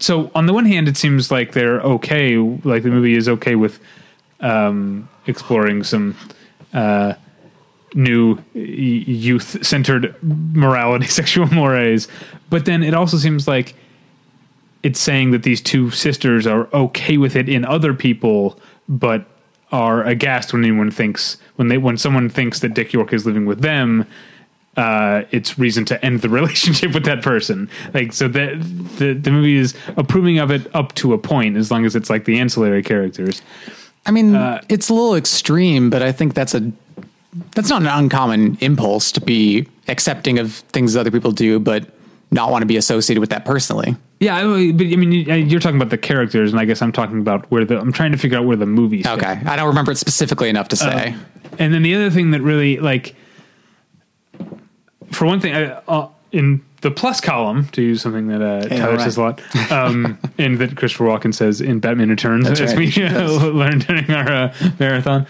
So 0.00 0.30
on 0.34 0.46
the 0.46 0.52
one 0.52 0.64
hand, 0.64 0.86
it 0.88 0.96
seems 0.96 1.30
like 1.30 1.52
they're 1.52 1.80
okay, 1.80 2.36
like 2.38 2.82
the 2.84 2.90
movie 2.90 3.14
is 3.16 3.28
okay 3.28 3.56
with 3.56 3.80
um, 4.40 5.08
exploring 5.26 5.82
some 5.84 6.14
uh, 6.72 7.14
new 7.94 8.38
youth 8.54 9.66
centered 9.66 10.14
morality, 10.22 11.06
sexual 11.20 11.46
mores. 11.52 12.06
But 12.48 12.64
then 12.64 12.82
it 12.84 12.94
also 12.94 13.16
seems 13.16 13.48
like 13.48 13.74
it's 14.84 15.00
saying 15.00 15.32
that 15.32 15.42
these 15.42 15.60
two 15.60 15.90
sisters 15.90 16.46
are 16.46 16.68
okay 16.72 17.16
with 17.18 17.34
it 17.34 17.48
in 17.48 17.64
other 17.64 17.92
people, 17.92 18.58
but 18.88 19.26
are 19.70 20.02
aghast 20.04 20.52
when 20.52 20.64
anyone 20.64 20.90
thinks 20.90 21.36
when 21.56 21.68
they 21.68 21.78
when 21.78 21.96
someone 21.96 22.28
thinks 22.28 22.60
that 22.60 22.74
Dick 22.74 22.92
York 22.92 23.12
is 23.12 23.26
living 23.26 23.46
with 23.46 23.60
them. 23.60 24.06
Uh, 24.76 25.24
it's 25.32 25.58
reason 25.58 25.84
to 25.84 26.04
end 26.04 26.20
the 26.20 26.28
relationship 26.40 26.94
with 26.94 27.04
that 27.04 27.20
person. 27.22 27.68
Like 27.94 28.12
so, 28.12 28.28
that 28.28 28.60
the 28.98 29.12
the 29.12 29.30
movie 29.30 29.56
is 29.56 29.74
approving 29.96 30.38
of 30.38 30.50
it 30.50 30.72
up 30.74 30.94
to 30.96 31.12
a 31.12 31.18
point, 31.18 31.56
as 31.56 31.70
long 31.70 31.84
as 31.84 31.96
it's 31.96 32.08
like 32.08 32.24
the 32.26 32.38
ancillary 32.38 32.82
characters. 32.82 33.42
I 34.06 34.10
mean, 34.12 34.34
Uh, 34.34 34.62
it's 34.68 34.88
a 34.88 34.94
little 34.94 35.16
extreme, 35.16 35.90
but 35.90 36.02
I 36.02 36.12
think 36.12 36.34
that's 36.34 36.54
a 36.54 36.72
that's 37.54 37.68
not 37.68 37.82
an 37.82 37.88
uncommon 37.88 38.56
impulse 38.60 39.12
to 39.12 39.20
be 39.20 39.66
accepting 39.88 40.38
of 40.38 40.52
things 40.52 40.96
other 40.96 41.10
people 41.10 41.32
do, 41.32 41.58
but 41.58 41.84
not 42.30 42.50
want 42.50 42.62
to 42.62 42.66
be 42.66 42.76
associated 42.76 43.20
with 43.20 43.30
that 43.30 43.44
personally. 43.44 43.96
Yeah, 44.20 44.36
I- 44.36 44.72
but 44.72 44.86
I 44.86 44.96
mean, 44.96 45.12
you- 45.12 45.32
you're 45.34 45.60
talking 45.60 45.76
about 45.76 45.90
the 45.90 45.98
characters, 45.98 46.50
and 46.52 46.60
I 46.60 46.64
guess 46.64 46.82
I'm 46.82 46.92
talking 46.92 47.18
about 47.20 47.50
where 47.50 47.64
the 47.64 47.78
I'm 47.80 47.92
trying 47.92 48.12
to 48.12 48.18
figure 48.18 48.38
out 48.38 48.44
where 48.44 48.56
the 48.56 48.66
movie. 48.66 49.02
Okay, 49.06 49.40
I 49.46 49.56
don't 49.56 49.68
remember 49.68 49.92
it 49.92 49.96
specifically 49.98 50.48
enough 50.48 50.68
to 50.68 50.76
say. 50.76 51.14
And 51.58 51.72
then 51.74 51.82
the 51.82 51.94
other 51.94 52.10
thing 52.10 52.30
that 52.32 52.42
really 52.42 52.78
like, 52.78 53.14
for 55.10 55.26
one 55.26 55.40
thing, 55.40 55.54
I, 55.54 55.64
uh, 55.88 56.08
in 56.32 56.62
the 56.82 56.90
plus 56.90 57.20
column, 57.20 57.66
to 57.68 57.82
use 57.82 58.02
something 58.02 58.28
that 58.28 58.42
uh, 58.42 58.68
Tyler 58.68 58.82
alright. 58.90 59.00
says 59.00 59.16
a 59.16 59.20
lot, 59.22 59.42
um, 59.72 60.18
and 60.38 60.58
that 60.58 60.76
Christopher 60.76 61.04
Walken 61.06 61.34
says 61.34 61.60
in 61.60 61.80
Batman 61.80 62.10
Returns, 62.10 62.46
That's 62.46 62.60
as 62.60 62.74
right, 62.76 62.94
we 62.96 63.04
uh, 63.04 63.28
learned 63.50 63.86
during 63.86 64.10
our 64.10 64.28
uh, 64.30 64.54
marathon. 64.78 65.26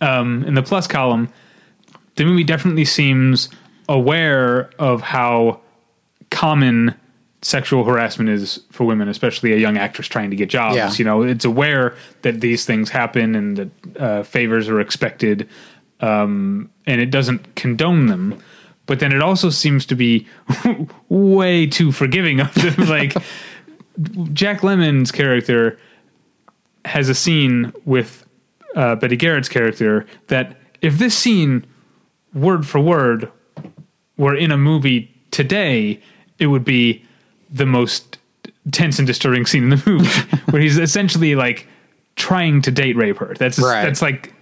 Um, 0.00 0.44
in 0.44 0.54
the 0.54 0.62
plus 0.62 0.86
column, 0.86 1.28
the 2.16 2.24
movie 2.24 2.44
definitely 2.44 2.84
seems 2.84 3.48
aware 3.88 4.70
of 4.78 5.00
how 5.02 5.60
common 6.30 6.94
sexual 7.42 7.84
harassment 7.84 8.28
is 8.28 8.60
for 8.70 8.84
women, 8.84 9.08
especially 9.08 9.52
a 9.52 9.56
young 9.56 9.78
actress 9.78 10.06
trying 10.06 10.30
to 10.30 10.36
get 10.36 10.48
jobs. 10.48 10.76
Yeah. 10.76 10.92
You 10.92 11.04
know, 11.04 11.22
it's 11.22 11.44
aware 11.44 11.96
that 12.22 12.40
these 12.40 12.64
things 12.64 12.90
happen 12.90 13.34
and 13.34 13.56
that 13.56 13.96
uh, 13.98 14.22
favors 14.22 14.68
are 14.68 14.80
expected, 14.80 15.48
um, 16.00 16.70
and 16.86 17.00
it 17.00 17.10
doesn't 17.10 17.54
condone 17.56 18.06
them. 18.06 18.40
But 18.86 19.00
then 19.00 19.12
it 19.12 19.22
also 19.22 19.50
seems 19.50 19.86
to 19.86 19.94
be 19.94 20.26
way 21.08 21.66
too 21.66 21.92
forgiving 21.92 22.40
of 22.40 22.52
them. 22.54 22.74
like 22.88 23.14
Jack 24.32 24.60
Lemmon's 24.60 25.12
character 25.12 25.78
has 26.84 27.08
a 27.08 27.14
scene 27.14 27.72
with 27.84 28.26
uh, 28.74 28.96
Betty 28.96 29.16
Garrett's 29.16 29.48
character 29.48 30.06
that 30.28 30.56
if 30.80 30.98
this 30.98 31.16
scene 31.16 31.66
word 32.34 32.66
for 32.66 32.80
word 32.80 33.30
were 34.16 34.34
in 34.34 34.50
a 34.50 34.56
movie 34.56 35.14
today, 35.30 36.00
it 36.40 36.46
would 36.48 36.64
be 36.64 37.04
the 37.50 37.66
most 37.66 38.18
tense 38.72 38.98
and 38.98 39.06
disturbing 39.06 39.46
scene 39.46 39.62
in 39.64 39.70
the 39.70 39.82
movie, 39.86 40.08
where 40.50 40.60
he's 40.62 40.78
essentially 40.78 41.34
like 41.36 41.66
trying 42.16 42.60
to 42.62 42.70
date 42.70 42.96
rape 42.96 43.18
her. 43.18 43.34
That's 43.38 43.58
Right. 43.58 43.84
that's 43.84 44.02
like 44.02 44.34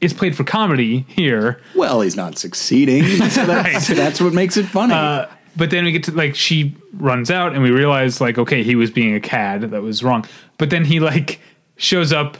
it's 0.00 0.12
played 0.14 0.36
for 0.36 0.44
comedy 0.44 1.04
here, 1.08 1.60
Well, 1.74 2.00
he's 2.02 2.14
not 2.16 2.38
succeeding. 2.38 3.02
So 3.30 3.44
that's, 3.46 3.88
Right. 3.88 3.96
that's 3.96 4.20
what 4.20 4.32
makes 4.32 4.56
it 4.56 4.66
funny. 4.66 4.94
uh, 4.94 5.26
but 5.56 5.70
then 5.70 5.84
we 5.84 5.90
get 5.92 6.04
to 6.04 6.12
like 6.12 6.36
she 6.36 6.76
runs 6.92 7.30
out 7.32 7.52
and 7.54 7.62
we 7.62 7.70
realize 7.70 8.20
like 8.20 8.38
okay 8.38 8.62
he 8.62 8.76
was 8.76 8.90
being 8.92 9.14
a 9.14 9.20
cad 9.20 9.62
that 9.62 9.82
was 9.82 10.02
wrong. 10.04 10.24
But 10.56 10.70
then 10.70 10.84
he 10.84 11.00
like 11.00 11.40
shows 11.76 12.12
up. 12.12 12.36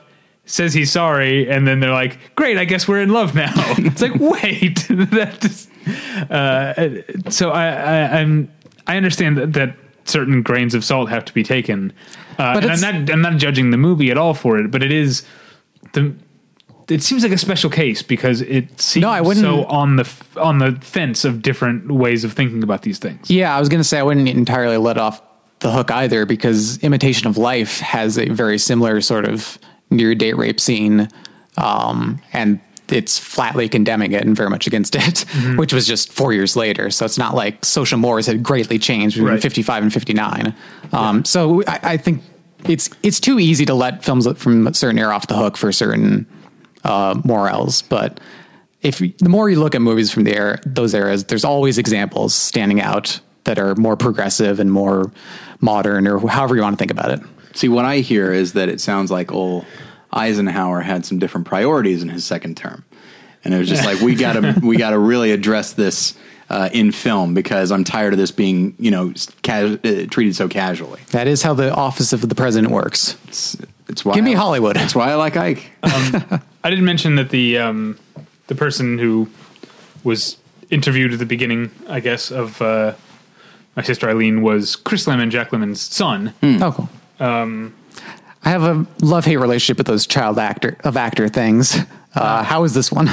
Says 0.50 0.72
he's 0.72 0.90
sorry, 0.90 1.46
and 1.50 1.68
then 1.68 1.80
they're 1.80 1.92
like, 1.92 2.34
"Great, 2.34 2.56
I 2.56 2.64
guess 2.64 2.88
we're 2.88 3.02
in 3.02 3.10
love 3.10 3.34
now." 3.34 3.52
it's 3.76 4.00
like, 4.00 4.14
wait, 4.14 4.76
that 4.88 5.36
just, 5.42 5.68
uh, 6.30 7.30
so 7.30 7.50
I, 7.50 7.66
I, 7.68 8.18
I'm 8.20 8.50
I 8.88 8.96
understand 8.96 9.36
that, 9.36 9.52
that 9.52 9.76
certain 10.04 10.42
grains 10.42 10.74
of 10.74 10.84
salt 10.84 11.10
have 11.10 11.24
to 11.26 11.34
be 11.34 11.42
taken, 11.42 11.92
uh, 12.38 12.54
But 12.54 12.64
I'm 12.70 12.80
not 12.80 13.10
I'm 13.10 13.20
not 13.22 13.36
judging 13.36 13.70
the 13.70 13.76
movie 13.76 14.10
at 14.10 14.18
all 14.18 14.34
for 14.34 14.58
it, 14.58 14.70
but 14.70 14.82
it 14.82 14.90
is 14.92 15.24
the 15.92 16.14
it 16.88 17.02
seems 17.02 17.22
like 17.22 17.32
a 17.32 17.38
special 17.38 17.68
case 17.68 18.02
because 18.02 18.40
it 18.40 18.80
seems 18.80 19.02
No, 19.02 19.10
I 19.10 19.20
wouldn't- 19.20 19.44
so 19.44 19.64
on 19.66 19.96
the 19.96 20.04
f- 20.04 20.36
on 20.38 20.58
the 20.58 20.72
fence 20.80 21.26
of 21.26 21.42
different 21.42 21.90
ways 21.92 22.24
of 22.24 22.32
thinking 22.32 22.62
about 22.62 22.80
these 22.82 22.98
things. 22.98 23.30
Yeah, 23.30 23.54
I 23.54 23.60
was 23.60 23.68
going 23.68 23.80
to 23.80 23.84
say 23.84 23.98
I 23.98 24.02
wouldn't 24.02 24.26
entirely 24.28 24.78
let 24.78 24.96
off 24.96 25.20
the 25.58 25.70
hook 25.70 25.90
either 25.90 26.24
because 26.24 26.78
Imitation 26.82 27.26
of 27.26 27.36
Life 27.36 27.80
has 27.80 28.16
a 28.16 28.28
very 28.30 28.56
similar 28.58 29.02
sort 29.02 29.26
of 29.26 29.58
near 29.90 30.14
date 30.14 30.36
rape 30.38 30.58
scene, 30.60 31.08
um, 31.58 32.20
and 32.32 32.58
it's 32.92 33.18
flatly 33.18 33.68
condemning 33.68 34.12
it 34.12 34.24
and 34.24 34.34
very 34.36 34.50
much 34.50 34.66
against 34.66 34.94
it, 34.94 35.02
Mm-hmm. 35.28 35.56
which 35.56 35.72
was 35.72 35.86
just 35.86 36.12
four 36.12 36.32
years 36.32 36.56
later. 36.56 36.90
So 36.90 37.04
it's 37.04 37.18
not 37.18 37.34
like 37.34 37.64
social 37.64 37.98
mores 37.98 38.26
had 38.26 38.42
greatly 38.42 38.78
changed 38.78 39.16
between 39.16 39.34
Right. 39.34 39.42
55 39.42 39.82
and 39.84 39.92
59. 39.92 40.54
Um, 40.92 41.24
So 41.24 41.62
I, 41.66 41.80
I 41.82 41.96
think 41.96 42.22
it's 42.64 42.90
it's 43.02 43.20
too 43.20 43.38
easy 43.38 43.64
to 43.66 43.74
let 43.74 44.04
films 44.04 44.26
from 44.36 44.66
a 44.66 44.74
certain 44.74 44.98
era 44.98 45.14
off 45.14 45.26
the 45.28 45.36
hook 45.36 45.56
for 45.56 45.70
certain 45.72 46.26
uh, 46.84 47.20
morals, 47.24 47.82
but 47.82 48.20
if 48.82 48.98
the 48.98 49.28
more 49.28 49.50
you 49.50 49.58
look 49.60 49.74
at 49.74 49.82
movies 49.82 50.10
from 50.12 50.24
the 50.24 50.34
era, 50.36 50.60
those 50.64 50.94
eras, 50.94 51.24
there's 51.24 51.44
always 51.44 51.78
examples 51.78 52.32
standing 52.34 52.80
out 52.80 53.20
that 53.44 53.58
are 53.58 53.74
more 53.74 53.96
progressive 53.96 54.60
and 54.60 54.70
more 54.70 55.10
modern, 55.60 56.06
or 56.06 56.18
however 56.28 56.54
you 56.54 56.62
want 56.62 56.74
to 56.78 56.78
think 56.78 56.90
about 56.92 57.10
it. 57.10 57.20
See, 57.54 57.68
what 57.68 57.84
I 57.84 57.98
hear 57.98 58.32
is 58.32 58.52
that 58.52 58.68
it 58.68 58.80
sounds 58.80 59.10
like 59.10 59.32
old 59.32 59.64
Eisenhower 60.12 60.80
had 60.80 61.04
some 61.04 61.18
different 61.18 61.46
priorities 61.46 62.02
in 62.02 62.08
his 62.08 62.24
second 62.24 62.56
term, 62.56 62.84
and 63.44 63.54
it 63.54 63.58
was 63.58 63.68
just 63.68 63.84
like 63.84 64.00
we 64.00 64.14
got 64.14 64.32
to 64.34 64.58
we 64.62 64.76
got 64.76 64.90
to 64.90 64.98
really 64.98 65.30
address 65.32 65.72
this 65.74 66.14
uh, 66.50 66.68
in 66.72 66.92
film 66.92 67.34
because 67.34 67.70
I'm 67.70 67.84
tired 67.84 68.12
of 68.14 68.18
this 68.18 68.30
being 68.30 68.74
you 68.78 68.90
know 68.90 69.12
ca- 69.42 69.78
uh, 69.84 70.06
treated 70.10 70.34
so 70.36 70.48
casually. 70.48 71.00
That 71.10 71.26
is 71.26 71.42
how 71.42 71.54
the 71.54 71.72
office 71.74 72.12
of 72.12 72.26
the 72.28 72.34
president 72.34 72.72
works. 72.72 73.16
It's, 73.28 73.56
it's 73.88 74.04
why 74.04 74.14
Give 74.14 74.24
me 74.24 74.34
I- 74.34 74.38
Hollywood. 74.38 74.76
That's 74.76 74.94
why 74.94 75.10
I 75.10 75.14
like 75.16 75.36
Ike. 75.36 75.70
I 75.82 76.70
didn't 76.70 76.84
mention 76.84 77.16
that 77.16 77.30
the 77.30 77.58
um, 77.58 77.98
the 78.46 78.54
person 78.54 78.98
who 78.98 79.28
was 80.04 80.36
interviewed 80.70 81.12
at 81.12 81.18
the 81.18 81.26
beginning, 81.26 81.70
I 81.88 82.00
guess, 82.00 82.30
of 82.30 82.60
uh, 82.62 82.94
my 83.76 83.82
sister 83.82 84.08
Eileen 84.08 84.42
was 84.42 84.76
Chris 84.76 85.06
Lemmon, 85.06 85.30
Jack 85.30 85.50
Lemmon's 85.50 85.80
son. 85.80 86.34
Oh, 86.42 86.72
cool. 86.72 86.88
I 88.44 88.50
have 88.50 88.62
a 88.62 88.86
love 89.02 89.24
hate 89.24 89.36
relationship 89.36 89.78
with 89.78 89.86
those 89.86 90.06
child 90.06 90.38
actor 90.38 90.76
of 90.84 90.96
actor 90.96 91.28
things. 91.28 91.76
Uh, 92.14 92.42
how 92.44 92.64
is 92.64 92.74
this 92.74 92.90
one? 92.90 93.10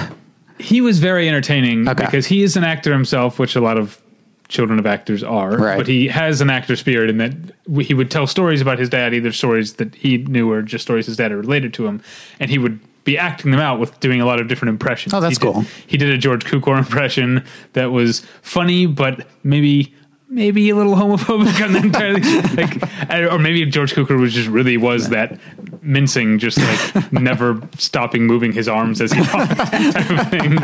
He 0.59 0.79
was 0.81 0.99
very 0.99 1.27
entertaining 1.27 1.87
Okay. 1.87 2.05
because 2.05 2.27
he 2.27 2.43
is 2.43 2.55
an 2.55 2.63
actor 2.63 2.93
himself, 2.93 3.39
which 3.39 3.55
a 3.55 3.61
lot 3.61 3.77
of 3.77 3.99
children 4.47 4.79
of 4.79 4.85
actors 4.85 5.23
are. 5.23 5.57
Right. 5.57 5.77
But 5.77 5.87
he 5.87 6.07
has 6.07 6.39
an 6.39 6.49
actor 6.49 6.75
spirit 6.75 7.09
in 7.09 7.17
that 7.17 7.33
he 7.81 7.93
would 7.93 8.09
tell 8.11 8.27
stories 8.27 8.61
about 8.61 8.79
his 8.79 8.87
dad, 8.89 9.13
either 9.13 9.31
stories 9.31 9.73
that 9.73 9.95
he 9.95 10.19
knew 10.19 10.49
or 10.51 10.61
just 10.61 10.83
stories 10.83 11.07
his 11.07 11.17
dad 11.17 11.31
had 11.31 11.39
related 11.39 11.73
to 11.75 11.87
him, 11.87 12.01
and 12.39 12.49
he 12.51 12.57
would 12.57 12.79
be 13.03 13.17
acting 13.17 13.51
them 13.51 13.59
out 13.59 13.79
with 13.79 13.99
doing 13.99 14.21
a 14.21 14.25
lot 14.25 14.39
of 14.39 14.47
different 14.47 14.69
impressions. 14.69 15.13
Oh, 15.13 15.19
that's 15.19 15.37
He 15.37 15.45
did- 15.45 15.53
cool. 15.53 15.65
He 15.87 15.97
did 15.97 16.09
a 16.09 16.17
George 16.17 16.45
Cukor 16.45 16.77
impression 16.77 17.43
that 17.73 17.91
was 17.91 18.21
funny, 18.41 18.85
but 18.85 19.27
maybe 19.43 19.93
maybe 20.27 20.69
a 20.69 20.75
little 20.75 20.95
homophobic. 20.95 21.61
I'm 21.61 21.73
not 21.73 21.85
entirely 21.85 22.21
like, 22.55 23.31
or 23.31 23.39
maybe 23.39 23.65
George 23.65 23.93
Cukor 23.93 24.19
was 24.19 24.33
just 24.33 24.47
really 24.47 24.77
was 24.77 25.09
that 25.09 25.39
mincing, 25.81 26.39
just 26.39 26.57
like 26.57 27.11
never 27.11 27.61
stopping 27.77 28.25
moving 28.25 28.51
his 28.51 28.67
arms 28.67 29.01
as 29.01 29.11
he 29.11 29.21
talked, 29.23 29.55
type 29.55 30.09
of 30.09 30.29
thing. 30.29 30.57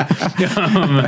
Um, 0.57 0.99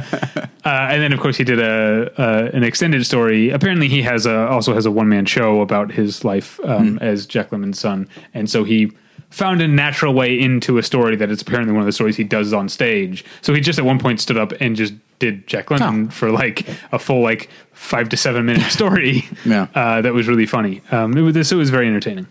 uh, 0.65 0.87
and 0.91 1.01
then, 1.01 1.13
of 1.13 1.19
course, 1.19 1.37
he 1.37 1.43
did 1.43 1.59
a 1.59 2.11
uh, 2.19 2.49
an 2.53 2.63
extended 2.63 3.05
story. 3.05 3.49
Apparently, 3.49 3.87
he 3.87 4.01
has 4.01 4.25
a 4.25 4.47
also 4.47 4.73
has 4.73 4.85
a 4.85 4.91
one 4.91 5.09
man 5.09 5.25
show 5.25 5.61
about 5.61 5.91
his 5.91 6.23
life 6.23 6.59
um, 6.63 6.97
as 6.99 7.25
Jack 7.25 7.49
Lemmon's 7.49 7.79
son, 7.79 8.07
and 8.33 8.49
so 8.49 8.63
he 8.63 8.91
found 9.34 9.61
a 9.61 9.67
natural 9.67 10.13
way 10.13 10.39
into 10.39 10.77
a 10.77 10.84
story 10.84 11.15
that 11.15 11.31
is 11.31 11.41
apparently 11.41 11.73
one 11.73 11.81
of 11.81 11.86
the 11.88 11.91
stories 11.91 12.15
he 12.17 12.23
does 12.23 12.53
on 12.53 12.69
stage. 12.69 13.25
So 13.41 13.53
he 13.53 13.61
just 13.61 13.79
at 13.79 13.86
one 13.86 13.97
point 13.99 14.21
stood 14.21 14.38
up 14.38 14.51
and 14.61 14.75
just 14.75 14.93
did 15.17 15.47
Jack 15.47 15.67
Lemmon 15.67 16.07
Oh. 16.07 16.09
for 16.11 16.29
like 16.31 16.67
a 16.91 16.99
full 16.99 17.21
like 17.21 17.49
five 17.71 18.09
to 18.09 18.17
seven 18.17 18.45
minute 18.45 18.63
story. 18.71 19.25
Yeah. 19.43 19.67
uh, 19.73 20.01
that 20.01 20.13
was 20.13 20.27
really 20.27 20.45
funny. 20.45 20.81
Um, 20.91 21.17
it 21.17 21.21
was 21.21 21.34
this 21.34 21.51
it 21.51 21.55
was 21.55 21.69
very 21.71 21.88
entertaining. 21.88 22.27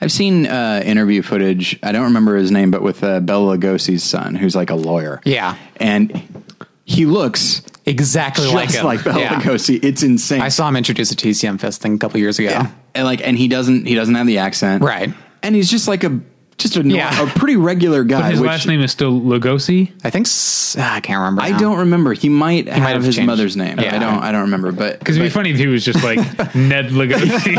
I've 0.00 0.12
seen 0.12 0.46
uh, 0.46 0.82
interview 0.84 1.22
footage. 1.22 1.78
I 1.82 1.90
don't 1.90 2.04
remember 2.04 2.36
his 2.36 2.50
name, 2.52 2.70
but 2.70 2.82
with 2.82 3.02
uh, 3.02 3.18
Bela 3.20 3.56
Lugosi's 3.58 4.04
son, 4.04 4.34
who's 4.36 4.54
like 4.54 4.70
a 4.70 4.76
lawyer. 4.76 5.20
Yeah. 5.24 5.56
and 5.76 6.44
he 6.84 7.06
looks 7.06 7.62
Exactly 7.86 8.44
just 8.44 8.54
like 8.54 8.82
like, 8.84 8.98
him. 9.00 9.04
Bela 9.14 9.20
Yeah. 9.20 9.40
Lugosi. 9.40 9.82
It's 9.82 10.02
insane. 10.04 10.40
I 10.40 10.48
saw 10.48 10.68
him 10.68 10.76
introduce 10.76 11.10
a 11.10 11.16
TCM 11.16 11.58
Fest 11.60 11.80
thing 11.82 11.94
a 11.94 11.98
couple 11.98 12.18
years 12.20 12.38
ago. 12.38 12.50
Yeah. 12.50 12.70
And 12.94 13.04
like, 13.04 13.20
and 13.26 13.36
he 13.36 13.48
doesn't 13.48 13.86
he 13.86 13.94
doesn't 13.96 14.14
have 14.14 14.26
the 14.28 14.38
accent, 14.38 14.82
Right. 14.84 15.12
And 15.42 15.54
he's 15.54 15.70
just 15.70 15.86
like 15.88 16.02
a 16.04 16.20
just 16.58 16.76
a, 16.76 16.82
nor- 16.82 16.96
Yeah. 16.96 17.22
a 17.22 17.26
pretty 17.26 17.56
regular 17.56 18.02
guy. 18.04 18.30
His 18.30 18.40
which 18.40 18.48
last 18.48 18.66
name 18.66 18.80
is 18.80 18.90
still 18.90 19.20
Lugosi. 19.20 19.92
I 20.04 20.10
think 20.10 20.26
s- 20.26 20.74
ah, 20.78 20.94
I 20.94 21.00
can't 21.00 21.18
remember. 21.18 21.42
I 21.42 21.50
now. 21.50 21.58
don't 21.58 21.78
remember. 21.80 22.12
He 22.14 22.28
might 22.28 22.66
have, 22.68 22.82
might 22.82 22.90
have 22.92 23.04
his 23.04 23.16
changed. 23.16 23.26
mother's 23.26 23.56
name. 23.56 23.78
Yeah. 23.78 23.94
I 23.94 23.98
don't. 23.98 24.18
I 24.22 24.32
don't 24.32 24.42
remember. 24.42 24.72
But 24.72 24.98
Because 24.98 25.16
it'd 25.16 25.24
be 25.24 25.28
but- 25.28 25.34
funny 25.34 25.50
if 25.50 25.58
he 25.58 25.66
was 25.66 25.84
just 25.84 26.02
like 26.02 26.18
Ned 26.54 26.86
Lugosi. 26.90 27.56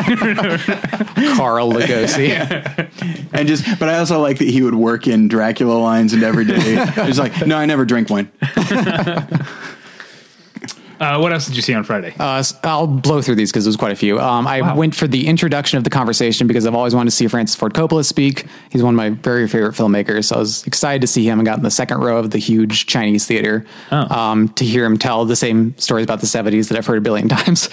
Carl 1.38 1.72
Lugosi. 1.74 3.30
and 3.34 3.48
just. 3.48 3.66
But 3.80 3.90
I 3.90 4.00
also 4.00 4.20
like 4.20 4.40
that 4.40 4.48
he 4.50 4.62
would 4.64 4.76
work 4.76 5.08
in 5.08 5.28
Dracula 5.28 5.74
lines 5.78 6.14
and 6.14 6.24
every 6.24 6.46
day. 6.46 6.86
He's 7.06 7.20
like, 7.20 7.46
no, 7.46 7.58
I 7.58 7.66
never 7.66 7.86
drink 7.86 8.10
wine. 8.10 8.32
Uh, 11.00 11.18
what 11.20 11.32
else 11.34 11.46
did 11.48 11.56
you 11.56 11.62
see 11.62 11.74
on 11.74 11.84
Friday? 11.84 12.14
Uh, 12.20 12.44
I'll 12.64 12.88
blow 12.88 13.22
through 13.22 13.36
these 13.36 13.52
because 13.52 13.66
there's 13.66 13.76
quite 13.78 13.92
a 13.92 13.96
few. 13.96 14.20
Um, 14.20 14.48
I 14.48 14.62
Wow. 14.62 14.76
went 14.76 14.96
for 14.96 15.08
the 15.08 15.28
introduction 15.28 15.78
of 15.78 15.84
the 15.84 15.90
conversation 15.90 16.48
because 16.48 16.66
I've 16.66 16.76
always 16.76 16.96
wanted 16.96 17.12
to 17.12 17.16
see 17.16 17.28
Francis 17.28 17.56
Ford 17.56 17.74
Coppola 17.74 18.04
speak. 18.06 18.46
He's 18.70 18.82
one 18.84 18.94
of 18.94 18.98
my 18.98 19.10
very 19.10 19.48
favorite 19.48 19.74
filmmakers. 19.76 20.26
So 20.26 20.36
I 20.36 20.40
was 20.40 20.66
excited 20.68 21.02
to 21.02 21.08
see 21.08 21.28
him 21.28 21.40
and 21.40 21.46
got 21.46 21.58
in 21.58 21.64
the 21.64 21.72
second 21.72 22.00
row 22.00 22.18
of 22.18 22.32
the 22.32 22.40
huge 22.40 22.86
Chinese 22.88 23.26
theater 23.26 23.66
Oh. 23.92 24.16
um, 24.16 24.50
to 24.50 24.66
hear 24.66 24.86
him 24.86 24.98
tell 24.98 25.26
the 25.26 25.36
same 25.36 25.78
stories 25.78 26.04
about 26.06 26.20
the 26.22 26.28
70s 26.28 26.70
that 26.70 26.78
I've 26.78 26.86
heard 26.86 26.98
a 26.98 27.02
billion 27.02 27.28
times. 27.38 27.70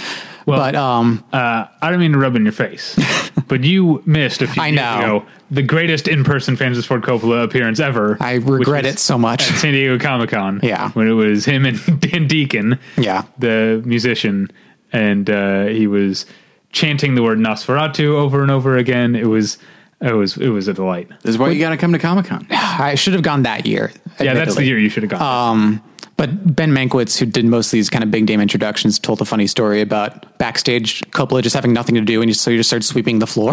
Well, 0.47 0.59
but 0.59 0.75
um, 0.75 1.25
uh, 1.33 1.67
I 1.81 1.91
don't 1.91 2.01
mean 2.01 2.13
to 2.13 2.19
rub 2.19 2.37
in 2.37 2.43
your 2.45 2.53
face, 2.53 2.99
but 3.49 3.65
you 3.65 4.03
missed 4.07 4.43
a 4.43 4.47
few 4.47 4.63
I 4.63 4.69
years 4.69 4.77
know. 4.77 4.99
ago 4.99 5.27
the 5.51 5.63
greatest 5.63 6.09
in-person 6.09 6.57
Francis 6.57 6.85
Ford 6.85 7.03
Coppola 7.03 7.45
appearance 7.45 7.79
ever. 7.81 8.17
I 8.21 8.35
regret 8.35 8.85
it 8.87 8.99
so 8.99 9.17
much. 9.17 9.51
At 9.51 9.59
San 9.59 9.73
Diego 9.73 9.99
Comic 9.99 10.31
Con. 10.31 10.61
Yeah. 10.63 10.91
when 10.93 11.07
it 11.09 11.13
was 11.13 11.45
him 11.45 11.65
and 11.65 11.79
Dan 12.01 12.27
Deacon. 12.27 12.79
Yeah. 12.99 13.23
the 13.39 13.83
musician, 13.85 14.51
and 14.93 15.29
uh, 15.31 15.67
he 15.67 15.87
was 15.87 16.27
chanting 16.73 17.15
the 17.15 17.23
word 17.23 17.39
Nosferatu 17.39 18.15
over 18.15 18.43
and 18.43 18.51
over 18.51 18.77
again. 18.77 19.15
It 19.15 19.27
was, 19.27 19.59
it 20.01 20.13
was, 20.15 20.37
it 20.37 20.49
was 20.49 20.67
a 20.67 20.75
delight. 20.75 21.09
This 21.23 21.35
is 21.35 21.39
why 21.39 21.51
you 21.51 21.61
got 21.61 21.71
to 21.71 21.77
come 21.77 21.93
to 21.93 21.99
Comic 21.99 22.27
Con. 22.27 22.47
I 22.51 22.97
should 22.97 23.13
have 23.13 23.23
gone 23.23 23.43
that 23.45 23.65
year. 23.67 23.93
Yeah, 24.21 24.35
that's 24.35 24.57
the 24.57 24.65
year 24.65 24.79
you 24.79 24.89
should 24.89 25.05
have 25.05 25.11
gone. 25.11 25.23
Um, 25.57 25.83
but 26.25 26.57
Ben 26.57 26.70
Mankiewicz, 26.70 27.18
who 27.18 27.27
did 27.27 27.45
most 27.45 27.66
of 27.66 27.72
these 27.72 27.91
kind 27.91 28.03
of 28.03 28.11
big 28.11 28.27
name 28.27 28.41
introductions, 28.41 28.99
told 28.99 29.20
a 29.20 29.27
funny 29.27 29.47
story 29.47 29.83
about 29.83 30.39
backstage 30.39 31.03
Coppola 31.11 31.43
just 31.43 31.55
having 31.55 31.75
nothing 31.75 31.95
to 31.97 32.01
do, 32.01 32.22
and 32.22 32.35
so 32.35 32.51
he 32.51 32.57
just 32.57 32.70
started 32.70 32.87
sweeping 32.87 33.18
the 33.18 33.27
floor. 33.27 33.53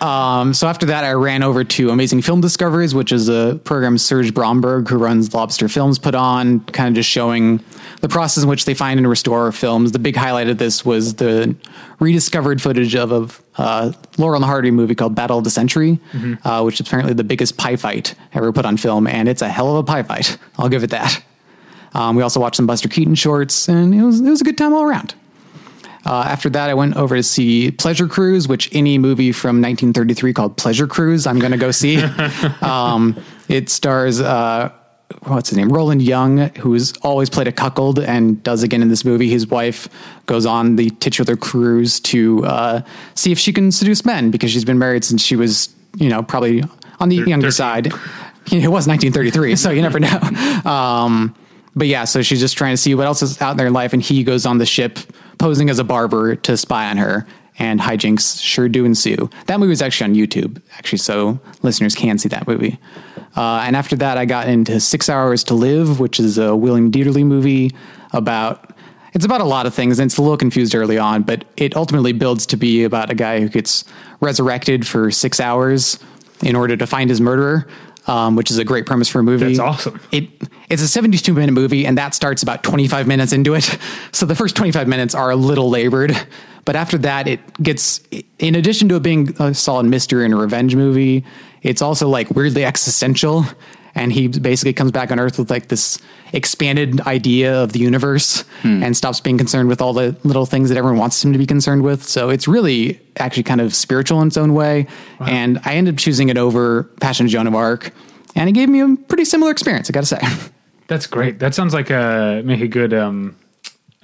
um, 0.06 0.54
so 0.54 0.68
after 0.68 0.86
that, 0.86 1.02
I 1.02 1.12
ran 1.12 1.42
over 1.42 1.64
to 1.64 1.90
Amazing 1.90 2.22
Film 2.22 2.40
Discoveries, 2.40 2.94
which 2.94 3.10
is 3.10 3.28
a 3.28 3.60
program 3.64 3.98
Serge 3.98 4.32
Bromberg, 4.32 4.88
who 4.88 4.98
runs 4.98 5.34
Lobster 5.34 5.68
Films, 5.68 5.98
put 5.98 6.14
on, 6.14 6.60
kind 6.60 6.88
of 6.88 6.94
just 6.94 7.10
showing 7.10 7.58
the 8.00 8.08
process 8.08 8.42
in 8.42 8.48
which 8.48 8.64
they 8.64 8.74
find 8.74 8.98
and 8.98 9.08
restore 9.08 9.52
films. 9.52 9.92
The 9.92 9.98
big 9.98 10.16
highlight 10.16 10.48
of 10.48 10.58
this 10.58 10.84
was 10.84 11.14
the 11.14 11.54
rediscovered 11.98 12.60
footage 12.62 12.94
of 12.94 13.12
a 13.12 13.60
uh, 13.60 13.92
Laurel 14.16 14.36
and 14.36 14.44
Hardy 14.44 14.70
movie 14.70 14.94
called 14.94 15.14
Battle 15.14 15.38
of 15.38 15.44
the 15.44 15.50
Century, 15.50 15.98
uh, 16.44 16.62
which 16.62 16.80
is 16.80 16.86
apparently 16.86 17.14
the 17.14 17.24
biggest 17.24 17.56
pie 17.56 17.76
fight 17.76 18.14
ever 18.32 18.52
put 18.52 18.64
on 18.64 18.76
film, 18.76 19.06
and 19.06 19.28
it's 19.28 19.42
a 19.42 19.48
hell 19.48 19.76
of 19.76 19.76
a 19.76 19.82
pie 19.82 20.02
fight. 20.02 20.38
I'll 20.58 20.68
give 20.68 20.82
it 20.82 20.90
that. 20.90 21.22
Um, 21.92 22.16
we 22.16 22.22
also 22.22 22.40
watched 22.40 22.56
some 22.56 22.66
Buster 22.66 22.88
Keaton 22.88 23.14
shorts, 23.14 23.68
and 23.68 23.94
it 23.94 24.02
was 24.02 24.20
it 24.20 24.30
was 24.30 24.40
a 24.40 24.44
good 24.44 24.56
time 24.56 24.72
all 24.72 24.84
around. 24.84 25.14
Uh, 26.06 26.24
after 26.26 26.48
that, 26.50 26.70
I 26.70 26.74
went 26.74 26.96
over 26.96 27.16
to 27.16 27.22
see 27.22 27.70
Pleasure 27.70 28.08
Cruise, 28.08 28.48
which 28.48 28.74
any 28.74 28.96
movie 28.96 29.32
from 29.32 29.56
1933 29.56 30.32
called 30.32 30.56
Pleasure 30.56 30.86
Cruise, 30.86 31.26
I'm 31.26 31.38
going 31.38 31.52
to 31.52 31.58
go 31.58 31.70
see. 31.70 32.02
um, 32.62 33.22
it 33.48 33.68
stars 33.68 34.20
uh, 34.20 34.72
what's 35.24 35.50
his 35.50 35.58
name, 35.58 35.70
Roland 35.70 36.02
Young, 36.02 36.50
who's 36.56 36.96
always 36.98 37.28
played 37.28 37.48
a 37.48 37.52
cuckold 37.52 37.98
and 37.98 38.42
does 38.42 38.62
again 38.62 38.82
in 38.82 38.88
this 38.88 39.04
movie. 39.04 39.28
His 39.28 39.46
wife 39.46 39.88
goes 40.26 40.46
on 40.46 40.76
the 40.76 40.90
titular 40.90 41.36
cruise 41.36 42.00
to 42.00 42.44
uh, 42.44 42.82
see 43.14 43.32
if 43.32 43.38
she 43.38 43.52
can 43.52 43.72
seduce 43.72 44.04
men 44.04 44.30
because 44.30 44.50
she's 44.50 44.64
been 44.64 44.78
married 44.78 45.04
since 45.04 45.22
she 45.22 45.36
was, 45.36 45.74
you 45.96 46.08
know, 46.08 46.22
probably 46.22 46.62
on 47.00 47.08
the 47.08 47.16
younger 47.16 47.50
13. 47.50 47.52
side. 47.52 47.86
It 48.52 48.68
was 48.68 48.88
1933, 48.88 49.56
so 49.56 49.70
you 49.70 49.82
never 49.82 50.00
know. 50.00 50.18
Um, 50.64 51.34
but 51.76 51.86
yeah, 51.86 52.04
so 52.04 52.22
she's 52.22 52.40
just 52.40 52.56
trying 52.56 52.72
to 52.72 52.76
see 52.76 52.94
what 52.94 53.06
else 53.06 53.22
is 53.22 53.40
out 53.40 53.56
there 53.56 53.66
in 53.66 53.72
life, 53.72 53.92
and 53.92 54.02
he 54.02 54.24
goes 54.24 54.46
on 54.46 54.58
the 54.58 54.66
ship 54.66 54.98
posing 55.38 55.70
as 55.70 55.78
a 55.78 55.84
barber 55.84 56.36
to 56.36 56.56
spy 56.56 56.90
on 56.90 56.96
her, 56.96 57.26
and 57.58 57.80
hijinks 57.80 58.40
sure 58.42 58.68
do 58.68 58.84
ensue. 58.84 59.30
That 59.46 59.60
movie 59.60 59.70
was 59.70 59.82
actually 59.82 60.10
on 60.10 60.16
YouTube, 60.16 60.60
actually, 60.76 60.98
so 60.98 61.38
listeners 61.62 61.94
can 61.94 62.18
see 62.18 62.28
that 62.30 62.48
movie. 62.48 62.78
Uh, 63.36 63.62
and 63.64 63.76
after 63.76 63.96
that, 63.96 64.18
I 64.18 64.24
got 64.24 64.48
into 64.48 64.80
Six 64.80 65.08
Hours 65.08 65.44
to 65.44 65.54
Live, 65.54 66.00
which 66.00 66.18
is 66.18 66.38
a 66.38 66.54
William 66.54 66.90
Dieterle 66.90 67.24
movie 67.24 67.72
about. 68.12 68.74
It's 69.12 69.24
about 69.24 69.40
a 69.40 69.44
lot 69.44 69.66
of 69.66 69.74
things, 69.74 69.98
and 69.98 70.08
it's 70.08 70.18
a 70.18 70.22
little 70.22 70.36
confused 70.36 70.72
early 70.72 70.96
on, 70.96 71.22
but 71.22 71.44
it 71.56 71.74
ultimately 71.74 72.12
builds 72.12 72.46
to 72.46 72.56
be 72.56 72.84
about 72.84 73.10
a 73.10 73.14
guy 73.14 73.40
who 73.40 73.48
gets 73.48 73.84
resurrected 74.20 74.86
for 74.86 75.10
six 75.10 75.40
hours 75.40 75.98
in 76.42 76.54
order 76.54 76.76
to 76.76 76.86
find 76.86 77.10
his 77.10 77.20
murderer, 77.20 77.66
um, 78.06 78.36
which 78.36 78.52
is 78.52 78.58
a 78.58 78.64
great 78.64 78.86
premise 78.86 79.08
for 79.08 79.18
a 79.18 79.22
movie. 79.22 79.46
That's 79.46 79.58
awesome. 79.58 80.00
It 80.12 80.28
it's 80.68 80.82
a 80.82 80.88
72 80.88 81.34
minute 81.34 81.52
movie, 81.52 81.86
and 81.86 81.98
that 81.98 82.14
starts 82.14 82.42
about 82.42 82.62
25 82.62 83.06
minutes 83.06 83.32
into 83.32 83.54
it. 83.54 83.78
So 84.12 84.26
the 84.26 84.34
first 84.34 84.54
25 84.54 84.86
minutes 84.86 85.14
are 85.14 85.30
a 85.30 85.36
little 85.36 85.70
labored, 85.70 86.16
but 86.64 86.76
after 86.76 86.98
that, 86.98 87.26
it 87.26 87.40
gets. 87.62 88.00
In 88.38 88.54
addition 88.54 88.88
to 88.90 88.96
it 88.96 89.02
being 89.02 89.34
a 89.40 89.54
solid 89.54 89.86
mystery 89.86 90.24
and 90.24 90.34
a 90.34 90.36
revenge 90.36 90.76
movie, 90.76 91.24
it's 91.62 91.82
also 91.82 92.08
like 92.08 92.30
weirdly 92.30 92.64
existential. 92.64 93.44
And 93.94 94.12
he 94.12 94.28
basically 94.28 94.72
comes 94.72 94.92
back 94.92 95.10
on 95.10 95.18
Earth 95.18 95.36
with 95.36 95.50
like 95.50 95.66
this 95.66 95.98
expanded 96.32 97.00
idea 97.00 97.60
of 97.60 97.72
the 97.72 97.80
universe 97.80 98.44
and 98.62 98.96
stops 98.96 99.18
being 99.18 99.36
concerned 99.36 99.68
with 99.68 99.82
all 99.82 99.92
the 99.92 100.14
little 100.22 100.46
things 100.46 100.68
that 100.68 100.78
everyone 100.78 100.98
wants 100.98 101.24
him 101.24 101.32
to 101.32 101.38
be 101.38 101.46
concerned 101.46 101.82
with. 101.82 102.04
So 102.04 102.30
it's 102.30 102.46
really 102.46 103.00
actually 103.16 103.42
kind 103.42 103.60
of 103.60 103.74
spiritual 103.74 104.22
in 104.22 104.28
its 104.28 104.36
own 104.36 104.54
way. 104.54 104.86
And 105.18 105.58
I 105.64 105.74
ended 105.74 105.94
up 105.94 105.98
choosing 105.98 106.28
it 106.28 106.38
over 106.38 106.84
Passion 107.00 107.26
of 107.26 107.32
Joan 107.32 107.48
of 107.48 107.54
Arc 107.56 107.92
and 108.34 108.48
he 108.48 108.52
gave 108.52 108.68
me 108.68 108.80
a 108.80 108.96
pretty 109.08 109.24
similar 109.24 109.50
experience. 109.50 109.90
I 109.90 109.92
got 109.92 110.04
to 110.04 110.06
say. 110.06 110.20
That's 110.86 111.06
great. 111.06 111.38
That 111.38 111.54
sounds 111.54 111.74
like 111.74 111.90
a 111.90 112.42
make 112.44 112.60
a 112.60 112.68
good 112.68 112.92
um, 112.92 113.36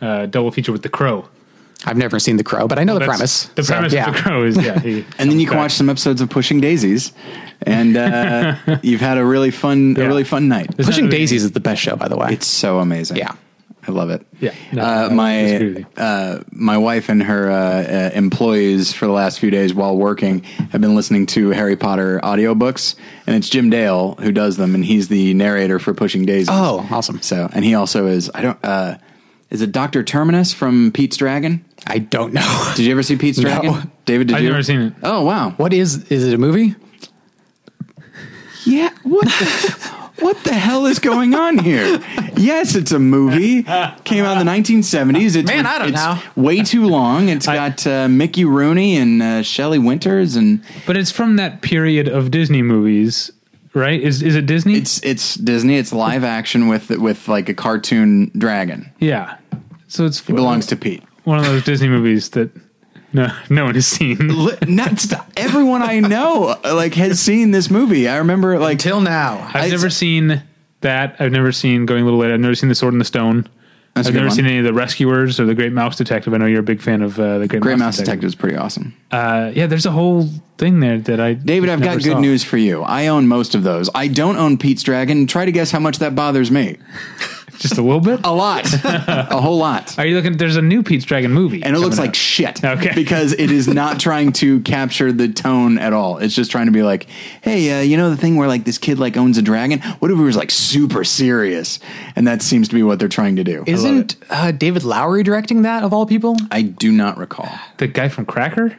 uh, 0.00 0.26
double 0.26 0.50
feature 0.50 0.72
with 0.72 0.82
The 0.82 0.88
Crow. 0.88 1.28
I've 1.86 1.96
never 1.96 2.18
seen 2.18 2.36
The 2.36 2.44
Crow, 2.44 2.66
but 2.68 2.78
I 2.78 2.84
know 2.84 2.98
the 2.98 3.04
premise. 3.04 3.44
The 3.54 3.62
So, 3.62 3.72
premise 3.74 3.92
yeah. 3.92 4.08
of 4.10 4.16
The 4.16 4.20
Crow 4.22 4.42
is 4.44 4.56
yeah. 4.56 4.78
He, 4.80 5.04
And 5.18 5.30
then 5.30 5.38
you 5.40 5.46
can 5.46 5.54
back. 5.54 5.64
watch 5.64 5.72
some 5.72 5.88
episodes 5.88 6.20
of 6.20 6.28
Pushing 6.28 6.60
Daisies, 6.60 7.12
and 7.62 7.96
uh, 7.96 8.56
you've 8.82 9.00
had 9.00 9.18
a 9.18 9.24
really 9.24 9.50
fun, 9.50 9.94
Yeah. 9.96 10.04
a 10.04 10.08
really 10.08 10.24
fun 10.24 10.48
night. 10.48 10.74
It's 10.78 10.86
Pushing 10.88 11.04
really- 11.06 11.18
Daisies 11.18 11.44
is 11.44 11.52
the 11.52 11.60
best 11.60 11.80
show, 11.80 11.96
by 11.96 12.08
the 12.08 12.16
way. 12.16 12.28
It's 12.32 12.46
so 12.46 12.80
amazing. 12.80 13.16
Yeah. 13.18 13.32
I 13.88 13.92
love 13.92 14.10
it. 14.10 14.26
Yeah. 14.40 14.50
No, 14.72 14.82
uh, 14.82 15.10
my 15.12 15.84
uh, 15.96 16.40
my 16.50 16.76
wife 16.76 17.08
and 17.08 17.22
her 17.22 17.48
uh, 17.48 17.54
uh, 17.54 18.10
employees 18.14 18.92
for 18.92 19.06
the 19.06 19.12
last 19.12 19.38
few 19.38 19.48
days 19.52 19.72
while 19.74 19.96
working 19.96 20.42
have 20.72 20.80
been 20.80 20.96
listening 20.96 21.24
to 21.26 21.50
Harry 21.50 21.76
Potter 21.76 22.18
audiobooks, 22.24 22.96
and 23.28 23.36
it's 23.36 23.48
Jim 23.48 23.70
Dale 23.70 24.16
who 24.16 24.32
does 24.32 24.56
them, 24.56 24.74
and 24.74 24.84
he's 24.84 25.06
the 25.06 25.34
narrator 25.34 25.78
for 25.78 25.94
Pushing 25.94 26.26
Daisies. 26.26 26.48
Oh, 26.50 26.84
awesome. 26.90 27.22
So, 27.22 27.48
and 27.52 27.64
he 27.64 27.74
also 27.76 28.06
is. 28.08 28.28
I 28.34 28.42
don't. 28.42 28.58
Is 29.50 29.62
it 29.62 29.70
Doctor 29.72 30.02
Terminus 30.02 30.52
from 30.52 30.90
Pete's 30.92 31.16
Dragon? 31.16 31.64
I 31.86 31.98
don't 31.98 32.32
know. 32.32 32.72
Did 32.74 32.84
you 32.86 32.92
ever 32.92 33.02
see 33.02 33.16
Pete's 33.16 33.38
No. 33.38 33.44
Dragon? 33.48 33.90
David, 34.04 34.28
did 34.28 34.36
I've 34.36 34.42
you? 34.42 34.50
never 34.50 34.62
seen 34.62 34.80
it. 34.80 34.92
Oh 35.02 35.22
wow. 35.22 35.50
What 35.50 35.72
is 35.72 36.04
is 36.10 36.24
it 36.26 36.34
a 36.34 36.38
movie? 36.38 36.74
Yeah. 38.64 38.90
What 39.04 39.24
the, 39.26 40.10
what 40.24 40.42
the 40.42 40.52
hell 40.54 40.86
is 40.86 40.98
going 40.98 41.34
on 41.34 41.58
here? 41.58 42.00
Yes, 42.36 42.74
it's 42.74 42.90
a 42.90 42.98
movie. 42.98 43.62
Came 43.62 44.24
out 44.24 44.40
in 44.40 44.44
the 44.46 44.52
1970s. 44.52 45.36
It's, 45.36 45.46
Man, 45.48 45.66
I 45.66 45.78
don't 45.78 45.88
it's 45.90 45.96
know. 45.96 46.20
way 46.34 46.62
too 46.64 46.86
long. 46.86 47.28
It's 47.28 47.46
got 47.46 47.86
uh, 47.86 48.08
Mickey 48.08 48.44
Rooney 48.44 48.96
and 48.96 49.22
uh, 49.22 49.42
Shelley 49.44 49.78
Winters, 49.78 50.34
and 50.34 50.62
But 50.86 50.96
it's 50.96 51.12
from 51.12 51.36
that 51.36 51.62
period 51.62 52.08
of 52.08 52.32
Disney 52.32 52.62
movies, 52.62 53.30
right? 53.76 54.00
Is 54.00 54.22
is 54.22 54.34
it 54.34 54.46
Disney? 54.46 54.74
it's 54.74 55.00
it's 55.04 55.34
Disney. 55.36 55.76
It's 55.76 55.92
live 55.92 56.24
action 56.24 56.68
with 56.68 56.90
with 56.90 57.28
like 57.28 57.48
a 57.48 57.54
cartoon 57.54 58.30
dragon. 58.36 58.92
yeah. 58.98 59.36
So 59.88 60.04
it's 60.04 60.20
It 60.28 60.34
belongs 60.34 60.66
to 60.66 60.76
Pete. 60.76 61.02
one 61.24 61.38
of 61.38 61.44
those 61.44 61.62
Disney 61.62 61.88
movies 61.88 62.30
that 62.30 62.50
no 63.12 63.28
no 63.48 63.64
one 63.66 63.74
has 63.76 63.86
seen. 63.86 64.18
Not 64.66 65.04
everyone 65.36 65.82
I 65.82 66.00
know 66.00 66.56
uh, 66.64 66.74
like 66.74 66.94
has 66.94 67.20
seen 67.20 67.52
this 67.52 67.70
movie. 67.70 68.08
I 68.08 68.16
remember 68.16 68.58
like 68.58 68.78
Till 68.80 69.00
now. 69.00 69.48
I've 69.54 69.66
I- 69.66 69.68
never 69.68 69.88
seen 69.90 70.42
that. 70.80 71.16
I've 71.20 71.30
never 71.32 71.52
seen 71.52 71.86
Going 71.86 72.02
a 72.02 72.04
Little 72.04 72.18
Late. 72.20 72.32
I've 72.32 72.40
never 72.40 72.54
seen 72.56 72.68
The 72.68 72.74
Sword 72.74 72.94
in 72.94 72.98
the 72.98 73.04
Stone. 73.04 73.48
That's 73.96 74.08
I've 74.08 74.14
never 74.14 74.26
one. 74.26 74.36
seen 74.36 74.44
any 74.44 74.58
of 74.58 74.64
the 74.64 74.74
Rescuers 74.74 75.40
or 75.40 75.46
the 75.46 75.54
Great 75.54 75.72
Mouse 75.72 75.96
Detective. 75.96 76.34
I 76.34 76.36
know 76.36 76.44
you're 76.44 76.60
a 76.60 76.62
big 76.62 76.82
fan 76.82 77.00
of 77.00 77.18
uh, 77.18 77.38
the 77.38 77.48
Great, 77.48 77.62
Great 77.62 77.78
Mouse, 77.78 77.96
Mouse 77.96 77.96
Detective 77.96 78.26
is 78.26 78.34
pretty 78.34 78.54
awesome. 78.54 78.94
Uh, 79.10 79.52
yeah, 79.54 79.66
there's 79.66 79.86
a 79.86 79.90
whole 79.90 80.28
thing 80.58 80.80
there 80.80 80.98
that 80.98 81.18
I 81.18 81.32
David, 81.32 81.70
I've 81.70 81.80
got 81.80 81.94
good 82.02 82.12
saw. 82.12 82.20
news 82.20 82.44
for 82.44 82.58
you. 82.58 82.82
I 82.82 83.06
own 83.06 83.26
most 83.26 83.54
of 83.54 83.62
those. 83.62 83.88
I 83.94 84.08
don't 84.08 84.36
own 84.36 84.58
Pete's 84.58 84.82
Dragon. 84.82 85.26
Try 85.26 85.46
to 85.46 85.52
guess 85.52 85.70
how 85.70 85.78
much 85.78 85.98
that 86.00 86.14
bothers 86.14 86.50
me. 86.50 86.76
Just 87.58 87.78
a 87.78 87.82
little 87.82 88.00
bit. 88.00 88.20
A 88.24 88.32
lot. 88.32 88.64
a 88.84 89.40
whole 89.40 89.58
lot. 89.58 89.98
Are 89.98 90.06
you 90.06 90.14
looking? 90.16 90.36
There's 90.36 90.56
a 90.56 90.62
new 90.62 90.82
Pete's 90.82 91.04
Dragon 91.04 91.32
movie, 91.32 91.62
and 91.62 91.74
it 91.74 91.78
looks 91.80 91.96
coming 91.96 92.08
like 92.08 92.14
shit. 92.14 92.62
Okay. 92.64 92.92
Because 92.94 93.32
it 93.32 93.50
is 93.50 93.66
not 93.68 93.98
trying 94.08 94.32
to 94.34 94.60
capture 94.60 95.12
the 95.12 95.28
tone 95.28 95.78
at 95.78 95.92
all. 95.92 96.18
It's 96.18 96.34
just 96.34 96.50
trying 96.50 96.66
to 96.66 96.72
be 96.72 96.82
like, 96.82 97.06
hey, 97.42 97.78
uh, 97.78 97.82
you 97.82 97.96
know 97.96 98.10
the 98.10 98.16
thing 98.16 98.36
where 98.36 98.48
like 98.48 98.64
this 98.64 98.78
kid 98.78 98.98
like 98.98 99.16
owns 99.16 99.38
a 99.38 99.42
dragon? 99.42 99.80
What 100.00 100.10
if 100.10 100.18
it 100.18 100.22
was 100.22 100.36
like 100.36 100.50
super 100.50 101.04
serious? 101.04 101.78
And 102.14 102.26
that 102.26 102.42
seems 102.42 102.68
to 102.68 102.74
be 102.74 102.82
what 102.82 102.98
they're 102.98 103.08
trying 103.08 103.36
to 103.36 103.44
do. 103.44 103.64
Isn't 103.66 104.16
uh, 104.30 104.52
David 104.52 104.84
Lowery 104.84 105.22
directing 105.22 105.62
that 105.62 105.82
of 105.82 105.92
all 105.92 106.06
people? 106.06 106.36
I 106.50 106.62
do 106.62 106.92
not 106.92 107.16
recall. 107.18 107.48
the 107.78 107.86
guy 107.86 108.08
from 108.08 108.26
Cracker. 108.26 108.76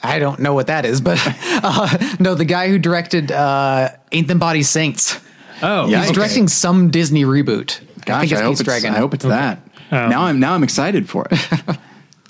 I 0.00 0.20
don't 0.20 0.38
know 0.38 0.54
what 0.54 0.68
that 0.68 0.84
is, 0.84 1.00
but 1.00 1.18
uh, 1.44 1.98
no, 2.20 2.36
the 2.36 2.44
guy 2.44 2.68
who 2.68 2.78
directed 2.78 3.32
uh, 3.32 3.88
Ain't 4.12 4.28
Them 4.28 4.38
Body 4.38 4.62
Saints. 4.62 5.18
Oh, 5.60 5.88
Yeah, 5.88 5.98
He's 5.98 6.06
okay. 6.10 6.14
directing 6.14 6.46
some 6.46 6.90
Disney 6.90 7.24
reboot. 7.24 7.80
Gosh, 8.08 8.16
I 8.16 8.20
think 8.20 8.32
it's 8.32 8.40
I, 8.40 8.44
hope 8.44 8.50
Pete's 8.52 8.60
it's, 8.60 8.68
Dragon. 8.68 8.94
I 8.94 8.98
hope 8.98 9.14
it's 9.14 9.24
that. 9.24 9.58
Um, 9.90 10.10
now 10.10 10.22
I'm 10.24 10.40
now 10.40 10.54
I'm 10.54 10.62
excited 10.62 11.08
for 11.08 11.26
it. 11.30 11.52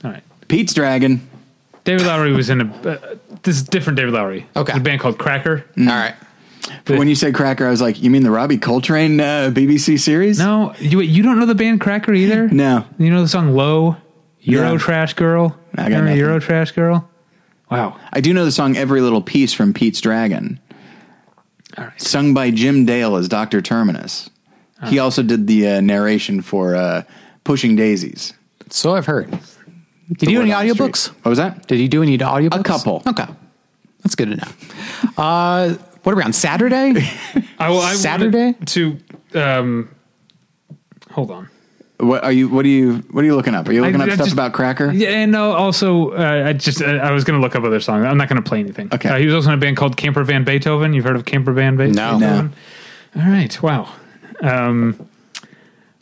all 0.04 0.10
right. 0.10 0.22
Pete's 0.48 0.74
Dragon. 0.74 1.28
David 1.84 2.06
Lowery 2.06 2.32
was 2.32 2.50
in 2.50 2.60
a. 2.60 2.64
Uh, 2.64 3.16
this 3.42 3.56
is 3.56 3.62
different. 3.62 3.96
David 3.96 4.12
Lowery. 4.14 4.46
Okay. 4.56 4.72
There's 4.72 4.80
a 4.80 4.84
band 4.84 5.00
called 5.00 5.18
Cracker. 5.18 5.64
All 5.78 5.86
right. 5.86 6.14
But 6.84 6.98
when 6.98 7.08
you 7.08 7.14
say 7.14 7.32
Cracker, 7.32 7.66
I 7.66 7.70
was 7.70 7.80
like, 7.80 8.02
you 8.02 8.10
mean 8.10 8.24
the 8.24 8.30
Robbie 8.30 8.58
Coltrane 8.58 9.20
uh, 9.20 9.50
BBC 9.54 9.98
series? 9.98 10.38
No, 10.38 10.74
you 10.78 11.00
you 11.00 11.22
don't 11.22 11.38
know 11.38 11.46
the 11.46 11.54
band 11.54 11.80
Cracker 11.80 12.12
either. 12.12 12.48
No. 12.48 12.84
You 12.98 13.10
know 13.10 13.22
the 13.22 13.28
song 13.28 13.54
"Low," 13.54 13.96
Euro 14.40 14.72
No. 14.72 14.78
Trash 14.78 15.14
Girl. 15.14 15.56
I 15.72 15.76
got 15.76 15.84
Remember 15.84 16.04
nothing. 16.06 16.18
Euro 16.18 16.40
Trash 16.40 16.72
Girl. 16.72 17.08
Wow. 17.70 17.98
I 18.12 18.20
do 18.20 18.34
know 18.34 18.44
the 18.44 18.52
song 18.52 18.76
"Every 18.76 19.00
Little 19.00 19.22
Piece" 19.22 19.52
from 19.52 19.72
Pete's 19.72 20.00
Dragon, 20.00 20.60
All 21.76 21.84
right. 21.84 22.00
sung 22.02 22.34
by 22.34 22.50
Jim 22.50 22.84
Dale 22.84 23.16
as 23.16 23.28
Doctor 23.28 23.62
Terminus. 23.62 24.28
He 24.86 24.98
also 25.00 25.22
did 25.22 25.46
the 25.46 25.66
uh, 25.68 25.80
narration 25.80 26.40
for 26.40 26.74
uh, 26.76 27.02
"Pushing 27.44 27.74
Daisies." 27.76 28.32
So 28.70 28.94
I've 28.94 29.06
heard. 29.06 29.30
Did 29.30 30.20
The 30.20 30.26
you 30.30 30.38
do 30.38 30.42
any 30.42 30.52
on 30.52 30.66
the 30.66 30.72
audiobooks? 30.74 31.08
What 31.22 31.26
was 31.30 31.38
that? 31.38 31.66
Did 31.66 31.80
you 31.80 31.88
do 31.88 32.02
any 32.02 32.16
audiobooks? 32.16 32.60
A 32.60 32.64
couple. 32.64 33.02
Okay. 33.06 33.26
That's 34.02 34.14
good 34.14 34.30
to 34.30 34.36
know. 34.36 35.12
Uh, 35.22 35.74
what 36.02 36.12
are 36.12 36.16
we 36.16 36.22
on 36.22 36.32
Saturday? 36.32 36.92
I, 37.58 37.70
well, 37.70 37.80
I 37.80 37.94
Saturday? 37.94 38.54
to. 38.66 38.98
Um, 39.34 39.94
hold 41.10 41.30
on. 41.30 41.48
What 41.98 42.22
are 42.22 42.30
you? 42.30 42.48
What 42.48 42.64
are 42.64 42.68
you? 42.68 42.98
What 43.10 43.24
are 43.24 43.26
you 43.26 43.34
looking 43.34 43.54
up? 43.56 43.68
Are 43.68 43.72
you 43.72 43.82
looking 43.82 44.00
I- 44.00 44.04
up 44.04 44.10
I 44.10 44.14
stuff 44.14 44.26
just- 44.26 44.32
about 44.32 44.52
Cracker? 44.52 44.92
Yeah, 44.92 45.08
and 45.08 45.34
uh, 45.34 45.42
also 45.50 46.10
uh, 46.12 46.44
I 46.46 46.52
just 46.52 46.80
uh, 46.80 46.86
I 46.86 47.10
was 47.10 47.24
going 47.24 47.38
to 47.38 47.42
look 47.44 47.56
up 47.56 47.64
other 47.64 47.80
songs. 47.80 48.04
I'm 48.06 48.16
not 48.16 48.28
going 48.28 48.40
to 48.40 48.48
play 48.48 48.60
anything. 48.60 48.88
Okay. 48.94 49.08
Uh, 49.08 49.16
he 49.18 49.26
was 49.26 49.34
also 49.34 49.48
in 49.48 49.54
a 49.54 49.60
band 49.60 49.76
called 49.76 49.96
Camper 49.96 50.22
Van 50.22 50.44
Beethoven. 50.44 50.92
You've 50.94 51.04
heard 51.04 51.16
of 51.16 51.24
Camper 51.24 51.52
Van 51.52 51.76
Be- 51.76 51.88
No. 51.88 52.18
Beethoven? 52.18 52.54
All 53.16 53.22
right. 53.22 53.60
Wow. 53.62 53.92
Um, 54.42 55.08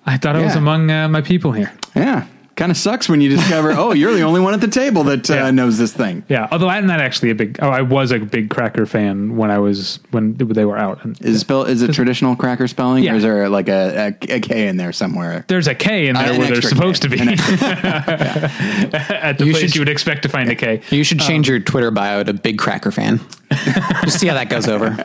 I 0.04 0.16
thought 0.18 0.36
I 0.36 0.42
was 0.42 0.52
Yeah. 0.54 0.58
among 0.60 0.90
uh, 0.90 1.08
my 1.08 1.20
people 1.20 1.52
here. 1.52 1.72
Yeah. 1.94 2.26
Kind 2.54 2.70
of 2.70 2.78
sucks 2.78 3.06
when 3.06 3.20
you 3.20 3.28
discover, 3.28 3.72
oh, 3.72 3.92
you're 3.92 4.14
the 4.14 4.22
only 4.22 4.40
one 4.40 4.54
at 4.54 4.62
the 4.62 4.68
table 4.68 5.04
that 5.04 5.28
uh, 5.30 5.34
Yeah. 5.34 5.50
knows 5.50 5.76
this 5.76 5.92
thing. 5.92 6.22
Yeah. 6.26 6.48
Although 6.50 6.70
I'm 6.70 6.86
not 6.86 7.00
actually 7.02 7.28
a 7.28 7.34
big. 7.34 7.58
Oh, 7.60 7.68
I 7.68 7.82
was 7.82 8.12
a 8.12 8.18
big 8.18 8.48
Cracker 8.48 8.86
fan 8.86 9.36
when 9.36 9.50
I 9.50 9.58
was 9.58 9.98
when 10.12 10.36
they 10.38 10.64
were 10.64 10.78
out. 10.78 11.04
And 11.04 11.20
Is 11.20 11.36
it 11.36 11.40
spell 11.40 11.64
is 11.64 11.82
it 11.82 11.92
traditional 11.92 12.34
Cracker 12.34 12.66
spelling, 12.66 13.04
Yeah. 13.04 13.12
or 13.12 13.16
is 13.16 13.22
there 13.24 13.48
like 13.50 13.68
a, 13.68 14.14
a, 14.22 14.36
a 14.36 14.40
K 14.40 14.68
in 14.68 14.78
there 14.78 14.92
somewhere? 14.92 15.44
there's 15.48 15.66
a 15.66 15.74
K 15.74 16.06
in 16.08 16.16
Uh, 16.16 16.22
there 16.22 16.32
an 16.32 16.38
where 16.38 16.46
there's 16.46 16.58
extra 16.64 16.76
supposed 16.76 17.02
K. 17.02 17.08
to 17.08 17.14
be. 17.16 17.20
An 17.24 17.28
At 18.94 19.36
the 19.38 19.44
You 19.44 19.52
place 19.52 19.64
should- 19.64 19.74
you 19.74 19.80
would 19.82 19.90
expect 19.90 20.22
to 20.22 20.30
find 20.30 20.48
a 20.48 20.54
K. 20.54 20.80
You 20.90 21.04
should 21.04 21.20
change 21.20 21.48
your 21.50 21.60
Twitter 21.60 21.90
bio 21.90 22.22
to 22.22 22.32
Big 22.32 22.56
Cracker 22.58 22.90
fan. 22.90 23.20
Just 24.04 24.18
see 24.18 24.28
how 24.28 24.34
that 24.34 24.48
goes 24.48 24.66
over. 24.66 24.96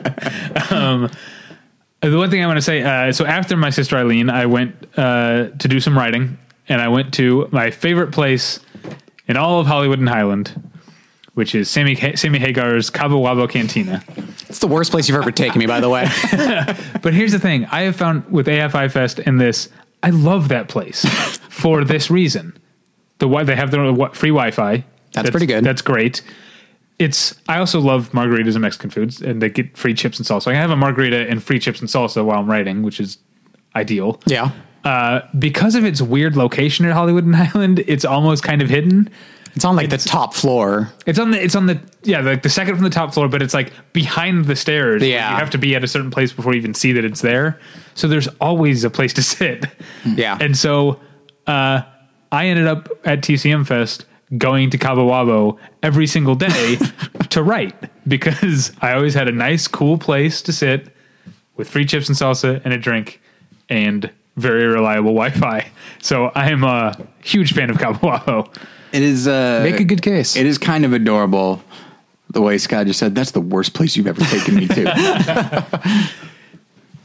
Uh, 2.02 2.10
The 2.10 2.18
one 2.18 2.30
thing 2.30 2.42
I 2.42 2.46
want 2.46 2.56
to 2.58 2.62
say, 2.62 2.82
uh, 2.82 3.12
so 3.12 3.24
after 3.24 3.56
my 3.56 3.70
sister 3.70 3.96
Eileen, 3.96 4.28
I 4.28 4.46
went 4.46 4.74
uh, 4.98 5.48
to 5.58 5.68
do 5.68 5.80
some 5.80 5.96
writing, 5.96 6.38
and 6.68 6.80
I 6.80 6.88
went 6.88 7.14
to 7.14 7.48
my 7.52 7.70
favorite 7.70 8.12
place 8.12 8.60
in 9.28 9.36
all 9.36 9.60
of 9.60 9.66
Hollywood 9.66 9.98
and 9.98 10.08
Highland, 10.08 10.70
which 11.34 11.54
is 11.54 11.70
Sammy 11.70 11.94
Sammy 12.16 12.38
Hagar's 12.38 12.90
Cabo 12.90 13.22
Wabo 13.22 13.48
Cantina. 13.48 14.02
It's 14.48 14.58
the 14.58 14.66
worst 14.66 14.90
place 14.90 15.08
you've 15.08 15.16
ever 15.18 15.30
taken 15.30 15.58
me, 15.58 15.66
by 15.66 15.80
the 15.80 15.88
way. 15.88 16.06
But 17.02 17.14
here's 17.14 17.32
the 17.32 17.38
thing: 17.40 17.66
I 17.66 17.82
have 17.82 17.96
found 17.96 18.30
with 18.30 18.46
AFI 18.46 18.90
Fest 18.90 19.18
and 19.18 19.40
this, 19.40 19.68
I 20.02 20.10
love 20.10 20.48
that 20.48 20.68
place 20.68 21.04
for 21.48 21.84
this 21.84 22.10
reason. 22.10 22.56
The 23.18 23.28
they 23.44 23.56
have 23.56 23.70
their 23.70 23.94
free 24.12 24.30
Wi-Fi. 24.30 24.84
That's 25.12 25.30
pretty 25.30 25.46
good. 25.46 25.64
That's 25.64 25.82
great. 25.82 26.22
It's. 26.98 27.34
I 27.48 27.58
also 27.58 27.80
love 27.80 28.10
margaritas 28.12 28.52
and 28.52 28.60
Mexican 28.62 28.90
foods, 28.90 29.20
and 29.20 29.42
they 29.42 29.48
get 29.48 29.76
free 29.76 29.94
chips 29.94 30.18
and 30.18 30.26
salsa. 30.26 30.48
I 30.48 30.54
have 30.54 30.70
a 30.70 30.76
margarita 30.76 31.28
and 31.28 31.42
free 31.42 31.58
chips 31.58 31.80
and 31.80 31.88
salsa 31.88 32.24
while 32.24 32.38
I'm 32.38 32.50
writing, 32.50 32.82
which 32.82 33.00
is 33.00 33.18
ideal. 33.74 34.20
Yeah. 34.26 34.50
Uh, 34.84 35.20
because 35.38 35.74
of 35.74 35.84
its 35.84 36.02
weird 36.02 36.36
location 36.36 36.84
at 36.84 36.92
Hollywood 36.92 37.24
and 37.24 37.34
Highland, 37.44 37.80
it's 37.86 38.04
almost 38.04 38.42
kind 38.42 38.62
of 38.62 38.68
hidden. 38.68 39.08
It's 39.54 39.64
on 39.64 39.76
like 39.76 39.90
the 39.90 39.98
top 39.98 40.32
floor. 40.34 40.90
It's 41.06 41.18
on 41.18 41.30
the 41.30 41.42
it's 41.42 41.54
on 41.54 41.66
the 41.66 41.78
yeah 42.04 42.20
like 42.20 42.42
the 42.42 42.48
second 42.48 42.74
from 42.74 42.84
the 42.84 42.90
top 42.90 43.12
floor, 43.12 43.28
but 43.28 43.42
it's 43.42 43.52
like 43.52 43.70
behind 43.92 44.46
the 44.46 44.56
stairs. 44.56 45.02
Yeah. 45.02 45.30
you 45.30 45.36
have 45.36 45.50
to 45.50 45.58
be 45.58 45.74
at 45.74 45.84
a 45.84 45.88
certain 45.88 46.10
place 46.10 46.32
before 46.32 46.54
you 46.54 46.58
even 46.58 46.72
see 46.72 46.92
that 46.92 47.04
it's 47.04 47.20
there. 47.20 47.60
So 47.94 48.08
there's 48.08 48.28
always 48.40 48.82
a 48.82 48.90
place 48.90 49.12
to 49.14 49.22
sit. 49.34 49.66
Yeah. 50.06 50.38
And 50.40 50.56
so 50.56 50.98
uh, 51.46 51.82
I 52.30 52.46
ended 52.46 52.66
up 52.66 52.88
at 53.04 53.20
TCM 53.20 53.66
Fest 53.66 54.06
going 54.38 54.70
to 54.70 54.78
Cabo 54.78 55.08
Wabo 55.08 55.58
every 55.82 56.06
single 56.06 56.34
day 56.34 56.78
to 57.30 57.42
write 57.42 57.74
because 58.08 58.72
I 58.80 58.94
always 58.94 59.14
had 59.14 59.28
a 59.28 59.32
nice, 59.32 59.68
cool 59.68 59.98
place 59.98 60.42
to 60.42 60.52
sit 60.52 60.88
with 61.56 61.68
free 61.68 61.84
chips 61.84 62.08
and 62.08 62.16
salsa 62.16 62.60
and 62.64 62.72
a 62.72 62.78
drink 62.78 63.20
and 63.68 64.10
very 64.36 64.66
reliable 64.66 65.12
Wi-Fi. 65.12 65.70
So 66.00 66.26
I 66.34 66.50
am 66.50 66.64
a 66.64 66.96
huge 67.22 67.52
fan 67.52 67.70
of 67.70 67.78
Cabo 67.78 67.98
Wabo. 67.98 68.56
It 68.92 69.02
is 69.02 69.26
uh, 69.28 69.60
Make 69.62 69.80
a 69.80 69.84
good 69.84 70.02
case. 70.02 70.36
It 70.36 70.46
is 70.46 70.58
kind 70.58 70.84
of 70.84 70.92
adorable 70.92 71.62
the 72.30 72.42
way 72.42 72.58
Scott 72.58 72.86
just 72.86 72.98
said. 72.98 73.14
That's 73.14 73.30
the 73.30 73.40
worst 73.40 73.74
place 73.74 73.96
you've 73.96 74.06
ever 74.06 74.20
taken 74.22 74.56
me 74.56 74.66
to. 74.68 76.10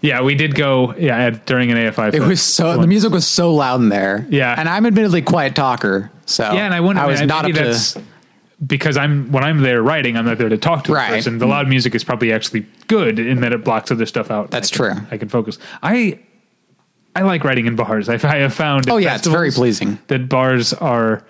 Yeah, 0.07 0.21
we 0.21 0.35
did 0.35 0.55
go. 0.55 0.95
Yeah, 0.95 1.17
at, 1.17 1.45
during 1.45 1.71
an 1.71 1.77
AFI. 1.77 2.13
It 2.13 2.21
was 2.21 2.41
so 2.41 2.77
the 2.77 2.87
music 2.87 3.11
was 3.11 3.27
so 3.27 3.53
loud 3.53 3.81
in 3.81 3.89
there. 3.89 4.25
Yeah. 4.29 4.55
and 4.57 4.67
I'm 4.69 4.85
admittedly 4.85 5.21
quiet 5.21 5.55
talker. 5.55 6.09
So 6.25 6.43
Yeah, 6.53 6.65
and 6.65 6.73
I 6.73 6.79
wonder. 6.79 7.01
I 7.01 7.05
was 7.05 7.19
maybe 7.19 7.27
not 7.27 7.45
up 7.45 7.51
to. 7.53 8.01
because 8.65 8.97
I'm 8.97 9.31
when 9.31 9.43
I'm 9.43 9.61
there 9.61 9.81
writing, 9.83 10.17
I'm 10.17 10.25
not 10.25 10.37
there 10.37 10.49
to 10.49 10.57
talk 10.57 10.85
to 10.85 10.93
Right. 10.93 11.09
a 11.09 11.15
person. 11.15 11.37
The 11.37 11.45
loud 11.47 11.67
music 11.67 11.93
is 11.95 12.03
probably 12.03 12.31
actually 12.33 12.65
good 12.87 13.19
in 13.19 13.41
that 13.41 13.53
it 13.53 13.63
blocks 13.63 13.91
other 13.91 14.05
stuff 14.05 14.31
out. 14.31 14.49
That's 14.51 14.71
I 14.71 14.75
can- 14.75 14.95
true. 14.95 15.07
I 15.11 15.17
can 15.17 15.29
focus. 15.29 15.57
I 15.83 16.19
I 17.15 17.21
like 17.23 17.43
writing 17.43 17.65
in 17.65 17.75
bars. 17.75 18.09
I, 18.09 18.13
I 18.13 18.37
have 18.37 18.53
found. 18.53 18.89
Oh, 18.89 18.97
yeah, 18.97 19.15
it's 19.15 19.25
very 19.27 19.49
pleasing. 19.51 19.97
That 20.07 20.29
bars 20.29 20.71
are. 20.73 21.23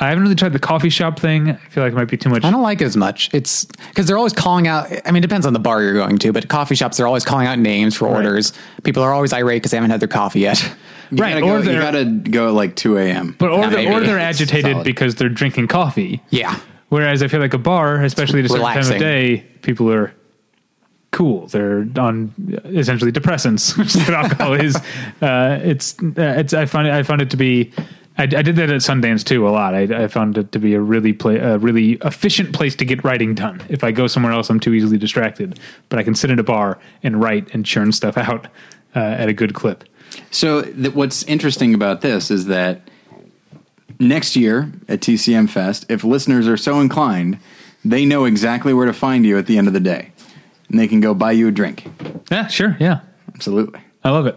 I 0.00 0.08
haven't 0.08 0.22
really 0.22 0.34
tried 0.34 0.52
the 0.54 0.58
coffee 0.58 0.88
shop 0.88 1.18
thing. 1.18 1.50
I 1.50 1.54
feel 1.56 1.84
like 1.84 1.92
it 1.92 1.96
might 1.96 2.08
be 2.08 2.16
too 2.16 2.30
much. 2.30 2.42
I 2.44 2.50
don't 2.50 2.62
like 2.62 2.80
it 2.80 2.84
as 2.86 2.96
much. 2.96 3.28
It's 3.34 3.66
because 3.66 4.06
they're 4.06 4.16
always 4.16 4.32
calling 4.32 4.66
out. 4.66 4.86
I 5.06 5.10
mean, 5.10 5.18
it 5.22 5.26
depends 5.26 5.44
on 5.46 5.52
the 5.52 5.58
bar 5.58 5.82
you're 5.82 5.92
going 5.94 6.16
to, 6.18 6.32
but 6.32 6.48
coffee 6.48 6.74
shops 6.74 6.96
they're 6.96 7.06
always 7.06 7.24
calling 7.24 7.46
out 7.46 7.58
names 7.58 7.94
for 7.96 8.08
orders. 8.08 8.52
People 8.82 9.02
are 9.02 9.12
always 9.12 9.32
irate 9.34 9.56
because 9.60 9.72
they 9.72 9.76
haven't 9.76 9.90
had 9.90 10.00
their 10.00 10.08
coffee 10.08 10.40
yet. 10.40 10.62
You 11.10 11.18
Right, 11.18 11.34
gotta 11.34 11.44
or 11.44 11.48
go, 11.48 11.56
you 11.58 11.62
they're- 11.64 11.80
gotta 11.80 12.04
go 12.06 12.48
at 12.48 12.54
like 12.54 12.76
two 12.76 12.96
a.m. 12.96 13.34
But 13.38 13.50
or, 13.50 13.60
Yeah, 13.60 13.68
they're, 13.70 13.92
or 13.92 14.00
they're 14.00 14.18
agitated 14.18 14.72
solid. 14.72 14.84
because 14.84 15.16
they're 15.16 15.28
drinking 15.28 15.66
coffee. 15.68 16.22
Yeah, 16.30 16.58
Whereas 16.88 17.22
I 17.22 17.28
feel 17.28 17.40
like 17.40 17.52
a 17.54 17.58
bar, 17.58 18.02
especially 18.02 18.38
at 18.40 18.46
a 18.46 18.48
certain 18.48 18.64
time 18.64 18.78
of 18.92 18.98
day, 18.98 19.44
people 19.62 19.92
are 19.92 20.12
cool. 21.12 21.46
They're 21.48 21.86
on 21.98 22.32
essentially 22.64 23.12
depressants, 23.12 23.76
which 23.78 23.94
is 23.96 24.02
what 24.02 24.14
alcohol 24.14 24.54
is. 24.54 24.76
Uh, 25.22 25.58
it's 25.62 25.98
uh, 26.00 26.12
it's 26.38 26.54
I 26.54 26.64
find 26.64 26.88
it, 26.88 26.94
I 26.94 27.02
found 27.02 27.20
it 27.20 27.28
to 27.30 27.36
be. 27.36 27.72
I, 28.20 28.24
I 28.24 28.42
did 28.42 28.56
that 28.56 28.68
at 28.68 28.82
Sundance 28.82 29.24
too 29.24 29.48
a 29.48 29.50
lot. 29.50 29.74
I, 29.74 30.04
I 30.04 30.08
found 30.08 30.36
it 30.36 30.52
to 30.52 30.58
be 30.58 30.74
a 30.74 30.80
really 30.80 31.14
play, 31.14 31.38
a 31.38 31.56
really 31.56 31.92
efficient 32.04 32.54
place 32.54 32.76
to 32.76 32.84
get 32.84 33.02
writing 33.02 33.34
done. 33.34 33.62
If 33.70 33.82
I 33.82 33.92
go 33.92 34.06
somewhere 34.06 34.32
else, 34.32 34.50
I'm 34.50 34.60
too 34.60 34.74
easily 34.74 34.98
distracted. 34.98 35.58
But 35.88 35.98
I 35.98 36.02
can 36.02 36.14
sit 36.14 36.30
in 36.30 36.38
a 36.38 36.42
bar 36.42 36.78
and 37.02 37.18
write 37.18 37.54
and 37.54 37.64
churn 37.64 37.92
stuff 37.92 38.18
out 38.18 38.46
uh, 38.94 38.98
at 38.98 39.30
a 39.30 39.32
good 39.32 39.54
clip. 39.54 39.84
So 40.30 40.62
th- 40.62 40.94
what's 40.94 41.22
interesting 41.22 41.72
about 41.72 42.02
this 42.02 42.30
is 42.30 42.44
that 42.46 42.82
next 43.98 44.36
year 44.36 44.70
at 44.86 45.00
TCM 45.00 45.48
Fest, 45.48 45.86
if 45.88 46.04
listeners 46.04 46.46
are 46.46 46.58
so 46.58 46.78
inclined, 46.78 47.38
they 47.84 48.04
know 48.04 48.26
exactly 48.26 48.74
where 48.74 48.86
to 48.86 48.92
find 48.92 49.24
you 49.24 49.38
at 49.38 49.46
the 49.46 49.56
end 49.56 49.66
of 49.66 49.72
the 49.72 49.80
day, 49.80 50.12
and 50.68 50.78
they 50.78 50.86
can 50.86 51.00
go 51.00 51.14
buy 51.14 51.32
you 51.32 51.48
a 51.48 51.50
drink. 51.50 51.88
Yeah, 52.30 52.48
sure, 52.48 52.76
yeah. 52.78 53.00
Absolutely. 53.34 53.80
I 54.04 54.10
love 54.10 54.26
it. 54.26 54.36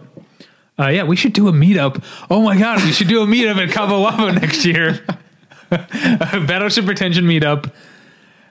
Uh, 0.78 0.88
yeah, 0.88 1.04
we 1.04 1.14
should 1.16 1.32
do 1.32 1.48
a 1.48 1.52
meetup. 1.52 2.02
Oh 2.28 2.42
my 2.42 2.58
god, 2.58 2.82
we 2.82 2.92
should 2.92 3.08
do 3.08 3.22
a 3.22 3.26
meetup 3.26 3.56
at 3.56 3.70
Cabo 3.70 4.04
Wabo 4.04 4.34
next 4.40 4.64
year. 4.64 5.04
a 5.70 6.44
Battleship 6.46 6.84
Pretension 6.84 7.24
meetup 7.24 7.72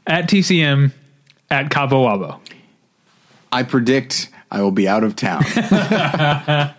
at 0.08 0.30
TCM 0.30 0.92
at 1.50 1.70
Cabo 1.70 2.06
Wabo. 2.06 2.40
I 3.52 3.64
predict 3.64 4.30
I 4.50 4.62
will 4.62 4.72
be 4.72 4.88
out 4.88 5.04
of 5.04 5.16
town. 5.16 5.44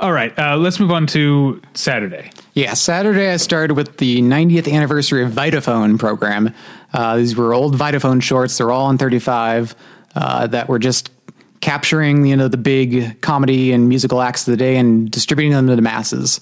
All 0.00 0.10
right, 0.12 0.36
uh, 0.38 0.56
let's 0.56 0.80
move 0.80 0.90
on 0.90 1.06
to 1.08 1.62
Saturday. 1.74 2.30
yeah. 2.54 2.74
Saturday 2.74 3.30
I 3.30 3.36
started 3.36 3.74
with 3.74 3.98
the 3.98 4.20
90th 4.22 4.70
anniversary 4.72 5.22
of 5.22 5.30
Vitaphone 5.30 5.98
program. 5.98 6.52
Uh, 6.92 7.16
these 7.16 7.36
were 7.36 7.54
old 7.54 7.76
Vitaphone 7.76 8.22
shorts. 8.22 8.58
They're 8.58 8.72
all 8.72 8.86
on 8.86 8.98
35 8.98 9.76
uh, 10.14 10.46
that 10.48 10.68
were 10.68 10.78
just 10.78 11.10
capturing 11.64 12.26
you 12.26 12.36
know 12.36 12.46
the 12.46 12.58
big 12.58 13.18
comedy 13.22 13.72
and 13.72 13.88
musical 13.88 14.20
acts 14.20 14.46
of 14.46 14.52
the 14.52 14.56
day 14.58 14.76
and 14.76 15.10
distributing 15.10 15.50
them 15.50 15.66
to 15.66 15.74
the 15.74 15.80
masses. 15.80 16.38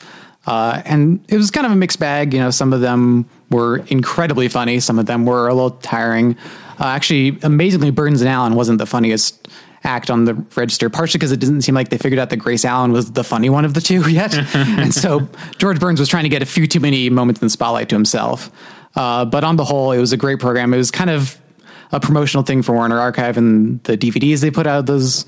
Uh, 0.49 0.83
and 0.85 1.25
it 1.29 1.37
was 1.37 1.53
kind 1.53 1.65
of 1.65 1.71
a 1.71 1.77
mixed 1.77 2.01
bag. 2.01 2.35
You 2.35 2.41
know, 2.41 2.51
some 2.51 2.73
of 2.73 2.81
them 2.81 3.27
were 3.49 3.79
incredibly 3.87 4.49
funny. 4.49 4.81
Some 4.81 4.99
of 4.99 5.07
them 5.07 5.25
were 5.25 5.47
a 5.47 5.55
little 5.55 5.71
tiring. 5.71 6.37
Uh, 6.81 6.87
actually, 6.87 7.39
amazingly, 7.45 7.93
Burns 7.93 8.21
and 8.21 8.29
Allen 8.29 8.57
wasn't 8.57 8.79
the 8.79 8.87
funniest 8.87 9.47
act 9.85 10.11
on 10.11 10.25
the 10.25 10.35
register, 10.57 10.91
partially 10.91 11.19
because 11.19 11.31
it 11.31 11.39
didn't 11.39 11.63
seem 11.63 11.77
like 11.77 11.91
they 11.91 11.99
figured 11.99 12.19
out 12.19 12.31
that 12.31 12.39
Grace 12.39 12.65
Allen 12.65 12.91
was 12.91 13.13
the 13.13 13.23
funny 13.23 13.49
one 13.49 13.65
of 13.65 13.75
the 13.75 13.81
two 13.81 14.11
yet. 14.11 14.35
and 14.57 14.93
so 14.93 15.29
George 15.59 15.79
Burns 15.79 16.01
was 16.01 16.09
trying 16.09 16.25
to 16.25 16.31
get 16.31 16.43
a 16.43 16.47
few 16.47 16.67
too 16.67 16.81
many 16.81 17.09
moments 17.11 17.41
in 17.41 17.47
the 17.47 17.51
spotlight 17.51 17.89
to 17.91 17.95
himself. 17.95 18.51
Uh, 18.97 19.25
but 19.25 19.45
on 19.45 19.55
the 19.55 19.65
whole, 19.65 19.93
it 19.93 20.01
was 20.01 20.13
a 20.13 20.17
great 20.17 20.41
program. 20.41 20.75
It 20.75 20.79
was 20.79 20.91
kind 20.91 21.11
of 21.11 21.39
a 21.93 22.01
promotional 22.01 22.43
thing 22.43 22.63
for 22.63 22.73
Warner 22.73 22.99
Archive 22.99 23.37
and 23.37 23.83
the 23.85 23.97
DVDs 23.97 24.41
they 24.41 24.51
put 24.51 24.67
out 24.67 24.81
of 24.81 24.87
those. 24.87 25.27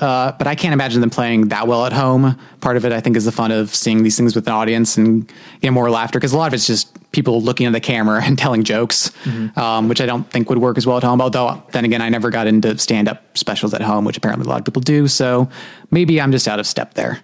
Uh, 0.00 0.32
but 0.38 0.46
I 0.46 0.54
can't 0.54 0.72
imagine 0.72 1.02
them 1.02 1.10
playing 1.10 1.48
that 1.48 1.68
well 1.68 1.84
at 1.84 1.92
home. 1.92 2.38
Part 2.60 2.78
of 2.78 2.86
it, 2.86 2.92
I 2.92 3.00
think, 3.00 3.16
is 3.16 3.26
the 3.26 3.32
fun 3.32 3.50
of 3.50 3.74
seeing 3.74 4.02
these 4.02 4.16
things 4.16 4.34
with 4.34 4.46
an 4.46 4.52
audience 4.54 4.96
and 4.96 5.30
getting 5.60 5.74
more 5.74 5.90
laughter 5.90 6.18
because 6.18 6.32
a 6.32 6.38
lot 6.38 6.46
of 6.46 6.54
it's 6.54 6.66
just 6.66 6.96
people 7.12 7.42
looking 7.42 7.66
at 7.66 7.72
the 7.72 7.80
camera 7.80 8.22
and 8.24 8.38
telling 8.38 8.64
jokes, 8.64 9.10
um, 9.56 9.88
which 9.88 10.00
I 10.00 10.06
don't 10.06 10.28
think 10.30 10.48
would 10.48 10.58
work 10.58 10.78
as 10.78 10.86
well 10.86 10.96
at 10.96 11.02
home. 11.02 11.20
Although, 11.20 11.62
then 11.72 11.84
again, 11.84 12.00
I 12.00 12.08
never 12.08 12.30
got 12.30 12.46
into 12.46 12.78
stand 12.78 13.08
up 13.08 13.36
specials 13.36 13.74
at 13.74 13.82
home, 13.82 14.04
which 14.04 14.16
apparently 14.16 14.46
a 14.46 14.48
lot 14.48 14.60
of 14.60 14.64
people 14.64 14.80
do. 14.80 15.06
So 15.06 15.50
maybe 15.90 16.20
I'm 16.20 16.32
just 16.32 16.48
out 16.48 16.60
of 16.60 16.66
step 16.66 16.94
there. 16.94 17.20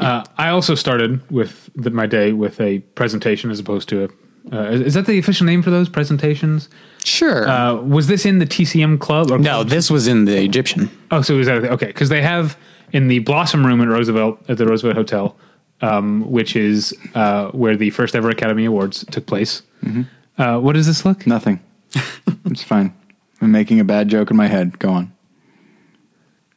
Uh, 0.00 0.24
I 0.36 0.50
also 0.50 0.74
started 0.74 1.28
with 1.30 1.68
the, 1.74 1.90
my 1.90 2.06
day 2.06 2.32
with 2.32 2.60
a 2.60 2.78
presentation 2.94 3.50
as 3.50 3.58
opposed 3.58 3.88
to 3.90 4.04
a. 4.04 4.08
Uh, 4.50 4.70
is 4.70 4.94
that 4.94 5.04
the 5.04 5.18
official 5.18 5.44
name 5.44 5.62
for 5.62 5.70
those 5.70 5.88
presentations? 5.88 6.70
Sure. 7.04 7.48
Uh, 7.48 7.74
was 7.76 8.06
this 8.06 8.26
in 8.26 8.38
the 8.38 8.46
TCM 8.46 8.98
club? 9.00 9.30
Or 9.30 9.38
no, 9.38 9.62
this 9.64 9.90
was 9.90 10.06
in 10.08 10.24
the 10.24 10.42
Egyptian. 10.42 10.90
Oh, 11.10 11.22
so 11.22 11.34
it 11.34 11.38
was 11.38 11.46
that 11.46 11.64
okay? 11.64 11.86
Because 11.86 12.08
they 12.08 12.22
have 12.22 12.56
in 12.92 13.08
the 13.08 13.20
Blossom 13.20 13.64
Room 13.66 13.80
at 13.80 13.88
Roosevelt 13.88 14.38
at 14.48 14.58
the 14.58 14.66
Roosevelt 14.66 14.96
Hotel, 14.96 15.36
um, 15.80 16.30
which 16.30 16.56
is 16.56 16.94
uh, 17.14 17.48
where 17.50 17.76
the 17.76 17.90
first 17.90 18.14
ever 18.14 18.28
Academy 18.30 18.64
Awards 18.64 19.04
took 19.10 19.26
place. 19.26 19.62
Uh, 20.36 20.58
what 20.58 20.74
does 20.74 20.86
this 20.86 21.04
look? 21.04 21.26
Nothing. 21.26 21.60
it's 22.44 22.62
fine. 22.62 22.94
I'm 23.40 23.50
making 23.52 23.80
a 23.80 23.84
bad 23.84 24.08
joke 24.08 24.30
in 24.30 24.36
my 24.36 24.46
head. 24.48 24.78
Go 24.78 24.90
on. 24.90 25.12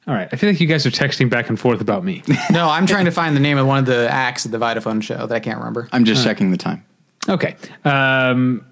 All 0.08 0.16
right, 0.16 0.28
I 0.32 0.36
feel 0.36 0.50
like 0.50 0.60
you 0.60 0.68
guys 0.68 0.86
are 0.86 0.92
texting 0.92 1.30
back 1.30 1.48
and 1.48 1.60
forth 1.60 1.80
about 1.80 2.04
me. 2.04 2.24
no, 2.52 2.68
I'm 2.68 2.88
trying 2.88 3.06
to 3.06 3.12
find 3.12 3.36
the 3.36 3.40
name 3.40 3.58
of 3.60 3.68
one 3.68 3.78
of 3.78 3.86
the 3.86 4.10
acts 4.12 4.46
at 4.46 4.52
the 4.52 4.58
Vitaphone 4.58 5.02
show 5.02 5.28
that 5.28 5.34
I 5.34 5.40
can't 5.40 5.60
remember. 5.60 5.88
I'm 5.92 6.06
just 6.06 6.24
checking 6.24 6.50
the 6.52 6.58
time. 6.58 6.84
okay, 7.30 7.56
um, 7.86 8.66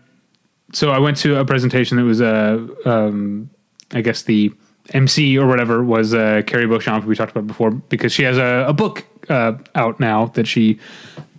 so 0.71 0.91
I 0.91 0.99
went 0.99 1.17
to 1.17 1.39
a 1.39 1.45
presentation 1.45 1.97
that 1.97 2.03
was, 2.03 2.21
uh, 2.21 2.67
um, 2.85 3.49
I 3.91 4.01
guess 4.01 4.23
the 4.23 4.53
MC 4.93 5.37
or 5.37 5.47
whatever 5.47 5.83
was 5.83 6.13
uh, 6.13 6.41
Cari 6.45 6.67
Beauchamp, 6.67 7.05
we 7.05 7.15
talked 7.15 7.31
about 7.31 7.47
before, 7.47 7.71
because 7.71 8.11
she 8.11 8.23
has 8.23 8.37
a, 8.37 8.65
a 8.67 8.73
book 8.73 9.05
uh, 9.29 9.53
out 9.75 9.99
now 9.99 10.27
that 10.27 10.47
she 10.47 10.79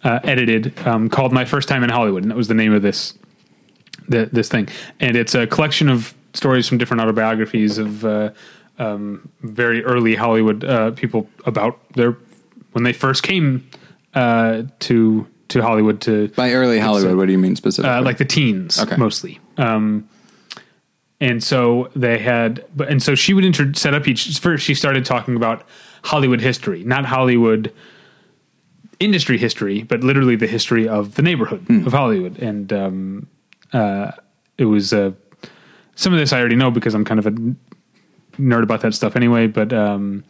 uh, 0.05 0.21
edited 0.25 0.79
um, 0.87 1.09
called 1.09 1.33
"My 1.33 1.45
First 1.45 1.69
Time 1.69 1.83
in 1.83 1.91
Hollywood," 1.91 2.23
and 2.23 2.31
that 2.31 2.37
was 2.37 2.49
the 2.49 2.55
name 2.55 2.73
of 2.73 2.83
this 2.83 3.15
the, 4.09 4.29
this 4.33 4.49
thing, 4.49 4.69
and 4.99 5.17
it's 5.17 5.35
a 5.35 5.47
collection 5.47 5.89
of 5.89 6.15
stories 6.35 6.69
from 6.69 6.79
different 6.79 7.01
autobiographies 7.01 7.79
of 7.79 8.05
uh, 8.05 8.31
um, 8.79 9.29
very 9.43 9.85
early 9.85 10.15
Hollywood 10.15 10.65
uh, 10.65 10.93
people 10.93 11.29
about 11.45 11.79
their 11.95 12.17
when 12.73 12.85
they 12.85 12.93
first 12.93 13.23
came 13.23 13.69
uh, 14.15 14.63
to 14.81 15.27
to 15.51 15.63
Hollywood 15.63 16.01
to 16.03 16.29
By 16.29 16.53
early 16.53 16.79
Hollywood, 16.79 17.17
what 17.17 17.27
do 17.27 17.33
you 17.33 17.39
mean 17.39 17.57
specifically? 17.57 17.91
uh, 17.97 18.03
like 18.03 18.19
the 18.19 18.25
teens 18.25 18.79
Okay. 18.81 18.97
mostly. 18.97 19.39
Um, 19.59 20.09
and 21.21 21.43
so 21.45 21.91
they 21.95 22.19
had, 22.19 22.65
and 22.89 23.03
so 23.03 23.15
she 23.15 23.35
would 23.35 23.45
inter- 23.45 23.73
set 23.75 23.93
up 23.95 24.09
each. 24.09 24.39
First, 24.39 24.65
she 24.65 24.75
started 24.75 25.05
talking 25.05 25.37
about 25.37 25.67
Hollywood 26.03 26.41
history, 26.41 26.83
not 26.83 27.05
Hollywood 27.05 27.73
industry 29.01 29.37
history, 29.39 29.83
but 29.83 30.01
literally 30.03 30.37
the 30.37 30.47
history 30.47 30.89
of 30.89 31.15
the 31.17 31.23
neighborhood 31.23 31.65
of 31.87 31.93
Hollywood. 31.93 32.39
And 32.39 32.73
um, 32.73 33.27
uh, 33.73 34.13
it 34.57 34.65
was 34.65 34.93
uh, 34.95 35.13
some 35.95 36.13
of 36.15 36.19
this 36.19 36.33
I 36.33 36.39
already 36.41 36.57
know 36.57 36.71
because 36.71 36.95
I'm 36.95 37.05
kind 37.05 37.19
of 37.21 37.27
a 37.27 37.33
nerd 38.41 38.63
about 38.63 38.81
that 38.83 38.95
stuff 38.95 39.15
anyway. 39.17 39.47
But 39.47 39.73
um, 39.75 40.25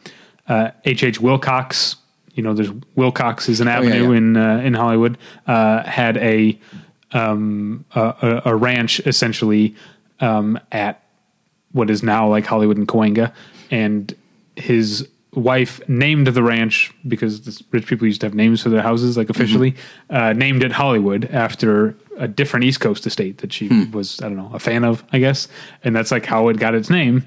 uh, 0.49 0.71
H. 0.85 1.05
H. 1.05 1.21
Wilcox, 1.21 1.97
you 2.35 2.43
know, 2.43 2.55
there's 2.55 2.71
Wilcox 2.95 3.49
is 3.49 3.61
an 3.61 3.69
avenue 3.69 4.11
yeah. 4.11 4.17
in 4.17 4.37
uh, 4.37 4.59
in 4.59 4.75
Hollywood. 4.75 5.19
Uh, 5.47 5.83
had 5.85 6.17
a 6.19 6.59
um, 7.13 7.85
a, 7.95 8.43
a, 8.45 8.55
ranch 8.55 9.01
essentially 9.01 9.75
um, 10.21 10.59
at 10.71 11.03
what 11.73 11.91
is 11.91 12.03
now 12.03 12.29
like 12.29 12.47
Hollywood 12.47 12.77
and 12.77 12.87
Cahuenga, 12.87 13.33
and 13.71 14.15
his 14.57 15.09
wife 15.35 15.81
named 15.89 16.27
the 16.27 16.43
ranch 16.43 16.93
because 17.07 17.43
this, 17.43 17.63
rich 17.71 17.87
people 17.87 18.07
used 18.07 18.21
to 18.21 18.27
have 18.27 18.35
names 18.35 18.63
for 18.63 18.69
their 18.69 18.83
houses, 18.83 19.17
like 19.17 19.31
officially, 19.31 19.77
uh, 20.11 20.33
named 20.33 20.63
it 20.63 20.73
Hollywood 20.73 21.27
after 21.27 21.97
a 22.17 22.27
different 22.27 22.65
East 22.65 22.81
Coast 22.81 23.07
estate 23.07 23.39
that 23.39 23.53
she 23.53 23.69
was, 23.93 24.21
I 24.21 24.25
don't 24.25 24.37
know, 24.37 24.51
a 24.53 24.59
fan 24.59 24.85
of, 24.85 25.05
I 25.13 25.19
guess, 25.19 25.49
and 25.85 25.95
that's 25.95 26.11
like 26.11 26.27
how 26.27 26.49
it 26.49 26.59
got 26.59 26.75
its 26.75 26.91
name. 26.91 27.25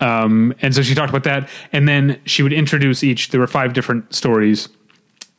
Um, 0.00 0.54
and 0.62 0.74
so 0.74 0.82
she 0.82 0.94
talked 0.94 1.10
about 1.10 1.24
that, 1.24 1.48
and 1.72 1.88
then 1.88 2.20
she 2.26 2.42
would 2.42 2.52
introduce 2.52 3.02
each. 3.02 3.30
There 3.30 3.40
were 3.40 3.46
five 3.46 3.72
different 3.72 4.14
stories 4.14 4.68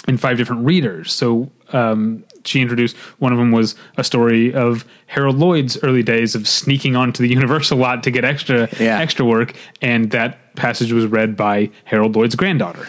and 0.07 0.19
five 0.19 0.37
different 0.37 0.65
readers. 0.65 1.11
So 1.13 1.51
um, 1.73 2.23
she 2.45 2.61
introduced 2.61 2.95
one 3.19 3.33
of 3.33 3.37
them 3.37 3.51
was 3.51 3.75
a 3.97 4.03
story 4.03 4.53
of 4.53 4.85
Harold 5.07 5.37
Lloyd's 5.37 5.77
early 5.83 6.01
days 6.01 6.33
of 6.33 6.47
sneaking 6.47 6.95
onto 6.95 7.21
the 7.21 7.29
Universal 7.39 7.77
lot 7.77 8.03
to 8.03 8.11
get 8.11 8.23
extra 8.25 8.69
Yeah. 8.79 8.99
extra 8.99 9.25
work, 9.25 9.53
and 9.81 10.09
that 10.11 10.55
passage 10.55 10.91
was 10.91 11.05
read 11.05 11.35
by 11.37 11.69
Harold 11.83 12.15
Lloyd's 12.15 12.35
granddaughter. 12.35 12.87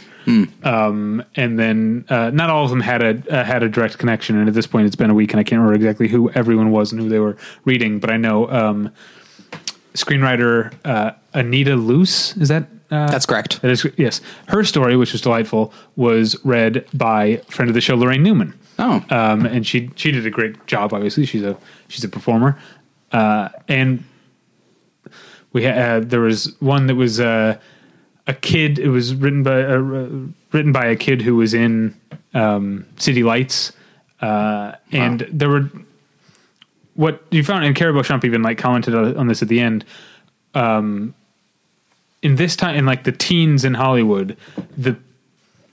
Um, 0.62 1.24
and 1.36 1.58
then 1.58 2.04
uh, 2.10 2.28
not 2.34 2.50
all 2.50 2.62
of 2.64 2.68
them 2.70 2.80
had 2.80 3.02
a 3.02 3.34
uh, 3.40 3.44
had 3.44 3.62
a 3.62 3.68
direct 3.70 3.96
connection. 3.96 4.36
And 4.38 4.46
at 4.46 4.52
this 4.54 4.66
point, 4.66 4.86
it's 4.86 4.94
been 4.96 5.08
a 5.08 5.14
week, 5.14 5.32
and 5.32 5.40
I 5.40 5.42
can't 5.42 5.58
remember 5.58 5.74
exactly 5.74 6.06
who 6.06 6.30
everyone 6.32 6.70
was 6.70 6.92
and 6.92 7.00
who 7.00 7.08
they 7.08 7.18
were 7.18 7.38
reading. 7.64 7.98
But 7.98 8.10
I 8.10 8.18
know 8.18 8.46
um, 8.50 8.92
screenwriter 9.94 10.72
uh, 10.84 11.12
Anita 11.34 11.76
Loos. 11.76 12.36
Is 12.36 12.48
that 12.48 12.68
uh, 12.90 13.06
That's 13.10 13.26
correct. 13.26 13.60
that 13.62 13.70
is 13.70 13.86
yes. 13.96 14.20
Her 14.48 14.64
story, 14.64 14.96
which 14.96 15.12
was 15.12 15.20
delightful, 15.20 15.72
was 15.96 16.42
read 16.44 16.86
by 16.94 17.36
friend 17.48 17.68
of 17.68 17.74
the 17.74 17.80
show 17.80 17.96
Laraine 17.96 18.22
Newman. 18.22 18.58
Oh, 18.78 19.04
um, 19.10 19.44
and 19.44 19.66
she 19.66 19.90
she 19.96 20.10
did 20.10 20.24
a 20.24 20.30
great 20.30 20.66
job. 20.66 20.94
Obviously, 20.94 21.26
she's 21.26 21.42
a 21.42 21.56
she's 21.88 22.04
a 22.04 22.08
performer, 22.08 22.58
uh, 23.12 23.50
and 23.66 24.04
we 25.52 25.64
had 25.64 25.78
uh, 25.78 26.06
there 26.06 26.20
was 26.20 26.54
one 26.60 26.86
that 26.86 26.94
was 26.94 27.20
uh, 27.20 27.58
a 28.26 28.34
kid. 28.34 28.78
It 28.78 28.88
was 28.88 29.14
written 29.14 29.42
by 29.42 29.62
uh, 29.62 29.76
written 30.52 30.72
by 30.72 30.86
a 30.86 30.96
kid 30.96 31.22
who 31.22 31.36
was 31.36 31.54
in 31.54 31.98
um, 32.34 32.86
City 32.96 33.22
Lights, 33.22 33.72
uh, 34.20 34.72
and 34.92 35.26
there 35.30 35.48
were 35.48 35.68
what 36.94 37.22
you 37.30 37.42
found. 37.44 37.64
And 37.64 37.74
Cari 37.74 37.92
Beauchamp 37.92 38.24
even 38.24 38.42
like 38.42 38.58
commented 38.58 38.94
on 38.94 39.16
on 39.16 39.26
this 39.26 39.42
at 39.42 39.48
the 39.48 39.60
end. 39.60 39.84
Um, 40.54 41.14
in 42.22 42.36
this 42.36 42.56
time, 42.56 42.76
in 42.76 42.86
like 42.86 43.04
the 43.04 43.12
teens 43.12 43.64
in 43.64 43.74
Hollywood, 43.74 44.36
the 44.76 44.96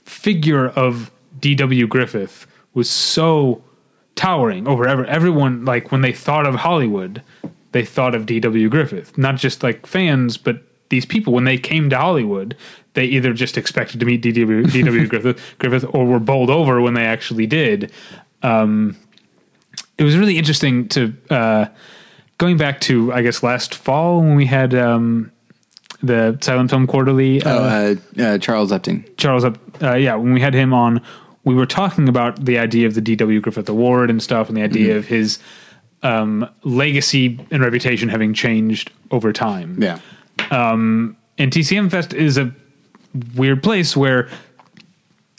figure 0.04 0.68
of 0.68 1.10
D.W. 1.38 1.86
Griffith 1.86 2.46
was 2.74 2.88
so 2.88 3.62
towering 4.14 4.66
over 4.66 4.88
ever 4.88 5.04
everyone 5.06 5.64
like 5.64 5.92
when 5.92 6.00
they 6.00 6.12
thought 6.12 6.46
of 6.46 6.54
Hollywood 6.54 7.22
they 7.72 7.84
thought 7.84 8.14
of 8.14 8.24
D.W. 8.24 8.70
Griffith 8.70 9.16
not 9.18 9.36
just 9.36 9.62
like 9.62 9.86
fans 9.86 10.38
but 10.38 10.62
these 10.88 11.04
people 11.04 11.34
when 11.34 11.44
they 11.44 11.58
came 11.58 11.90
to 11.90 11.98
Hollywood 11.98 12.56
they 12.94 13.04
either 13.04 13.34
just 13.34 13.58
expected 13.58 14.00
to 14.00 14.06
meet 14.06 14.22
D.W. 14.22 15.06
Griffith 15.08 15.56
Griffith 15.58 15.84
or 15.94 16.06
were 16.06 16.18
bowled 16.18 16.48
over 16.48 16.80
when 16.80 16.94
they 16.94 17.04
actually 17.04 17.46
did 17.46 17.92
um, 18.42 18.96
it 19.98 20.04
was 20.04 20.16
really 20.16 20.38
interesting 20.38 20.88
to 20.88 21.14
uh, 21.28 21.66
going 22.38 22.56
back 22.56 22.80
to 22.82 23.12
I 23.12 23.20
guess 23.20 23.42
last 23.42 23.74
fall 23.74 24.20
when 24.20 24.34
we 24.34 24.46
had 24.46 24.74
um, 24.74 25.30
the 26.02 26.38
Silent 26.40 26.70
Film 26.70 26.86
Quarterly 26.86 27.42
uh, 27.42 27.50
oh 27.50 27.96
uh, 28.18 28.22
uh, 28.22 28.38
Charles 28.38 28.70
Epting. 28.72 29.04
Charles 29.16 29.44
up. 29.44 29.58
Uh, 29.82 29.94
yeah, 29.94 30.14
when 30.14 30.32
we 30.34 30.40
had 30.40 30.54
him 30.54 30.72
on, 30.72 31.00
we 31.44 31.54
were 31.54 31.66
talking 31.66 32.08
about 32.08 32.44
the 32.44 32.58
idea 32.58 32.86
of 32.86 32.94
the 32.94 33.00
D.W. 33.00 33.40
Griffith 33.40 33.68
Award 33.68 34.10
and 34.10 34.22
stuff, 34.22 34.48
and 34.48 34.56
the 34.56 34.62
idea 34.62 34.90
Mm-hmm. 34.90 34.98
of 34.98 35.06
his 35.06 35.38
um, 36.02 36.48
legacy 36.64 37.38
and 37.50 37.62
reputation 37.62 38.08
having 38.08 38.34
changed 38.34 38.90
over 39.10 39.32
time. 39.32 39.80
Yeah, 39.82 39.98
Um, 40.50 41.16
And 41.38 41.50
TCM 41.52 41.90
Fest 41.90 42.12
is 42.14 42.36
a 42.38 42.52
weird 43.34 43.62
place 43.62 43.96
where 43.96 44.28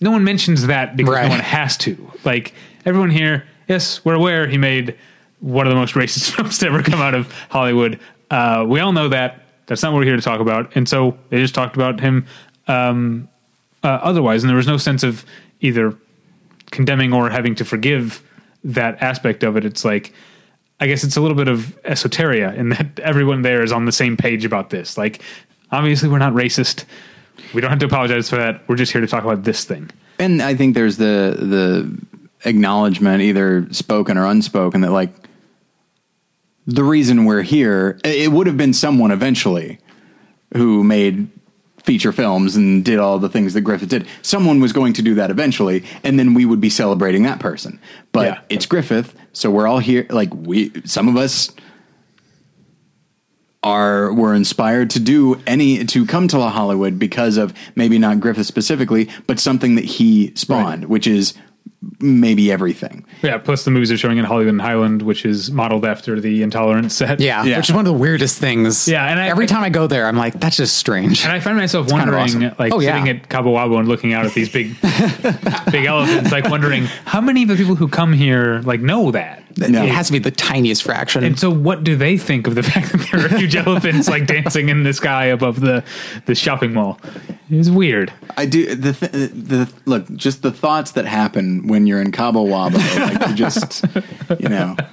no 0.02 0.12
one 0.12 0.24
mentions 0.24 0.68
that 0.68 0.96
because 0.98 1.14
Right. 1.14 1.24
no 1.24 1.30
one 1.30 1.40
has 1.40 1.78
to. 1.78 2.12
Like 2.24 2.54
everyone 2.86 3.10
here, 3.12 3.46
yes, 3.68 4.04
we're 4.06 4.14
aware 4.16 4.48
he 4.48 4.58
made 4.58 4.96
one 5.40 5.68
of 5.68 5.72
the 5.72 5.76
most 5.80 5.94
racist 5.94 6.32
films 6.36 6.58
to 6.60 6.68
ever 6.68 6.82
come 6.84 7.02
out 7.02 7.14
of 7.16 7.32
Hollywood. 7.50 8.00
Uh, 8.30 8.66
we 8.68 8.80
all 8.80 8.92
know 8.94 9.10
that. 9.10 9.44
That's 9.68 9.84
not 9.84 9.94
what 9.94 10.00
we're 10.00 10.06
here 10.06 10.16
to 10.16 10.22
talk 10.22 10.40
about. 10.40 10.76
And 10.76 10.88
so 10.88 11.18
they 11.30 11.38
just 11.38 11.54
talked 11.54 11.76
about 11.76 12.00
him 12.00 12.26
um, 12.68 13.30
uh, 13.84 14.00
otherwise, 14.02 14.44
and 14.44 14.50
there 14.50 14.58
was 14.58 14.68
no 14.68 14.78
sense 14.78 15.04
of 15.04 15.26
either 15.62 15.96
condemning 16.72 17.14
or 17.14 17.30
having 17.30 17.56
to 17.56 17.66
forgive 17.66 18.24
that 18.64 19.02
aspect 19.02 19.44
of 19.44 19.56
it. 19.56 19.66
It's 19.66 19.86
like, 19.86 20.14
I 20.80 20.88
guess 20.88 21.04
it's 21.04 21.18
a 21.18 21.22
little 21.22 21.38
bit 21.38 21.48
of 21.48 21.78
esoteria 21.84 22.56
in 22.56 22.70
that 22.70 23.00
everyone 23.04 23.42
there 23.42 23.64
is 23.64 23.72
on 23.72 23.86
the 23.86 23.92
same 23.92 24.18
page 24.18 24.46
about 24.46 24.70
this. 24.70 24.98
Like, 24.98 25.22
obviously, 25.72 26.10
we're 26.10 26.18
not 26.18 26.34
racist. 26.34 26.86
We 27.54 27.62
don't 27.62 27.70
have 27.70 27.80
to 27.80 27.86
apologize 27.86 28.30
for 28.30 28.38
that. 28.38 28.68
We're 28.68 28.76
just 28.76 28.92
here 28.92 29.02
to 29.02 29.08
talk 29.08 29.24
about 29.24 29.44
this 29.44 29.64
thing. 29.64 29.90
and 30.20 30.42
I 30.42 30.56
think 30.56 30.74
there's 30.76 30.98
the 30.98 31.38
the 31.40 31.98
acknowledgement, 32.46 33.22
either 33.22 33.68
spoken 33.72 34.18
or 34.18 34.26
unspoken, 34.26 34.82
that 34.82 34.92
like 34.92 35.14
the 36.68 36.84
reason 36.84 37.26
we're 37.26 37.42
here, 37.44 38.00
it 38.04 38.32
would 38.32 38.46
have 38.46 38.58
been 38.58 38.74
someone 38.74 39.10
eventually 39.12 39.80
who 40.56 40.84
made 40.84 41.30
feature 41.84 42.12
films 42.12 42.58
and 42.58 42.84
did 42.84 43.00
all 43.00 43.18
the 43.18 43.30
things 43.30 43.54
that 43.54 43.62
Griffith 43.62 43.88
did. 43.88 44.06
Someone 44.22 44.60
was 44.60 44.74
going 44.74 44.92
to 44.94 45.02
do 45.02 45.16
that 45.16 45.32
eventually, 45.32 45.86
and 46.04 46.20
then 46.20 46.34
we 46.34 46.44
would 46.46 46.60
be 46.60 46.70
celebrating 46.70 47.24
that 47.24 47.40
person. 47.40 47.80
But 48.12 48.26
Yeah. 48.28 48.40
it's 48.50 48.66
Griffith, 48.66 49.16
so 49.32 49.50
we're 49.50 49.68
all 49.68 49.80
here. 49.80 50.06
Like 50.10 50.34
we, 50.34 50.72
some 50.84 51.08
of 51.08 51.16
us 51.16 51.50
are 53.64 54.14
were 54.14 54.34
inspired 54.34 54.90
to 54.92 55.00
do 55.00 55.42
any 55.48 55.84
to 55.86 56.06
come 56.06 56.28
to 56.28 56.38
La 56.38 56.50
Hollywood 56.50 57.00
because 57.00 57.38
of 57.38 57.54
maybe 57.76 57.98
not 57.98 58.20
Griffith 58.20 58.46
specifically, 58.46 59.10
but 59.26 59.40
something 59.40 59.76
that 59.76 59.86
he 59.86 60.32
spawned, 60.36 60.86
which 60.86 61.08
is 61.08 61.34
maybe 62.00 62.52
everything. 62.52 63.06
Yeah. 63.22 63.38
Plus, 63.38 63.64
the 63.66 63.72
movies 63.72 63.92
are 63.92 63.98
showing 63.98 64.18
in 64.18 64.26
Hollywood 64.26 64.54
and 64.54 64.62
Highland, 64.62 65.02
which 65.02 65.26
is 65.26 65.52
modeled 65.52 65.86
after 65.86 66.20
the 66.20 66.44
Intolerance 66.44 66.94
set. 66.96 67.20
Yeah, 67.20 67.44
Yeah. 67.44 67.58
which 67.58 67.70
is 67.70 67.76
one 67.76 67.86
of 67.86 67.92
the 67.92 67.98
weirdest 68.00 68.38
things. 68.40 68.88
Yeah, 68.88 69.06
and 69.06 69.20
I- 69.20 69.28
every 69.28 69.46
I- 69.46 69.48
time 69.48 69.64
I 69.64 69.70
go 69.70 69.88
there, 69.88 70.08
I'm 70.08 70.18
like, 70.18 70.40
that's 70.40 70.58
just 70.58 70.78
strange. 70.78 71.24
And 71.24 71.32
I 71.32 71.40
find 71.40 71.58
myself 71.58 71.88
kind 71.90 72.10
of 72.10 72.16
wondering, 72.16 72.44
awesome. 72.44 72.56
like 72.60 72.74
Oh, 72.74 72.80
yeah. 72.80 72.94
sitting 72.96 73.10
at 73.10 73.30
Cabo 73.30 73.56
Wabo 73.56 73.80
and 73.80 73.88
looking 73.88 74.14
out 74.14 74.26
at 74.26 74.34
these 74.34 74.50
big, 74.50 74.76
big 75.72 75.86
elephants, 75.86 76.32
like 76.32 76.50
wondering 76.50 76.86
how 77.06 77.22
many 77.22 77.44
of 77.44 77.50
the 77.50 77.56
people 77.56 77.76
who 77.76 77.88
come 77.88 78.14
here 78.14 78.62
like 78.66 78.82
know 78.82 79.12
that. 79.12 79.44
No. 79.58 79.84
It 79.84 79.90
has 79.90 80.06
to 80.08 80.14
be 80.14 80.20
the 80.20 80.30
tiniest 80.30 80.84
fraction. 80.84 81.24
And 81.24 81.40
so, 81.40 81.50
what 81.50 81.84
do 81.84 81.96
they 81.96 82.16
think 82.16 82.46
of 82.46 82.54
the 82.54 82.62
fact 82.72 82.92
that 82.92 83.08
there 83.12 83.26
are 83.26 83.40
huge 83.40 83.56
elephants 83.68 84.08
like 84.08 84.28
dancing 84.28 84.70
in 84.70 84.84
the 84.84 84.94
sky 84.94 85.26
above 85.26 85.62
the 85.62 85.84
the 86.28 86.36
shopping 86.36 86.74
mall? 86.74 87.00
It's 87.50 87.70
weird. 87.70 88.14
I 88.38 88.46
do 88.46 88.76
the 88.76 88.94
th- 88.94 89.12
the 89.12 89.68
look 89.86 90.14
just 90.16 90.44
the 90.44 90.52
thoughts 90.52 90.92
that 90.92 91.06
happen 91.06 91.66
when 91.68 91.77
you're 91.86 92.02
in 92.02 92.12
Cabo 92.12 92.46
Wabo, 92.46 92.78
like 93.00 93.30
you 93.30 93.36
just 93.36 93.86
you 94.40 94.50
know. 94.50 94.76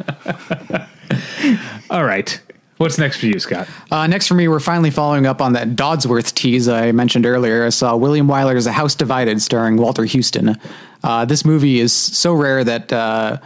All 1.90 2.04
right, 2.04 2.40
what's 2.78 2.98
next 2.98 3.18
for 3.18 3.26
you, 3.26 3.38
Scott? 3.38 3.68
Uh, 3.90 4.06
next 4.06 4.26
for 4.26 4.34
me, 4.34 4.48
we're 4.48 4.60
finally 4.60 4.90
following 4.90 5.26
up 5.26 5.40
on 5.40 5.52
that 5.52 5.70
Dodsworth 5.70 6.34
tease 6.34 6.68
I 6.68 6.92
mentioned 6.92 7.26
earlier. 7.26 7.64
I 7.64 7.68
saw 7.68 7.96
William 7.96 8.28
Wyler's 8.28 8.66
A 8.66 8.72
House 8.72 8.94
Divided 8.94 9.40
starring 9.40 9.76
Walter 9.76 10.06
Huston. 10.06 10.58
Uh, 11.02 11.24
this 11.24 11.44
movie 11.44 11.80
is 11.80 11.92
so 11.92 12.34
rare 12.34 12.64
that 12.64 12.92
uh, 12.92 13.38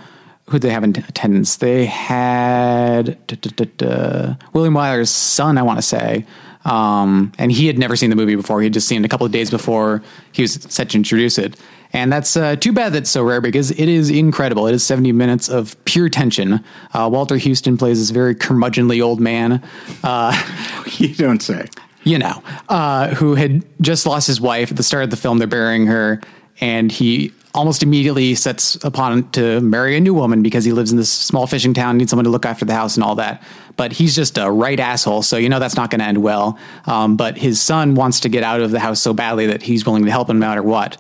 who 0.49 0.59
they 0.59 0.71
have 0.71 0.85
in 0.85 0.91
attendance? 0.91 1.57
They 1.57 1.87
had 1.87 3.27
duh, 3.27 3.37
duh, 3.41 3.51
duh, 3.57 3.65
duh, 3.77 4.35
William 4.53 4.75
Wyler's 4.75 5.11
son, 5.11 5.59
I 5.59 5.63
want 5.63 5.79
to 5.79 5.83
say. 5.83 6.25
Um, 6.65 7.33
and 7.39 7.51
he 7.51 7.67
had 7.67 7.79
never 7.79 7.97
seen 7.97 8.11
the 8.11 8.17
movie 8.17 8.35
before. 8.35 8.61
He 8.61 8.67
had 8.67 8.75
just 8.75 8.89
seen 8.89 9.03
it 9.03 9.07
a 9.07 9.09
couple 9.09 9.27
of 9.27 9.33
days 9.33 9.51
before 9.51 10.03
he 10.33 10.43
was 10.43 10.55
set 10.55 10.91
to 10.91 10.99
introduce 10.99 11.39
it. 11.39 11.59
And 11.93 12.13
that's 12.13 12.37
uh, 12.37 12.57
too 12.57 12.73
bad 12.73 12.93
that's 12.93 13.11
so 13.11 13.23
rare 13.23 13.41
because 13.41 13.71
it 13.71 13.89
is 13.89 14.11
incredible. 14.11 14.67
It 14.67 14.75
is 14.75 14.85
70 14.85 15.13
minutes 15.13 15.49
of 15.49 15.83
pure 15.87 16.09
tension. 16.09 16.63
Uh, 16.93 17.09
Walter 17.11 17.39
Huston 17.39 17.79
plays 17.79 17.99
this 17.99 18.11
very 18.11 18.35
curmudgeonly 18.35 19.03
old 19.03 19.21
man 19.21 19.63
You 20.99 21.15
don't 21.15 21.41
say. 21.43 21.67
you 22.05 22.19
know, 22.19 22.43
uh, 22.69 23.15
who 23.15 23.35
had 23.35 23.65
just 23.81 24.07
lost 24.07 24.27
his 24.27 24.41
wife 24.41 24.71
at 24.71 24.77
the 24.77 24.83
start 24.83 25.05
of 25.05 25.11
the 25.11 25.17
film. 25.17 25.39
They're 25.39 25.47
burying 25.47 25.87
her, 25.87 26.21
and 26.61 26.91
he 26.93 27.33
almost 27.55 27.83
immediately 27.83 28.35
sets 28.35 28.77
upon 28.85 29.29
to 29.31 29.61
marry 29.61 29.97
a 29.97 30.01
new 30.01 30.15
woman 30.15 30.43
because 30.43 30.65
he 30.65 30.73
lives 30.73 30.91
in 30.91 30.97
this 30.99 31.11
small 31.11 31.47
fishing 31.47 31.75
town, 31.75 31.97
needs 31.97 32.11
someone 32.11 32.25
to 32.25 32.31
look 32.31 32.45
after 32.47 32.65
the 32.65 32.75
house 32.75 32.97
and 32.97 33.03
all 33.03 33.15
that. 33.17 33.43
But 33.77 33.93
he's 33.93 34.15
just 34.15 34.39
a 34.39 34.51
right 34.51 34.79
asshole, 34.79 35.23
so 35.23 35.37
you 35.37 35.49
know 35.49 35.59
that's 35.59 35.77
not 35.77 35.91
going 35.91 36.01
to 36.01 36.05
end 36.05 36.19
well. 36.19 36.59
Um, 36.87 37.17
but 37.17 37.37
his 37.39 37.61
son 37.61 37.95
wants 37.95 38.21
to 38.21 38.29
get 38.29 38.43
out 38.43 38.61
of 38.61 38.71
the 38.71 38.81
house 38.81 39.01
so 39.01 39.13
badly 39.13 39.47
that 39.47 39.63
he's 39.63 39.87
willing 39.87 40.05
to 40.05 40.11
help 40.11 40.29
him 40.29 40.39
no 40.39 40.47
matter 40.47 40.63
what. 40.63 40.97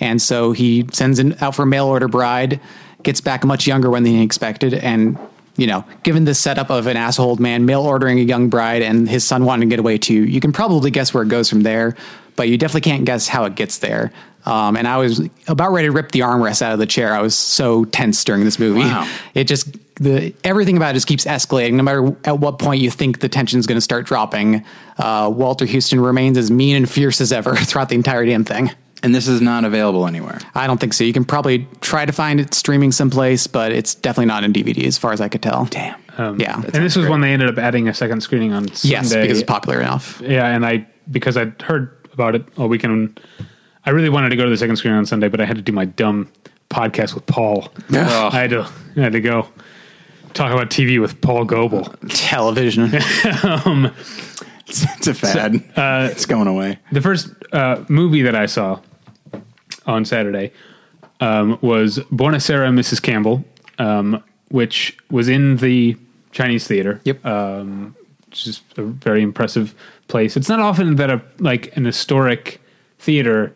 And 0.00 0.20
so 0.20 0.52
he 0.52 0.86
sends 0.92 1.18
in, 1.18 1.36
out 1.40 1.54
for 1.54 1.62
a 1.62 1.66
mail 1.66 1.86
order 1.86 2.08
bride, 2.08 2.60
gets 3.02 3.20
back 3.20 3.44
much 3.44 3.66
younger 3.66 3.90
when 3.90 4.02
than 4.02 4.12
he 4.12 4.22
expected, 4.22 4.74
and 4.74 5.18
you 5.56 5.66
know, 5.66 5.84
given 6.04 6.24
the 6.24 6.34
setup 6.34 6.70
of 6.70 6.86
an 6.86 6.96
asshole 6.96 7.28
old 7.28 7.40
man 7.40 7.66
mail 7.66 7.82
ordering 7.82 8.18
a 8.18 8.22
young 8.22 8.48
bride 8.48 8.80
and 8.80 9.08
his 9.08 9.24
son 9.24 9.44
wanting 9.44 9.68
to 9.68 9.72
get 9.74 9.78
away 9.78 9.98
too, 9.98 10.14
you 10.14 10.40
can 10.40 10.52
probably 10.52 10.90
guess 10.90 11.12
where 11.12 11.22
it 11.22 11.28
goes 11.28 11.50
from 11.50 11.60
there, 11.62 11.96
but 12.36 12.48
you 12.48 12.56
definitely 12.56 12.90
can't 12.90 13.04
guess 13.04 13.28
how 13.28 13.44
it 13.44 13.56
gets 13.56 13.78
there. 13.78 14.10
Um, 14.46 14.76
and 14.76 14.88
I 14.88 14.96
was 14.96 15.20
about 15.48 15.72
ready 15.72 15.88
to 15.88 15.92
rip 15.92 16.12
the 16.12 16.20
armrest 16.20 16.62
out 16.62 16.72
of 16.72 16.78
the 16.78 16.86
chair. 16.86 17.12
I 17.12 17.20
was 17.20 17.36
so 17.36 17.84
tense 17.84 18.24
during 18.24 18.44
this 18.44 18.58
movie. 18.58 18.80
Wow. 18.80 19.06
It 19.34 19.44
just 19.44 19.76
the 19.96 20.34
everything 20.44 20.78
about 20.78 20.90
it 20.90 20.94
just 20.94 21.06
keeps 21.06 21.26
escalating. 21.26 21.74
No 21.74 21.82
matter 21.82 22.16
at 22.24 22.38
what 22.38 22.58
point 22.58 22.80
you 22.80 22.90
think 22.90 23.20
the 23.20 23.28
tension 23.28 23.60
is 23.60 23.66
going 23.66 23.76
to 23.76 23.82
start 23.82 24.06
dropping, 24.06 24.64
uh, 24.96 25.30
Walter 25.32 25.66
Huston 25.66 26.00
remains 26.00 26.38
as 26.38 26.50
mean 26.50 26.74
and 26.74 26.88
fierce 26.88 27.20
as 27.20 27.32
ever 27.32 27.54
throughout 27.56 27.90
the 27.90 27.96
entire 27.96 28.24
damn 28.24 28.44
thing. 28.44 28.70
And 29.02 29.14
this 29.14 29.28
is 29.28 29.40
not 29.40 29.64
available 29.64 30.06
anywhere. 30.06 30.38
I 30.54 30.66
don't 30.66 30.78
think 30.78 30.92
so. 30.92 31.04
You 31.04 31.12
can 31.12 31.24
probably 31.24 31.66
try 31.80 32.04
to 32.04 32.12
find 32.12 32.38
it 32.38 32.52
streaming 32.52 32.92
someplace, 32.92 33.46
but 33.46 33.72
it's 33.72 33.94
definitely 33.94 34.26
not 34.26 34.44
in 34.44 34.52
DVD 34.52 34.84
as 34.86 34.98
far 34.98 35.12
as 35.12 35.20
I 35.20 35.28
could 35.28 35.42
tell. 35.42 35.64
Damn. 35.66 35.98
Um, 36.18 36.38
yeah. 36.38 36.56
and 36.56 36.72
this 36.72 36.96
was 36.96 37.08
when 37.08 37.22
they 37.22 37.32
ended 37.32 37.48
up 37.48 37.56
adding 37.56 37.88
a 37.88 37.94
second 37.94 38.20
screening 38.20 38.52
on 38.52 38.68
Sunday. 38.68 38.94
Yes, 38.94 39.14
because 39.14 39.38
it's 39.40 39.48
popular 39.48 39.80
enough. 39.80 40.20
Yeah, 40.20 40.46
and 40.46 40.66
I 40.66 40.86
because 41.10 41.36
I'd 41.36 41.60
heard 41.62 41.96
about 42.12 42.34
it 42.34 42.44
all 42.58 42.68
weekend. 42.68 43.20
I 43.86 43.90
really 43.90 44.10
wanted 44.10 44.28
to 44.30 44.36
go 44.36 44.44
to 44.44 44.50
the 44.50 44.56
second 44.58 44.76
screening 44.76 44.98
on 44.98 45.06
Sunday, 45.06 45.28
but 45.28 45.40
I 45.40 45.46
had 45.46 45.56
to 45.56 45.62
do 45.62 45.72
my 45.72 45.86
dumb 45.86 46.30
podcast 46.68 47.14
with 47.14 47.24
Paul. 47.26 47.68
I 47.90 48.30
had 48.32 48.50
to 48.50 48.68
I 48.96 49.00
had 49.00 49.12
to 49.12 49.20
go 49.20 49.48
talk 50.34 50.52
about 50.52 50.68
TV 50.68 51.00
with 51.00 51.20
Paul 51.20 51.44
Goebel. 51.44 51.84
Television. 52.08 52.92
Um, 53.42 53.92
it's, 54.66 54.84
it's 54.98 55.06
a 55.08 55.14
fad. 55.14 55.56
Uh, 55.76 56.08
it's 56.12 56.26
going 56.26 56.46
away. 56.46 56.78
The 56.92 57.00
first 57.00 57.28
uh, 57.52 57.84
movie 57.88 58.22
that 58.22 58.36
I 58.36 58.46
saw 58.46 58.80
on 59.90 60.04
Saturday 60.04 60.52
um, 61.20 61.58
was 61.60 61.98
Buonasera, 62.10 62.72
Mrs. 62.72 63.02
Campbell, 63.02 63.44
um, 63.78 64.22
which 64.48 64.96
was 65.10 65.28
in 65.28 65.56
the 65.58 65.96
Chinese 66.32 66.66
theater. 66.66 67.00
Yep. 67.04 67.24
Um, 67.26 67.96
which 68.26 68.46
is 68.46 68.62
a 68.76 68.82
very 68.82 69.22
impressive 69.22 69.74
place. 70.08 70.36
It's 70.36 70.48
not 70.48 70.60
often 70.60 70.96
that 70.96 71.10
a 71.10 71.20
like 71.38 71.76
an 71.76 71.84
historic 71.84 72.60
theater 72.98 73.54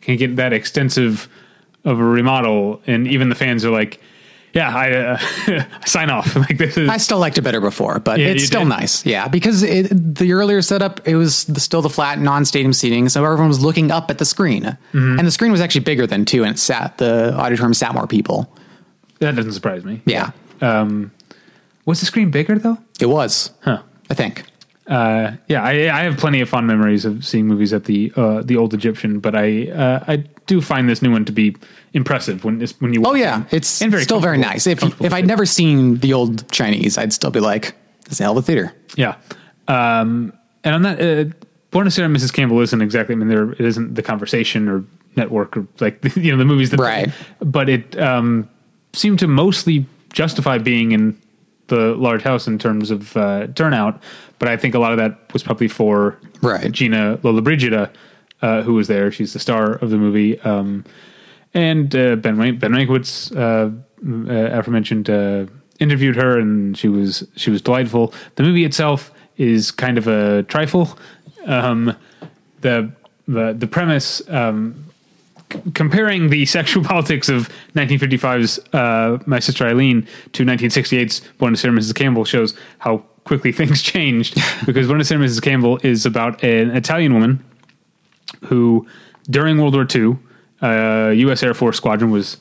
can 0.00 0.16
get 0.16 0.36
that 0.36 0.52
extensive 0.52 1.28
of 1.84 2.00
a 2.00 2.04
remodel, 2.04 2.82
and 2.86 3.06
even 3.06 3.28
the 3.28 3.36
fans 3.36 3.64
are 3.64 3.70
like, 3.70 4.00
"Yeah, 4.56 4.74
I 4.74 4.90
uh, 5.52 5.64
sign 5.86 6.10
off." 6.10 6.34
like 6.44 6.56
this 6.58 6.76
is 6.76 6.88
I 6.88 6.96
still 6.96 7.18
liked 7.18 7.38
it 7.38 7.42
better 7.42 7.60
before, 7.60 7.98
but 8.00 8.18
Yeah, 8.18 8.28
it's 8.28 8.44
still 8.46 8.62
did? 8.62 8.68
nice. 8.70 9.04
Yeah, 9.06 9.28
because 9.28 9.62
it, 9.62 9.88
the 10.16 10.32
earlier 10.32 10.62
setup, 10.62 11.06
it 11.06 11.14
was 11.16 11.44
the, 11.44 11.60
still 11.60 11.82
the 11.82 11.90
flat 11.90 12.18
non-stadium 12.18 12.72
seating, 12.72 13.08
so 13.08 13.24
everyone 13.24 13.48
was 13.48 13.62
looking 13.62 13.90
up 13.92 14.10
at 14.10 14.18
the 14.18 14.24
screen, 14.24 14.64
Mm-hmm. 14.64 15.18
and 15.18 15.26
the 15.26 15.30
screen 15.30 15.52
was 15.52 15.60
actually 15.60 15.82
bigger 15.84 16.06
than 16.06 16.24
two, 16.24 16.42
and 16.42 16.54
it 16.54 16.58
sat 16.58 16.98
the 16.98 17.34
auditorium 17.34 17.74
sat 17.74 17.94
more 17.94 18.06
people. 18.06 18.50
that 19.20 19.36
doesn't 19.36 19.52
surprise 19.52 19.84
me. 19.84 20.00
Yeah, 20.06 20.30
Was 21.84 22.00
the 22.00 22.06
screen 22.06 22.30
bigger 22.30 22.58
though? 22.58 22.78
it 23.00 23.06
was. 23.06 23.50
Huh. 23.60 23.82
I 24.10 24.14
think. 24.14 24.44
Uh, 24.86 25.32
yeah, 25.48 25.62
I, 25.64 25.72
I 25.90 26.02
have 26.04 26.16
plenty 26.16 26.40
of 26.40 26.48
fond 26.48 26.68
memories 26.68 27.04
of 27.04 27.24
seeing 27.26 27.46
movies 27.48 27.72
at 27.72 27.84
the 27.86 28.12
uh, 28.16 28.42
the 28.42 28.56
old 28.56 28.72
Egyptian, 28.72 29.18
but 29.18 29.34
I 29.34 29.68
uh, 29.70 30.04
I 30.06 30.16
do 30.46 30.60
find 30.60 30.88
this 30.88 31.02
new 31.02 31.10
one 31.10 31.24
to 31.24 31.32
be 31.32 31.56
impressive 31.96 32.44
when 32.44 32.62
it's, 32.62 32.80
when 32.80 32.92
you. 32.94 33.02
Oh 33.04 33.14
yeah, 33.14 33.42
it. 33.50 33.54
it's 33.58 33.82
And 33.82 33.92
still 34.00 34.20
very 34.20 34.38
nice. 34.38 34.66
If 34.66 34.82
if 35.00 35.12
I'd 35.12 35.26
never 35.26 35.44
seen 35.46 35.96
the 35.98 36.12
old 36.12 36.48
Chinese, 36.52 36.96
I'd 36.98 37.12
still 37.12 37.30
be 37.30 37.40
like, 37.40 37.74
"This 38.04 38.12
is 38.14 38.20
a 38.20 38.24
hell 38.24 38.38
of 38.38 38.44
a 38.44 38.46
theater." 38.46 38.72
Yeah. 38.96 39.16
Um, 39.68 40.32
and 40.62 40.74
on 40.74 40.82
that, 40.82 41.00
uh, 41.00 41.30
Buona 41.70 41.90
Sera 41.90 42.06
and 42.06 42.16
Mrs. 42.16 42.32
Campbell 42.32 42.60
isn't 42.60 42.80
exactly, 42.80 43.14
I 43.14 43.18
mean, 43.18 43.28
there, 43.28 43.50
it 43.52 43.60
isn't 43.60 43.94
the 43.94 44.02
conversation 44.02 44.68
or 44.68 44.84
network 45.16 45.56
or 45.56 45.66
like, 45.80 45.98
you 46.16 46.30
know, 46.30 46.38
the 46.38 46.44
movies 46.44 46.70
that, 46.70 46.78
Right. 46.80 47.10
but 47.40 47.68
it, 47.68 47.98
um, 48.00 48.48
seemed 48.92 49.18
to 49.18 49.26
mostly 49.26 49.84
justify 50.12 50.58
being 50.58 50.92
in 50.92 51.20
the 51.66 51.94
large 51.96 52.22
house 52.22 52.46
in 52.46 52.58
terms 52.58 52.90
of, 52.92 53.16
uh, 53.16 53.48
turnout. 53.48 54.00
But 54.38 54.48
I 54.48 54.56
think 54.56 54.74
a 54.74 54.78
lot 54.78 54.92
of 54.92 54.98
that 54.98 55.32
was 55.32 55.42
probably 55.42 55.68
for 55.68 56.16
Right. 56.42 56.70
Gina 56.70 57.18
Lollobrigida, 57.22 57.90
uh, 58.42 58.62
who 58.62 58.74
was 58.74 58.86
there. 58.86 59.10
She's 59.10 59.32
the 59.32 59.40
star 59.40 59.72
of 59.74 59.90
the 59.90 59.98
movie. 59.98 60.40
Um, 60.42 60.84
and 61.56 61.94
uh, 61.96 62.16
Ben 62.16 62.36
Ben 62.36 62.70
Mankiewicz, 62.72 63.34
uh, 63.34 63.70
uh, 64.30 64.58
aforementioned, 64.58 65.08
uh, 65.08 65.46
interviewed 65.80 66.16
her, 66.16 66.38
and 66.38 66.76
she 66.76 66.88
was 66.88 67.26
she 67.36 67.50
was 67.50 67.62
delightful. 67.62 68.12
The 68.36 68.42
movie 68.42 68.64
itself 68.64 69.10
is 69.38 69.70
kind 69.70 69.96
of 69.98 70.06
a 70.06 70.42
trifle. 70.44 70.96
Um, 71.46 71.96
the 72.60 72.92
the 73.26 73.54
the 73.58 73.66
premise 73.66 74.20
um, 74.28 74.84
c- 75.50 75.60
comparing 75.74 76.28
the 76.28 76.44
sexual 76.58 76.84
politics 76.84 77.28
of 77.30 77.48
1955's 77.74 78.58
uh, 78.74 79.18
My 79.26 79.38
Sister 79.38 79.66
Eileen 79.66 80.06
to 80.32 80.44
1968's 80.44 81.20
Buona 81.38 81.56
Sera 81.56 81.72
Mrs. 81.74 81.94
Campbell 81.94 82.24
shows 82.26 82.54
how 82.78 82.98
quickly 83.24 83.50
things 83.60 83.80
changed. 83.80 84.38
because 84.66 84.86
Buona 84.88 85.04
Sera 85.04 85.24
Mrs. 85.24 85.40
Campbell 85.40 85.78
is 85.82 86.04
about 86.04 86.42
an 86.44 86.70
Italian 86.76 87.14
woman 87.14 87.42
who, 88.44 88.86
during 89.30 89.58
World 89.58 89.74
War 89.74 89.86
II, 89.94 90.18
uh, 90.62 91.12
U.S. 91.14 91.42
Air 91.42 91.54
Force 91.54 91.76
squadron 91.76 92.10
was 92.10 92.38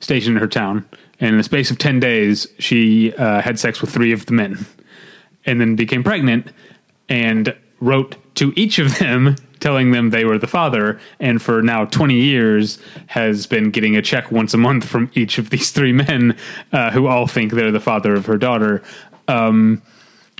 stationed 0.00 0.36
in 0.36 0.40
her 0.40 0.48
town, 0.48 0.88
and 1.20 1.30
in 1.30 1.38
the 1.38 1.44
space 1.44 1.70
of 1.70 1.78
ten 1.78 2.00
days, 2.00 2.46
she 2.58 3.12
uh, 3.14 3.40
had 3.40 3.58
sex 3.58 3.80
with 3.80 3.90
three 3.90 4.12
of 4.12 4.26
the 4.26 4.32
men, 4.32 4.66
and 5.46 5.60
then 5.60 5.76
became 5.76 6.02
pregnant, 6.02 6.48
and 7.08 7.54
wrote 7.80 8.16
to 8.36 8.52
each 8.56 8.78
of 8.78 8.98
them 8.98 9.36
telling 9.60 9.92
them 9.92 10.10
they 10.10 10.24
were 10.24 10.38
the 10.38 10.46
father, 10.46 11.00
and 11.20 11.40
for 11.40 11.62
now 11.62 11.84
twenty 11.84 12.20
years 12.20 12.78
has 13.06 13.46
been 13.46 13.70
getting 13.70 13.96
a 13.96 14.02
check 14.02 14.32
once 14.32 14.52
a 14.54 14.58
month 14.58 14.84
from 14.84 15.10
each 15.14 15.38
of 15.38 15.50
these 15.50 15.70
three 15.70 15.92
men, 15.92 16.36
uh, 16.72 16.90
who 16.90 17.06
all 17.06 17.26
think 17.26 17.52
they're 17.52 17.70
the 17.70 17.80
father 17.80 18.14
of 18.14 18.26
her 18.26 18.36
daughter. 18.36 18.82
Um, 19.28 19.82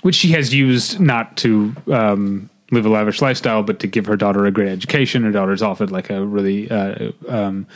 which 0.02 0.16
she 0.16 0.28
has 0.32 0.52
used 0.52 1.00
not 1.00 1.36
to 1.38 1.74
um, 1.90 2.50
live 2.72 2.86
a 2.86 2.88
lavish 2.88 3.22
lifestyle, 3.22 3.62
but 3.62 3.78
to 3.80 3.86
give 3.86 4.06
her 4.06 4.16
daughter 4.16 4.44
a 4.46 4.50
great 4.50 4.68
education. 4.68 5.22
Her 5.22 5.30
daughter's 5.30 5.62
off 5.62 5.80
at 5.80 5.92
like 5.92 6.10
a 6.10 6.24
really 6.24 6.68
uh, 6.70 7.12
um, 7.28 7.66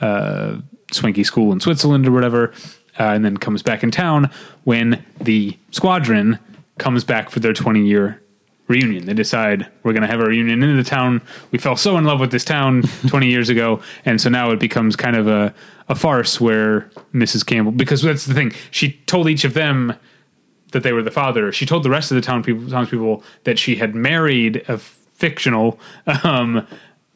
uh, 0.00 0.56
swanky 0.90 1.22
school 1.22 1.52
in 1.52 1.60
Switzerland 1.60 2.08
or 2.08 2.10
whatever, 2.10 2.52
uh, 2.98 3.04
and 3.04 3.24
then 3.24 3.36
comes 3.36 3.62
back 3.62 3.82
in 3.84 3.90
town 3.90 4.30
when 4.64 5.04
the 5.20 5.56
squadron 5.70 6.38
comes 6.78 7.04
back 7.04 7.30
for 7.30 7.40
their 7.40 7.52
20 7.52 7.86
year 7.86 8.20
reunion. 8.66 9.06
They 9.06 9.14
decide 9.14 9.66
we're 9.82 9.92
going 9.92 10.02
to 10.02 10.08
have 10.08 10.20
a 10.20 10.26
reunion 10.26 10.62
in 10.62 10.76
the 10.76 10.84
town. 10.84 11.22
We 11.52 11.58
fell 11.58 11.76
so 11.76 11.96
in 11.96 12.04
love 12.04 12.20
with 12.20 12.32
this 12.32 12.44
town 12.44 12.82
20 13.06 13.28
years 13.28 13.48
ago, 13.48 13.80
and 14.04 14.20
so 14.20 14.28
now 14.28 14.50
it 14.50 14.58
becomes 14.58 14.96
kind 14.96 15.16
of 15.16 15.28
a 15.28 15.54
a 15.88 15.94
farce 15.94 16.40
where 16.40 16.90
Mrs. 17.14 17.46
Campbell, 17.46 17.72
because 17.72 18.02
that's 18.02 18.26
the 18.26 18.34
thing, 18.34 18.52
she 18.70 18.92
told 19.06 19.28
each 19.28 19.44
of 19.44 19.54
them 19.54 19.94
that 20.72 20.82
they 20.82 20.92
were 20.92 21.02
the 21.02 21.10
father. 21.10 21.52
She 21.52 21.66
told 21.66 21.82
the 21.82 21.90
rest 21.90 22.10
of 22.10 22.16
the 22.16 22.20
town 22.20 22.42
people, 22.42 22.68
townspeople 22.68 23.22
that 23.44 23.58
she 23.58 23.76
had 23.76 23.94
married 23.94 24.64
a 24.68 24.78
fictional 24.78 25.78
um, 26.22 26.66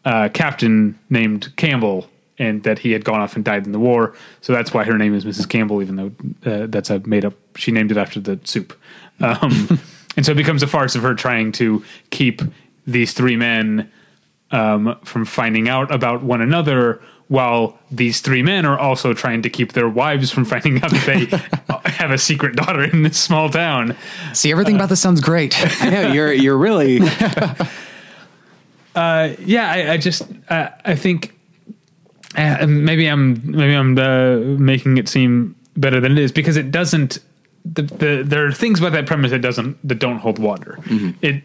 uh, 0.04 0.28
captain 0.32 0.98
named 1.10 1.54
Campbell, 1.56 2.08
and 2.38 2.62
that 2.64 2.78
he 2.78 2.92
had 2.92 3.04
gone 3.04 3.20
off 3.20 3.36
and 3.36 3.44
died 3.44 3.66
in 3.66 3.72
the 3.72 3.78
war. 3.78 4.14
So 4.40 4.52
that's 4.52 4.74
why 4.74 4.84
her 4.84 4.98
name 4.98 5.14
is 5.14 5.24
Mrs. 5.24 5.48
Campbell, 5.48 5.82
even 5.82 5.96
though 5.96 6.12
uh, 6.50 6.66
that's 6.68 6.90
a 6.90 6.98
made 7.00 7.24
up. 7.24 7.34
She 7.56 7.70
named 7.70 7.90
it 7.90 7.96
after 7.96 8.20
the 8.20 8.40
soup, 8.44 8.78
um, 9.20 9.78
and 10.16 10.26
so 10.26 10.32
it 10.32 10.36
becomes 10.36 10.62
a 10.62 10.66
farce 10.66 10.94
of 10.94 11.02
her 11.02 11.14
trying 11.14 11.52
to 11.52 11.84
keep 12.10 12.42
these 12.86 13.12
three 13.12 13.36
men 13.36 13.90
um, 14.50 14.98
from 15.04 15.24
finding 15.24 15.68
out 15.68 15.92
about 15.92 16.22
one 16.22 16.40
another. 16.40 17.02
While 17.28 17.78
these 17.90 18.20
three 18.20 18.42
men 18.42 18.66
are 18.66 18.78
also 18.78 19.14
trying 19.14 19.42
to 19.42 19.50
keep 19.50 19.72
their 19.72 19.88
wives 19.88 20.30
from 20.30 20.44
finding 20.44 20.82
out 20.82 20.90
that 20.90 21.06
they 21.06 21.90
have 21.90 22.10
a 22.10 22.18
secret 22.18 22.56
daughter 22.56 22.84
in 22.84 23.02
this 23.02 23.18
small 23.18 23.48
town. 23.48 23.96
See, 24.34 24.50
everything 24.50 24.74
about 24.74 24.90
this 24.90 25.00
sounds 25.00 25.20
great. 25.20 25.58
yeah, 25.80 26.12
you're 26.12 26.32
you're 26.32 26.58
really 26.58 26.96
yeah, 28.96 29.70
I, 29.70 29.92
I 29.92 29.96
just 29.96 30.22
uh, 30.48 30.68
I 30.84 30.94
think 30.94 31.38
uh, 32.36 32.66
maybe 32.66 33.06
I'm 33.06 33.50
maybe 33.50 33.74
I'm 33.74 33.98
uh, 33.98 34.36
making 34.58 34.98
it 34.98 35.08
seem 35.08 35.56
better 35.76 36.00
than 36.00 36.12
it 36.12 36.18
is 36.18 36.32
because 36.32 36.56
it 36.56 36.70
doesn't. 36.70 37.18
The, 37.64 37.82
the 37.82 38.22
there 38.26 38.46
are 38.46 38.52
things 38.52 38.80
about 38.80 38.92
that 38.92 39.06
premise 39.06 39.30
that 39.30 39.40
doesn't 39.40 39.76
that 39.86 39.98
don't 39.98 40.18
hold 40.18 40.38
water. 40.38 40.78
It 41.22 41.42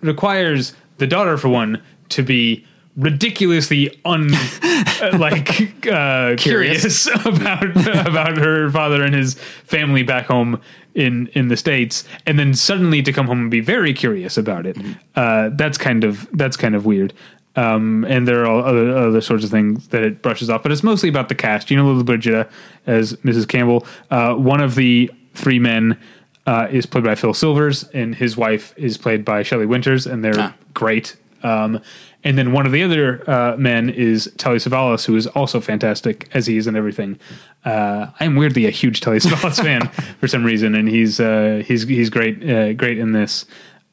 requires 0.00 0.74
the 0.98 1.06
daughter, 1.06 1.36
for 1.36 1.48
one, 1.48 1.82
to 2.10 2.22
be 2.22 2.66
ridiculously 2.98 3.98
un 4.04 4.30
uh, 4.62 5.16
like 5.18 5.86
uh, 5.86 6.34
curious. 6.36 7.06
about 7.24 7.64
about 8.06 8.36
her 8.36 8.70
father 8.70 9.02
and 9.02 9.14
his 9.14 9.34
family 9.64 10.02
back 10.02 10.26
home 10.26 10.60
in 10.94 11.28
in 11.28 11.48
the 11.48 11.56
states, 11.56 12.04
and 12.26 12.38
then 12.38 12.52
suddenly 12.54 13.02
to 13.02 13.12
come 13.12 13.26
home 13.26 13.40
and 13.42 13.50
be 13.50 13.60
very 13.60 13.94
curious 13.94 14.36
about 14.36 14.66
it. 14.66 14.76
Uh, 15.14 15.50
that's 15.54 15.78
kind 15.78 16.04
of 16.04 16.28
that's 16.32 16.56
kind 16.56 16.74
of 16.74 16.84
weird. 16.84 17.12
Um, 17.56 18.04
and 18.08 18.28
there 18.28 18.46
are 18.46 18.64
other 18.64 18.96
other 18.96 19.20
sorts 19.20 19.44
of 19.44 19.50
things 19.50 19.88
that 19.88 20.02
it 20.02 20.22
brushes 20.22 20.50
off, 20.50 20.62
but 20.62 20.70
it's 20.72 20.82
mostly 20.82 21.08
about 21.08 21.28
the 21.28 21.34
cast. 21.34 21.70
You 21.70 21.76
know, 21.76 21.84
Lollobrigida 21.92 22.48
as 22.86 23.14
Mrs. 23.24 23.48
Campbell. 23.48 23.86
Uh, 24.10 24.34
one 24.34 24.60
of 24.60 24.74
the 24.74 25.10
three 25.34 25.58
men 25.58 25.98
uh, 26.46 26.68
is 26.70 26.86
played 26.86 27.04
by 27.04 27.14
Phil 27.14 27.34
Silvers, 27.34 27.84
and 27.94 28.14
his 28.14 28.36
wife 28.36 28.74
is 28.76 28.96
played 28.98 29.24
by 29.24 29.42
Shelley 29.42 29.66
Winters, 29.66 30.06
and 30.06 30.24
they're 30.24 30.38
Ah. 30.38 30.54
great. 30.74 31.16
Um, 31.42 31.80
and 32.24 32.36
then 32.36 32.52
one 32.52 32.66
of 32.66 32.72
the 32.72 32.82
other 32.82 33.28
uh, 33.30 33.56
men 33.56 33.88
is 33.88 34.32
Telly 34.38 34.56
Savalas, 34.56 35.06
who 35.06 35.14
is 35.14 35.26
also 35.28 35.60
fantastic 35.60 36.28
as 36.34 36.46
he 36.46 36.56
is 36.56 36.66
in 36.66 36.74
everything. 36.74 37.18
Uh, 37.64 38.08
I'm 38.18 38.34
weirdly 38.34 38.66
a 38.66 38.70
huge 38.70 39.00
Telly 39.00 39.18
Savalas 39.20 39.62
fan 39.62 39.88
for 40.18 40.26
some 40.26 40.44
reason, 40.44 40.74
and 40.74 40.88
he's 40.88 41.20
uh, 41.20 41.62
he's 41.64 41.86
he's 41.86 42.10
great 42.10 42.42
uh, 42.48 42.72
great 42.72 42.98
in 42.98 43.12
this 43.12 43.46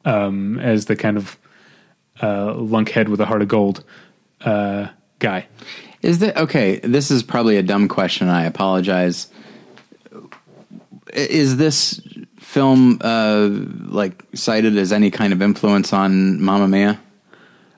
um, 0.06 0.60
as 0.60 0.86
the 0.86 0.96
kind 0.96 1.18
of 1.18 1.38
uh, 2.22 2.54
lunkhead 2.54 3.10
with 3.10 3.22
a 3.22 3.26
heart 3.26 3.44
of 3.44 3.48
gold 3.48 3.84
uh, 4.42 4.88
guy. 5.20 5.48
Is 6.02 6.20
that 6.20 6.36
okay? 6.38 6.80
This 6.80 7.12
is 7.12 7.22
probably 7.22 7.58
a 7.58 7.64
dumb 7.64 7.88
question. 7.88 8.28
I 8.28 8.46
apologize. 8.46 9.28
Is 11.14 11.58
this 11.58 12.02
film 12.40 12.98
like 13.90 14.24
cited 14.34 14.78
as 14.78 14.92
any 14.92 15.12
kind 15.12 15.32
of 15.32 15.44
influence 15.44 15.94
on 15.94 16.42
Mamma 16.42 16.68
Mia? 16.68 17.00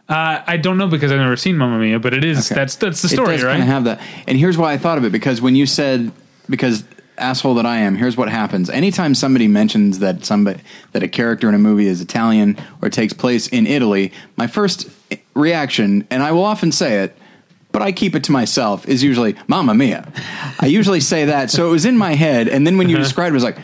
Uh, 0.09 0.41
I 0.47 0.55
don't 0.57 0.77
know 0.77 0.87
because 0.87 1.11
I've 1.11 1.19
never 1.19 1.35
seen 1.35 1.57
Mamma 1.57 1.79
Mia, 1.79 1.99
but 1.99 2.13
it 2.13 2.23
is 2.23 2.45
Okay. 2.49 2.55
that's 2.55 2.75
that's 2.77 3.01
the 3.01 3.09
story, 3.09 3.33
It 3.33 3.37
does 3.37 3.43
right? 3.43 3.51
kind 3.51 3.63
of 3.63 3.67
have 3.67 3.83
that. 3.85 4.01
And 4.27 4.37
here's 4.37 4.57
why 4.57 4.71
I 4.73 4.77
thought 4.77 4.97
of 4.97 5.03
it 5.03 5.11
because 5.11 5.41
when 5.41 5.55
you 5.55 5.65
said 5.65 6.11
because 6.49 6.85
asshole 7.17 7.55
that 7.55 7.65
I 7.65 7.79
am, 7.79 7.95
here's 7.95 8.15
what 8.15 8.29
happens. 8.29 8.69
Anytime 8.69 9.15
somebody 9.15 9.47
mentions 9.49 9.99
that 9.99 10.23
somebody 10.23 10.61
that 10.93 11.03
a 11.03 11.07
character 11.09 11.49
in 11.49 11.55
a 11.55 11.59
movie 11.59 11.87
is 11.87 11.99
Italian 11.99 12.57
or 12.81 12.89
takes 12.89 13.11
place 13.11 13.47
in 13.47 13.67
Italy, 13.67 14.13
my 14.37 14.47
first 14.47 14.89
reaction, 15.33 16.07
and 16.09 16.23
I 16.23 16.31
will 16.31 16.45
often 16.45 16.71
say 16.71 17.03
it, 17.03 17.17
but 17.73 17.81
I 17.81 17.91
keep 17.91 18.15
it 18.15 18.23
to 18.25 18.31
myself, 18.31 18.87
is 18.87 19.03
usually 19.03 19.35
"Mamma 19.47 19.73
Mia." 19.73 20.09
I 20.59 20.67
usually 20.67 21.01
say 21.01 21.25
that, 21.25 21.51
so 21.51 21.67
it 21.67 21.71
was 21.71 21.85
in 21.85 21.97
my 21.97 22.13
head, 22.15 22.47
and 22.47 22.65
then 22.65 22.77
when 22.77 22.87
you 22.87 22.97
described 22.97 23.29
it, 23.29 23.33
I 23.33 23.41
was 23.41 23.43
like, 23.43 23.57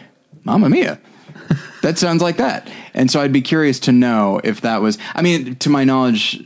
"Mamma 0.43 0.69
Mia." 0.69 0.99
That 1.83 1.97
sounds 1.99 2.21
like 2.21 2.37
that. 2.37 2.69
And 2.93 3.09
so 3.11 3.21
I'd 3.21 3.31
be 3.31 3.41
curious 3.41 3.79
to 3.81 3.91
know 3.91 4.41
if 4.43 4.61
that 4.61 4.81
was 4.81 4.97
I 5.15 5.21
mean, 5.21 5.55
to 5.57 5.69
my 5.69 5.83
knowledge, 5.83 6.43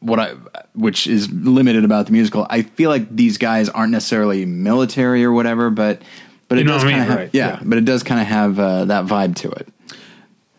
what 0.00 0.20
I 0.20 0.34
which 0.74 1.06
is 1.06 1.30
limited 1.32 1.84
about 1.84 2.06
the 2.06 2.12
musical, 2.12 2.46
I 2.50 2.62
feel 2.62 2.90
like 2.90 3.14
these 3.14 3.38
guys 3.38 3.68
aren't 3.68 3.92
necessarily 3.92 4.44
military 4.46 5.24
or 5.24 5.32
whatever, 5.32 5.70
but 5.70 6.02
but 6.48 6.58
it 6.58 6.62
You 6.62 6.66
know 6.66 6.74
does 6.74 6.82
kind 6.84 7.00
of 7.00 7.06
have, 7.08 7.16
right, 7.18 7.30
yeah, 7.32 7.48
yeah. 7.48 7.60
but 7.64 7.78
it 7.78 7.84
does 7.84 8.02
kind 8.02 8.20
of 8.20 8.26
have 8.26 8.58
uh, 8.58 8.84
that 8.86 9.06
vibe 9.06 9.34
to 9.36 9.50
it. 9.50 9.68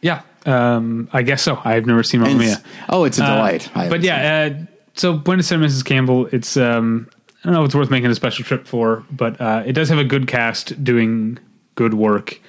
yeah, 0.02 0.22
um, 0.45 1.07
I 1.14 1.22
guess 1.22 1.41
so. 1.43 1.60
I've 1.64 1.85
never 1.85 2.02
seen 2.03 2.22
Mamma 2.22 2.35
Mia. 2.39 2.64
oh, 2.89 3.03
it's 3.03 3.19
a 3.19 3.23
Uh, 3.23 3.35
delight. 3.35 3.69
I 3.76 3.89
but 3.89 4.02
yeah, 4.02 4.49
uh, 4.60 4.64
so 4.95 5.14
Buona 5.18 5.43
Sera, 5.43 5.61
Mrs. 5.64 5.85
Campbell. 5.85 6.27
It's 6.31 6.57
um, 6.57 7.07
I 7.43 7.45
don't 7.45 7.53
know 7.53 7.61
if 7.61 7.68
it's 7.68 7.76
worth 7.76 7.91
making 7.91 8.10
a 8.10 8.15
special 8.15 8.43
trip 8.43 8.65
for, 8.65 9.03
but 9.11 9.39
uh, 9.39 9.61
it 9.65 9.73
does 9.73 9.89
have 9.89 9.99
a 9.99 10.03
good 10.03 10.26
cast 10.27 10.84
doing 10.84 11.38
good 11.76 11.93
work, 11.93 12.39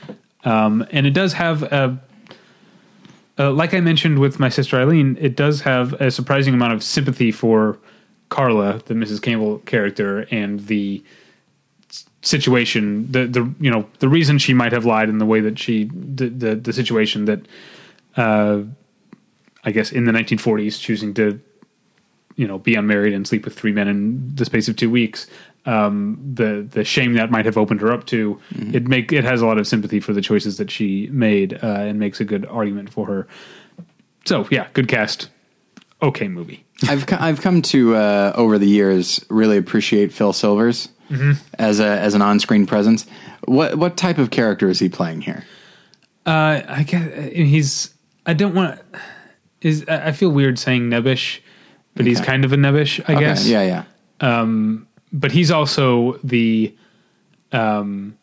um, 0.46 0.86
and 0.90 1.06
it 1.06 1.12
does 1.12 1.34
have 1.34 1.62
a. 1.64 2.00
Uh, 3.38 3.50
like 3.50 3.74
I 3.74 3.80
mentioned 3.80 4.18
with 4.18 4.40
my 4.40 4.48
sister 4.48 4.80
Eileen, 4.80 5.18
it 5.20 5.36
does 5.36 5.60
have 5.60 5.92
a 6.00 6.10
surprising 6.10 6.54
amount 6.54 6.72
of 6.72 6.82
sympathy 6.82 7.30
for 7.30 7.78
Carla, 8.30 8.80
the 8.86 8.94
Mrs. 8.94 9.20
Campbell 9.20 9.58
character, 9.58 10.26
and 10.30 10.60
the 10.68 11.04
situation. 12.22 13.12
The 13.12 13.26
the 13.26 13.54
you 13.60 13.70
know 13.70 13.86
the 13.98 14.08
reason 14.08 14.38
she 14.38 14.54
might 14.54 14.72
have 14.72 14.86
lied 14.86 15.10
in 15.10 15.18
the 15.18 15.26
way 15.26 15.40
that 15.40 15.58
she 15.58 15.84
the 15.92 16.28
the, 16.28 16.54
the 16.54 16.72
situation 16.72 17.26
that 17.26 17.40
uh, 18.16 18.62
I 19.64 19.72
guess 19.72 19.92
in 19.92 20.04
the 20.04 20.12
1940s 20.12 20.80
choosing 20.80 21.12
to 21.14 21.40
you 22.36 22.46
know 22.46 22.58
be 22.58 22.74
unmarried 22.74 23.12
and 23.12 23.26
sleep 23.26 23.44
with 23.44 23.54
three 23.58 23.72
men 23.72 23.88
in 23.88 24.34
the 24.34 24.44
space 24.44 24.68
of 24.68 24.76
two 24.76 24.90
weeks 24.90 25.26
um, 25.66 26.18
the 26.34 26.66
the 26.70 26.84
shame 26.84 27.14
that 27.14 27.30
might 27.30 27.44
have 27.44 27.56
opened 27.58 27.80
her 27.80 27.92
up 27.92 28.06
to 28.06 28.40
it 28.72 28.86
make 28.88 29.12
it 29.12 29.24
has 29.24 29.42
a 29.42 29.46
lot 29.46 29.58
of 29.58 29.66
sympathy 29.66 30.00
for 30.00 30.12
the 30.12 30.20
choices 30.22 30.56
that 30.58 30.70
she 30.70 31.08
made 31.12 31.54
uh, 31.62 31.66
and 31.66 31.98
makes 31.98 32.20
a 32.20 32.24
good 32.24 32.46
argument 32.46 32.90
for 32.92 33.06
her. 33.06 33.26
So 34.24 34.46
yeah 34.50 34.68
good 34.72 34.88
cast. 34.88 35.28
Okay 36.02 36.28
movie. 36.28 36.64
I've 36.88 37.06
co- 37.06 37.16
I've 37.18 37.40
come 37.40 37.62
to 37.62 37.94
uh, 37.96 38.32
over 38.36 38.58
the 38.58 38.68
years 38.68 39.24
really 39.30 39.56
appreciate 39.56 40.12
Phil 40.12 40.32
Silvers 40.32 40.88
as 41.58 41.78
a 41.80 41.86
as 42.00 42.14
an 42.14 42.22
on 42.22 42.38
screen 42.40 42.66
presence. 42.66 43.06
What 43.46 43.76
what 43.76 43.96
type 43.96 44.18
of 44.18 44.30
character 44.30 44.68
is 44.68 44.78
he 44.78 44.88
playing 44.88 45.22
here? 45.22 45.44
uh, 46.26 46.62
I 46.68 46.82
guess 46.82 47.32
he's 47.32 47.94
I 48.26 48.34
don't 48.34 48.54
want 48.54 48.80
is 49.62 49.84
I 49.88 50.12
feel 50.12 50.30
weird 50.30 50.58
saying 50.58 50.90
nebbish 50.90 51.38
but 51.94 52.04
he's 52.06 52.20
kind 52.20 52.44
of 52.44 52.52
a 52.52 52.56
nebbish 52.56 53.00
I 53.08 53.14
Okay, 53.14 53.20
guess. 53.20 53.46
Yeah, 53.48 53.84
yeah. 54.20 54.54
But 55.20 55.32
he's 55.32 55.50
also 55.50 56.18
the 56.24 56.72
um 57.52 58.16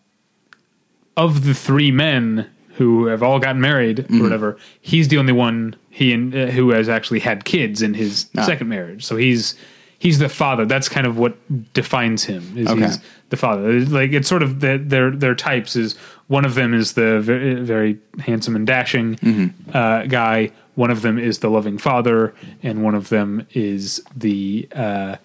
of 1.15 1.45
the 1.45 1.53
three 1.53 1.91
men 1.91 2.49
who 2.75 3.05
have 3.05 3.21
all 3.21 3.39
gotten 3.39 3.61
married 3.61 3.97
Mm-hmm. 3.97 4.19
or 4.19 4.23
whatever 4.23 4.57
he's 4.81 5.07
the 5.09 5.17
only 5.17 5.33
one 5.33 5.75
he 5.89 6.11
and 6.13 6.35
uh, 6.35 6.47
who 6.47 6.71
has 6.71 6.89
actually 6.89 7.19
had 7.19 7.45
kids 7.45 7.81
in 7.81 7.93
his 7.93 8.27
Ah. 8.37 8.43
second 8.45 8.67
marriage 8.67 9.03
so 9.05 9.15
he's 9.15 9.55
he's 9.99 10.19
the 10.19 10.29
father 10.29 10.65
that's 10.65 10.89
kind 10.89 11.05
of 11.07 11.17
what 11.17 11.33
defines 11.73 12.23
him 12.25 12.41
is 12.57 12.67
Okay. 12.67 12.81
he's 12.81 12.99
the 13.29 13.37
father 13.37 13.79
like 13.81 14.11
it's 14.11 14.27
sort 14.27 14.43
of 14.43 14.59
the, 14.59 14.77
their 14.77 15.11
their 15.11 15.35
types 15.35 15.75
is 15.75 15.95
one 16.27 16.45
of 16.45 16.55
them 16.55 16.73
is 16.73 16.93
the 16.93 17.19
very, 17.19 17.55
very 17.55 17.99
handsome 18.19 18.55
and 18.55 18.65
dashing 18.67 19.15
Mm-hmm. 19.17 19.47
uh, 19.77 20.05
guy 20.07 20.51
one 20.75 20.89
of 20.89 21.03
them 21.03 21.19
is 21.19 21.39
the 21.39 21.49
loving 21.49 21.77
father 21.77 22.33
and 22.63 22.83
one 22.83 22.95
of 22.95 23.09
them 23.09 23.45
is 23.53 24.01
the 24.15 24.67
uh 24.75 25.15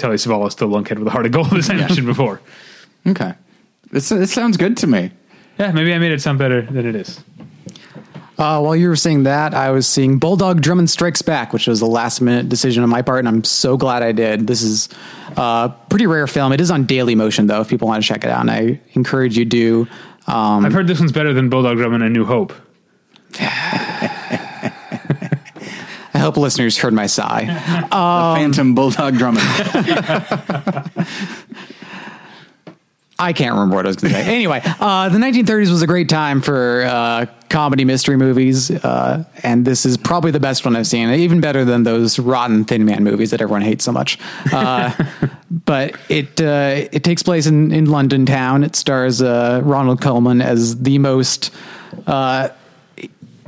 Telly 0.00 0.16
Savalas, 0.16 0.56
the 0.56 0.66
lunkhead 0.66 0.98
with 0.98 1.06
a 1.06 1.10
heart 1.10 1.26
of 1.26 1.32
gold, 1.32 1.52
as 1.52 1.70
I 1.70 1.74
mentioned 1.74 2.06
before. 2.06 2.40
Okay, 3.06 3.34
this 3.92 4.08
this 4.08 4.32
sounds 4.32 4.56
good 4.56 4.76
to 4.78 4.86
me. 4.86 5.12
Yeah, 5.58 5.72
maybe 5.72 5.92
I 5.92 5.98
made 5.98 6.10
it 6.10 6.22
sound 6.22 6.38
better 6.38 6.62
than 6.62 6.86
it 6.86 6.96
is. 6.96 7.20
Uh, 8.38 8.58
while 8.58 8.74
you 8.74 8.88
were 8.88 8.96
saying 8.96 9.24
that, 9.24 9.52
I 9.52 9.70
was 9.70 9.86
seeing 9.86 10.18
Bulldog 10.18 10.62
Drummond 10.62 10.88
Strikes 10.88 11.20
Back, 11.20 11.52
which 11.52 11.66
was 11.66 11.82
a 11.82 11.86
last 11.86 12.22
minute 12.22 12.48
decision 12.48 12.82
on 12.82 12.88
my 12.88 13.02
part, 13.02 13.18
and 13.18 13.28
I'm 13.28 13.44
so 13.44 13.76
glad 13.76 14.02
I 14.02 14.12
did. 14.12 14.46
This 14.46 14.62
is 14.62 14.88
a 15.36 15.70
pretty 15.90 16.06
rare 16.06 16.26
film. 16.26 16.52
It 16.54 16.60
is 16.62 16.70
on 16.70 16.86
Daily 16.86 17.14
Motion, 17.14 17.48
though, 17.48 17.60
if 17.60 17.68
people 17.68 17.86
want 17.86 18.02
to 18.02 18.08
check 18.08 18.24
it 18.24 18.30
out, 18.30 18.40
and 18.40 18.50
I 18.50 18.80
encourage 18.94 19.36
you 19.36 19.44
to. 19.44 19.88
Um, 20.26 20.64
I've 20.64 20.72
heard 20.72 20.86
this 20.86 20.98
one's 20.98 21.12
better 21.12 21.34
than 21.34 21.50
Bulldog 21.50 21.76
Drummond 21.76 22.02
and 22.02 22.14
New 22.14 22.24
Hope. 22.24 22.54
I 26.20 26.22
hope 26.22 26.36
listeners 26.36 26.76
heard 26.76 26.92
my 26.92 27.06
sigh. 27.06 27.46
the 27.82 27.88
Phantom 27.88 28.74
Bulldog 28.74 29.16
Drummond. 29.16 29.42
I 33.18 33.32
can't 33.32 33.54
remember 33.54 33.76
what 33.76 33.86
I 33.86 33.88
was 33.88 33.96
going 33.96 34.12
to 34.12 34.22
say. 34.22 34.34
Anyway, 34.34 34.60
uh, 34.62 35.08
the 35.08 35.16
1930s 35.16 35.70
was 35.70 35.80
a 35.80 35.86
great 35.86 36.10
time 36.10 36.42
for 36.42 36.82
uh, 36.82 37.24
comedy 37.48 37.86
mystery 37.86 38.18
movies, 38.18 38.70
uh, 38.70 39.24
and 39.42 39.64
this 39.64 39.86
is 39.86 39.96
probably 39.96 40.30
the 40.30 40.40
best 40.40 40.62
one 40.66 40.76
I've 40.76 40.86
seen. 40.86 41.08
Even 41.08 41.40
better 41.40 41.64
than 41.64 41.84
those 41.84 42.18
rotten 42.18 42.66
Thin 42.66 42.84
Man 42.84 43.02
movies 43.02 43.30
that 43.30 43.40
everyone 43.40 43.62
hates 43.62 43.82
so 43.82 43.92
much. 43.92 44.18
Uh, 44.52 44.92
but 45.50 45.96
it 46.10 46.38
uh, 46.38 46.86
it 46.92 47.02
takes 47.02 47.22
place 47.22 47.46
in, 47.46 47.72
in 47.72 47.86
London 47.86 48.26
town. 48.26 48.62
It 48.62 48.76
stars 48.76 49.22
uh, 49.22 49.62
Ronald 49.64 50.02
Colman 50.02 50.42
as 50.42 50.82
the 50.82 50.98
most. 50.98 51.50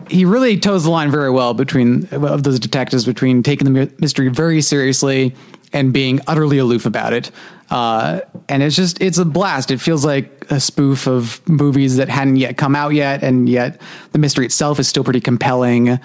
He 0.09 0.25
really 0.25 0.59
toes 0.59 0.85
the 0.85 0.91
line 0.91 1.11
very 1.11 1.31
well 1.31 1.55
between 1.55 2.07
of 2.13 2.43
those 2.43 2.59
detectives 2.59 3.05
between 3.05 3.43
taking 3.43 3.73
the 3.73 3.93
mystery 3.99 4.29
very 4.29 4.61
seriously 4.61 5.35
and 5.73 5.93
being 5.93 6.21
utterly 6.27 6.59
aloof 6.59 6.87
about 6.87 7.13
it. 7.13 7.31
Uh, 7.71 8.21
and 8.49 8.63
it's 8.63 8.77
just 8.77 9.01
it's 9.01 9.19
a 9.19 9.25
blast. 9.25 9.71
It 9.71 9.81
feels 9.81 10.05
like 10.05 10.47
a 10.51 10.61
spoof 10.61 11.07
of 11.07 11.41
movies 11.49 11.97
that 11.97 12.09
hadn't 12.09 12.37
yet 12.37 12.59
come 12.59 12.77
out 12.77 12.93
yet, 12.93 13.23
and 13.23 13.49
yet 13.49 13.81
the 14.13 14.19
mystery 14.19 14.45
itself 14.45 14.79
is 14.79 14.89
still 14.89 15.05
pretty 15.05 15.21
compelling. 15.21 15.99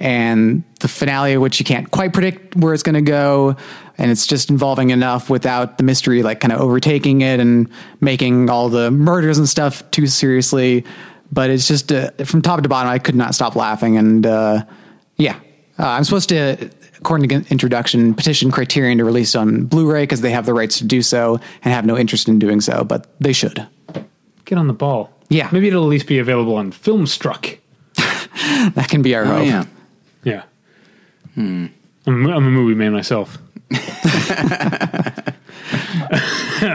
And 0.00 0.64
the 0.80 0.88
finale, 0.88 1.36
which 1.36 1.60
you 1.60 1.64
can't 1.64 1.88
quite 1.92 2.12
predict 2.12 2.56
where 2.56 2.74
it's 2.74 2.82
going 2.82 2.96
to 2.96 3.02
go, 3.02 3.54
and 3.98 4.10
it's 4.10 4.26
just 4.26 4.50
involving 4.50 4.90
enough 4.90 5.30
without 5.30 5.78
the 5.78 5.84
mystery 5.84 6.24
like 6.24 6.40
kind 6.40 6.52
of 6.52 6.60
overtaking 6.60 7.20
it 7.20 7.38
and 7.38 7.68
making 8.00 8.50
all 8.50 8.68
the 8.68 8.90
murders 8.90 9.38
and 9.38 9.48
stuff 9.48 9.88
too 9.92 10.08
seriously 10.08 10.84
but 11.32 11.50
it's 11.50 11.66
just 11.66 11.90
uh, 11.90 12.10
from 12.24 12.42
top 12.42 12.62
to 12.62 12.68
bottom, 12.68 12.92
I 12.92 12.98
could 12.98 13.14
not 13.16 13.34
stop 13.34 13.56
laughing. 13.56 13.96
And 13.96 14.24
uh, 14.26 14.64
yeah, 15.16 15.36
uh, 15.78 15.86
I'm 15.88 16.04
supposed 16.04 16.28
to, 16.28 16.70
according 16.98 17.28
to 17.30 17.50
introduction, 17.50 18.14
petition 18.14 18.50
Criterion 18.50 18.98
to 18.98 19.04
release 19.04 19.34
on 19.34 19.64
Blu-ray 19.64 20.02
because 20.02 20.20
they 20.20 20.30
have 20.30 20.46
the 20.46 20.54
rights 20.54 20.78
to 20.78 20.84
do 20.84 21.02
so 21.02 21.40
and 21.64 21.72
have 21.74 21.86
no 21.86 21.96
interest 21.96 22.28
in 22.28 22.38
doing 22.38 22.60
so, 22.60 22.84
but 22.84 23.06
they 23.18 23.32
should. 23.32 23.66
Get 24.44 24.58
on 24.58 24.66
the 24.66 24.74
ball. 24.74 25.10
Yeah. 25.30 25.48
Maybe 25.50 25.68
it'll 25.68 25.84
at 25.84 25.88
least 25.88 26.06
be 26.06 26.18
available 26.18 26.54
on 26.56 26.70
Filmstruck. 26.72 27.58
That 28.74 28.88
can 28.88 29.02
be 29.02 29.14
our 29.14 29.24
oh 29.24 29.36
hope. 29.38 29.46
yeah. 29.46 29.64
Yeah. 30.24 30.42
I'm, 31.36 31.72
I'm 32.06 32.28
a 32.30 32.40
movie 32.40 32.74
man 32.74 32.92
myself. 32.92 33.38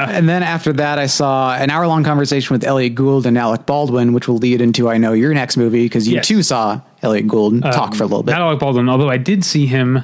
And 0.06 0.28
then 0.30 0.44
after 0.44 0.74
that, 0.74 1.00
I 1.00 1.06
saw 1.08 1.54
an 1.56 1.70
hour-long 1.70 2.04
conversation 2.04 2.54
with 2.54 2.64
Elliott 2.64 2.96
Gould 2.96 3.26
and 3.26 3.38
Alec 3.38 3.66
Baldwin, 3.66 4.14
which 4.14 4.28
will 4.28 4.38
lead 4.38 4.62
into 4.62 4.90
I 4.90 4.98
know 4.98 5.14
your 5.14 5.34
next 5.34 5.58
movie 5.58 5.86
because 5.86 6.08
you 6.08 6.16
Yes. 6.16 6.28
too 6.28 6.44
saw 6.44 6.82
Elliott 7.02 7.28
Gould 7.28 7.62
talk 7.64 7.96
for 7.96 8.04
a 8.04 8.08
little 8.08 8.24
bit. 8.24 8.32
Not 8.32 8.42
Alec 8.42 8.60
Baldwin, 8.60 8.90
although 8.90 9.10
I 9.10 9.18
did 9.18 9.44
see 9.44 9.66
him. 9.66 10.04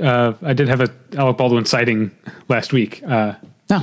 Uh, 0.00 0.32
I 0.42 0.52
did 0.52 0.68
have 0.68 0.80
a 0.80 0.88
Alec 1.16 1.36
Baldwin 1.36 1.64
sighting 1.64 2.10
last 2.48 2.72
week. 2.72 3.02
Uh, 3.06 3.34
No. 3.68 3.82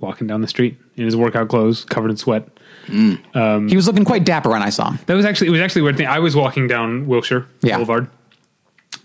walking 0.00 0.26
down 0.26 0.40
the 0.40 0.48
street 0.48 0.76
in 0.96 1.04
his 1.04 1.14
workout 1.16 1.48
clothes, 1.48 1.84
covered 1.84 2.10
in 2.10 2.16
sweat. 2.16 2.48
he 2.88 3.76
was 3.76 3.86
looking 3.86 4.04
quite 4.04 4.24
dapper 4.24 4.50
when 4.50 4.62
I 4.62 4.70
saw 4.70 4.90
him. 4.90 4.98
That 5.06 5.14
was 5.14 5.24
actually 5.24 5.48
it 5.48 5.50
was 5.50 5.60
actually 5.60 5.80
a 5.80 5.84
weird 5.84 5.96
thing. 5.96 6.06
I 6.08 6.18
was 6.18 6.34
walking 6.34 6.66
down 6.66 7.06
Wilshire 7.06 7.46
Yeah. 7.62 7.76
Boulevard, 7.76 8.08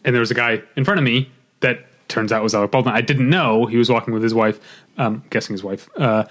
and 0.04 0.14
there 0.16 0.20
was 0.20 0.32
a 0.32 0.36
guy 0.36 0.62
in 0.76 0.84
front 0.86 1.00
of 1.00 1.04
me 1.04 1.30
that 1.30 1.30
turns 2.08 2.32
out 2.32 2.44
was 2.44 2.56
Alec 2.56 2.72
Baldwin. 2.72 2.96
I 2.96 3.02
didn't 3.02 3.30
know 3.30 3.66
he 3.66 3.78
was 3.78 3.90
walking 3.90 4.14
with 4.14 4.24
his 4.24 4.34
wife, 4.34 4.60
um, 4.98 5.24
guessing 5.30 5.54
his 5.54 5.64
wife. 5.64 5.90
Uh, 5.98 6.26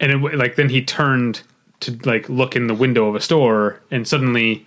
and 0.00 0.12
it, 0.12 0.36
like 0.36 0.56
then 0.56 0.68
he 0.68 0.84
turned 0.84 1.42
to 1.80 1.98
like 2.04 2.28
look 2.28 2.56
in 2.56 2.66
the 2.66 2.74
window 2.74 3.08
of 3.08 3.14
a 3.14 3.20
store, 3.20 3.80
and 3.90 4.06
suddenly, 4.06 4.66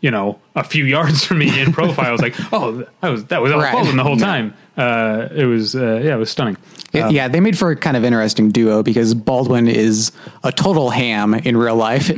you 0.00 0.10
know, 0.12 0.38
a 0.54 0.62
few 0.62 0.84
yards 0.84 1.24
from 1.24 1.38
me 1.38 1.60
in 1.60 1.72
profile, 1.72 2.06
I 2.06 2.12
was 2.12 2.20
like, 2.22 2.34
"Oh, 2.52 2.84
that 3.00 3.08
was 3.08 3.24
that 3.26 3.42
was 3.42 3.52
Right. 3.52 3.72
Baldwin 3.72 3.96
the 3.96 4.04
whole 4.04 4.16
time." 4.16 4.54
Uh, 4.76 5.28
it 5.34 5.44
was 5.46 5.74
uh, 5.74 6.00
yeah, 6.04 6.14
it 6.14 6.18
was 6.18 6.30
stunning. 6.30 6.56
It- 6.92 7.10
yeah, 7.12 7.28
they 7.28 7.40
made 7.40 7.58
for 7.58 7.70
a 7.70 7.76
kind 7.76 7.96
of 7.96 8.04
interesting 8.04 8.50
duo 8.50 8.82
because 8.82 9.12
Baldwin 9.12 9.66
is 9.68 10.12
a 10.44 10.50
total 10.52 10.88
ham 10.90 11.34
in 11.34 11.56
real 11.56 11.74
life, 11.76 12.10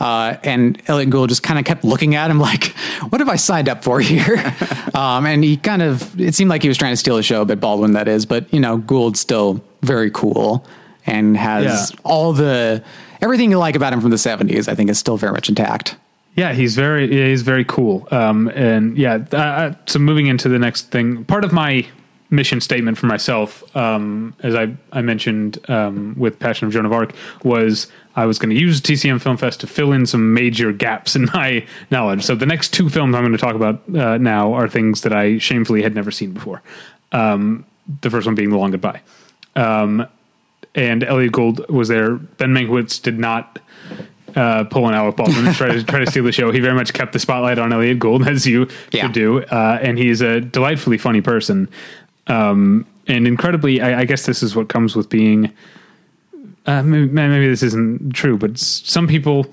uh, 0.00 0.36
and 0.42 0.80
Elliott 0.88 1.10
Gould 1.10 1.28
just 1.28 1.42
kind 1.42 1.58
of 1.58 1.64
kept 1.64 1.84
looking 1.84 2.14
at 2.14 2.30
him 2.30 2.40
like, 2.50 2.74
"What 3.10 3.20
have 3.20 3.28
I 3.28 3.36
signed 3.36 3.68
up 3.68 3.84
for 3.84 4.00
here?" 4.00 4.36
um, 4.94 5.26
and 5.26 5.44
he 5.44 5.56
kind 5.58 5.82
of 5.82 6.18
it 6.20 6.34
seemed 6.34 6.48
like 6.50 6.62
he 6.62 6.68
was 6.68 6.78
trying 6.78 6.92
to 6.92 6.96
steal 6.96 7.16
the 7.16 7.22
show, 7.22 7.44
but 7.44 7.60
Baldwin 7.60 7.92
that 7.92 8.08
is. 8.08 8.24
But 8.26 8.52
you 8.52 8.60
know, 8.60 8.78
Gould's 8.78 9.20
still 9.20 9.62
very 9.82 10.10
cool 10.10 10.66
and 11.06 11.36
has 11.36 11.90
Yeah. 11.92 12.00
all 12.02 12.32
the 12.32 12.82
everything 13.20 13.50
you 13.50 13.58
like 13.58 13.76
about 13.76 13.92
him 13.92 14.00
from 14.00 14.10
the 14.10 14.18
seventies. 14.18 14.68
I 14.68 14.74
think 14.74 14.88
is 14.90 14.98
still 14.98 15.16
very 15.18 15.32
much 15.32 15.48
intact. 15.50 15.96
Yeah, 16.36 16.52
he's 16.52 16.76
very 16.76 17.08
he's 17.08 17.42
very 17.42 17.64
cool. 17.64 18.06
Um, 18.10 18.48
and 18.48 18.96
yeah, 18.96 19.14
uh, 19.32 19.74
so 19.86 19.98
moving 19.98 20.26
into 20.26 20.48
the 20.48 20.58
next 20.58 20.90
thing, 20.90 21.24
part 21.24 21.44
of 21.44 21.52
my 21.52 21.86
mission 22.28 22.60
statement 22.60 22.98
for 22.98 23.06
myself, 23.06 23.64
um, 23.74 24.34
as 24.42 24.54
I 24.54 24.74
I 24.92 25.00
mentioned 25.00 25.58
um, 25.70 26.14
with 26.18 26.38
Passion 26.38 26.66
of 26.66 26.74
Joan 26.74 26.84
of 26.84 26.92
Arc, 26.92 27.14
was 27.42 27.90
I 28.16 28.26
was 28.26 28.38
going 28.38 28.50
to 28.50 28.60
use 28.60 28.82
TCM 28.82 29.20
Film 29.20 29.38
Fest 29.38 29.60
to 29.60 29.66
fill 29.66 29.92
in 29.92 30.04
some 30.04 30.34
major 30.34 30.72
gaps 30.72 31.16
in 31.16 31.24
my 31.32 31.66
knowledge. 31.90 32.22
So 32.22 32.34
the 32.34 32.46
next 32.46 32.74
two 32.74 32.90
films 32.90 33.14
I'm 33.14 33.22
going 33.22 33.32
to 33.32 33.38
talk 33.38 33.54
about 33.54 33.82
uh, 33.96 34.18
now 34.18 34.52
are 34.52 34.68
things 34.68 35.00
that 35.02 35.14
I 35.14 35.38
shamefully 35.38 35.82
had 35.82 35.94
never 35.94 36.10
seen 36.10 36.32
before. 36.32 36.62
Um, 37.12 37.64
the 38.02 38.10
first 38.10 38.26
one 38.26 38.34
being 38.34 38.50
The 38.50 38.58
Long 38.58 38.72
Goodbye. 38.72 39.00
Um, 39.54 40.06
and 40.74 41.02
Elliott 41.02 41.32
Gould 41.32 41.66
was 41.70 41.88
there. 41.88 42.16
Ben 42.16 42.50
Mankiewicz 42.52 43.00
did 43.00 43.18
not 43.18 43.58
uh, 44.36 44.64
pull 44.64 44.86
an 44.86 44.94
Alec 44.94 45.16
Baldwin 45.16 45.46
and 45.46 45.56
try 45.56 45.72
to 45.72 45.82
try 45.82 45.98
to 45.98 46.10
steal 46.10 46.22
the 46.24 46.30
show. 46.32 46.52
He 46.52 46.60
very 46.60 46.74
much 46.74 46.92
kept 46.92 47.12
the 47.12 47.18
spotlight 47.18 47.58
on 47.58 47.72
Elliott 47.72 47.98
Gould, 47.98 48.28
as 48.28 48.46
you 48.46 48.68
Yeah. 48.92 49.02
should 49.04 49.12
do. 49.12 49.42
Uh, 49.42 49.78
and 49.82 49.98
he's 49.98 50.20
a 50.20 50.40
delightfully 50.40 50.98
funny 50.98 51.20
person. 51.22 51.68
Um, 52.28 52.86
and 53.08 53.26
incredibly, 53.26 53.80
I, 53.80 54.00
I 54.00 54.04
guess 54.04 54.26
this 54.26 54.42
is 54.42 54.54
what 54.54 54.68
comes 54.68 54.94
with 54.94 55.08
being. 55.08 55.52
Uh, 56.66 56.82
maybe, 56.82 57.06
maybe 57.08 57.48
this 57.48 57.62
isn't 57.62 58.12
true, 58.12 58.36
but 58.36 58.58
some 58.58 59.06
people, 59.06 59.46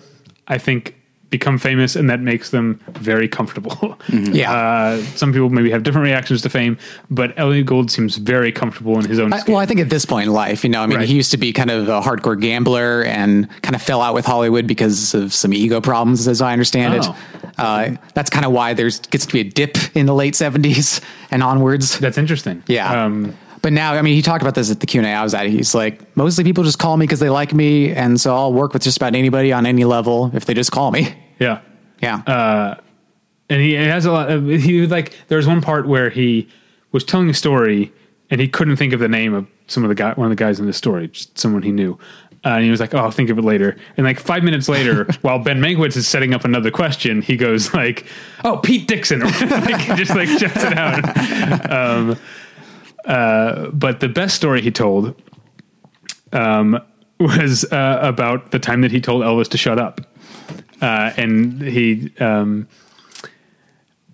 I 0.47 0.57
think, 0.57 0.95
become 1.33 1.57
famous, 1.57 1.95
and 1.97 2.09
that 2.09 2.19
makes 2.21 2.51
them 2.51 2.79
very 2.99 3.27
comfortable. 3.27 3.97
Yeah. 4.13 4.51
Uh, 4.53 4.97
some 5.15 5.33
people 5.33 5.49
maybe 5.49 5.71
have 5.71 5.83
different 5.83 6.05
reactions 6.05 6.41
to 6.43 6.49
fame, 6.49 6.77
but 7.09 7.33
Elliott 7.37 7.65
Gould 7.65 7.89
seems 7.91 8.15
very 8.17 8.51
comfortable 8.51 8.97
in 8.99 9.05
his 9.05 9.19
own. 9.19 9.33
I, 9.33 9.39
skin. 9.39 9.53
well, 9.53 9.61
I 9.61 9.65
think 9.65 9.79
at 9.79 9.89
this 9.89 10.05
point 10.05 10.27
in 10.27 10.33
life, 10.33 10.63
you 10.63 10.69
know, 10.69 10.81
I 10.81 10.87
mean, 10.87 10.99
Right. 10.99 11.07
he 11.07 11.15
used 11.15 11.31
to 11.31 11.37
be 11.37 11.51
kind 11.51 11.71
of 11.71 11.87
a 11.89 11.99
hardcore 12.01 12.39
gambler 12.39 13.03
and 13.03 13.47
kind 13.63 13.75
of 13.75 13.81
fell 13.81 14.01
out 14.01 14.13
with 14.13 14.25
Hollywood 14.25 14.65
because 14.67 15.13
of 15.13 15.33
some 15.33 15.53
ego 15.53 15.81
problems, 15.81 16.27
as 16.27 16.41
I 16.41 16.53
understand 16.53 16.93
Oh. 17.03 17.15
it. 17.43 17.49
Uh, 17.57 17.89
that's 18.13 18.29
kind 18.29 18.45
of 18.45 18.51
why 18.51 18.73
there's 18.73 18.99
gets 18.99 19.25
to 19.25 19.33
be 19.33 19.39
a 19.39 19.43
dip 19.43 19.77
in 19.95 20.05
the 20.05 20.13
late 20.15 20.35
seventies 20.35 21.01
and 21.31 21.41
onwards. 21.43 21.97
That's 21.99 22.17
interesting. 22.17 22.63
Yeah. 22.67 23.05
Um, 23.05 23.33
but 23.61 23.71
now, 23.73 23.93
I 23.93 24.01
mean, 24.01 24.13
he 24.15 24.21
talked 24.21 24.41
about 24.41 24.55
this 24.55 24.69
at 24.71 24.79
the 24.81 24.85
Q 24.87 24.99
and 25.01 25.07
A 25.07 25.13
I 25.13 25.23
was 25.23 25.33
at. 25.33 25.45
He's 25.47 25.73
like, 25.73 26.01
mostly 26.17 26.43
people 26.43 26.63
just 26.63 26.79
call 26.79 26.97
me 26.97 27.05
because 27.05 27.19
they 27.19 27.29
like 27.29 27.53
me, 27.53 27.91
and 27.91 28.19
so 28.19 28.35
I'll 28.35 28.51
work 28.53 28.73
with 28.73 28.83
just 28.83 28.97
about 28.97 29.15
anybody 29.15 29.53
on 29.53 29.65
any 29.65 29.85
level 29.85 30.31
if 30.33 30.45
they 30.45 30.53
just 30.53 30.71
call 30.71 30.91
me. 30.91 31.15
Yeah. 31.43 31.59
Yeah, 32.01 32.17
Uh, 32.27 32.75
and 33.49 33.61
he 33.61 33.73
has 33.73 34.05
a 34.05 34.11
lot 34.11 34.29
of, 34.29 34.45
he 34.47 34.81
was 34.81 34.91
like 34.91 35.13
there 35.27 35.37
was 35.37 35.47
one 35.47 35.61
part 35.61 35.87
where 35.87 36.09
he 36.09 36.49
was 36.91 37.03
telling 37.03 37.29
a 37.29 37.33
story 37.33 37.93
and 38.29 38.41
he 38.41 38.47
couldn't 38.47 38.75
think 38.75 38.93
of 38.93 38.99
the 38.99 39.07
name 39.07 39.33
of 39.33 39.47
some 39.67 39.83
of 39.83 39.89
the 39.89 39.95
guy 39.95 40.11
one 40.13 40.29
of 40.29 40.35
the 40.35 40.43
guys 40.43 40.59
in 40.59 40.65
the 40.65 40.73
story 40.73 41.07
just 41.07 41.37
someone 41.37 41.61
he 41.61 41.71
knew. 41.71 41.97
Uh, 42.45 42.55
and 42.55 42.65
he 42.65 42.69
was 42.71 42.81
like 42.81 42.93
oh 42.93 42.97
i'll 42.97 43.11
think 43.11 43.29
of 43.29 43.37
it 43.37 43.43
later. 43.43 43.77
And 43.95 44.05
like 44.05 44.19
five 44.19 44.43
minutes 44.43 44.67
later 44.67 45.05
while 45.21 45.39
ben 45.39 45.61
mankiewicz 45.61 45.95
is 45.95 46.07
setting 46.07 46.33
up 46.33 46.43
another 46.43 46.71
question 46.71 47.21
he 47.21 47.37
goes 47.37 47.73
like 47.73 48.05
oh 48.43 48.57
pete 48.57 48.87
dixon. 48.87 49.21
Like, 49.39 49.79
he 49.79 49.95
just 49.95 50.15
like 50.15 50.27
shuts 50.27 50.63
it 50.63 50.77
out. 50.77 51.71
Um, 51.71 52.17
uh, 53.05 53.69
but 53.71 53.99
the 54.01 54.09
best 54.09 54.35
story 54.35 54.61
he 54.61 54.71
told 54.71 55.21
um, 56.33 56.81
was 57.19 57.63
uh, 57.71 57.99
about 58.01 58.51
the 58.51 58.59
time 58.59 58.81
that 58.81 58.91
he 58.91 58.99
told 58.99 59.21
elvis 59.23 59.47
to 59.49 59.57
shut 59.57 59.79
up 59.79 60.01
uh, 60.83 61.13
and 61.15 61.61
he 61.61 62.11
um, 62.19 62.67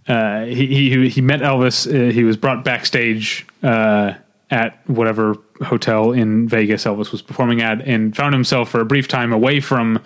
uh, 0.08 0.46
he, 0.46 0.68
he 0.68 1.10
he 1.10 1.20
met 1.20 1.40
Elvis. 1.40 1.88
Uh, 1.88 2.12
he 2.12 2.24
was 2.24 2.38
brought 2.38 2.64
backstage 2.64 3.48
uh, 3.64 4.14
at 4.52 4.80
whatever 4.88 5.36
hotel 5.66 6.12
in 6.12 6.48
Vegas 6.48 6.86
Elvis 6.86 7.12
was 7.12 7.24
performing 7.24 7.62
at, 7.62 7.82
and 7.82 8.16
found 8.16 8.36
himself 8.36 8.70
for 8.70 8.82
a 8.82 8.86
brief 8.86 9.08
time 9.08 9.34
away 9.34 9.60
from 9.60 10.00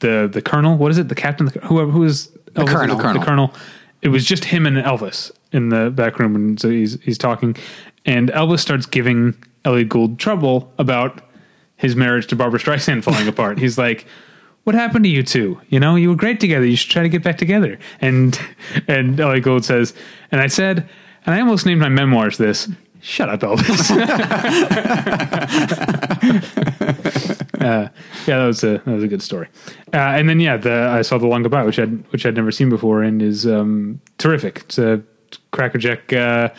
the 0.00 0.28
the 0.30 0.42
colonel. 0.42 0.76
What 0.76 0.90
is 0.90 0.98
it? 0.98 1.08
The 1.08 1.14
captain? 1.14 1.46
The, 1.46 1.60
whoever 1.60 1.90
who 1.90 2.04
is 2.04 2.28
Elvis? 2.52 2.66
colonel. 2.66 2.96
The 2.96 3.02
colonel. 3.02 3.20
The 3.20 3.26
colonel. 3.26 3.54
It 4.02 4.08
was 4.08 4.26
just 4.26 4.44
him 4.44 4.66
and 4.66 4.76
Elvis 4.76 5.30
in 5.52 5.70
the 5.70 5.90
back 5.90 6.18
room, 6.18 6.36
and 6.36 6.60
so 6.60 6.68
he's 6.68 7.00
he's 7.02 7.16
talking, 7.18 7.56
and 8.04 8.28
Elvis 8.32 8.60
starts 8.60 8.84
giving 8.84 9.42
Elliott 9.64 9.88
Gould 9.88 10.18
trouble 10.18 10.70
about 10.78 11.22
his 11.76 11.96
marriage 11.96 12.26
to 12.26 12.36
Barbra 12.36 12.60
Streisand 12.60 13.04
falling 13.04 13.26
apart. 13.34 13.58
He's 13.58 13.78
like, 13.78 14.06
"What 14.68 14.74
happened 14.74 15.06
to 15.06 15.10
you 15.10 15.22
two? 15.22 15.58
You 15.70 15.80
know, 15.80 15.96
you 15.96 16.10
were 16.10 16.14
great 16.14 16.40
together. 16.40 16.66
You 16.66 16.76
should 16.76 16.90
try 16.90 17.02
to 17.02 17.08
get 17.08 17.22
back 17.22 17.38
together." 17.38 17.78
And 18.02 18.38
and 18.86 19.18
Elliott 19.18 19.44
Gould 19.44 19.64
says, 19.64 19.94
"And 20.30 20.42
I 20.42 20.46
said, 20.46 20.86
and 21.24 21.34
I 21.34 21.40
almost 21.40 21.64
named 21.64 21.80
my 21.80 21.88
memoirs 21.88 22.36
this." 22.36 22.68
Shut 23.00 23.30
up, 23.30 23.40
Elvis. 23.40 23.90
uh, 27.60 27.88
yeah, 28.26 28.28
that 28.38 28.46
was 28.46 28.62
a 28.62 28.82
that 28.84 28.86
was 28.86 29.04
a 29.04 29.08
good 29.08 29.22
story. 29.22 29.48
Uh, 29.94 30.18
and 30.18 30.28
then 30.28 30.38
yeah, 30.38 30.58
the 30.58 30.90
I 30.90 31.00
saw 31.00 31.16
the 31.16 31.26
long 31.26 31.44
goodbye, 31.44 31.64
which 31.64 31.78
I'd 31.78 32.06
which 32.12 32.26
I'd 32.26 32.34
never 32.34 32.50
seen 32.50 32.68
before, 32.68 33.02
and 33.02 33.22
is 33.22 33.46
um, 33.46 34.02
terrific. 34.18 34.64
It's 34.66 34.76
a 34.76 35.02
crackerjack 35.50 36.12
uh, 36.12 36.50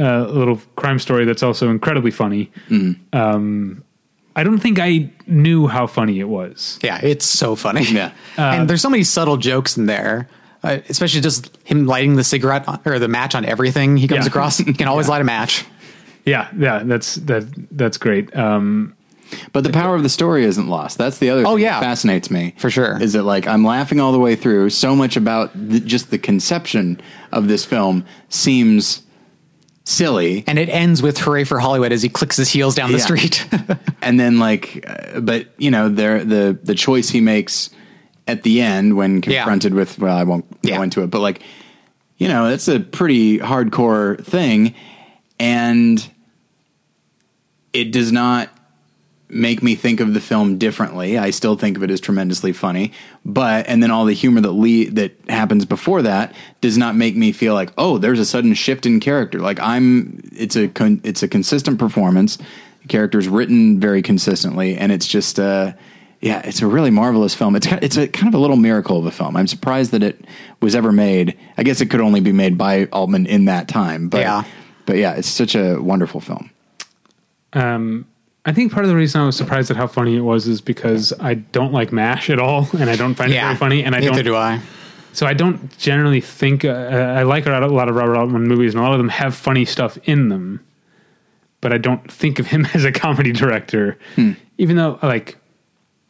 uh, 0.00 0.26
little 0.26 0.56
crime 0.74 0.98
story 0.98 1.24
that's 1.24 1.44
also 1.44 1.70
incredibly 1.70 2.10
funny. 2.10 2.50
Um, 3.12 3.84
I 4.34 4.42
don't 4.44 4.58
think 4.58 4.78
I 4.78 5.10
knew 5.26 5.66
how 5.66 5.86
funny 5.86 6.20
it 6.20 6.28
was. 6.28 6.78
yeah, 6.82 6.98
it's 7.02 7.26
so 7.26 7.54
funny. 7.56 7.84
Yeah. 7.84 8.12
and 8.36 8.68
there's 8.68 8.80
so 8.82 8.90
many 8.90 9.04
subtle 9.04 9.36
jokes 9.36 9.76
in 9.76 9.86
there. 9.86 10.28
Uh, 10.64 10.78
especially 10.88 11.20
just 11.20 11.50
him 11.64 11.86
lighting 11.86 12.14
the 12.14 12.22
cigarette 12.22 12.68
on, 12.68 12.78
or 12.84 13.00
the 13.00 13.08
match 13.08 13.34
on 13.34 13.44
everything 13.44 13.96
he 13.96 14.06
comes 14.06 14.24
Yeah. 14.24 14.28
across. 14.28 14.58
He 14.58 14.72
can 14.72 14.86
always 14.86 15.08
light 15.12 15.20
a 15.20 15.24
match. 15.24 15.64
Yeah, 16.24 16.48
yeah, 16.56 16.82
that's 16.84 17.16
that 17.16 17.44
that's 17.72 17.98
great. 17.98 18.34
Um, 18.36 18.94
But 19.52 19.64
the 19.64 19.70
power 19.70 19.96
of 19.96 20.04
the 20.04 20.08
story 20.08 20.44
isn't 20.44 20.68
lost. 20.68 20.98
That's 20.98 21.18
the 21.18 21.30
other 21.30 21.42
Oh, 21.44 21.56
thing 21.56 21.64
yeah. 21.64 21.80
that 21.80 21.86
fascinates 21.86 22.30
me. 22.30 22.54
For 22.58 22.70
sure. 22.70 22.96
Is 23.02 23.16
it 23.16 23.22
like 23.22 23.48
I'm 23.48 23.64
laughing 23.64 23.98
all 24.00 24.12
the 24.12 24.20
way 24.20 24.36
through. 24.36 24.70
So 24.70 24.94
much 24.94 25.16
about 25.16 25.50
the, 25.54 25.80
just 25.80 26.10
the 26.12 26.18
conception 26.18 27.00
of 27.32 27.48
this 27.48 27.64
film 27.64 28.04
seems 28.28 29.02
silly. 29.84 30.44
And 30.46 30.58
it 30.58 30.68
ends 30.68 31.02
with 31.02 31.18
hooray 31.18 31.44
for 31.44 31.58
Hollywood 31.58 31.92
as 31.92 32.02
he 32.02 32.08
clicks 32.08 32.36
his 32.36 32.48
heels 32.50 32.74
down 32.74 32.92
the 32.92 32.98
Yeah. 32.98 33.04
street. 33.04 33.46
and 34.02 34.18
then 34.20 34.38
like 34.38 34.84
uh, 34.88 35.20
but 35.20 35.48
you 35.58 35.70
know 35.70 35.88
there 35.88 36.24
the 36.24 36.58
the 36.62 36.74
choice 36.74 37.08
he 37.10 37.20
makes 37.20 37.70
at 38.28 38.42
the 38.44 38.60
end 38.60 38.96
when 38.96 39.20
confronted 39.20 39.74
with 39.74 39.98
well 39.98 40.16
I 40.16 40.22
won't 40.24 40.46
Yeah. 40.62 40.76
go 40.76 40.82
into 40.82 41.02
it 41.02 41.08
but 41.10 41.20
like 41.20 41.42
you 42.18 42.28
know 42.28 42.46
it's 42.46 42.68
a 42.68 42.78
pretty 42.80 43.38
hardcore 43.40 44.22
thing 44.24 44.74
and 45.40 46.08
it 47.72 47.90
does 47.92 48.12
not 48.12 48.48
make 49.32 49.62
me 49.62 49.74
think 49.74 50.00
of 50.00 50.14
the 50.14 50.20
film 50.20 50.58
differently. 50.58 51.16
I 51.18 51.30
still 51.30 51.56
think 51.56 51.76
of 51.76 51.82
it 51.82 51.90
as 51.90 52.00
tremendously 52.00 52.52
funny. 52.52 52.92
But 53.24 53.66
and 53.68 53.82
then 53.82 53.90
all 53.90 54.04
the 54.04 54.12
humor 54.14 54.40
that 54.42 54.52
le- 54.52 54.90
that 54.90 55.12
happens 55.28 55.64
before 55.64 56.02
that 56.02 56.34
does 56.60 56.76
not 56.76 56.94
make 56.96 57.16
me 57.16 57.32
feel 57.32 57.54
like 57.54 57.72
oh 57.78 57.98
there's 57.98 58.18
a 58.20 58.24
sudden 58.26 58.54
shift 58.54 58.84
in 58.86 59.00
character. 59.00 59.38
Like 59.40 59.58
I'm 59.60 60.22
it's 60.32 60.56
a 60.56 60.68
con- 60.68 61.00
it's 61.04 61.22
a 61.22 61.28
consistent 61.28 61.78
performance. 61.78 62.36
The 62.82 62.88
character's 62.88 63.28
written 63.28 63.80
very 63.80 64.02
consistently 64.02 64.76
and 64.76 64.92
it's 64.92 65.06
just 65.06 65.38
uh 65.40 65.72
yeah 66.20 66.42
it's 66.44 66.60
a 66.62 66.66
really 66.66 66.90
marvelous 66.90 67.34
film. 67.34 67.56
It's 67.56 67.66
kind 67.66 67.82
it's 67.82 67.96
a 67.96 68.08
kind 68.08 68.28
of 68.28 68.34
a 68.34 68.38
little 68.42 68.56
miracle 68.56 68.98
of 68.98 69.06
a 69.06 69.10
film. 69.10 69.36
I'm 69.36 69.46
surprised 69.46 69.92
that 69.92 70.02
it 70.02 70.24
was 70.60 70.74
ever 70.74 70.92
made. 70.92 71.38
I 71.56 71.62
guess 71.62 71.80
it 71.80 71.86
could 71.90 72.00
only 72.00 72.20
be 72.20 72.32
made 72.32 72.58
by 72.58 72.84
Altman 72.86 73.26
in 73.26 73.46
that 73.46 73.66
time 73.68 74.08
but 74.08 74.20
Yeah. 74.20 74.44
but 74.84 74.96
yeah 74.96 75.14
it's 75.14 75.28
such 75.28 75.54
a 75.54 75.80
wonderful 75.80 76.20
film. 76.20 76.50
Um, 77.54 78.06
I 78.44 78.52
think 78.52 78.72
part 78.72 78.84
of 78.84 78.88
the 78.88 78.96
reason 78.96 79.20
I 79.20 79.26
was 79.26 79.36
surprised 79.36 79.70
at 79.70 79.76
how 79.76 79.86
funny 79.86 80.16
it 80.16 80.20
was 80.20 80.48
is 80.48 80.60
because 80.60 81.12
I 81.20 81.34
don't 81.34 81.72
like 81.72 81.92
Mash 81.92 82.28
at 82.28 82.40
all, 82.40 82.68
and 82.78 82.90
I 82.90 82.96
don't 82.96 83.14
find 83.14 83.30
it 83.32 83.40
very 83.40 83.54
funny, 83.56 83.84
and 83.84 83.94
I 83.94 84.00
Neither 84.00 84.14
don't 84.14 84.24
do 84.24 84.36
I. 84.36 84.60
So 85.12 85.26
I 85.26 85.34
don't 85.34 85.76
generally 85.78 86.20
think 86.20 86.64
uh, 86.64 86.70
I 86.70 87.22
like 87.22 87.46
a 87.46 87.50
lot, 87.50 87.88
of 87.88 87.94
Robert 87.94 88.16
Altman 88.16 88.44
movies, 88.48 88.74
and 88.74 88.80
a 88.80 88.82
lot 88.82 88.92
of 88.92 88.98
them 88.98 89.10
have 89.10 89.34
funny 89.34 89.64
stuff 89.64 89.98
in 90.04 90.28
them. 90.28 90.64
But 91.60 91.72
I 91.72 91.78
don't 91.78 92.10
think 92.10 92.38
of 92.38 92.46
him 92.46 92.66
as 92.74 92.84
a 92.84 92.90
comedy 92.90 93.30
director, 93.32 93.98
even 94.58 94.76
though 94.76 94.98
like 95.02 95.36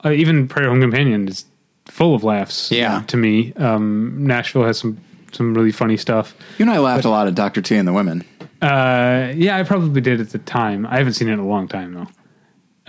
uh, 0.05 0.11
even 0.11 0.49
Prairie 0.49 0.69
Home 0.69 0.81
Companion 0.81 1.29
is 1.29 1.45
full 1.87 2.15
of 2.15 2.25
laughs. 2.25 2.71
Yeah. 2.71 3.03
to 3.09 3.17
me, 3.17 3.53
um, 3.55 4.27
Nashville 4.27 4.65
has 4.65 4.79
some 4.79 4.99
some 5.33 5.55
really 5.55 5.73
funny 5.73 5.97
stuff. 5.97 6.35
you 6.59 6.65
and 6.65 6.71
I 6.71 6.79
laughed 6.79 7.05
a 7.05 7.11
lot 7.11 7.27
at 7.27 7.35
Dr. 7.35 7.63
T 7.63 7.77
and 7.77 7.89
the 7.89 7.93
Women 7.93 8.25
Uh, 8.61 9.33
yeah, 9.35 9.57
I 9.57 9.63
probably 9.63 10.01
did 10.01 10.21
at 10.21 10.31
the 10.31 10.39
time. 10.39 10.87
I 10.87 10.99
haven't 10.99 11.15
seen 11.15 11.29
it 11.29 11.33
in 11.33 11.39
a 11.39 11.47
long 11.47 11.69
time 11.69 11.95
though. 11.95 12.09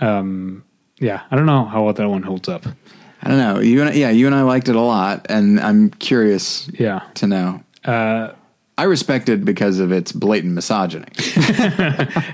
Um, 0.00 0.64
yeah, 0.98 1.22
I 1.30 1.36
don't 1.36 1.46
know 1.46 1.64
how 1.64 1.84
well 1.84 1.92
that 1.92 2.08
one 2.08 2.22
holds 2.22 2.48
up. 2.48 2.66
I 3.22 3.28
don't 3.28 3.38
know. 3.38 3.60
You 3.60 3.82
and 3.82 3.94
yeah, 3.96 4.10
you 4.10 4.26
and 4.26 4.34
I 4.34 4.42
liked 4.42 4.68
it 4.68 4.76
a 4.76 4.80
lot, 4.80 5.26
and 5.28 5.58
I'm 5.60 5.90
curious 5.90 6.68
Yeah. 6.78 7.00
to 7.14 7.26
know. 7.26 7.62
Uh, 7.84 8.32
I 8.76 8.84
respect 8.84 9.28
it 9.28 9.44
because 9.44 9.78
of 9.78 9.92
its 9.92 10.12
blatant 10.12 10.52
misogyny. 10.54 11.06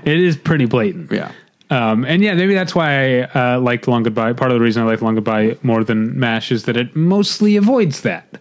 It 0.03 0.19
is 0.19 0.35
pretty 0.37 0.65
blatant. 0.65 1.11
Yeah, 1.11 1.31
Um, 1.69 2.03
and 2.03 2.21
yeah, 2.23 2.33
maybe 2.33 2.53
that's 2.55 2.73
why 2.75 3.21
I 3.21 3.53
uh, 3.55 3.59
liked 3.59 3.87
Long 3.87 4.03
Goodbye. 4.03 4.33
Part 4.33 4.51
of 4.51 4.55
the 4.57 4.61
reason 4.63 4.81
I 4.83 4.85
like 4.87 5.01
Long 5.01 5.15
Goodbye 5.15 5.57
more 5.63 5.83
than 5.83 6.19
MASH 6.19 6.51
is 6.51 6.63
that 6.65 6.75
it 6.77 6.95
mostly 6.95 7.55
avoids 7.57 8.01
that. 8.01 8.39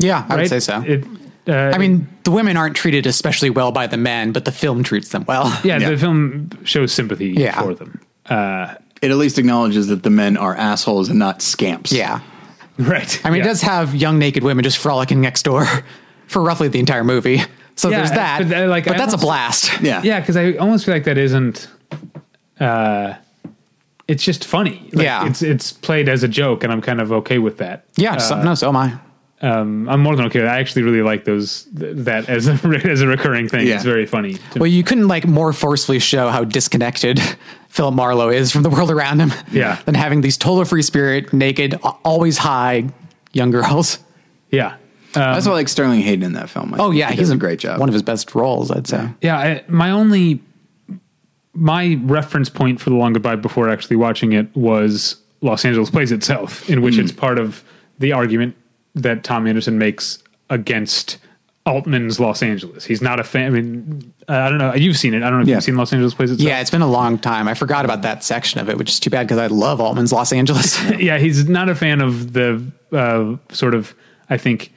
Yeah, 0.00 0.24
I 0.28 0.34
right? 0.34 0.40
would 0.42 0.48
say 0.48 0.60
so. 0.60 0.82
It, 0.82 1.04
uh, 1.48 1.72
I 1.74 1.78
mean, 1.78 2.08
the 2.24 2.30
women 2.30 2.56
aren't 2.56 2.76
treated 2.76 3.06
especially 3.06 3.50
well 3.50 3.72
by 3.72 3.86
the 3.86 3.96
men, 3.96 4.32
but 4.32 4.44
the 4.44 4.52
film 4.52 4.82
treats 4.82 5.10
them 5.10 5.24
well. 5.28 5.48
yeah, 5.64 5.78
yeah. 5.80 5.90
the 5.90 5.96
film 5.98 6.50
shows 6.64 6.92
sympathy 6.92 7.34
Yeah. 7.36 7.60
for 7.60 7.74
them. 7.74 8.00
Uh, 8.28 8.74
it 9.00 9.10
at 9.10 9.16
least 9.16 9.38
acknowledges 9.38 9.86
that 9.88 10.02
the 10.02 10.10
men 10.10 10.36
are 10.36 10.54
assholes 10.54 11.08
and 11.08 11.18
not 11.18 11.40
scamps. 11.42 11.92
Yeah. 11.92 12.20
right. 12.78 13.20
I 13.24 13.30
mean, 13.30 13.38
yeah. 13.38 13.44
it 13.44 13.48
does 13.48 13.62
have 13.62 13.94
young 13.94 14.18
naked 14.18 14.42
women 14.42 14.62
just 14.64 14.78
frolicking 14.78 15.20
next 15.20 15.42
door 15.44 15.66
for 16.26 16.42
roughly 16.42 16.68
the 16.68 16.78
entire 16.80 17.04
movie. 17.04 17.40
So 17.76 17.90
Yeah, 17.90 17.98
there's 17.98 18.10
that. 18.10 18.38
but, 18.40 18.48
But, 18.48 18.64
uh, 18.64 18.68
like, 18.68 18.88
I 18.88 18.96
that's 18.98 19.14
a 19.14 19.18
blast. 19.18 19.80
yeah, 19.80 20.02
Yeah, 20.02 20.18
because 20.20 20.36
I 20.36 20.54
almost 20.54 20.84
feel 20.84 20.94
like 20.94 21.04
that 21.04 21.16
isn't. 21.18 21.68
Uh, 22.58 23.14
it's 24.08 24.24
just 24.24 24.44
funny. 24.44 24.88
Like, 24.92 25.04
Yeah. 25.04 25.26
it's 25.26 25.42
it's 25.42 25.72
played 25.72 26.08
as 26.08 26.22
a 26.24 26.28
joke, 26.28 26.64
and 26.64 26.72
I'm 26.72 26.80
kind 26.80 27.00
of 27.00 27.12
okay 27.12 27.38
with 27.38 27.58
that. 27.58 27.84
Yeah, 27.96 28.16
so, 28.16 28.42
no, 28.42 28.54
so 28.54 28.68
am 28.68 28.76
I. 28.76 28.98
Um, 29.40 29.88
I'm 29.88 30.00
more 30.00 30.16
than 30.16 30.26
okay. 30.26 30.42
I 30.46 30.58
actually 30.58 30.82
really 30.82 31.02
like 31.02 31.24
those 31.24 31.62
th- 31.78 31.96
that 31.98 32.28
as 32.28 32.48
a 32.48 32.52
as 32.84 33.00
a 33.02 33.06
recurring 33.06 33.48
thing. 33.48 33.66
Yeah. 33.66 33.76
It's 33.76 33.84
very 33.84 34.04
funny. 34.06 34.34
to 34.34 34.58
Well, 34.58 34.66
you 34.66 34.82
couldn't 34.82 35.06
like 35.08 35.26
more 35.26 35.52
forcefully 35.52 36.00
show 36.00 36.28
how 36.30 36.42
disconnected 36.44 37.20
Philip 37.68 37.94
Marlowe 37.94 38.30
is 38.30 38.50
from 38.50 38.62
the 38.64 38.70
world 38.70 38.90
around 38.90 39.20
him. 39.20 39.32
Yeah. 39.52 39.76
Than 39.84 39.94
having 39.94 40.22
these 40.22 40.36
total 40.36 40.64
free 40.64 40.82
spirit, 40.82 41.32
naked, 41.32 41.78
always 42.04 42.38
high 42.38 42.88
young 43.32 43.50
girls. 43.50 43.98
yeah. 44.50 44.76
I 45.14 45.34
also 45.34 45.52
like 45.52 45.68
Sterling 45.68 46.00
Hayden 46.02 46.22
in 46.22 46.32
that 46.34 46.50
film. 46.50 46.74
I 46.74 46.78
Oh 46.78 46.90
think 46.90 46.98
yeah, 47.00 47.08
he 47.10 47.16
he's 47.16 47.28
does 47.28 47.30
a 47.30 47.36
great 47.36 47.58
job. 47.58 47.80
One 47.80 47.88
of 47.88 47.92
his 47.92 48.02
best 48.02 48.34
roles, 48.34 48.70
I'd 48.70 48.86
say. 48.86 49.08
Yeah, 49.22 49.38
I, 49.38 49.64
my 49.66 49.90
only 49.90 50.40
my 51.54 51.98
reference 52.02 52.48
point 52.48 52.80
for 52.80 52.90
the 52.90 52.96
long 52.96 53.12
goodbye 53.14 53.36
before 53.36 53.68
actually 53.68 53.96
watching 53.96 54.32
it 54.32 54.54
was 54.54 55.16
Los 55.40 55.64
Angeles 55.64 55.90
Plays 55.90 56.12
itself, 56.12 56.68
in 56.68 56.82
which 56.82 56.96
Hmm. 56.96 57.00
it's 57.02 57.12
part 57.12 57.38
of 57.38 57.64
the 57.98 58.12
argument 58.12 58.54
that 59.02 59.24
Thom 59.24 59.46
Andersen 59.46 59.78
makes 59.78 60.22
against 60.50 61.18
Altman's 61.66 62.18
Los 62.18 62.42
Angeles. 62.42 62.84
He's 62.86 63.02
not 63.02 63.20
a 63.20 63.24
fan. 63.24 63.46
I 63.46 63.50
mean, 63.50 64.14
uh, 64.28 64.32
I 64.32 64.48
don't 64.48 64.58
know. 64.58 64.74
You've 64.74 64.96
seen 64.96 65.12
it. 65.12 65.18
I 65.22 65.28
don't 65.28 65.34
know 65.40 65.42
if 65.42 65.48
Yeah. 65.48 65.56
you've 65.56 65.64
seen 65.64 65.76
Los 65.76 65.92
Angeles 65.92 66.14
Plays 66.14 66.30
itself. 66.30 66.48
Yeah, 66.48 66.60
it's 66.60 66.70
been 66.70 66.80
a 66.82 66.90
long 66.90 67.18
time. 67.18 67.46
I 67.46 67.52
forgot 67.54 67.84
about 67.84 68.00
that 68.02 68.24
section 68.24 68.58
of 68.60 68.70
it, 68.70 68.78
which 68.78 68.88
is 68.90 68.98
too 68.98 69.10
bad 69.10 69.26
because 69.26 69.38
I 69.38 69.48
love 69.48 69.78
Altman's 69.80 70.12
Los 70.12 70.32
Angeles. 70.32 70.80
yeah, 70.98 71.18
he's 71.18 71.46
not 71.48 71.68
a 71.68 71.74
fan 71.74 72.00
of 72.00 72.32
the 72.32 72.64
uh, 72.92 73.36
sort 73.54 73.74
of, 73.74 73.94
I 74.30 74.38
think, 74.38 74.72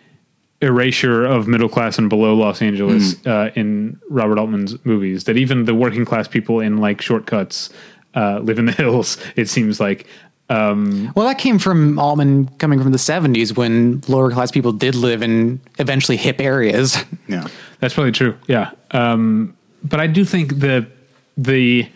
erasure 0.61 1.26
of 1.26 1.48
middle 1.48 1.69
class 1.69 1.98
and 1.98 2.10
below 2.10 2.35
Los 2.35 2.61
Angeles 2.61 3.26
uh, 3.26 3.52
in 3.56 3.99
Robert 4.10 4.38
Altman's 4.38 4.76
movies. 4.85 5.23
That 5.23 5.38
even 5.38 5.65
the 5.65 5.73
working 5.73 6.03
class 6.06 6.27
people 6.27 6.60
in 6.60 6.77
like 6.77 7.02
shortcuts 7.02 7.69
uh, 8.15 8.39
live 8.39 8.60
in 8.60 8.65
the 8.65 8.72
hills. 8.84 9.18
It 9.38 9.48
seems 9.49 9.80
like. 9.80 10.07
Um, 10.51 11.13
well, 11.15 11.25
that 11.27 11.37
came 11.37 11.59
from 11.59 11.97
Altman 11.97 12.49
coming 12.57 12.81
from 12.81 12.91
the 12.91 12.97
70s 12.97 13.55
when 13.55 14.01
lower 14.09 14.31
class 14.31 14.51
people 14.51 14.73
did 14.73 14.95
live 14.95 15.23
in 15.23 15.61
eventually 15.79 16.17
hip 16.17 16.41
areas. 16.41 16.97
Yeah. 17.27 17.47
That's 17.79 17.93
probably 17.93 18.11
true. 18.11 18.37
Yeah. 18.47 18.71
Um, 18.91 19.55
but 19.83 20.01
I 20.01 20.07
do 20.07 20.25
think 20.25 20.59
the 20.59 20.85
the 21.37 21.89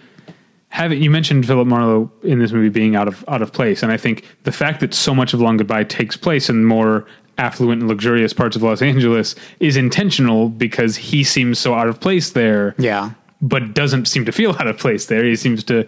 having 0.69 1.03
you 1.03 1.11
mentioned 1.11 1.45
Philip 1.45 1.68
Marlowe 1.68 2.10
in 2.23 2.40
this 2.40 2.53
movie 2.53 2.69
being 2.69 2.95
out 2.95 3.10
of 3.10 3.26
out 3.27 3.41
of 3.41 3.52
place, 3.52 3.84
and 3.84 3.91
I 3.91 3.98
think 3.98 4.26
the 4.44 4.52
fact 4.52 4.80
that 4.80 4.94
so 4.94 5.14
much 5.14 5.34
of 5.34 5.41
Long 5.41 5.57
Goodbye 5.57 5.84
takes 5.84 6.15
place 6.15 6.49
in 6.49 6.64
more 6.64 7.06
affluent 7.38 7.82
and 7.82 7.90
luxurious 7.90 8.32
parts 8.34 8.56
of 8.56 8.64
Los 8.64 8.82
Angeles 8.82 9.36
is 9.60 9.76
intentional 9.76 10.48
because 10.48 10.95
he 10.95 11.23
seems 11.23 11.60
so 11.60 11.73
out 11.73 11.90
of 11.90 11.99
place 11.99 12.30
there. 12.30 12.73
Yeah. 12.77 13.11
But 13.41 13.73
doesn't 13.73 14.06
seem 14.06 14.23
to 14.26 14.32
feel 14.32 14.52
out 14.52 14.68
of 14.68 14.77
place 14.77 15.07
there. 15.07 15.26
He 15.26 15.36
seems 15.36 15.64
to 15.65 15.86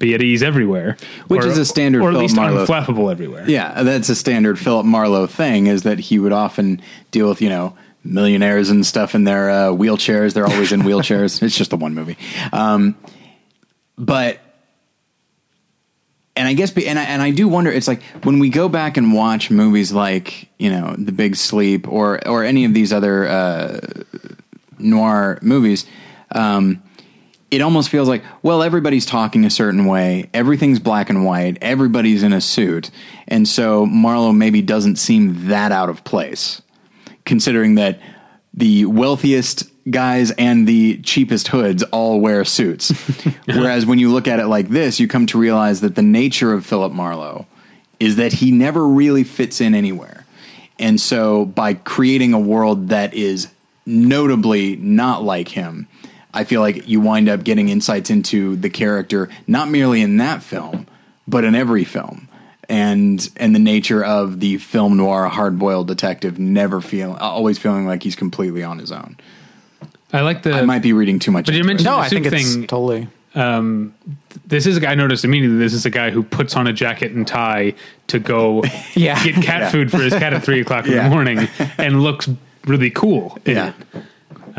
be 0.00 0.14
at 0.14 0.22
ease 0.22 0.42
everywhere, 0.42 0.96
Which 1.28 1.44
is 1.44 1.56
a 1.58 1.64
standard 1.64 2.02
or 2.02 2.08
at 2.08 2.12
Philip 2.14 2.22
least 2.22 2.34
Marlowe- 2.36 2.66
unflappable 2.66 3.12
everywhere. 3.12 3.44
Yeah, 3.48 3.84
that's 3.84 4.08
a 4.08 4.16
standard 4.16 4.58
Philip 4.58 4.84
Marlowe 4.86 5.28
thing. 5.28 5.68
Is 5.68 5.84
that 5.84 6.00
he 6.00 6.18
would 6.18 6.32
often 6.32 6.82
deal 7.12 7.28
with 7.28 7.40
you 7.40 7.48
know 7.50 7.76
millionaires 8.02 8.70
and 8.70 8.84
stuff 8.84 9.14
in 9.14 9.24
their 9.24 9.50
uh, 9.50 9.54
wheelchairs. 9.68 10.32
They're 10.34 10.46
always 10.46 10.72
in 10.72 10.80
wheelchairs. 10.88 11.40
It's 11.42 11.56
just 11.56 11.70
the 11.70 11.76
one 11.76 11.94
movie, 11.94 12.16
um, 12.52 12.96
but 13.96 14.40
and 16.34 16.48
I 16.48 16.54
guess 16.54 16.74
and 16.76 16.98
I, 16.98 17.02
and 17.04 17.20
I 17.20 17.30
do 17.30 17.46
wonder. 17.46 17.70
It's 17.70 17.86
like 17.88 18.02
when 18.22 18.38
we 18.38 18.48
go 18.48 18.68
back 18.68 18.96
and 18.96 19.12
watch 19.12 19.50
movies 19.50 19.92
like 19.92 20.48
you 20.58 20.70
know 20.70 20.94
The 20.96 21.12
Big 21.12 21.36
Sleep 21.36 21.86
or 21.86 22.26
or 22.26 22.42
any 22.42 22.64
of 22.64 22.72
these 22.72 22.92
other 22.92 23.28
uh, 23.28 23.80
noir 24.78 25.38
movies. 25.42 25.84
Um, 26.32 26.82
it 27.50 27.60
almost 27.60 27.88
feels 27.88 28.08
like, 28.08 28.22
well, 28.42 28.62
everybody's 28.62 29.04
talking 29.04 29.44
a 29.44 29.50
certain 29.50 29.86
way. 29.86 30.30
Everything's 30.32 30.78
black 30.78 31.10
and 31.10 31.24
white. 31.24 31.58
Everybody's 31.60 32.22
in 32.22 32.32
a 32.32 32.40
suit. 32.40 32.90
And 33.26 33.48
so 33.48 33.86
Marlowe 33.86 34.32
maybe 34.32 34.62
doesn't 34.62 34.96
seem 34.96 35.48
that 35.48 35.72
out 35.72 35.88
of 35.88 36.04
place, 36.04 36.62
considering 37.24 37.74
that 37.74 38.00
the 38.54 38.84
wealthiest 38.84 39.64
guys 39.90 40.30
and 40.32 40.68
the 40.68 40.98
cheapest 41.02 41.48
hoods 41.48 41.82
all 41.84 42.20
wear 42.20 42.44
suits. 42.44 42.90
Whereas 43.46 43.86
when 43.86 43.98
you 43.98 44.12
look 44.12 44.28
at 44.28 44.38
it 44.38 44.46
like 44.46 44.68
this, 44.68 45.00
you 45.00 45.08
come 45.08 45.26
to 45.26 45.38
realize 45.38 45.80
that 45.80 45.96
the 45.96 46.02
nature 46.02 46.52
of 46.52 46.64
Philip 46.64 46.92
Marlowe 46.92 47.46
is 47.98 48.16
that 48.16 48.34
he 48.34 48.52
never 48.52 48.86
really 48.86 49.24
fits 49.24 49.60
in 49.60 49.74
anywhere. 49.74 50.24
And 50.78 51.00
so 51.00 51.44
by 51.44 51.74
creating 51.74 52.32
a 52.32 52.40
world 52.40 52.88
that 52.88 53.12
is 53.12 53.48
notably 53.84 54.76
not 54.76 55.22
like 55.22 55.48
him, 55.48 55.88
I 56.32 56.44
feel 56.44 56.60
like 56.60 56.88
you 56.88 57.00
wind 57.00 57.28
up 57.28 57.42
getting 57.44 57.68
insights 57.68 58.10
into 58.10 58.56
the 58.56 58.70
character, 58.70 59.28
not 59.46 59.68
merely 59.68 60.00
in 60.00 60.18
that 60.18 60.42
film, 60.42 60.86
but 61.26 61.44
in 61.44 61.54
every 61.54 61.84
film. 61.84 62.28
And 62.68 63.28
and 63.36 63.52
the 63.54 63.58
nature 63.58 64.04
of 64.04 64.38
the 64.38 64.58
film 64.58 64.96
noir 64.96 65.26
hard 65.28 65.58
boiled 65.58 65.88
detective 65.88 66.38
never 66.38 66.80
feeling 66.80 67.16
always 67.16 67.58
feeling 67.58 67.84
like 67.86 68.02
he's 68.04 68.14
completely 68.14 68.62
on 68.62 68.78
his 68.78 68.92
own. 68.92 69.16
I 70.12 70.20
like 70.20 70.42
the. 70.44 70.52
I 70.52 70.62
might 70.62 70.82
be 70.82 70.92
reading 70.92 71.18
too 71.18 71.32
much. 71.32 71.46
But 71.46 71.54
you 71.54 71.60
into 71.60 71.66
it. 71.66 71.72
mentioned 71.72 71.84
No, 71.86 71.96
the 71.96 72.02
I 72.02 72.08
think 72.08 72.24
suit 72.26 72.32
it's 72.34 72.54
thing. 72.54 72.66
totally. 72.68 73.08
Um, 73.34 73.94
this 74.46 74.66
is 74.66 74.76
a 74.76 74.80
guy 74.80 74.92
I 74.92 74.94
noticed 74.96 75.24
immediately. 75.24 75.58
This 75.58 75.72
is 75.72 75.86
a 75.86 75.90
guy 75.90 76.10
who 76.10 76.22
puts 76.24 76.56
on 76.56 76.66
a 76.66 76.72
jacket 76.72 77.12
and 77.12 77.26
tie 77.26 77.74
to 78.08 78.18
go 78.20 78.62
Yeah. 78.94 79.22
get 79.24 79.34
cat 79.36 79.60
Yeah. 79.62 79.70
food 79.70 79.90
for 79.90 79.98
his 79.98 80.12
cat 80.12 80.32
at 80.32 80.42
three 80.44 80.60
o'clock 80.60 80.86
in 80.86 80.92
Yeah. 80.94 81.04
the 81.04 81.10
morning 81.10 81.48
and 81.78 82.02
looks 82.02 82.28
really 82.66 82.90
cool. 82.90 83.38
in 83.44 83.56
Yeah. 83.56 83.72
it. 83.94 84.02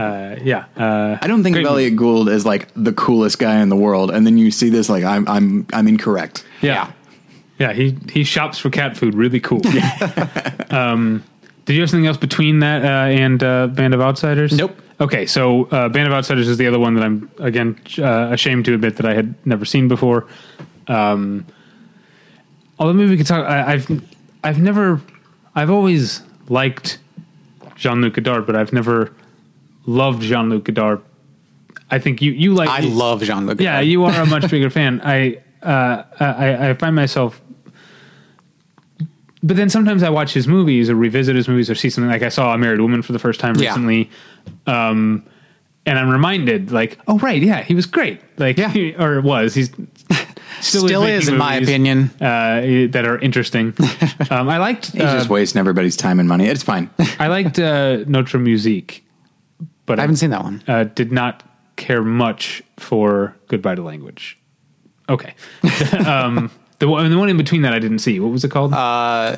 Uh, 0.01 0.39
yeah. 0.43 0.65
Uh, 0.75 1.17
I 1.21 1.27
don't 1.27 1.43
think 1.43 1.55
Great 1.55 1.65
of 1.65 1.71
Elliott 1.71 1.95
Gould 1.95 2.29
as 2.29 2.45
like 2.45 2.69
the 2.75 2.93
coolest 2.93 3.39
guy 3.39 3.61
in 3.61 3.69
the 3.69 3.75
world, 3.75 4.11
and 4.11 4.25
then 4.25 4.37
you 4.37 4.51
see 4.51 4.69
this 4.69 4.89
like 4.89 5.03
I'm 5.03 5.27
I'm 5.27 5.67
I'm 5.73 5.87
incorrect. 5.87 6.45
yeah. 6.61 6.91
Yeah. 7.59 7.73
He, 7.73 7.95
he 8.11 8.23
shops 8.23 8.57
for 8.57 8.71
cat 8.71 8.97
food. 8.97 9.13
Really 9.13 9.39
cool. 9.39 9.61
um, 10.71 11.23
did 11.65 11.75
you 11.75 11.81
have 11.81 11.91
something 11.91 12.07
else 12.07 12.17
between 12.17 12.59
that 12.59 12.83
uh, 12.83 13.11
and 13.11 13.43
uh, 13.43 13.67
Band 13.67 13.93
of 13.93 14.01
Outsiders? 14.01 14.53
Nope. 14.53 14.75
Okay, 14.99 15.25
so 15.25 15.65
uh, 15.65 15.87
Band 15.89 16.07
of 16.07 16.13
Outsiders 16.13 16.47
is 16.47 16.57
the 16.57 16.67
other 16.67 16.79
one 16.79 16.95
that 16.95 17.03
I'm 17.03 17.29
again 17.37 17.79
uh, 17.99 18.29
ashamed 18.31 18.65
to 18.65 18.73
admit 18.73 18.97
that 18.97 19.05
I 19.05 19.13
had 19.13 19.35
never 19.45 19.65
seen 19.65 19.87
before. 19.87 20.27
Um, 20.87 21.45
although 22.79 22.93
maybe 22.93 23.11
we 23.11 23.17
could 23.17 23.27
talk. 23.27 23.45
I, 23.45 23.73
I've 23.73 24.03
I've 24.43 24.59
never 24.59 24.99
I've 25.55 25.69
always 25.69 26.21
liked 26.49 26.99
Jean 27.75 28.01
Luc 28.01 28.13
Godard, 28.13 28.45
but 28.45 28.55
I've 28.55 28.73
never 28.73 29.13
loved 29.85 30.21
Jean 30.21 30.49
Luc 30.49 30.63
Godard. 30.65 31.01
I 31.89 31.99
think 31.99 32.21
you 32.21 32.31
you 32.31 32.53
like 32.53 32.69
I 32.69 32.79
love 32.81 33.21
Jean 33.23 33.45
Luc. 33.47 33.59
yeah, 33.59 33.79
you 33.81 34.03
are 34.05 34.21
a 34.21 34.25
much 34.25 34.49
bigger 34.51 34.69
fan. 34.69 35.01
I, 35.03 35.39
uh, 35.61 36.03
I 36.19 36.69
I 36.69 36.73
find 36.75 36.95
myself, 36.95 37.41
but 39.43 39.57
then 39.57 39.69
sometimes 39.69 40.03
I 40.03 40.09
watch 40.09 40.33
his 40.33 40.47
movies 40.47 40.89
or 40.89 40.95
revisit 40.95 41.35
his 41.35 41.47
movies 41.47 41.69
or 41.69 41.75
see 41.75 41.89
something 41.89 42.09
like 42.11 42.21
I 42.21 42.29
saw 42.29 42.53
a 42.53 42.57
Married 42.57 42.79
Woman 42.79 43.01
for 43.01 43.11
the 43.13 43.19
first 43.19 43.39
time 43.39 43.55
Yeah. 43.55 43.69
recently, 43.69 44.09
um, 44.67 45.23
and 45.85 45.97
I'm 45.97 46.09
reminded 46.09 46.71
like, 46.71 46.99
oh 47.07 47.17
right, 47.19 47.41
yeah, 47.41 47.61
he 47.63 47.73
was 47.73 47.85
great. 47.87 48.21
Like, 48.37 48.57
Yeah. 48.57 48.69
he- 48.69 48.95
or 48.95 49.19
was 49.19 49.53
he's 49.55 49.69
still, 50.61 50.85
Still 50.87 51.01
making 51.01 51.15
is, 51.17 51.27
in 51.27 51.37
my 51.37 51.55
opinion. 51.55 52.11
uh, 52.21 52.87
that 52.91 53.03
are 53.05 53.17
interesting. 53.17 53.73
um, 54.29 54.47
I 54.47 54.57
liked 54.57 54.91
He's 54.91 55.01
uh, 55.01 55.17
just 55.17 55.29
wasting 55.29 55.59
everybody's 55.59 55.97
time 55.97 56.19
and 56.19 56.29
money. 56.29 56.45
It's 56.45 56.63
fine. 56.63 56.89
I 57.19 57.27
liked 57.27 57.57
uh, 57.57 58.03
Notre 58.07 58.37
Musique, 58.39 59.03
but 59.91 59.99
I 59.99 60.03
haven't 60.03 60.17
seen 60.17 60.29
that 60.31 60.43
one. 60.43 60.63
uh, 60.67 60.83
did 60.85 61.11
not 61.11 61.43
care 61.75 62.01
much 62.03 62.61
for 62.77 63.35
Goodbye 63.47 63.75
to 63.75 63.81
Language. 63.83 64.37
Okay. 65.09 65.33
um, 66.07 66.49
the 66.79 66.87
one, 66.87 67.09
the 67.09 67.17
one 67.17 67.29
in 67.29 67.37
between 67.37 67.61
that 67.63 67.73
I 67.73 67.79
didn't 67.79 67.99
see. 67.99 68.19
What 68.19 68.31
was 68.31 68.43
it 68.43 68.49
called? 68.51 68.73
Uh, 68.73 68.77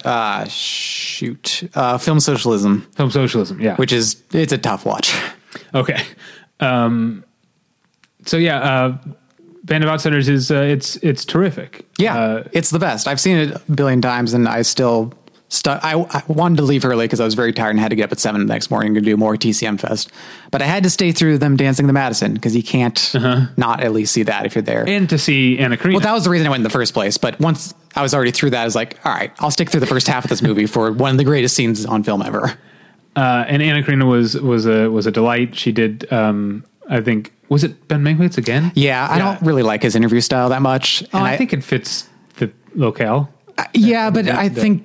uh, 0.06 0.46
shoot. 0.46 1.70
Uh, 1.74 1.98
film 1.98 2.20
socialism, 2.20 2.82
Film 2.96 3.10
Socialism. 3.12 3.60
Yeah. 3.60 3.76
which 3.78 3.92
is, 3.92 4.22
it's 4.32 4.54
a 4.54 4.58
tough 4.58 4.86
watch. 4.86 5.14
okay. 5.74 6.04
Um, 6.60 7.24
so 8.26 8.38
yeah, 8.38 8.60
uh, 8.60 8.98
Band 9.64 9.84
of 9.84 9.90
Outsiders 9.90 10.30
is 10.30 10.52
uh, 10.52 10.56
it's 10.56 10.98
it's 10.98 11.26
terrific. 11.26 11.86
Yeah, 11.98 12.18
Uh, 12.18 12.44
it's 12.52 12.70
the 12.70 12.80
best. 12.80 13.08
I've 13.08 13.20
seen 13.20 13.38
it 13.38 13.52
a 13.56 13.72
billion 13.72 14.02
times, 14.02 14.34
and 14.34 14.48
I 14.48 14.62
still 14.62 15.14
I, 15.66 16.06
I 16.10 16.24
wanted 16.28 16.58
to 16.58 16.64
leave 16.64 16.84
early 16.86 17.06
because 17.06 17.20
I 17.20 17.26
was 17.26 17.34
very 17.34 17.54
tired 17.54 17.72
and 17.72 17.80
had 17.80 17.90
to 17.90 17.96
get 17.96 18.06
up 18.06 18.12
at 18.12 18.20
seven 18.20 18.42
the 18.46 18.54
next 18.54 18.72
morning 18.72 18.94
to 18.96 19.02
do 19.02 19.16
more 19.18 19.36
TCM 19.36 19.80
Fest. 19.80 20.12
But 20.52 20.62
I 20.62 20.66
had 20.66 20.84
to 20.84 20.90
stay 20.90 21.12
through 21.12 21.38
them 21.38 21.56
dancing 21.58 21.88
the 21.88 21.94
Madison 21.94 22.34
because 22.34 22.56
you 22.56 22.64
can't 22.64 23.14
not 23.58 23.82
at 23.82 23.92
least 23.92 24.14
see 24.14 24.24
that 24.24 24.46
if 24.46 24.56
you're 24.56 24.62
there. 24.64 24.88
and 24.88 25.10
to 25.10 25.18
see 25.18 25.60
Anna 25.60 25.78
Karina. 25.78 25.98
well, 25.98 26.04
that 26.04 26.14
was 26.14 26.24
the 26.24 26.30
reason 26.30 26.48
I 26.48 26.50
went 26.50 26.62
in 26.62 26.64
the 26.64 26.70
first 26.70 26.94
place. 26.94 27.18
But 27.18 27.40
once 27.40 27.74
I 27.96 28.02
was 28.02 28.14
already 28.14 28.32
through 28.32 28.52
that, 28.52 28.62
I 28.62 28.66
was 28.66 28.76
like, 28.76 28.98
all 29.06 29.14
right, 29.14 29.32
I'll 29.40 29.52
stick 29.52 29.70
through 29.70 29.82
the 29.82 29.88
first 29.88 30.08
half 30.08 30.24
of 30.26 30.30
this 30.30 30.42
movie 30.42 30.66
for 30.66 30.92
one 30.92 31.12
of 31.12 31.18
the 31.18 31.24
greatest 31.24 31.56
scenes 31.56 31.86
on 31.86 32.04
film 32.04 32.22
ever. 32.22 32.58
uh, 33.16 33.46
and 33.48 33.62
Anna 33.62 33.84
Karina 33.84 34.06
was 34.06 34.36
was 34.40 34.66
a 34.66 34.90
was 34.90 35.06
a 35.06 35.12
delight. 35.12 35.56
She 35.56 35.72
did. 35.72 36.12
Um, 36.12 36.66
I 36.90 37.00
think 37.02 37.32
was 37.50 37.64
it 37.64 37.88
Ben 37.88 38.04
Mankiewicz 38.04 38.38
again? 38.38 38.72
Yeah, 38.76 39.08
I 39.10 39.20
don't 39.20 39.42
really 39.42 39.64
like 39.64 39.84
his 39.84 39.96
interview 39.96 40.20
style 40.22 40.50
that 40.50 40.62
much. 40.62 41.04
Oh, 41.14 41.20
and 41.20 41.28
I, 41.28 41.38
think 41.38 41.54
it 41.54 41.64
fits 41.64 42.10
the 42.38 42.52
locale. 42.74 43.30
Yeah, 43.76 44.10
but 44.10 44.28
I 44.28 44.50
think, 44.50 44.84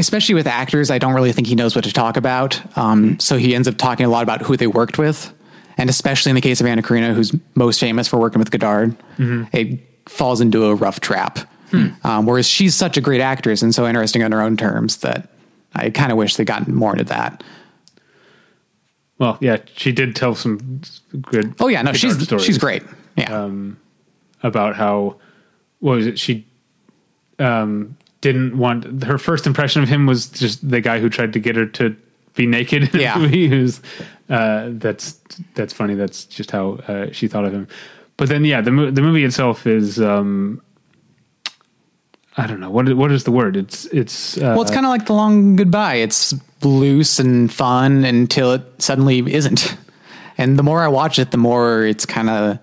especially 0.00 0.34
with 0.34 0.46
actors, 0.46 0.90
I 0.90 0.98
don't 0.98 1.14
really 1.14 1.32
think 1.32 1.46
he 1.46 1.54
knows 1.54 1.74
what 1.76 1.84
to 1.84 1.92
talk 1.92 2.16
about. 2.16 2.60
Um, 2.76 3.18
so 3.20 3.36
he 3.36 3.54
ends 3.54 3.68
up 3.68 3.76
talking 3.76 4.04
a 4.06 4.08
lot 4.08 4.22
about 4.22 4.42
who 4.42 4.56
they 4.56 4.66
worked 4.66 4.98
with, 4.98 5.32
and 5.78 5.88
especially 5.88 6.30
in 6.30 6.34
the 6.36 6.40
case 6.40 6.60
of 6.60 6.66
Anna 6.66 6.82
Karina, 6.82 7.14
who's 7.14 7.32
most 7.54 7.78
famous 7.80 8.08
for 8.08 8.18
working 8.18 8.38
with 8.40 8.50
Godard, 8.50 8.96
it 9.18 9.80
falls 10.08 10.40
into 10.40 10.64
a 10.66 10.74
rough 10.74 11.00
trap. 11.00 11.38
Um, 12.02 12.26
whereas 12.26 12.48
she's 12.48 12.74
such 12.74 12.96
a 12.96 13.00
great 13.00 13.20
actress 13.20 13.62
and 13.62 13.72
so 13.72 13.86
interesting 13.86 14.24
on 14.24 14.32
her 14.32 14.40
own 14.40 14.56
terms 14.56 14.96
that 14.98 15.28
I 15.76 15.90
kind 15.90 16.10
of 16.10 16.18
wish 16.18 16.34
they 16.34 16.44
got 16.44 16.66
more 16.66 16.90
into 16.92 17.04
that. 17.04 17.44
Well, 19.18 19.38
yeah, 19.40 19.58
she 19.76 19.92
did 19.92 20.16
tell 20.16 20.34
some 20.34 20.80
good. 21.20 21.54
Oh 21.60 21.68
yeah, 21.68 21.82
no, 21.82 21.92
she's 21.92 22.20
stories. 22.20 22.44
she's 22.44 22.58
great. 22.58 22.82
Yeah, 23.16 23.50
about 24.42 24.74
how 24.74 25.16
what 25.78 25.96
was 25.96 26.06
it 26.06 26.18
she 26.18 26.46
um 27.38 27.96
didn't 28.20 28.58
want 28.58 29.02
her 29.04 29.18
first 29.18 29.46
impression 29.46 29.82
of 29.82 29.88
him 29.88 30.06
was 30.06 30.26
just 30.28 30.68
the 30.68 30.80
guy 30.80 30.98
who 31.00 31.08
tried 31.08 31.32
to 31.32 31.38
get 31.38 31.56
her 31.56 31.66
to 31.66 31.96
be 32.34 32.46
naked 32.46 32.94
in 32.94 33.00
Yeah. 33.00 33.26
He 33.26 33.68
uh, 34.28 34.68
that's 34.72 35.18
that's 35.54 35.72
funny 35.72 35.94
that's 35.94 36.24
just 36.24 36.50
how 36.50 36.74
uh, 36.86 37.10
she 37.12 37.28
thought 37.28 37.44
of 37.44 37.52
him 37.52 37.66
but 38.20 38.28
then 38.28 38.44
yeah, 38.44 38.60
the 38.60 38.70
mo- 38.70 38.90
the 38.90 39.00
movie 39.00 39.24
itself 39.24 39.66
is 39.66 39.98
um, 39.98 40.60
I 42.36 42.46
don't 42.46 42.60
know 42.60 42.68
what 42.68 42.92
what 42.92 43.10
is 43.10 43.24
the 43.24 43.30
word? 43.30 43.56
It's 43.56 43.86
it's 43.86 44.36
uh, 44.36 44.52
Well, 44.54 44.60
it's 44.60 44.70
kind 44.70 44.84
of 44.84 44.90
like 44.90 45.06
the 45.06 45.14
long 45.14 45.56
goodbye. 45.56 45.94
It's 45.94 46.34
loose 46.62 47.18
and 47.18 47.50
fun 47.50 48.04
until 48.04 48.52
it 48.52 48.62
suddenly 48.76 49.20
isn't. 49.32 49.74
And 50.36 50.58
the 50.58 50.62
more 50.62 50.82
I 50.82 50.88
watch 50.88 51.18
it, 51.18 51.30
the 51.30 51.38
more 51.38 51.84
it's 51.84 52.04
kind 52.04 52.28
of 52.28 52.58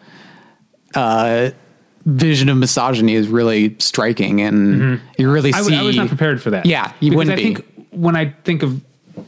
uh, 0.94 1.50
vision 2.08 2.50
of 2.50 2.58
misogyny 2.58 3.14
is 3.14 3.28
really 3.28 3.76
striking, 3.80 4.42
and 4.42 5.00
you 5.20 5.30
really 5.32 5.52
Mm-hmm. 5.52 5.60
I, 5.60 5.62
see. 5.64 5.70
w- 5.72 5.84
I 5.84 5.86
was 5.86 5.96
not 5.98 6.08
prepared 6.08 6.42
for 6.42 6.50
that. 6.52 6.66
Yeah, 6.66 6.92
you 7.02 7.12
because 7.12 7.18
wouldn't 7.28 7.34
I 7.34 7.36
be. 7.36 7.56
think 7.56 7.88
when 7.92 8.16
I 8.16 8.34
think 8.44 8.64
of 8.64 8.82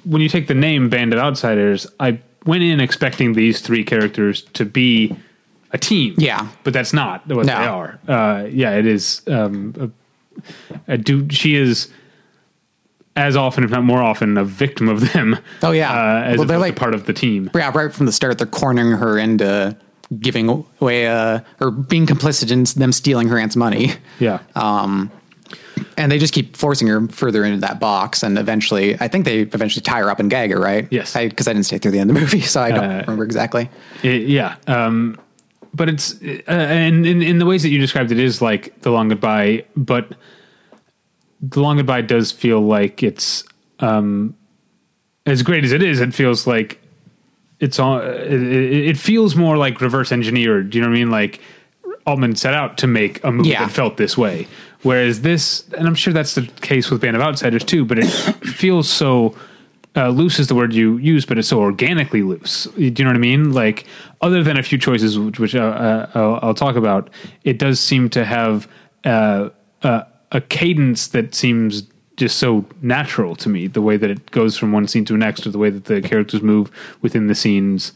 when 0.05 0.21
you 0.21 0.29
take 0.29 0.47
the 0.47 0.53
name 0.55 0.89
Band 0.89 1.13
of 1.13 1.19
Outsiders, 1.19 1.85
I 1.99 2.19
went 2.45 2.63
in 2.63 2.79
expecting 2.79 3.33
these 3.33 3.59
three 3.61 3.83
characters 3.83 4.43
to 4.53 4.63
be 4.65 5.15
a 5.71 5.77
team. 5.77 6.15
Yeah. 6.17 6.47
but 6.63 6.73
that's 6.73 6.93
not 6.93 7.27
what 7.27 7.45
No. 7.45 7.59
they 7.59 7.65
are. 7.67 7.99
Uh, 8.07 8.45
yeah, 8.49 8.71
it 8.71 8.85
is. 8.87 9.21
Um, 9.27 9.73
a, 10.87 10.93
a 10.93 10.97
dude, 10.97 11.33
she 11.33 11.55
is 11.55 11.89
as 13.15 13.35
often, 13.35 13.63
if 13.63 13.69
not 13.71 13.83
more 13.83 14.01
often, 14.01 14.37
a 14.37 14.43
victim 14.45 14.87
of 14.87 15.11
them. 15.13 15.37
Oh, 15.61 15.71
yeah. 15.71 15.91
uh, 15.91 16.23
as 16.23 16.37
Well, 16.37 16.47
they're 16.47 16.57
like- 16.57 16.75
part 16.75 16.93
of 16.93 17.05
the 17.05 17.13
team. 17.13 17.51
yeah, 17.53 17.71
right 17.75 17.93
from 17.93 18.05
the 18.05 18.11
start, 18.13 18.37
they're 18.37 18.47
cornering 18.47 18.91
her 18.97 19.17
into 19.17 19.75
giving 20.19 20.65
away 20.81 21.07
uh, 21.07 21.39
or 21.59 21.69
being 21.71 22.05
complicit 22.07 22.51
in 22.51 22.63
them 22.79 22.91
stealing 22.91 23.27
her 23.29 23.37
aunt's 23.37 23.55
money. 23.55 23.91
Yeah, 24.19 24.39
Um, 24.55 25.11
and 25.97 26.11
they 26.11 26.17
just 26.17 26.33
keep 26.33 26.57
forcing 26.57 26.87
her 26.87 27.07
further 27.09 27.43
into 27.45 27.59
that 27.61 27.79
box, 27.79 28.23
and 28.23 28.37
eventually, 28.37 28.95
I 28.99 29.07
think 29.07 29.25
they 29.25 29.41
eventually 29.41 29.81
tie 29.81 29.99
her 29.99 30.09
up 30.09 30.19
and 30.19 30.29
gag 30.29 30.51
her, 30.51 30.59
right? 30.59 30.87
Yes. 30.91 31.13
because 31.15 31.47
I, 31.47 31.53
didn't 31.53 31.65
stay 31.67 31.77
through 31.77 31.91
the 31.91 31.99
end 31.99 32.09
of 32.09 32.15
the 32.15 32.21
movie, 32.21 32.41
so 32.53 32.61
I 32.61 32.71
don't 32.71 32.83
Uh, 32.83 33.01
remember 33.01 33.23
exactly. 33.23 33.69
It- 34.03 34.27
yeah. 34.27 34.55
Um, 34.67 35.17
but 35.73 35.87
it's 35.87 36.15
uh, 36.21 36.51
and 36.51 37.05
in, 37.05 37.21
in 37.21 37.37
the 37.37 37.45
ways 37.45 37.61
that 37.63 37.69
you 37.69 37.77
described 37.79 38.11
it 38.11 38.17
is 38.19 38.41
like 38.41 38.81
the 38.81 38.89
long 38.91 39.07
goodbye, 39.09 39.65
but 39.77 40.15
the 41.41 41.59
long 41.61 41.77
goodbye 41.77 42.01
does 42.01 42.31
feel 42.31 42.59
like 42.61 43.03
it's 43.03 43.43
um, 43.79 44.35
as 45.27 45.43
great 45.43 45.63
as 45.63 45.71
it 45.71 45.83
is. 45.83 46.01
It 46.01 46.13
feels 46.13 46.47
like 46.47 46.81
it's 47.59 47.79
all. 47.79 47.99
It, 47.99 48.31
it 48.31 48.87
it 48.89 48.97
feels 48.97 49.35
more 49.35 49.57
like 49.57 49.81
reverse 49.81 50.11
engineered. 50.11 50.69
Do 50.69 50.77
you 50.77 50.83
know 50.83 50.89
what 50.89 50.95
I 50.95 50.99
mean? 50.99 51.11
Like 51.11 51.41
Altman 52.05 52.35
set 52.35 52.53
out 52.53 52.77
to 52.79 52.87
make 52.87 53.23
a 53.23 53.31
movie 53.31 53.49
Yeah. 53.49 53.65
that 53.65 53.71
felt 53.71 53.97
this 53.97 54.17
way, 54.17 54.47
whereas 54.83 55.21
this, 55.21 55.67
and 55.77 55.87
I'm 55.87 55.95
sure 55.95 56.13
that's 56.13 56.35
the 56.35 56.43
case 56.61 56.89
with 56.89 57.01
Band 57.01 57.15
of 57.15 57.21
Outsiders 57.21 57.63
too. 57.63 57.85
But 57.85 57.99
it 57.99 58.05
feels 58.43 58.89
so 58.89 59.35
uh, 59.95 60.09
loose 60.09 60.39
is 60.39 60.47
the 60.47 60.55
word 60.55 60.73
you 60.73 60.97
use, 60.97 61.25
but 61.25 61.37
it's 61.37 61.47
so 61.47 61.59
organically 61.59 62.21
loose. 62.23 62.65
Do 62.75 62.81
you 62.83 62.91
know 62.91 63.07
what 63.07 63.15
I 63.15 63.19
mean? 63.19 63.53
Like, 63.53 63.85
other 64.21 64.43
than 64.43 64.57
a 64.57 64.63
few 64.63 64.77
choices, 64.77 65.17
which, 65.17 65.39
which 65.39 65.55
uh, 65.55 65.59
uh, 65.59 66.09
I'll, 66.13 66.39
I'll 66.49 66.53
talk 66.53 66.75
about, 66.75 67.09
it 67.43 67.57
does 67.57 67.79
seem 67.79 68.09
to 68.11 68.23
have 68.23 68.67
uh, 69.03 69.49
uh, 69.81 70.03
a 70.31 70.41
cadence 70.41 71.07
that 71.07 71.33
seems 71.33 71.83
just 72.19 72.37
so 72.37 72.65
natural 72.81 73.35
to 73.37 73.49
me. 73.49 73.67
The 73.67 73.81
way 73.81 73.97
that 73.97 74.11
it 74.11 74.29
goes 74.31 74.57
from 74.57 74.71
one 74.71 74.87
scene 74.87 75.05
to 75.05 75.13
the 75.13 75.19
next, 75.19 75.47
or 75.47 75.51
the 75.51 75.57
way 75.57 75.69
that 75.69 75.85
the 75.85 76.01
characters 76.01 76.41
move 76.41 76.69
within 77.01 77.27
the 77.27 77.35
scenes. 77.35 77.93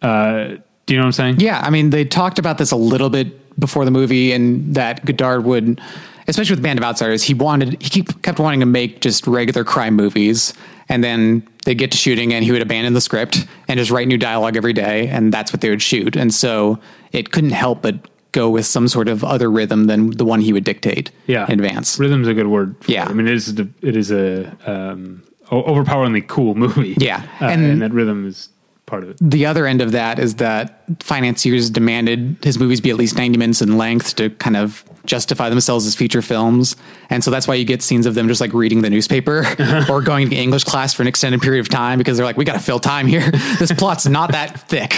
Uh, 0.00 0.56
do 0.86 0.94
you 0.94 0.96
know 0.96 1.02
what 1.02 1.06
I'm 1.06 1.12
saying? 1.12 1.40
Yeah, 1.40 1.60
I 1.60 1.70
mean, 1.70 1.90
they 1.90 2.04
talked 2.04 2.38
about 2.38 2.58
this 2.58 2.70
a 2.70 2.76
little 2.76 3.10
bit 3.10 3.58
before 3.58 3.84
the 3.84 3.90
movie, 3.90 4.32
and 4.32 4.74
that 4.74 5.04
Godard 5.04 5.44
would, 5.44 5.80
especially 6.28 6.54
with 6.54 6.62
Band 6.62 6.78
of 6.78 6.84
Outsiders, 6.84 7.22
he 7.22 7.34
wanted 7.34 7.82
he 7.82 8.02
kept 8.02 8.38
wanting 8.38 8.60
to 8.60 8.66
make 8.66 9.00
just 9.00 9.26
regular 9.26 9.64
crime 9.64 9.94
movies, 9.94 10.54
and 10.88 11.02
then 11.02 11.46
they'd 11.64 11.76
get 11.76 11.90
to 11.92 11.98
shooting, 11.98 12.32
and 12.32 12.44
he 12.44 12.52
would 12.52 12.62
abandon 12.62 12.94
the 12.94 13.00
script 13.00 13.46
and 13.68 13.78
just 13.78 13.90
write 13.90 14.08
new 14.08 14.18
dialogue 14.18 14.56
every 14.56 14.72
day, 14.72 15.08
and 15.08 15.32
that's 15.32 15.52
what 15.52 15.60
they 15.60 15.70
would 15.70 15.82
shoot, 15.82 16.16
and 16.16 16.32
so 16.32 16.78
it 17.12 17.32
couldn't 17.32 17.50
help 17.50 17.82
but 17.82 18.08
go 18.34 18.50
with 18.50 18.66
some 18.66 18.86
sort 18.88 19.08
of 19.08 19.24
other 19.24 19.48
rhythm 19.50 19.86
than 19.86 20.10
the 20.10 20.24
one 20.32 20.40
he 20.42 20.52
would 20.52 20.64
dictate 20.64 21.10
yeah 21.26 21.46
in 21.48 21.54
advance. 21.60 21.98
rhythm's 21.98 22.28
a 22.28 22.34
good 22.34 22.48
word 22.48 22.74
for 22.80 22.90
Yeah. 22.92 23.04
it. 23.06 23.10
i 23.10 23.12
mean 23.14 23.26
it 23.26 23.34
is 23.34 23.58
a- 23.58 23.68
it 23.90 23.96
is 23.96 24.10
a 24.10 24.24
um 24.72 25.22
overpoweringly 25.52 26.22
cool 26.22 26.54
movie 26.64 26.94
Yeah. 26.98 27.22
Uh, 27.40 27.46
And- 27.46 27.64
and, 27.64 27.82
that 27.82 27.92
rhythm 27.92 28.26
is 28.26 28.48
part 28.86 29.02
of 29.04 29.08
it 29.10 29.16
the 29.20 29.46
other 29.46 29.66
end 29.66 29.80
of 29.80 29.92
that 29.92 30.18
is 30.18 30.34
that 30.36 30.82
financiers 31.00 31.70
demanded 31.70 32.36
his 32.42 32.58
movies 32.58 32.80
be 32.82 32.90
at 32.90 32.96
least 32.96 33.16
90 33.16 33.38
minutes 33.38 33.62
in 33.62 33.78
length 33.78 34.16
to 34.16 34.28
kind 34.46 34.56
of 34.56 34.84
justify 35.06 35.48
themselves 35.50 35.86
as 35.86 35.94
feature 35.94 36.22
films. 36.22 36.76
And 37.10 37.22
so 37.22 37.30
that's 37.30 37.46
why 37.46 37.56
you 37.56 37.64
get 37.66 37.82
scenes 37.82 38.06
of 38.06 38.14
them 38.14 38.26
just 38.26 38.40
like 38.40 38.54
reading 38.54 38.80
the 38.80 38.88
newspaper 38.88 39.44
or 39.90 40.00
going 40.00 40.30
to 40.30 40.36
English 40.36 40.64
class 40.64 40.94
for 40.94 41.02
an 41.02 41.08
extended 41.08 41.42
period 41.42 41.60
of 41.60 41.68
time 41.68 41.98
because 41.98 42.16
they're 42.16 42.24
like, 42.26 42.38
we 42.38 42.44
got 42.46 42.54
to 42.54 42.58
fill 42.70 42.80
time 42.80 43.06
here. 43.06 43.30
this 43.58 43.70
plot's 43.72 44.06
not 44.06 44.32
that 44.32 44.66
thick. 44.68 44.92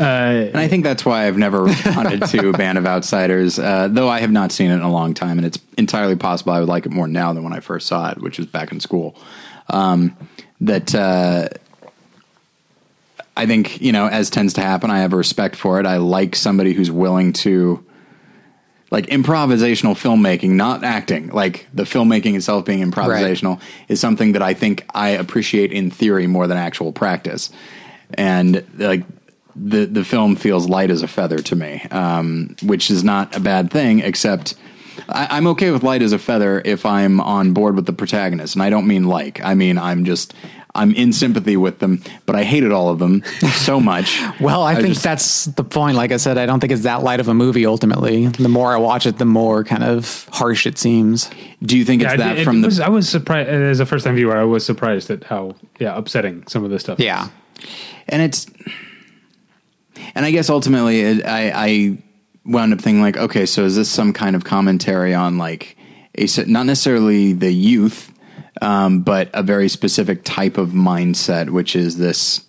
And 0.00 0.56
I 0.56 0.66
think 0.66 0.84
that's 0.84 1.04
why 1.04 1.26
I've 1.26 1.36
never 1.36 1.62
responded 1.64 2.26
to 2.26 2.52
Band 2.52 2.78
of 2.78 2.86
Outsiders, 2.86 3.58
uh, 3.58 3.88
though 3.88 4.08
I 4.08 4.20
have 4.20 4.30
not 4.30 4.50
seen 4.50 4.70
it 4.70 4.74
in 4.74 4.80
a 4.80 4.90
long 4.90 5.14
time, 5.14 5.38
and 5.38 5.46
it's 5.46 5.58
entirely 5.76 6.16
possible 6.16 6.52
I 6.52 6.60
would 6.60 6.68
like 6.68 6.86
it 6.86 6.92
more 6.92 7.06
now 7.06 7.32
than 7.32 7.44
when 7.44 7.52
I 7.52 7.60
first 7.60 7.86
saw 7.86 8.10
it, 8.10 8.18
which 8.18 8.38
was 8.38 8.46
back 8.46 8.72
in 8.72 8.80
school. 8.80 9.14
Um, 9.68 10.16
that 10.62 10.94
uh, 10.94 11.48
I 13.36 13.46
think 13.46 13.80
you 13.80 13.92
know, 13.92 14.06
as 14.06 14.30
tends 14.30 14.54
to 14.54 14.62
happen, 14.62 14.90
I 14.90 15.00
have 15.00 15.12
a 15.12 15.16
respect 15.16 15.56
for 15.56 15.78
it. 15.80 15.86
I 15.86 15.98
like 15.98 16.34
somebody 16.34 16.72
who's 16.72 16.90
willing 16.90 17.32
to. 17.34 17.84
Like 18.92 19.06
improvisational 19.06 19.94
filmmaking, 19.94 20.50
not 20.50 20.82
acting. 20.82 21.28
Like 21.28 21.68
the 21.72 21.84
filmmaking 21.84 22.34
itself 22.34 22.64
being 22.64 22.82
improvisational 22.82 23.60
is 23.86 24.00
something 24.00 24.32
that 24.32 24.42
I 24.42 24.52
think 24.52 24.84
I 24.92 25.10
appreciate 25.10 25.70
in 25.70 25.92
theory 25.92 26.26
more 26.26 26.48
than 26.48 26.58
actual 26.58 26.90
practice. 26.90 27.50
And 28.14 28.66
like 28.76 29.04
the 29.56 29.84
the 29.86 30.04
film 30.04 30.36
feels 30.36 30.68
light 30.68 30.90
as 30.90 31.02
a 31.02 31.08
feather 31.08 31.38
to 31.38 31.56
me, 31.56 31.82
um, 31.90 32.54
which 32.62 32.90
is 32.90 33.02
not 33.04 33.36
a 33.36 33.40
bad 33.40 33.70
thing. 33.70 34.00
Except 34.00 34.54
I, 35.08 35.28
I'm 35.36 35.46
okay 35.48 35.70
with 35.70 35.82
light 35.82 36.02
as 36.02 36.12
a 36.12 36.18
feather 36.18 36.60
if 36.64 36.84
I'm 36.86 37.20
on 37.20 37.52
board 37.52 37.76
with 37.76 37.86
the 37.86 37.92
protagonist, 37.92 38.54
and 38.54 38.62
I 38.62 38.70
don't 38.70 38.86
mean 38.86 39.04
like. 39.04 39.40
I 39.44 39.54
mean 39.54 39.78
I'm 39.78 40.04
just 40.04 40.34
I'm 40.72 40.94
in 40.94 41.12
sympathy 41.12 41.56
with 41.56 41.80
them, 41.80 42.00
but 42.26 42.36
I 42.36 42.44
hated 42.44 42.70
all 42.70 42.90
of 42.90 43.00
them 43.00 43.24
so 43.54 43.80
much. 43.80 44.20
Well, 44.40 44.62
I, 44.62 44.76
think 44.76 44.88
just- 44.88 45.02
that's 45.02 45.44
the 45.46 45.64
point. 45.64 45.96
Like 45.96 46.12
I 46.12 46.16
said, 46.16 46.38
I 46.38 46.46
don't 46.46 46.60
think 46.60 46.72
it's 46.72 46.82
that 46.84 47.02
light 47.02 47.18
of 47.18 47.26
a 47.26 47.34
movie 47.34 47.66
ultimately. 47.66 48.28
The 48.28 48.48
more 48.48 48.72
I 48.72 48.76
watch 48.76 49.04
it, 49.04 49.18
the 49.18 49.24
more 49.24 49.64
kind 49.64 49.82
of 49.82 50.28
harsh 50.32 50.66
it 50.66 50.78
seems. 50.78 51.28
Do 51.60 51.76
you 51.76 51.84
think 51.84 52.02
it's 52.02 52.14
that 52.16 52.36
it- 52.36 52.42
it 52.42 52.44
from 52.44 52.60
the 52.60 52.68
was, 52.68 52.78
I 52.78 52.88
was 52.88 53.08
surprised 53.08 53.48
as 53.48 53.80
a 53.80 53.86
first 53.86 54.04
time 54.04 54.14
viewer. 54.14 54.36
I 54.36 54.44
was 54.44 54.64
surprised 54.64 55.10
at 55.10 55.24
how 55.24 55.56
yeah 55.80 55.96
upsetting 55.96 56.46
some 56.46 56.62
of 56.62 56.70
this 56.70 56.82
stuff. 56.82 57.00
is. 57.00 57.04
Yeah. 57.04 57.28
and 58.08 58.22
it's 58.22 58.46
and 60.14 60.24
I 60.24 60.30
guess 60.30 60.50
ultimately 60.50 61.00
it, 61.00 61.24
I, 61.26 61.50
I 61.54 61.98
wound 62.44 62.72
up 62.72 62.80
thinking 62.80 63.02
like, 63.02 63.16
okay, 63.16 63.46
so 63.46 63.64
is 63.64 63.76
this 63.76 63.90
some 63.90 64.12
kind 64.12 64.34
of 64.36 64.44
commentary 64.44 65.14
on 65.14 65.38
like 65.38 65.76
a 66.16 66.26
not 66.46 66.66
necessarily 66.66 67.32
the 67.32 67.52
youth, 67.52 68.12
um, 68.60 69.02
but 69.02 69.30
a 69.34 69.42
very 69.42 69.68
specific 69.68 70.22
type 70.24 70.58
of 70.58 70.70
mindset, 70.70 71.50
which 71.50 71.76
is 71.76 71.96
this. 71.98 72.46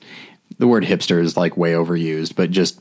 The 0.57 0.67
word 0.67 0.83
hipster 0.83 1.19
is 1.21 1.37
like 1.37 1.57
way 1.57 1.73
overused, 1.73 2.35
but 2.35 2.51
just 2.51 2.79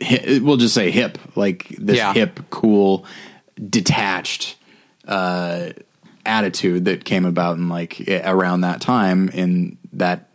we'll 0.00 0.56
just 0.56 0.74
say 0.74 0.90
hip, 0.90 1.18
like 1.36 1.68
this 1.68 1.96
Yeah. 1.96 2.12
hip, 2.12 2.40
cool, 2.50 3.04
detached 3.68 4.56
uh, 5.08 5.70
attitude 6.24 6.84
that 6.84 7.04
came 7.04 7.24
about 7.24 7.56
in 7.56 7.68
like 7.68 8.02
around 8.24 8.60
that 8.62 8.80
time 8.80 9.28
in 9.30 9.78
that 9.94 10.28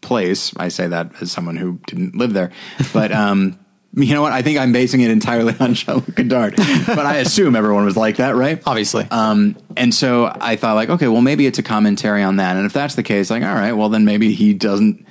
place. 0.00 0.52
I 0.56 0.68
say 0.68 0.86
that 0.88 1.12
as 1.20 1.32
someone 1.32 1.56
who 1.56 1.80
didn't 1.86 2.16
live 2.16 2.32
there, 2.32 2.50
but 2.92 3.12
um, 3.12 3.58
you 3.94 4.14
know 4.14 4.22
what? 4.22 4.32
I 4.32 4.42
think 4.42 4.58
I'm 4.58 4.72
basing 4.72 5.00
it 5.00 5.10
entirely 5.10 5.54
on 5.60 5.74
Jean-Luc 5.74 6.14
Godard, 6.14 6.56
but 6.56 7.06
I 7.06 7.16
assume 7.16 7.56
everyone 7.56 7.84
was 7.84 7.96
like 7.96 8.16
that, 8.16 8.36
right? 8.36 8.62
Obviously. 8.66 9.06
Um, 9.10 9.56
and 9.76 9.94
so 9.94 10.32
I 10.40 10.56
thought 10.56 10.74
like, 10.74 10.90
okay, 10.90 11.08
well 11.08 11.22
maybe 11.22 11.46
it's 11.46 11.58
a 11.58 11.62
commentary 11.62 12.22
on 12.22 12.36
that. 12.36 12.56
And 12.56 12.66
if 12.66 12.72
that's 12.72 12.94
the 12.94 13.02
case, 13.02 13.30
like, 13.30 13.42
all 13.42 13.54
right, 13.54 13.72
well 13.72 13.88
then 13.88 14.04
maybe 14.04 14.32
he 14.32 14.54
doesn't, 14.54 15.06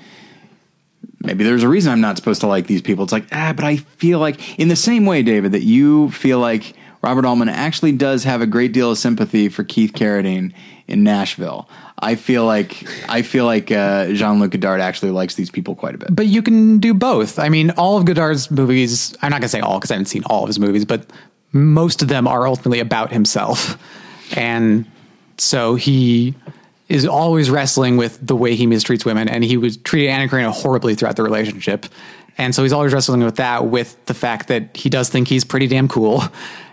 maybe 1.22 1.44
there's 1.44 1.64
a 1.64 1.70
reason 1.70 1.92
I'm 1.92 2.02
not 2.02 2.18
supposed 2.18 2.42
to 2.42 2.48
like 2.48 2.68
these 2.68 2.82
people. 2.82 3.04
It's 3.04 3.14
like, 3.14 3.28
ah, 3.32 3.54
but 3.56 3.66
I 3.66 3.78
feel 3.78 4.20
like 4.20 4.60
in 4.60 4.68
the 4.68 4.76
same 4.76 5.06
way, 5.06 5.24
David, 5.24 5.54
that 5.54 5.64
you 5.64 6.12
feel 6.12 6.40
like 6.40 6.74
Robert 7.02 7.26
Altman 7.26 7.50
actually 7.50 7.92
does 7.92 8.24
have 8.24 8.42
a 8.42 8.48
great 8.48 8.72
deal 8.72 8.92
of 8.92 8.98
sympathy 8.98 9.50
for 9.50 9.64
Keith 9.64 9.94
Carradine 9.94 10.54
in 10.88 11.04
Nashville. 11.04 11.70
I 12.00 12.16
feel 12.16 12.46
like, 12.46 12.88
I 13.10 13.22
feel 13.22 13.46
like, 13.46 13.72
uh, 13.72 14.12
Jean-Luc 14.14 14.52
Godard 14.52 14.82
actually 14.82 15.12
likes 15.12 15.36
these 15.36 15.50
people 15.50 15.76
quite 15.76 15.96
a 15.96 15.98
bit. 15.98 16.16
But 16.16 16.28
you 16.28 16.42
can 16.42 16.80
do 16.80 16.94
both. 16.94 17.40
I 17.40 17.50
mean, 17.50 17.72
all 17.72 17.98
of 17.98 18.06
Godard's 18.06 18.52
movies, 18.52 19.16
I'm 19.22 19.32
not 19.32 19.42
going 19.42 19.44
to 19.44 19.50
say 19.50 19.60
all 19.60 19.80
because 19.80 19.92
I 19.92 19.96
haven't 19.96 20.06
seen 20.06 20.24
all 20.26 20.44
of 20.44 20.48
his 20.48 20.60
movies, 20.60 20.86
but 20.86 21.06
most 21.54 22.02
of 22.02 22.08
them 22.08 22.28
are 22.28 22.48
ultimately 22.48 22.80
about 22.80 23.12
himself. 23.12 23.82
And 24.36 24.86
so 25.38 25.76
he 25.76 26.36
is 26.90 27.06
always 27.06 27.50
wrestling 27.50 27.98
with 27.98 28.26
the 28.26 28.36
way 28.36 28.56
he 28.56 28.68
mistreats 28.68 29.06
women. 29.06 29.28
And 29.28 29.44
he 29.44 29.58
was 29.58 29.78
treated 29.78 30.10
Anna 30.10 30.30
Karina 30.30 30.52
horribly 30.52 30.96
throughout 30.96 31.16
the 31.16 31.24
relationship. 31.24 31.86
And 32.38 32.54
so 32.54 32.62
he's 32.62 32.74
always 32.74 32.94
wrestling 32.94 33.24
with 33.24 33.38
that, 33.38 33.66
with 33.66 34.04
the 34.06 34.14
fact 34.14 34.48
that 34.50 34.78
he 34.78 34.90
does 34.90 35.10
think 35.10 35.28
he's 35.28 35.44
pretty 35.44 35.68
damn 35.68 35.88
cool 35.88 36.24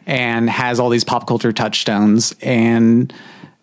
and 0.06 0.48
has 0.50 0.80
all 0.80 0.88
these 0.88 1.04
pop 1.04 1.26
culture 1.26 1.52
touchstones. 1.52 2.34
And 2.42 3.12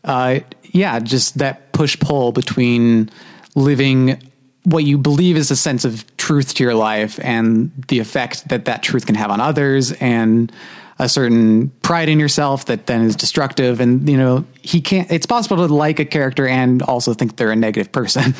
uh, 0.03 0.39
yeah, 0.63 0.99
just 0.99 1.37
that 1.37 1.73
push 1.73 1.99
pull 1.99 2.31
between 2.31 3.09
living 3.55 4.21
what 4.63 4.83
you 4.83 4.97
believe 4.97 5.37
is 5.37 5.49
a 5.51 5.55
sense 5.55 5.85
of 5.85 6.05
truth 6.17 6.53
to 6.55 6.63
your 6.63 6.75
life 6.75 7.19
and 7.23 7.71
the 7.87 7.99
effect 7.99 8.47
that 8.49 8.65
that 8.65 8.83
truth 8.83 9.05
can 9.05 9.15
have 9.15 9.31
on 9.31 9.41
others 9.41 9.91
and 9.93 10.51
a 10.99 11.09
certain 11.09 11.69
pride 11.81 12.09
in 12.09 12.19
yourself 12.19 12.65
that 12.65 12.85
then 12.85 13.01
is 13.01 13.15
destructive 13.15 13.79
and 13.79 14.07
you 14.07 14.15
know 14.15 14.45
he 14.61 14.79
can't 14.79 15.11
it's 15.11 15.25
possible 15.25 15.67
to 15.67 15.73
like 15.73 15.99
a 15.99 16.05
character 16.05 16.47
and 16.47 16.83
also 16.83 17.13
think 17.13 17.37
they're 17.37 17.51
a 17.51 17.55
negative 17.55 17.91
person 17.91 18.35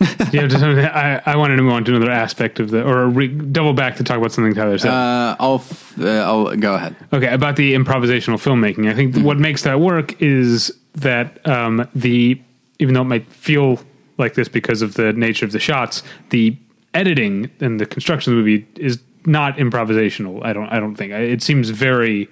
yeah, 0.32 0.46
just, 0.46 0.62
I, 0.62 1.20
I 1.26 1.36
wanted 1.36 1.56
to 1.56 1.62
move 1.62 1.72
on 1.72 1.84
to 1.84 1.96
another 1.96 2.10
aspect 2.10 2.60
of 2.60 2.70
the, 2.70 2.82
or 2.84 3.08
re, 3.08 3.28
double 3.28 3.72
back 3.72 3.96
to 3.96 4.04
talk 4.04 4.18
about 4.18 4.32
something 4.32 4.54
Tyler 4.54 4.78
said. 4.78 4.90
Uh, 4.90 5.36
I'll, 5.40 5.56
f- 5.56 5.98
uh, 6.00 6.06
I'll 6.06 6.56
go 6.56 6.74
ahead. 6.74 6.94
Okay, 7.12 7.28
about 7.28 7.56
the 7.56 7.74
improvisational 7.74 8.36
filmmaking. 8.36 8.88
I 8.88 8.94
think 8.94 9.16
what 9.16 9.38
makes 9.38 9.62
that 9.62 9.80
work 9.80 10.20
is 10.22 10.72
that 10.94 11.46
um, 11.48 11.88
the 11.94 12.40
even 12.78 12.94
though 12.94 13.02
it 13.02 13.04
might 13.04 13.26
feel 13.32 13.80
like 14.18 14.34
this 14.34 14.48
because 14.48 14.82
of 14.82 14.94
the 14.94 15.12
nature 15.12 15.44
of 15.44 15.52
the 15.52 15.60
shots, 15.60 16.02
the 16.30 16.56
editing 16.94 17.50
and 17.60 17.80
the 17.80 17.86
construction 17.86 18.32
of 18.32 18.36
the 18.36 18.42
movie 18.42 18.66
is 18.76 19.00
not 19.26 19.56
improvisational. 19.56 20.44
I 20.44 20.52
don't. 20.52 20.68
I 20.68 20.80
don't 20.80 20.94
think 20.94 21.12
it 21.12 21.42
seems 21.42 21.70
very, 21.70 22.28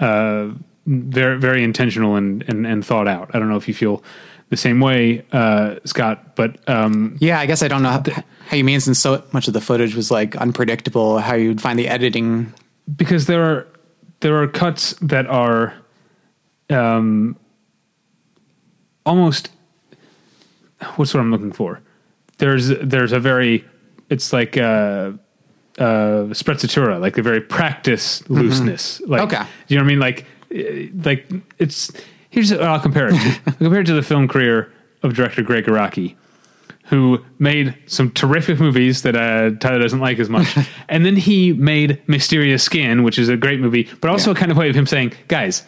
uh, 0.00 0.48
very, 0.86 1.38
very 1.38 1.62
intentional 1.64 2.16
and, 2.16 2.42
and 2.48 2.66
and 2.66 2.84
thought 2.84 3.08
out. 3.08 3.30
I 3.34 3.38
don't 3.38 3.48
know 3.48 3.56
if 3.56 3.68
you 3.68 3.74
feel 3.74 4.02
the 4.50 4.56
same 4.56 4.78
way, 4.80 5.24
uh, 5.32 5.76
Scott, 5.84 6.36
but 6.36 6.58
um, 6.68 7.16
yeah 7.18 7.40
i 7.40 7.46
guess 7.46 7.62
i 7.62 7.66
don't 7.68 7.82
know 7.82 7.88
how, 7.88 8.02
how 8.46 8.56
you 8.56 8.62
mean 8.62 8.78
since 8.78 8.98
so 8.98 9.22
much 9.32 9.48
of 9.48 9.54
the 9.54 9.60
footage 9.60 9.94
was 9.96 10.10
like 10.10 10.36
unpredictable 10.36 11.18
how 11.18 11.34
you'd 11.34 11.60
find 11.62 11.78
the 11.78 11.88
editing. 11.88 12.52
Because 12.96 13.26
there 13.26 13.42
are 13.42 13.66
there 14.20 14.40
are 14.40 14.46
cuts 14.46 14.94
that 15.00 15.26
are 15.26 15.74
um 16.70 17.36
almost 19.06 19.50
what's 20.96 21.14
what 21.14 21.20
I'm 21.20 21.30
looking 21.30 21.52
for? 21.52 21.80
There's 22.38 22.68
there's 22.68 23.12
a 23.12 23.18
very 23.20 23.64
it's 24.10 24.32
like 24.32 24.56
uh 24.56 25.12
uh 25.78 26.30
sprezzatura 26.32 27.00
like 27.00 27.18
a 27.18 27.22
very 27.22 27.40
practice 27.40 28.28
looseness. 28.28 29.00
Like 29.06 29.22
Okay. 29.22 29.42
you 29.68 29.76
know 29.76 29.82
what 29.82 29.86
I 29.86 29.88
mean? 29.88 30.00
Like 30.00 30.26
like 31.04 31.26
it's 31.58 31.92
here's 32.30 32.50
what 32.50 32.62
I'll 32.62 32.80
compare 32.80 33.08
it 33.08 33.12
to 33.12 33.40
I'll 33.46 33.52
compare 33.58 33.80
it 33.80 33.86
to 33.86 33.94
the 33.94 34.02
film 34.02 34.28
career 34.28 34.72
of 35.02 35.14
director 35.14 35.42
Gregg 35.42 35.64
Araki 35.64 36.16
who 36.86 37.24
made 37.38 37.74
some 37.86 38.10
terrific 38.10 38.60
movies 38.60 39.02
that 39.02 39.16
uh, 39.16 39.50
Tyler 39.58 39.78
doesn't 39.78 40.00
like 40.00 40.18
as 40.18 40.28
much. 40.28 40.56
and 40.88 41.04
then 41.04 41.16
he 41.16 41.52
made 41.54 42.02
Mysterious 42.06 42.62
Skin, 42.62 43.02
which 43.02 43.18
is 43.18 43.28
a 43.28 43.36
great 43.36 43.58
movie, 43.58 43.88
but 44.00 44.10
also 44.10 44.30
a 44.30 44.34
kind 44.34 44.50
of 44.50 44.58
way 44.58 44.68
of 44.68 44.76
him 44.76 44.86
saying, 44.86 45.14
guys, 45.28 45.62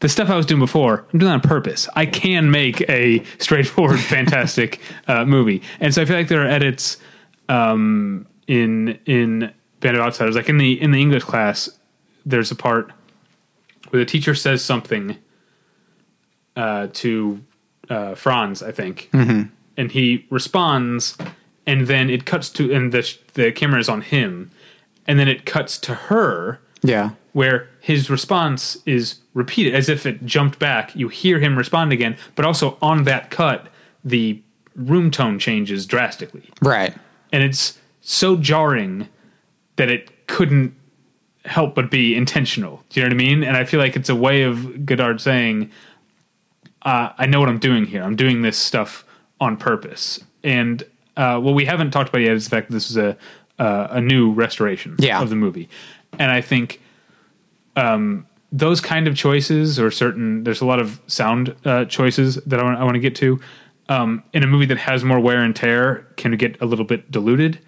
the 0.00 0.08
stuff 0.08 0.28
I 0.28 0.36
was 0.36 0.46
doing 0.46 0.60
before, 0.60 1.06
I'm 1.12 1.18
doing 1.18 1.30
that 1.30 1.34
on 1.34 1.40
purpose. 1.40 1.88
I 1.94 2.06
can 2.06 2.50
make 2.50 2.80
a 2.88 3.22
straightforward, 3.38 4.00
fantastic 4.16 4.80
uh, 5.06 5.24
movie. 5.24 5.62
And 5.80 5.94
so 5.94 6.02
I 6.02 6.04
feel 6.04 6.16
like 6.16 6.28
there 6.28 6.42
are 6.42 6.48
edits 6.48 6.98
um, 7.48 8.26
in 8.46 8.98
in 9.06 9.52
Band 9.80 9.96
of 9.96 10.02
Outsiders. 10.02 10.34
Like 10.34 10.48
in 10.48 10.58
the 10.58 10.80
in 10.80 10.90
the 10.90 11.00
English 11.00 11.24
class, 11.24 11.68
there's 12.26 12.50
a 12.50 12.56
part 12.56 12.92
where 13.90 14.00
the 14.00 14.06
teacher 14.06 14.34
says 14.34 14.64
something 14.64 15.16
uh, 16.56 16.88
to 16.92 17.40
uh, 17.88 18.14
Franz, 18.14 18.62
I 18.62 18.72
think, 18.72 19.08
and 19.76 19.92
he 19.92 20.26
responds, 20.30 21.16
and 21.66 21.86
then 21.86 22.10
it 22.10 22.24
cuts 22.26 22.50
to, 22.50 22.72
and 22.72 22.92
the 22.92 23.16
the 23.34 23.52
camera 23.52 23.80
is 23.80 23.88
on 23.88 24.02
him, 24.02 24.50
and 25.06 25.18
then 25.18 25.28
it 25.28 25.44
cuts 25.44 25.78
to 25.78 25.94
her, 25.94 26.60
yeah. 26.82 27.10
Where 27.32 27.68
his 27.80 28.10
response 28.10 28.78
is 28.84 29.20
repeated 29.34 29.74
as 29.74 29.88
if 29.88 30.04
it 30.06 30.24
jumped 30.24 30.58
back. 30.58 30.96
You 30.96 31.08
hear 31.08 31.38
him 31.38 31.56
respond 31.56 31.92
again, 31.92 32.16
but 32.34 32.44
also 32.44 32.76
on 32.82 33.04
that 33.04 33.30
cut, 33.30 33.68
the 34.04 34.42
room 34.74 35.10
tone 35.10 35.38
changes 35.38 35.86
drastically, 35.86 36.50
right. 36.60 36.94
And 37.32 37.42
it's 37.42 37.78
so 38.00 38.36
jarring 38.36 39.08
that 39.76 39.90
it 39.90 40.26
couldn't 40.26 40.74
help 41.48 41.74
but 41.74 41.90
be 41.90 42.14
intentional. 42.14 42.82
Do 42.90 43.00
you 43.00 43.04
know 43.06 43.14
what 43.14 43.22
I 43.22 43.26
mean? 43.26 43.42
And 43.42 43.56
I 43.56 43.64
feel 43.64 43.80
like 43.80 43.96
it's 43.96 44.08
a 44.08 44.14
way 44.14 44.42
of 44.42 44.86
Godard 44.86 45.20
saying, 45.20 45.70
uh, 46.82 47.10
"I 47.18 47.26
know 47.26 47.40
what 47.40 47.48
I'm 47.48 47.58
doing 47.58 47.84
here. 47.86 48.02
I'm 48.02 48.16
doing 48.16 48.42
this 48.42 48.56
stuff 48.56 49.04
on 49.40 49.56
purpose." 49.56 50.20
And 50.44 50.82
uh, 51.16 51.40
what 51.40 51.54
we 51.54 51.64
haven't 51.64 51.90
talked 51.90 52.08
about 52.10 52.20
yet 52.22 52.32
is 52.32 52.44
the 52.44 52.50
fact 52.50 52.68
that 52.68 52.74
this 52.74 52.90
is 52.90 52.96
a 52.96 53.16
uh, 53.58 53.88
a 53.90 54.00
new 54.00 54.32
restoration 54.32 54.94
Yeah. 54.98 55.20
of 55.20 55.30
the 55.30 55.36
movie, 55.36 55.68
and 56.18 56.30
I 56.30 56.40
think 56.40 56.80
um, 57.76 58.26
those 58.52 58.80
kind 58.80 59.06
of 59.08 59.16
choices, 59.16 59.78
or 59.80 59.90
certain, 59.90 60.44
there's 60.44 60.60
a 60.60 60.64
lot 60.66 60.78
of 60.80 61.00
sound 61.06 61.54
uh, 61.64 61.84
choices 61.86 62.36
that 62.46 62.60
I 62.60 62.62
want, 62.62 62.78
I 62.78 62.84
want 62.84 62.94
to 62.94 63.00
get 63.00 63.16
to. 63.16 63.40
Um, 63.90 64.22
in 64.32 64.42
a 64.42 64.46
movie 64.46 64.66
that 64.66 64.78
has 64.78 65.02
more 65.02 65.18
wear 65.18 65.42
and 65.42 65.56
tear, 65.56 66.06
can 66.16 66.36
get 66.36 66.60
a 66.60 66.66
little 66.66 66.84
bit 66.84 67.10
diluted. 67.10 67.58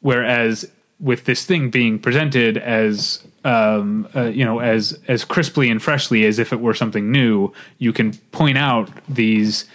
Whereas 0.00 0.70
with 1.02 1.24
this 1.24 1.44
thing 1.44 1.68
being 1.68 1.98
presented 1.98 2.56
as 2.56 3.26
um, 3.44 4.08
uh, 4.14 4.22
you 4.22 4.44
know 4.44 4.60
as 4.60 4.98
as 5.08 5.24
crisply 5.24 5.68
and 5.68 5.82
freshly 5.82 6.24
as 6.24 6.38
if 6.38 6.52
it 6.52 6.60
were 6.60 6.72
something 6.72 7.10
new, 7.10 7.52
you 7.78 7.92
can 7.92 8.14
point 8.30 8.56
out 8.56 8.88
these 9.08 9.66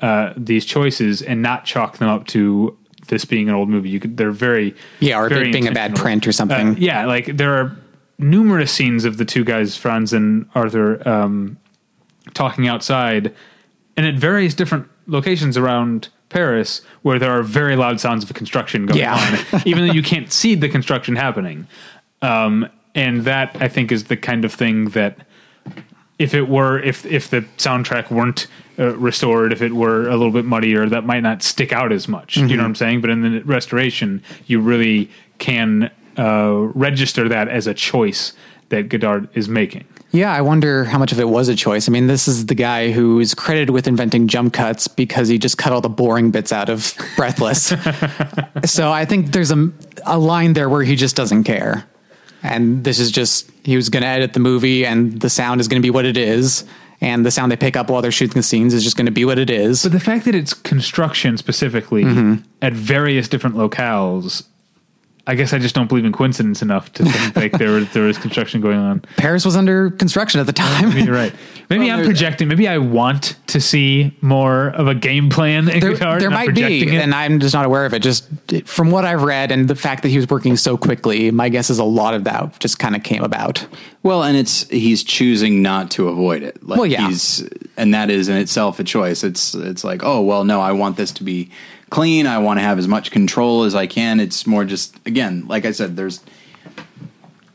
uh, 0.00 0.34
these 0.36 0.66
choices 0.66 1.22
and 1.22 1.40
not 1.40 1.64
chalk 1.64 1.98
them 1.98 2.08
up 2.08 2.26
to 2.26 2.76
this 3.06 3.24
being 3.24 3.48
an 3.48 3.54
old 3.54 3.68
movie. 3.68 3.88
You 3.88 4.00
could 4.00 4.16
they're 4.16 4.32
very 4.32 4.74
Yeah, 5.00 5.20
or 5.20 5.28
very 5.28 5.52
being 5.52 5.68
a 5.68 5.72
bad 5.72 5.94
print 5.94 6.26
or 6.26 6.32
something. 6.32 6.70
Uh, 6.70 6.76
yeah, 6.76 7.06
like 7.06 7.36
there 7.36 7.54
are 7.54 7.76
numerous 8.18 8.72
scenes 8.72 9.04
of 9.04 9.16
the 9.16 9.24
two 9.24 9.44
guys, 9.44 9.76
Franz 9.76 10.12
and 10.12 10.48
Arthur, 10.54 11.06
um, 11.08 11.56
talking 12.34 12.66
outside, 12.66 13.32
and 13.96 14.06
at 14.06 14.16
various 14.16 14.54
different 14.54 14.88
locations 15.06 15.56
around 15.56 16.08
Paris, 16.34 16.82
where 17.02 17.20
there 17.20 17.30
are 17.30 17.44
very 17.44 17.76
loud 17.76 18.00
sounds 18.00 18.24
of 18.28 18.34
construction 18.34 18.86
going 18.86 18.98
Yeah. 18.98 19.14
on, 19.52 19.62
even 19.66 19.86
though 19.86 19.92
you 19.92 20.02
can't 20.02 20.32
see 20.32 20.56
the 20.56 20.68
construction 20.68 21.14
happening. 21.14 21.68
Um, 22.22 22.68
and 22.96 23.22
that 23.24 23.56
I 23.60 23.68
think 23.68 23.92
is 23.92 24.04
the 24.04 24.16
kind 24.16 24.44
of 24.44 24.52
thing 24.52 24.86
that 24.90 25.16
if 26.18 26.34
it 26.34 26.48
were 26.48 26.80
if 26.80 27.06
if 27.06 27.30
the 27.30 27.42
soundtrack 27.56 28.10
weren't 28.10 28.48
uh, 28.80 28.96
restored, 28.96 29.52
if 29.52 29.62
it 29.62 29.72
were 29.72 30.08
a 30.08 30.16
little 30.16 30.32
bit 30.32 30.44
muddier, 30.44 30.88
that 30.88 31.04
might 31.06 31.22
not 31.22 31.42
stick 31.44 31.72
out 31.72 31.92
as 31.92 32.08
much. 32.08 32.34
Do 32.34 32.46
you 32.46 32.56
know 32.56 32.64
what 32.64 32.68
I'm 32.68 32.74
saying? 32.74 33.00
But 33.00 33.10
in 33.10 33.22
the 33.22 33.40
restoration, 33.44 34.20
you 34.46 34.60
really 34.60 35.10
can 35.38 35.90
uh, 36.18 36.52
register 36.74 37.28
that 37.28 37.48
as 37.48 37.66
a 37.68 37.74
choice 37.74 38.32
that 38.70 38.88
Godard 38.88 39.28
is 39.34 39.48
making. 39.48 39.84
Yeah, 40.14 40.32
I 40.32 40.42
wonder 40.42 40.84
how 40.84 40.98
much 40.98 41.10
of 41.10 41.18
it 41.18 41.28
was 41.28 41.48
a 41.48 41.56
choice. 41.56 41.88
I 41.88 41.92
mean, 41.92 42.06
this 42.06 42.28
is 42.28 42.46
the 42.46 42.54
guy 42.54 42.92
who 42.92 43.18
is 43.18 43.34
credited 43.34 43.70
with 43.70 43.88
inventing 43.88 44.28
jump 44.28 44.52
cuts 44.52 44.86
because 44.86 45.26
he 45.26 45.38
just 45.38 45.58
cut 45.58 45.72
all 45.72 45.80
the 45.80 45.88
boring 45.88 46.30
bits 46.30 46.52
out 46.52 46.68
of 46.68 46.94
Breathless. 47.16 47.74
so 48.64 48.92
I 48.92 49.06
think 49.06 49.32
there's 49.32 49.50
a, 49.50 49.72
a 50.06 50.16
line 50.16 50.52
there 50.52 50.68
where 50.68 50.84
he 50.84 50.94
just 50.94 51.16
doesn't 51.16 51.42
care. 51.42 51.84
And 52.44 52.84
this 52.84 53.00
is 53.00 53.10
just, 53.10 53.50
he 53.64 53.74
was 53.74 53.88
going 53.88 54.02
to 54.04 54.08
edit 54.08 54.34
the 54.34 54.40
movie 54.40 54.86
and 54.86 55.20
the 55.20 55.30
sound 55.30 55.60
is 55.60 55.66
going 55.66 55.82
to 55.82 55.84
be 55.84 55.90
what 55.90 56.04
it 56.04 56.16
is. 56.16 56.64
And 57.00 57.26
the 57.26 57.32
sound 57.32 57.50
they 57.50 57.56
pick 57.56 57.76
up 57.76 57.90
while 57.90 58.00
they're 58.00 58.12
shooting 58.12 58.34
the 58.34 58.42
scenes 58.44 58.72
is 58.72 58.84
just 58.84 58.96
going 58.96 59.06
to 59.06 59.12
be 59.12 59.24
what 59.24 59.40
it 59.40 59.50
is. 59.50 59.82
But 59.82 59.92
the 59.92 60.00
fact 60.00 60.26
that 60.26 60.36
it's 60.36 60.54
construction 60.54 61.36
specifically 61.38 62.04
mm-hmm. 62.04 62.36
at 62.62 62.72
various 62.72 63.26
different 63.26 63.56
locales, 63.56 64.44
I 65.26 65.34
guess 65.36 65.54
I 65.54 65.58
just 65.58 65.74
don't 65.74 65.88
believe 65.88 66.04
in 66.04 66.12
coincidence 66.12 66.60
enough 66.60 66.92
to 66.94 67.04
think 67.04 67.36
like 67.36 67.52
there 67.52 67.70
was, 67.70 67.90
there 67.94 68.02
was 68.02 68.18
construction 68.18 68.60
going 68.60 68.76
on. 68.76 69.00
Paris 69.16 69.44
was 69.44 69.56
under 69.56 69.90
construction 69.90 70.38
at 70.38 70.46
the 70.46 70.52
time. 70.52 70.92
You're 70.98 71.14
right. 71.14 71.32
Maybe 71.70 71.90
I'm 71.90 72.04
projecting. 72.04 72.48
Maybe 72.48 72.68
I 72.68 72.76
want 72.76 73.36
to 73.46 73.58
see 73.58 74.14
more 74.20 74.68
of 74.68 74.86
a 74.86 74.94
game 74.94 75.30
plan 75.30 75.68
in 75.70 75.80
there, 75.80 75.92
Godard. 75.92 76.20
there 76.20 76.30
might 76.30 76.54
be, 76.54 76.82
it. 76.82 77.00
and 77.00 77.14
I'm 77.14 77.40
just 77.40 77.54
not 77.54 77.64
aware 77.64 77.86
of 77.86 77.94
it. 77.94 78.00
Just 78.00 78.28
from 78.66 78.90
what 78.90 79.06
I've 79.06 79.22
read 79.22 79.50
and 79.50 79.66
the 79.66 79.74
fact 79.74 80.02
that 80.02 80.10
he 80.10 80.18
was 80.18 80.28
working 80.28 80.58
so 80.58 80.76
quickly, 80.76 81.30
my 81.30 81.48
guess 81.48 81.70
is 81.70 81.78
a 81.78 81.84
lot 81.84 82.12
of 82.12 82.24
that 82.24 82.58
just 82.60 82.78
kind 82.78 82.94
of 82.94 83.02
came 83.02 83.22
about. 83.22 83.66
Well, 84.02 84.22
and 84.22 84.36
it's 84.36 84.68
he's 84.68 85.02
choosing 85.02 85.62
not 85.62 85.90
to 85.92 86.08
avoid 86.08 86.42
it. 86.42 86.62
Like 86.62 86.78
Well, 86.78 86.86
yeah. 86.86 87.08
he's 87.08 87.48
and 87.78 87.94
that 87.94 88.10
is 88.10 88.28
in 88.28 88.36
itself 88.36 88.78
a 88.78 88.84
choice. 88.84 89.24
It's 89.24 89.54
it's 89.54 89.84
like, 89.84 90.02
oh 90.04 90.20
well, 90.20 90.44
no, 90.44 90.60
I 90.60 90.72
want 90.72 90.98
this 90.98 91.12
to 91.12 91.24
be 91.24 91.50
clean. 91.94 92.26
I 92.26 92.38
want 92.38 92.58
to 92.58 92.62
have 92.62 92.78
as 92.80 92.88
much 92.88 93.12
control 93.12 93.62
as 93.62 93.76
I 93.76 93.86
can. 93.86 94.18
It's 94.18 94.48
more 94.48 94.64
just 94.64 94.98
again, 95.06 95.46
like 95.46 95.64
I 95.64 95.70
said, 95.70 95.96
there's 95.96 96.20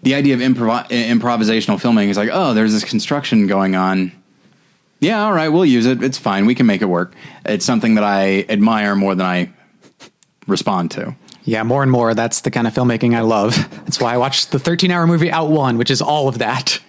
the 0.02 0.16
idea 0.16 0.34
of 0.34 0.40
improv- 0.40 0.88
improvisational 0.88 1.80
filming 1.80 2.08
is 2.08 2.16
like, 2.16 2.30
oh, 2.32 2.54
there's 2.54 2.72
this 2.72 2.86
construction 2.86 3.48
going 3.48 3.76
on. 3.76 4.14
Yeah, 5.02 5.26
all 5.26 5.34
right, 5.34 5.50
we'll 5.50 5.66
use 5.66 5.86
it. 5.86 6.02
It's 6.02 6.18
fine. 6.18 6.46
We 6.46 6.56
can 6.56 6.66
make 6.66 6.82
it 6.82 6.86
work. 6.86 7.14
It's 7.46 7.66
something 7.66 7.96
that 7.96 8.04
I 8.06 8.46
admire 8.48 8.96
more 8.96 9.14
than 9.14 9.26
I 9.26 9.50
respond 10.48 10.92
to. 10.92 11.16
Yeah, 11.44 11.64
more 11.64 11.84
and 11.84 11.92
more. 11.92 12.14
That's 12.14 12.40
the 12.40 12.52
kind 12.52 12.66
of 12.66 12.74
filmmaking 12.74 13.16
I 13.16 13.22
love. 13.22 13.56
That's 13.86 14.00
why 14.00 14.14
I 14.14 14.18
watched 14.18 14.52
the 14.52 14.60
13 14.60 14.90
hour 14.90 15.06
movie 15.06 15.32
Out 15.32 15.50
One, 15.50 15.78
which 15.78 15.92
is 15.92 16.02
all 16.02 16.30
of 16.30 16.38
that 16.38 16.80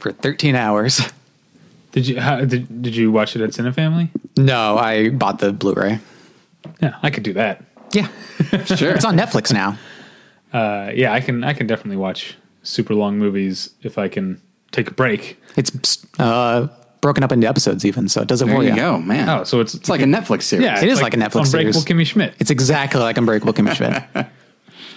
for 0.00 0.10
13 0.10 0.56
hours. 0.56 1.00
did 1.92 2.08
you 2.08 2.20
how, 2.20 2.44
did, 2.44 2.82
did 2.82 2.96
you 2.96 3.12
watch 3.12 3.36
it 3.36 3.42
at 3.42 3.50
Cinefamily? 3.50 4.08
No, 4.36 4.76
I 4.76 5.10
bought 5.10 5.38
the 5.38 5.52
Blu 5.52 5.74
ray. 5.74 6.00
Yeah, 6.82 6.96
I 7.02 7.10
could 7.10 7.22
do 7.22 7.32
that. 7.34 7.64
Yeah, 7.92 8.08
Sure. 8.64 8.90
it's 8.92 9.04
on 9.04 9.16
Netflix 9.16 9.52
now. 9.52 9.78
Uh, 10.52 10.90
yeah, 10.94 11.12
I 11.12 11.20
can 11.20 11.44
I 11.44 11.52
can 11.52 11.66
definitely 11.66 11.96
watch 11.96 12.36
super 12.62 12.94
long 12.94 13.18
movies 13.18 13.70
if 13.82 13.98
I 13.98 14.08
can 14.08 14.40
take 14.72 14.88
a 14.90 14.94
break. 14.94 15.38
It's 15.56 16.04
uh, 16.18 16.68
broken 17.00 17.22
up 17.24 17.32
into 17.32 17.46
episodes 17.48 17.84
even, 17.84 18.08
so 18.08 18.22
it 18.22 18.28
doesn't 18.28 18.48
There 18.48 18.56
for 18.56 18.62
you 18.62 18.70
you. 18.70 18.76
go, 18.76 18.98
man. 18.98 19.28
Oh, 19.28 19.44
so 19.44 19.60
it's 19.60 19.74
it's 19.74 19.88
like 19.88 20.00
a 20.00 20.04
Netflix 20.04 20.42
series. 20.42 20.64
yeah, 20.64 20.74
it's 20.74 20.82
is 20.94 21.02
like 21.02 21.14
a 21.14 21.16
Netflix 21.16 21.46
series. 21.48 21.54
Unbreakable 21.54 21.80
series. 21.82 21.84
Kimmy 21.84 22.06
Schmidt. 22.10 22.34
It's 22.38 22.50
exactly 22.50 23.00
like 23.00 23.16
Unbreakable 23.18 23.52
Kimmy 23.52 23.74
Schmidt. 23.74 24.02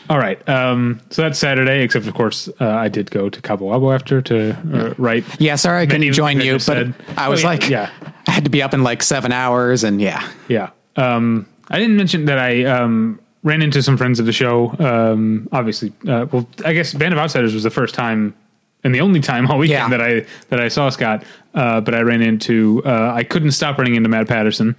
All 0.10 0.18
right. 0.18 0.48
Um, 0.50 1.02
so 1.12 1.22
that's 1.22 1.38
Saturday, 1.38 1.84
except 1.84 2.08
of 2.08 2.16
course 2.16 2.50
uh, 2.60 2.66
I 2.68 2.88
did 2.90 3.12
go 3.12 3.30
to 3.30 3.42
Cabo 3.44 3.66
Wabo 3.70 3.94
after 3.94 4.22
to 4.24 4.52
uh, 4.74 4.94
write. 4.98 5.24
Yeah, 5.40 5.56
sorry 5.56 5.82
I 5.82 5.86
couldn't 5.86 6.02
Many 6.02 6.10
of 6.10 6.16
join 6.16 6.38
you 6.40 6.46
you, 6.46 6.54
but 6.54 6.62
said- 6.64 6.96
I 7.16 7.30
was 7.30 7.42
Oh, 7.42 7.44
yeah, 7.44 7.50
like, 7.50 7.70
yeah. 7.70 7.90
I 8.28 8.32
had 8.32 8.44
to 8.46 8.50
be 8.50 8.64
up 8.64 8.74
in 8.74 8.82
like 8.82 9.04
seven 9.04 9.32
hours, 9.32 9.84
and 9.84 10.02
yeah, 10.02 10.28
Yeah. 10.48 10.72
Um, 10.96 11.46
I 11.70 11.80
didn't 11.80 11.98
mention 11.98 12.26
that 12.26 12.40
I 12.40 12.64
um, 12.66 13.20
ran 13.44 13.62
into 13.62 13.82
some 13.84 13.98
friends 13.98 14.20
of 14.20 14.26
the 14.26 14.32
show. 14.34 14.76
Um, 14.80 15.48
obviously, 15.52 15.94
uh, 16.08 16.26
well, 16.32 16.48
I 16.66 16.74
guess 16.74 16.94
Band 16.94 17.14
of 17.14 17.20
Outsiders 17.20 17.54
was 17.54 17.64
the 17.64 17.70
first 17.70 17.94
time 17.96 18.36
and 18.84 18.96
the 18.96 19.02
only 19.02 19.20
time 19.20 19.46
all 19.52 19.58
weekend 19.58 19.92
Yeah. 19.92 19.98
that 19.98 20.02
I 20.02 20.26
that 20.50 20.60
I 20.60 20.68
saw 20.70 20.90
Scott. 20.90 21.24
Uh, 21.54 21.82
but 21.82 21.96
I 21.96 22.02
ran 22.02 22.22
into 22.22 22.82
uh, 22.86 23.12
I 23.14 23.24
couldn't 23.24 23.52
stop 23.52 23.78
running 23.78 23.96
into 23.96 24.08
Matt 24.10 24.28
Patterson. 24.28 24.78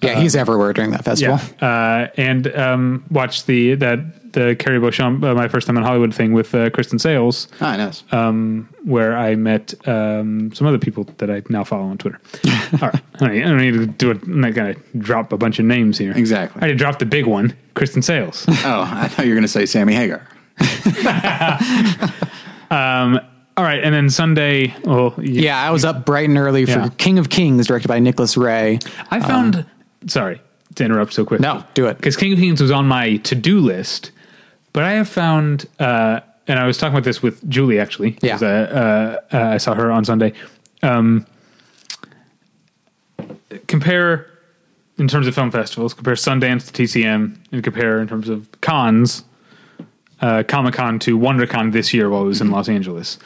yeah, 0.00 0.20
he's 0.20 0.36
everywhere 0.36 0.72
during 0.72 0.92
that 0.92 1.04
festival. 1.04 1.38
Yeah, 1.60 1.68
uh, 1.68 2.08
and 2.16 2.46
um, 2.56 3.04
watched 3.10 3.46
the 3.46 3.74
that 3.76 3.98
the 4.38 4.54
Cari 4.56 4.78
Beauchamp, 4.78 5.24
uh, 5.24 5.34
my 5.34 5.48
first 5.48 5.66
time 5.66 5.76
in 5.76 5.82
Hollywood 5.82 6.14
thing 6.14 6.32
with 6.32 6.54
uh, 6.54 6.70
Kristen 6.70 6.98
Sales, 6.98 7.48
Ah, 7.60 7.76
nice. 7.76 8.04
where 8.84 9.16
I 9.16 9.34
met 9.34 9.74
um, 9.88 10.52
some 10.54 10.66
other 10.66 10.78
people 10.78 11.04
that 11.18 11.28
I 11.30 11.42
now 11.48 11.64
follow 11.64 11.84
on 11.84 11.98
Twitter. 11.98 12.20
All 12.80 12.88
right, 12.90 13.02
I 13.14 13.18
don't 13.18 13.32
need- 13.32 13.44
I 13.44 13.48
don't 13.48 13.58
need 13.58 13.72
to 13.72 13.86
do 13.86 14.10
it. 14.12 14.22
I'm 14.22 14.40
not 14.40 14.54
gonna 14.54 14.74
drop 14.98 15.32
a 15.32 15.36
bunch 15.36 15.58
of 15.58 15.64
names 15.64 15.98
here. 15.98 16.12
Exactly. 16.16 16.60
I 16.60 16.64
already 16.66 16.78
dropped 16.78 17.00
the 17.00 17.06
big 17.06 17.26
one, 17.26 17.56
Kristen 17.74 18.02
Sales. 18.02 18.44
oh, 18.48 18.54
I 18.90 19.08
thought 19.08 19.24
you 19.26 19.30
were 19.32 19.36
going 19.36 19.42
to 19.42 19.48
say 19.48 19.66
Sammy 19.66 19.94
Hagar. 19.94 20.26
All 22.70 23.64
right, 23.64 23.82
and 23.82 23.92
then 23.92 24.08
Sunday. 24.08 24.72
Well, 24.84 25.14
you- 25.18 25.42
Yeah, 25.42 25.60
I 25.60 25.70
was 25.70 25.84
up 25.84 26.04
bright 26.06 26.28
and 26.28 26.38
early 26.38 26.64
for 26.64 26.70
Yeah. 26.78 26.88
King 26.96 27.18
of 27.18 27.28
Kings, 27.28 27.66
directed 27.66 27.88
by 27.88 27.98
Nicholas 27.98 28.36
Ray. 28.36 28.78
I 29.10 29.18
found. 29.20 29.66
sorry 30.06 30.40
to 30.76 30.84
interrupt 30.84 31.12
so 31.12 31.24
quick. 31.24 31.40
No, 31.40 31.64
do 31.74 31.86
it. 31.86 31.96
because 31.96 32.16
King 32.16 32.32
of 32.34 32.38
Kings 32.38 32.60
was 32.62 32.70
on 32.70 32.86
my 32.86 33.16
to 33.16 33.34
do 33.34 33.58
list, 33.58 34.12
but 34.78 34.84
I 34.84 34.92
have 34.92 35.08
found, 35.08 35.66
uh, 35.80 36.20
and 36.46 36.56
I 36.56 36.64
was 36.64 36.78
talking 36.78 36.94
about 36.94 37.02
this 37.02 37.20
with 37.20 37.50
Julie 37.50 37.80
actually. 37.80 38.16
Yeah. 38.22 38.38
uh, 38.40 38.46
uh, 38.46 39.36
uh, 39.36 39.38
I 39.54 39.56
saw 39.56 39.74
her 39.74 39.90
on 39.90 40.04
Sunday. 40.04 40.34
Um, 40.84 41.26
compare 43.66 44.30
in 44.96 45.08
terms 45.08 45.26
of 45.26 45.34
film 45.34 45.50
festivals, 45.50 45.94
compare 45.94 46.14
Sundance 46.14 46.70
to 46.70 46.84
TCM, 46.84 47.38
and 47.50 47.64
compare 47.64 48.00
in 48.00 48.06
terms 48.06 48.28
of 48.28 48.48
cons, 48.60 49.24
uh, 50.20 50.44
Comic 50.46 50.74
Con 50.74 51.00
to 51.00 51.18
WonderCon 51.18 51.72
this 51.72 51.92
year 51.92 52.08
while 52.08 52.20
I 52.20 52.26
was 52.26 52.40
in 52.40 52.52
Los 52.52 52.68
Angeles. 52.68 53.18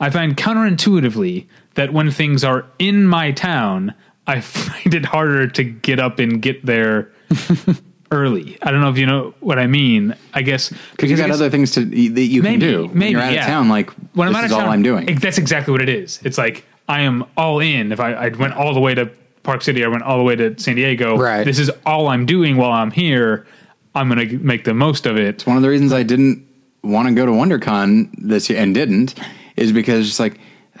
I 0.00 0.10
find 0.10 0.36
counterintuitively 0.36 1.46
that 1.74 1.92
when 1.92 2.10
things 2.10 2.42
are 2.42 2.66
in 2.80 3.06
my 3.06 3.30
town, 3.30 3.94
I 4.26 4.40
find 4.40 4.92
it 4.92 5.04
harder 5.04 5.46
to 5.46 5.62
get 5.62 6.00
up 6.00 6.18
and 6.18 6.42
get 6.42 6.66
there 6.66 7.12
early. 8.10 8.58
I 8.62 8.70
don't 8.70 8.80
know 8.80 8.90
if 8.90 8.98
you 8.98 9.06
know 9.06 9.34
what 9.40 9.58
I 9.58 9.66
mean. 9.66 10.14
I 10.34 10.42
guess 10.42 10.72
Because 10.92 11.10
you 11.10 11.16
got 11.16 11.26
guess- 11.26 11.36
other 11.36 11.50
things 11.50 11.70
to 11.72 11.84
that 11.84 11.96
you 11.96 12.42
can 12.42 12.52
maybe, 12.52 12.60
do. 12.66 12.86
When 12.86 12.98
Maybe 12.98 13.12
you're 13.12 13.20
out 13.20 13.32
yeah. 13.32 13.40
of 13.42 13.46
town, 13.46 13.68
like 13.68 13.90
when 14.14 14.28
this 14.28 14.36
I'm 14.36 14.42
out 14.42 14.44
is 14.46 14.52
of 14.52 14.58
all 14.58 14.64
town, 14.64 14.72
I'm 14.72 14.82
doing. 14.82 15.06
That's 15.16 15.38
exactly 15.38 15.72
what 15.72 15.82
it 15.82 15.88
is. 15.88 16.20
It's 16.24 16.38
like 16.38 16.64
I 16.88 17.02
am 17.02 17.24
all 17.36 17.60
in. 17.60 17.92
If 17.92 18.00
I, 18.00 18.12
I 18.12 18.28
went 18.28 18.54
all 18.54 18.74
the 18.74 18.80
way 18.80 18.94
to 18.94 19.10
Park 19.42 19.62
City, 19.62 19.84
I 19.84 19.88
went 19.88 20.02
all 20.02 20.18
the 20.18 20.24
way 20.24 20.36
to 20.36 20.58
San 20.58 20.76
Diego. 20.76 21.16
Right. 21.16 21.44
This 21.44 21.58
is 21.58 21.70
all 21.84 22.08
I'm 22.08 22.26
doing 22.26 22.56
while 22.56 22.72
I'm 22.72 22.90
here. 22.90 23.46
I'm 23.94 24.08
going 24.08 24.28
to 24.28 24.38
make 24.38 24.64
the 24.64 24.74
most 24.74 25.06
of 25.06 25.16
it. 25.16 25.24
It's 25.24 25.46
One 25.46 25.56
of 25.56 25.62
the 25.62 25.68
reasons 25.70 25.92
I 25.92 26.02
didn't 26.02 26.46
want 26.82 27.08
to 27.08 27.14
go 27.14 27.24
to 27.26 27.32
WonderCon 27.32 28.10
this 28.18 28.50
year 28.50 28.60
and 28.60 28.74
didn't 28.74 29.14
is 29.56 29.72
because 29.72 30.08
it's 30.08 30.20
like, 30.20 30.38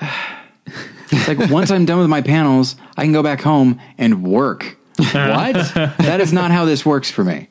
it's 1.10 1.28
like 1.28 1.50
once 1.50 1.70
I'm 1.70 1.84
done 1.86 1.98
with 1.98 2.08
my 2.10 2.20
panels, 2.20 2.76
I 2.96 3.04
can 3.04 3.12
go 3.12 3.22
back 3.22 3.40
home 3.40 3.80
and 3.98 4.22
work. 4.24 4.76
what? 5.12 5.54
That 5.98 6.20
is 6.20 6.32
not 6.32 6.50
how 6.50 6.64
this 6.64 6.84
works 6.86 7.10
for 7.10 7.24
me. 7.24 7.48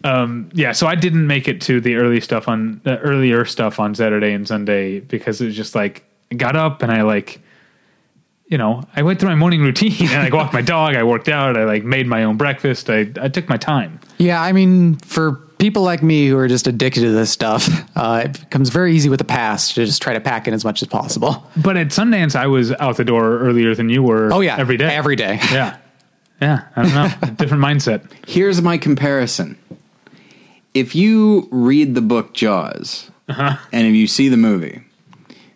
Yeah, 0.53 0.72
so 0.72 0.88
I 0.88 0.95
didn't 0.95 1.27
make 1.27 1.47
it 1.47 1.61
to 1.61 1.80
the 1.81 1.95
early 1.95 2.22
stuff 2.22 2.47
on 2.47 2.81
the 2.84 2.97
earlier 2.99 3.45
stuff 3.45 3.80
on 3.80 3.95
Saturday 3.95 4.34
and 4.34 4.47
Sunday 4.47 4.99
because 4.99 5.41
it 5.41 5.45
was 5.45 5.55
just 5.55 5.76
like 5.76 6.03
I 6.31 6.35
got 6.35 6.55
up 6.55 6.81
and 6.81 6.91
I 6.91 7.03
like 7.03 7.41
you 8.47 8.59
know, 8.59 8.84
I 8.95 9.01
went 9.01 9.19
through 9.19 9.30
my 9.30 9.35
morning 9.35 9.61
routine 9.61 10.07
and 10.07 10.22
I 10.22 10.30
walked 10.30 10.53
my 10.53 10.61
dog, 10.61 10.95
I 10.95 11.03
worked 11.03 11.30
out, 11.30 11.57
I 11.57 11.63
like 11.63 11.84
made 11.84 12.05
my 12.07 12.23
own 12.23 12.38
breakfast. 12.38 12.89
I 12.89 13.11
I 13.22 13.27
took 13.27 13.49
my 13.49 13.57
time. 13.57 13.99
Yeah, 14.17 14.41
I 14.41 14.51
mean, 14.51 14.95
for 14.99 15.34
people 15.57 15.81
like 15.84 16.03
me 16.03 16.27
who 16.27 16.38
are 16.38 16.47
just 16.47 16.67
addicted 16.67 17.01
to 17.01 17.11
this 17.11 17.31
stuff, 17.31 17.67
uh, 17.97 18.23
it 18.26 18.39
becomes 18.39 18.69
very 18.69 18.93
easy 18.93 19.09
with 19.09 19.17
the 19.19 19.26
pass 19.26 19.73
to 19.73 19.85
just 19.85 20.01
try 20.01 20.13
to 20.13 20.19
pack 20.22 20.47
in 20.47 20.53
as 20.53 20.63
much 20.63 20.81
as 20.81 20.88
possible. 20.88 21.43
But 21.57 21.76
at 21.77 21.88
Sundance 21.88 22.35
I 22.35 22.45
was 22.47 22.72
out 22.73 22.97
the 22.97 23.05
door 23.05 23.39
earlier 23.39 23.73
than 23.73 23.89
you 23.89 24.03
were 24.03 24.31
Oh 24.31 24.41
yeah, 24.41 24.57
every 24.57 24.77
day. 24.77 24.93
every 24.95 25.15
day. 25.15 25.39
Yeah. 25.51 25.77
Yeah, 26.41 26.64
I 26.76 26.84
don't 26.84 26.94
know. 26.94 27.36
Different 27.36 27.64
mindset. 27.64 28.12
Here's 28.28 28.62
my 28.62 28.78
comparison. 28.78 29.57
If 30.74 30.95
you 30.95 31.48
read 31.52 31.95
the 31.95 32.02
book 32.02 32.34
Jaws 32.34 33.10
and 33.28 33.57
if 33.88 33.95
you 33.95 34.07
see 34.07 34.28
the 34.28 34.38
movie, 34.38 34.84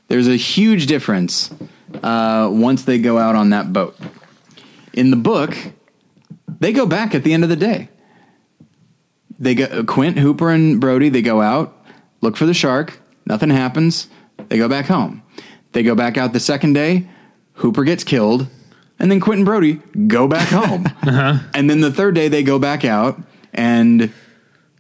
there's 0.08 0.28
a 0.28 0.38
huge 0.38 0.88
difference 0.88 1.54
uh, 2.02 2.50
once 2.52 2.84
they 2.84 2.98
go 2.98 3.18
out 3.18 3.36
on 3.36 3.50
that 3.50 3.74
boat. 3.74 3.98
In 4.94 5.12
the 5.12 5.18
book, 5.18 5.56
they 6.60 6.72
go 6.72 6.86
back 6.86 7.14
at 7.14 7.24
the 7.24 7.34
end 7.34 7.44
of 7.44 7.50
the 7.50 7.56
day. 7.56 7.90
They 9.38 9.56
go 9.56 9.84
Quint, 9.84 10.18
Hooper, 10.18 10.50
and 10.50 10.80
Brody. 10.80 11.10
They 11.10 11.22
go 11.22 11.42
out, 11.42 11.76
look 12.22 12.36
for 12.36 12.46
the 12.46 12.54
shark. 12.54 13.00
Nothing 13.26 13.50
happens. 13.50 14.08
They 14.48 14.58
go 14.58 14.68
back 14.68 14.86
home. 14.88 15.22
They 15.74 15.84
go 15.84 15.96
back 15.96 16.18
out 16.18 16.34
the 16.34 16.40
second 16.40 16.74
day. 16.74 17.08
Hooper 17.54 17.84
gets 17.84 18.04
killed, 18.04 18.48
and 19.00 19.10
then 19.10 19.20
Quentin 19.20 19.46
Brody 19.46 19.76
go 20.08 20.28
back 20.28 20.50
home. 20.50 20.86
And 21.54 21.70
then 21.70 21.82
the 21.82 21.92
third 21.92 22.16
day 22.16 22.28
they 22.28 22.44
go 22.44 22.60
back 22.60 22.86
out, 22.86 23.20
and 23.54 24.12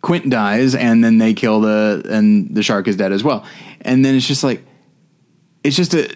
Quint 0.01 0.29
dies, 0.29 0.75
and 0.75 1.03
then 1.03 1.17
they 1.17 1.33
kill 1.33 1.61
the 1.61 2.05
and 2.09 2.53
the 2.55 2.63
shark 2.63 2.87
is 2.87 2.95
dead 2.95 3.11
as 3.11 3.23
well. 3.23 3.45
And 3.81 4.03
then 4.05 4.15
it's 4.15 4.27
just 4.27 4.43
like 4.43 4.63
it's 5.63 5.75
just 5.75 5.93
a 5.93 6.09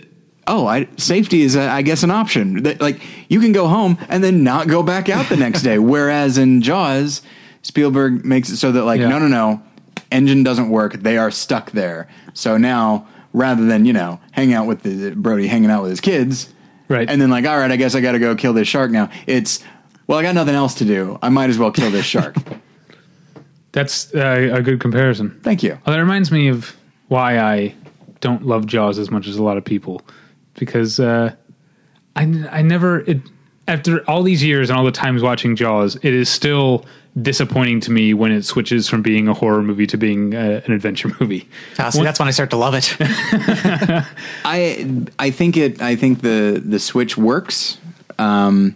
oh, 0.48 0.68
I, 0.68 0.88
safety 0.98 1.42
is, 1.42 1.56
uh, 1.56 1.62
I 1.62 1.82
guess, 1.84 2.04
an 2.04 2.12
option. 2.12 2.64
That, 2.64 2.82
like 2.82 3.02
you 3.30 3.40
can 3.40 3.52
go 3.54 3.68
home 3.68 3.98
and 4.10 4.24
then 4.24 4.44
not 4.44 4.68
go 4.68 4.84
back 4.84 5.10
out 5.10 5.30
the 5.30 5.38
next 5.38 5.62
day. 5.62 5.80
Whereas 5.80 6.38
in 6.38 6.62
Jaws, 6.62 7.22
Spielberg 7.62 8.26
makes 8.26 8.50
it 8.50 8.58
so 8.58 8.72
that 8.72 8.84
like 8.84 9.00
Yeah. 9.00 9.10
no, 9.10 9.20
no, 9.20 9.28
no, 9.28 9.62
engine 10.12 10.44
doesn't 10.44 10.70
work. 10.70 10.94
They 10.94 11.18
are 11.18 11.32
stuck 11.32 11.72
there. 11.72 12.08
So 12.34 12.58
now 12.58 13.08
rather 13.34 13.66
than 13.66 13.86
you 13.86 13.94
know 13.94 14.20
hang 14.32 14.54
out 14.54 14.68
with 14.68 14.84
the 14.84 15.12
Brody 15.12 15.48
hanging 15.48 15.72
out 15.72 15.82
with 15.82 15.92
his 15.92 16.02
kids, 16.02 16.53
Right. 16.94 17.10
and 17.10 17.20
then 17.20 17.30
like 17.30 17.46
all 17.46 17.58
right, 17.58 17.72
I 17.72 17.76
guess 17.76 17.96
I 17.96 18.02
got 18.02 18.12
to 18.12 18.20
go 18.20 18.36
kill 18.36 18.54
this 18.54 18.68
shark 18.68 18.92
now. 18.92 19.10
It's 19.26 19.64
well, 20.08 20.20
I 20.20 20.22
got 20.22 20.36
nothing 20.36 20.56
else 20.56 20.76
to 20.76 20.86
do. 20.86 21.18
I 21.22 21.30
might 21.30 21.50
as 21.50 21.58
well 21.58 21.72
kill 21.72 21.90
this 21.90 22.06
shark. 22.06 22.36
That's 23.72 24.14
uh, 24.14 24.52
a 24.54 24.62
good 24.62 24.80
comparison. 24.80 25.40
Thank 25.42 25.64
you. 25.64 25.72
Well, 25.86 25.96
that 25.96 26.00
reminds 26.00 26.32
me 26.32 26.50
of 26.50 26.76
why 27.08 27.40
I 27.40 27.74
don't 28.20 28.46
love 28.46 28.68
Jaws 28.68 29.00
as 29.00 29.10
much 29.10 29.28
as 29.28 29.38
a 29.38 29.44
lot 29.44 29.58
of 29.58 29.66
people, 29.66 30.04
because 30.54 31.00
uh, 31.00 31.34
I 32.16 32.24
I 32.52 32.62
never 32.62 33.00
it, 33.00 33.22
after 33.68 34.08
all 34.10 34.22
these 34.22 34.44
years 34.44 34.70
and 34.70 34.78
all 34.78 34.86
the 34.86 34.92
times 34.92 35.24
watching 35.24 35.56
Jaws, 35.56 35.96
it 35.96 36.14
is 36.14 36.30
still 36.30 36.86
disappointing 37.22 37.80
to 37.82 37.92
me 37.92 38.14
when 38.14 38.32
it 38.32 38.44
switches 38.44 38.90
from 38.90 39.02
being 39.02 39.28
a 39.28 39.34
horror 39.34 39.62
movie 39.62 39.88
to 39.88 39.98
being 39.98 40.34
uh, 40.36 40.62
an 40.66 40.72
adventure 40.72 41.12
movie. 41.20 41.48
Uh, 41.78 41.92
see, 41.92 42.04
that's 42.04 42.20
when 42.20 42.28
I 42.28 42.32
start 42.32 42.50
to 42.52 42.58
love 42.58 42.74
it. 42.76 42.96
I 44.46 45.06
I 45.20 45.32
think 45.32 45.58
it. 45.58 45.82
I 45.82 45.96
think 45.96 46.22
the 46.22 46.62
the 46.64 46.80
switch 46.80 47.18
works. 47.18 47.78
Um, 48.18 48.76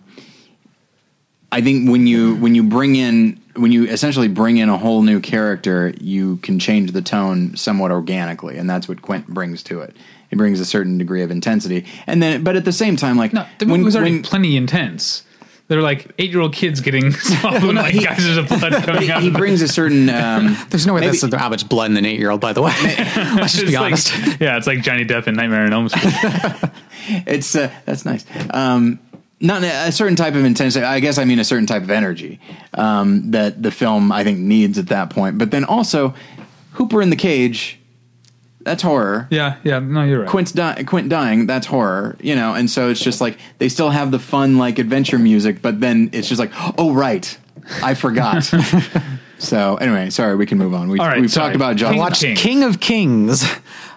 I 1.52 1.62
think 1.62 1.90
when 1.90 2.08
you 2.08 2.36
when 2.36 2.56
you 2.56 2.64
bring 2.64 2.96
in 2.96 3.42
when 3.56 3.72
you 3.72 3.86
essentially 3.86 4.28
bring 4.28 4.58
in 4.58 4.70
a 4.70 4.78
whole 4.78 5.02
new 5.02 5.20
character, 5.20 5.94
you 6.00 6.38
can 6.38 6.60
change 6.60 6.92
the 6.92 7.02
tone 7.02 7.56
somewhat 7.56 7.92
organically, 7.92 8.58
and 8.58 8.70
that's 8.70 8.88
what 8.88 9.02
Quint 9.02 9.28
brings 9.28 9.64
to 9.64 9.82
it. 9.82 9.96
It 10.30 10.38
brings 10.38 10.60
a 10.60 10.66
certain 10.66 10.98
degree 10.98 11.24
of 11.24 11.32
intensity, 11.32 11.86
and 12.06 12.22
then 12.22 12.44
but 12.44 12.56
at 12.56 12.66
the 12.66 12.72
same 12.74 12.98
time, 12.98 13.18
like 13.18 13.34
No, 13.34 13.46
the 13.60 13.66
movie 13.66 13.84
was 13.84 13.96
already 13.96 14.22
plenty 14.22 14.58
intense. 14.58 15.24
They're 15.70 15.82
like 15.82 16.12
eight 16.18 16.30
year 16.32 16.40
old 16.40 16.54
kids 16.54 16.80
getting 16.80 17.12
swallowed 17.14 17.62
no, 17.76 17.82
like 17.82 17.94
he- 17.94 18.04
geysers 18.04 18.38
of 18.38 18.48
blood 18.48 18.72
coming 18.86 19.12
out. 19.12 19.22
he 19.22 19.28
of 19.28 19.34
brings 19.34 19.62
a 19.62 19.68
certain. 19.68 20.10
Um, 20.18 20.56
There's 20.70 20.88
no 20.88 20.94
way 20.94 21.02
Maybe- 21.02 21.18
that's 21.18 21.36
how 21.36 21.50
much 21.50 21.68
blood 21.68 21.92
in 21.92 21.98
an 21.98 22.06
eight 22.06 22.20
year 22.20 22.32
old, 22.32 22.40
by 22.42 22.54
the 22.54 22.62
way. 22.62 22.74
Let's 22.78 23.52
just 23.54 23.64
It's 23.64 23.72
be 23.72 23.74
like- 23.78 23.84
honest. 23.86 24.16
yeah, 24.40 24.58
it's 24.58 24.68
like 24.68 24.82
Johnny 24.82 25.04
Depp 25.06 25.28
in 25.28 25.36
Nightmare 25.36 25.66
on 25.66 25.74
Elm 25.74 25.90
Street. 25.90 26.14
it's 27.28 27.56
uh, 27.56 27.72
that's 27.86 28.06
nice. 28.06 28.26
Um, 28.52 29.00
not 29.40 29.64
a 29.64 29.92
certain 29.92 30.16
type 30.16 30.34
of 30.36 30.46
intensity. 30.46 30.86
I 30.86 31.00
guess 31.00 31.18
I 31.18 31.26
mean 31.26 31.40
a 31.40 31.44
certain 31.44 31.66
type 31.68 31.84
of 31.84 31.92
energy 31.92 32.40
um, 32.74 33.32
that 33.32 33.62
the 33.62 33.70
film 33.72 34.12
I 34.12 34.24
think 34.24 34.40
needs 34.40 34.78
at 34.80 34.88
that 34.88 35.10
point. 35.10 35.38
But 35.38 35.52
then 35.52 35.64
also, 35.66 36.14
Hooper 36.74 37.02
in 37.02 37.10
the 37.10 37.16
cage. 37.16 37.80
That's 38.68 38.84
horror. 38.84 39.28
yeah, 39.32 39.56
yeah. 39.64 39.80
No, 39.80 40.04
you're 40.04 40.20
right. 40.22 40.30
Quint's 40.30 40.52
di- 40.52 40.84
Quint 40.84 41.10
dying. 41.10 41.48
That's 41.48 41.66
horror. 41.66 42.16
You 42.20 42.36
know, 42.36 42.54
and 42.54 42.70
so 42.70 42.90
it's 42.90 43.00
just 43.02 43.20
like 43.22 43.38
they 43.58 43.70
still 43.70 43.90
have 43.90 44.12
the 44.12 44.20
fun 44.20 44.58
like 44.58 44.78
adventure 44.78 45.18
music, 45.18 45.62
but 45.62 45.80
then 45.82 46.10
it's 46.14 46.28
just 46.28 46.40
like, 46.40 46.52
oh 46.78 46.94
right, 46.94 47.38
I 47.84 47.94
forgot. 47.96 48.44
So 49.40 49.76
anyway, 49.76 50.10
sorry, 50.10 50.36
we 50.36 50.48
can 50.48 50.58
move 50.58 50.74
on. 50.74 50.90
We've, 50.90 51.00
All 51.00 51.06
right, 51.06 51.22
we've 51.22 51.32
sorry. 51.32 51.50
talked 51.50 51.56
about 51.56 51.76
John. 51.76 51.92
King- 51.94 52.00
Watched 52.00 52.22
King. 52.24 52.36
King 52.36 52.64
of 52.64 52.80
Kings, 52.80 53.46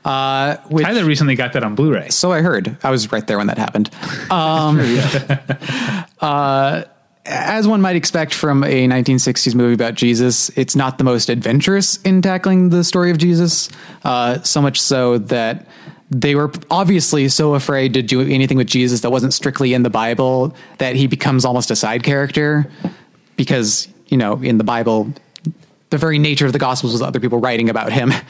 uh, 0.04 0.58
which 0.68 0.84
Tyler 0.84 1.02
recently 1.06 1.34
got 1.34 1.54
that 1.54 1.64
on 1.64 1.74
Blu-ray. 1.74 2.10
so 2.10 2.30
I 2.30 2.42
heard. 2.42 2.76
I 2.82 2.90
was 2.90 3.10
right 3.10 3.26
there 3.26 3.38
when 3.38 3.46
that 3.46 3.56
happened. 3.56 3.88
Um, 4.30 4.78
uh, 6.20 6.84
as 7.30 7.66
one 7.66 7.80
might 7.80 7.96
expect 7.96 8.34
from 8.34 8.64
a 8.64 8.88
1960s 8.88 9.54
movie 9.54 9.74
about 9.74 9.94
Jesus, 9.94 10.50
it's 10.50 10.74
not 10.74 10.98
the 10.98 11.04
most 11.04 11.28
adventurous 11.28 11.96
in 12.02 12.20
tackling 12.20 12.70
the 12.70 12.84
story 12.84 13.10
of 13.10 13.18
Jesus. 13.18 13.70
Uh, 14.04 14.42
so 14.42 14.60
much 14.60 14.80
so 14.80 15.18
that 15.18 15.66
they 16.10 16.34
were 16.34 16.50
obviously 16.70 17.28
so 17.28 17.54
afraid 17.54 17.94
to 17.94 18.02
do 18.02 18.20
anything 18.20 18.56
with 18.56 18.66
Jesus 18.66 19.02
that 19.02 19.10
wasn't 19.10 19.32
strictly 19.32 19.74
in 19.74 19.84
the 19.84 19.90
Bible 19.90 20.54
that 20.78 20.96
he 20.96 21.06
becomes 21.06 21.44
almost 21.44 21.70
a 21.70 21.76
side 21.76 22.02
character 22.02 22.70
because, 23.36 23.88
you 24.08 24.16
know, 24.16 24.34
in 24.42 24.58
the 24.58 24.64
Bible, 24.64 25.12
the 25.90 25.98
very 25.98 26.18
nature 26.18 26.46
of 26.46 26.52
the 26.52 26.58
Gospels 26.58 26.92
was 26.92 27.00
other 27.00 27.20
people 27.20 27.38
writing 27.38 27.70
about 27.70 27.92
him. 27.92 28.12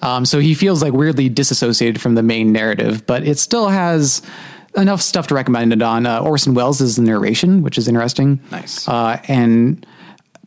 Um, 0.00 0.24
so 0.24 0.38
he 0.38 0.54
feels 0.54 0.80
like 0.80 0.92
weirdly 0.92 1.28
disassociated 1.28 2.00
from 2.00 2.14
the 2.14 2.22
main 2.22 2.52
narrative, 2.52 3.04
but 3.04 3.26
it 3.26 3.36
still 3.36 3.66
has 3.66 4.22
enough 4.80 5.02
stuff 5.02 5.26
to 5.28 5.34
recommend 5.34 5.72
it 5.72 5.82
on. 5.82 6.06
Uh, 6.06 6.20
Orson 6.20 6.54
Welles 6.54 6.80
is 6.80 6.96
the 6.96 7.02
narration, 7.02 7.62
which 7.62 7.78
is 7.78 7.88
interesting. 7.88 8.40
Nice. 8.50 8.86
Uh, 8.88 9.20
and 9.28 9.84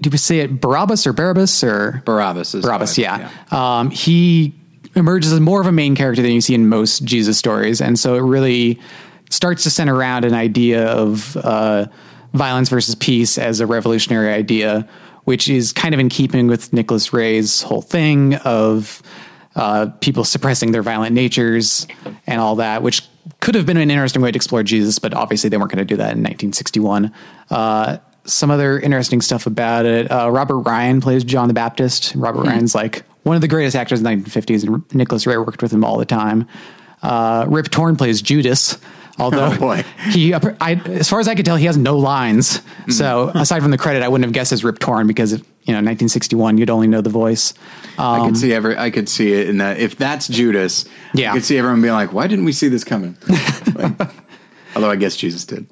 do 0.01 0.09
we 0.09 0.17
say 0.17 0.39
it 0.39 0.59
Barabbas 0.61 1.05
or 1.05 1.13
Barabbas 1.13 1.63
or 1.63 2.01
Barabbas 2.05 2.55
is 2.55 2.63
Barabbas? 2.63 2.97
I- 2.97 3.01
Yeah. 3.01 3.29
Um, 3.51 3.91
he 3.91 4.53
emerges 4.95 5.31
as 5.31 5.39
more 5.39 5.61
of 5.61 5.67
a 5.67 5.71
main 5.71 5.95
character 5.95 6.21
than 6.21 6.31
you 6.31 6.41
see 6.41 6.53
in 6.55 6.67
most 6.67 7.03
Jesus 7.05 7.37
stories, 7.37 7.79
and 7.81 7.97
so 7.99 8.15
it 8.15 8.21
really 8.21 8.79
starts 9.29 9.63
to 9.63 9.69
center 9.69 9.95
around 9.95 10.25
an 10.25 10.33
idea 10.33 10.85
of 10.87 11.37
uh, 11.37 11.85
violence 12.33 12.67
versus 12.69 12.95
peace 12.95 13.37
as 13.37 13.59
a 13.61 13.65
revolutionary 13.67 14.33
idea, 14.33 14.85
which 15.23 15.47
is 15.47 15.71
kind 15.71 15.93
of 15.93 15.99
in 15.99 16.09
keeping 16.09 16.47
with 16.47 16.73
Nicholas 16.73 17.13
Ray's 17.13 17.61
whole 17.61 17.81
thing 17.81 18.35
of 18.43 19.01
uh, 19.55 19.87
people 20.01 20.23
suppressing 20.25 20.71
their 20.73 20.81
violent 20.83 21.13
natures 21.15 21.87
and 22.27 22.41
all 22.41 22.55
that, 22.57 22.83
which 22.83 23.03
could 23.39 23.56
have 23.56 23.65
been 23.65 23.77
an 23.77 23.89
interesting 23.89 24.22
way 24.22 24.31
to 24.31 24.35
explore 24.35 24.64
Jesus, 24.64 24.99
but 24.99 25.14
obviously 25.14 25.49
they 25.49 25.57
weren't 25.57 25.72
going 25.72 25.80
to 25.80 25.85
do 25.85 25.98
that 25.98 26.14
in 26.14 26.23
1961. 26.23 27.11
Uh, 27.49 27.98
some 28.23 28.52
other 28.52 28.80
interesting 28.80 29.22
stuff 29.22 29.48
about 29.48 29.85
it. 29.85 30.11
Uh, 30.11 30.30
Robert 30.30 30.60
Ryan 30.60 31.02
plays 31.02 31.23
John 31.23 31.48
the 31.48 31.53
Baptist. 31.53 32.14
Robert 32.15 32.43
Ryan's 32.43 32.76
like 32.76 33.03
one 33.23 33.35
of 33.35 33.41
the 33.41 33.48
greatest 33.48 33.76
actors 33.76 33.99
in 33.99 34.03
the 34.03 34.10
1950s, 34.10 34.68
and 34.68 34.95
Nicholas 34.95 35.26
Ray 35.26 35.38
worked 35.38 35.61
with 35.61 35.72
him 35.72 35.84
all 35.84 35.98
the 35.98 36.06
time. 36.06 36.48
Uh, 37.02 37.45
Rip 37.48 37.69
Torn 37.69 37.95
plays 37.95 38.22
Judas. 38.22 38.77
Although 39.22 39.45
Oh, 39.53 39.57
boy. 39.57 39.84
he, 40.10 40.34
I, 40.34 40.73
as 40.85 41.07
far 41.10 41.19
as 41.19 41.27
I 41.27 41.35
could 41.35 41.45
tell, 41.45 41.56
he 41.56 41.65
has 41.65 41.77
no 41.77 41.98
lines. 41.98 42.61
So 42.89 43.30
aside 43.35 43.61
from 43.61 43.72
the 43.72 43.77
credit, 43.77 44.03
I 44.03 44.07
wouldn't 44.07 44.26
have 44.26 44.34
guessed 44.34 44.52
as 44.52 44.64
Rip 44.64 44.80
Torn 44.80 45.07
because 45.07 45.31
if, 45.34 45.41
you 45.64 45.73
know 45.73 45.77
1961, 45.77 46.57
you'd 46.57 46.72
only 46.72 46.88
know 46.88 47.02
the 47.02 47.11
voice. 47.11 47.53
I 47.99 48.26
could 48.26 48.35
see 48.38 48.52
every. 48.52 48.76
I 48.76 48.89
could 48.89 49.07
see 49.07 49.31
it 49.34 49.48
in 49.48 49.60
that. 49.60 49.77
If 49.80 49.95
that's 49.95 50.27
Judas, 50.27 50.85
Yeah. 51.14 51.31
I 51.31 51.35
could 51.35 51.45
see 51.45 51.57
everyone 51.57 51.81
being 51.84 51.93
like, 51.93 52.11
"Why 52.14 52.26
didn't 52.26 52.45
we 52.45 52.52
see 52.52 52.68
this 52.68 52.84
coming?" 52.84 53.15
Like, 53.76 53.93
although 54.76 54.89
I 54.89 54.95
guess 54.95 55.15
Jesus 55.15 55.45
did. 55.45 55.68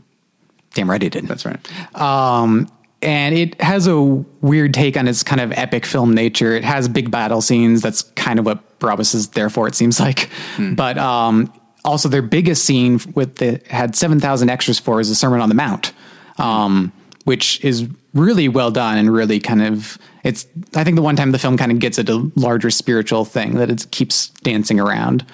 Damn 0.76 0.90
right 0.90 1.02
he 1.02 1.10
did. 1.10 1.28
That's 1.28 1.46
right. 1.46 1.60
Um, 2.00 2.70
and 3.02 3.34
it 3.36 3.60
has 3.62 3.88
a 3.88 4.00
weird 4.00 4.74
take 4.74 4.96
on 4.96 5.08
its 5.08 5.24
kind 5.24 5.42
of 5.42 5.52
epic 5.54 5.86
film 5.86 6.14
nature. 6.14 6.54
It 6.56 6.64
has 6.64 6.88
big 6.88 7.10
battle 7.10 7.42
scenes. 7.42 7.82
That's 7.82 8.04
kind 8.04 8.38
of 8.40 8.46
what 8.46 8.80
Barabbas 8.80 9.14
is 9.16 9.30
there 9.30 9.50
for, 9.50 9.68
it 9.68 9.76
seems 9.76 10.00
like. 10.00 10.30
But 10.60 10.98
um, 10.98 11.52
also, 11.86 12.10
their 12.10 12.22
biggest 12.22 12.66
scene 12.66 13.00
with 13.16 13.36
the 13.38 13.62
had 13.70 13.96
seven 13.96 14.20
thousand 14.20 14.50
extras 14.50 14.80
for 14.80 15.00
is 15.00 15.10
the 15.10 15.16
Sermon 15.16 15.42
on 15.42 15.50
the 15.50 15.56
Mount, 15.56 15.94
um, 16.38 16.92
which 17.26 17.64
is 17.64 17.88
really 18.14 18.48
well 18.48 18.72
done 18.72 18.98
and 18.98 19.14
really 19.14 19.40
kind 19.40 19.62
of 19.62 19.98
it's. 20.24 20.46
I 20.76 20.84
think 20.84 20.96
the 20.96 21.02
one 21.02 21.16
time 21.16 21.32
the 21.32 21.40
film 21.40 21.58
kind 21.58 21.72
of 21.72 21.80
gets 21.80 22.00
at 22.00 22.10
a 22.10 22.32
larger 22.36 22.70
spiritual 22.70 23.26
thing 23.26 23.56
that 23.56 23.70
it 23.70 23.88
keeps 23.92 24.30
dancing 24.44 24.80
around. 24.80 25.26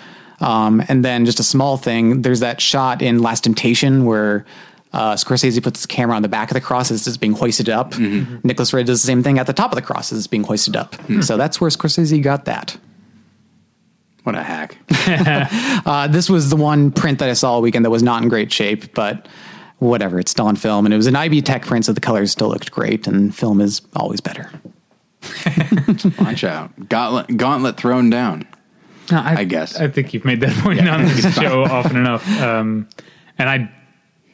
Um, 0.42 0.84
and 0.90 1.04
then 1.06 1.26
just 1.26 1.40
a 1.40 1.44
small 1.44 1.78
thing. 1.78 2.22
There's 2.22 2.42
that 2.42 2.60
shot 2.60 3.02
in 3.02 3.22
Last 3.22 3.46
Temptation 3.46 4.04
where 4.04 4.46
uh, 4.92 5.14
Scorsese 5.16 5.64
puts 5.64 5.82
the 5.82 5.88
camera 5.88 6.14
on 6.16 6.24
the 6.24 6.28
back 6.28 6.52
of 6.52 6.56
the 6.56 6.62
cross 6.62 6.92
as 6.92 7.08
it's 7.08 7.16
being 7.16 7.32
hoisted 7.34 7.70
up. 7.70 7.98
Nicholas 8.44 8.74
Ray 8.74 8.84
does 8.84 9.02
the 9.02 9.08
same 9.08 9.24
thing 9.24 9.40
at 9.40 9.48
the 9.48 9.54
top 9.54 9.72
of 9.72 9.78
the 9.78 9.82
cross 9.82 10.12
as 10.12 10.18
it's 10.18 10.28
being 10.28 10.44
hoisted 10.44 10.76
up. 10.76 10.96
So 11.22 11.38
that's 11.38 11.62
where 11.62 11.70
Scorsese 11.70 12.22
got 12.22 12.46
that. 12.46 12.78
What 14.26 14.36
a 14.36 14.44
hack! 14.44 14.78
Uh, 15.86 16.08
this 16.08 16.32
was 16.32 16.50
the 16.50 16.56
one 16.56 16.90
print 16.90 17.20
that 17.20 17.30
I 17.30 17.34
saw 17.34 17.54
all 17.54 17.62
weekend 17.62 17.86
that 17.86 17.92
was 17.92 18.02
not 18.02 18.24
in 18.24 18.28
great 18.30 18.52
shape, 18.52 18.96
but 18.96 19.28
whatever. 19.78 20.20
It's 20.20 20.32
still 20.32 20.48
on 20.48 20.56
film, 20.56 20.86
and 20.86 20.94
it 20.94 20.98
was 20.98 21.06
an 21.06 21.16
IB 21.16 21.44
Tech 21.44 21.64
print, 21.64 21.86
so 21.86 21.94
the 21.94 22.02
colors 22.02 22.32
still 22.32 22.48
looked 22.50 22.72
great, 22.72 23.06
and 23.06 23.36
film 23.36 23.62
is 23.62 23.84
always 23.96 24.20
better. 24.20 24.50
Watch 26.20 26.44
out! 26.44 26.90
Gauntlet, 26.90 27.38
gauntlet 27.38 27.78
thrown 27.78 28.10
down. 28.10 28.48
No, 29.12 29.22
I 29.24 29.44
guess. 29.44 29.80
I 29.80 29.88
think 29.88 30.14
you've 30.14 30.26
made 30.26 30.42
that 30.42 30.56
point 30.64 30.88
on 30.90 31.06
the 31.06 31.32
show 31.40 31.64
often 31.64 31.96
enough. 31.98 32.28
Um, 32.42 32.90
and 33.38 33.48
I, 33.48 33.72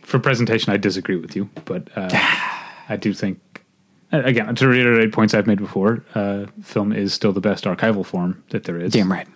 for 0.04 0.20
presentation, 0.20 0.72
I 0.72 0.78
disagree 0.78 1.18
with 1.18 1.36
you, 1.36 1.50
but 1.66 1.90
uh, 1.98 2.10
I 2.88 2.96
do 2.96 3.14
think, 3.14 3.40
again, 4.12 4.54
to 4.56 4.68
reiterate 4.68 5.12
points 5.12 5.34
I've 5.34 5.48
made 5.48 5.60
before, 5.60 6.04
uh, 6.16 6.46
film 6.64 6.92
is 6.92 7.14
still 7.14 7.32
the 7.34 7.42
best 7.42 7.64
archival 7.66 8.06
form 8.06 8.44
that 8.50 8.64
there 8.66 8.78
is. 8.80 8.94
Damn 8.94 9.12
right. 9.12 9.28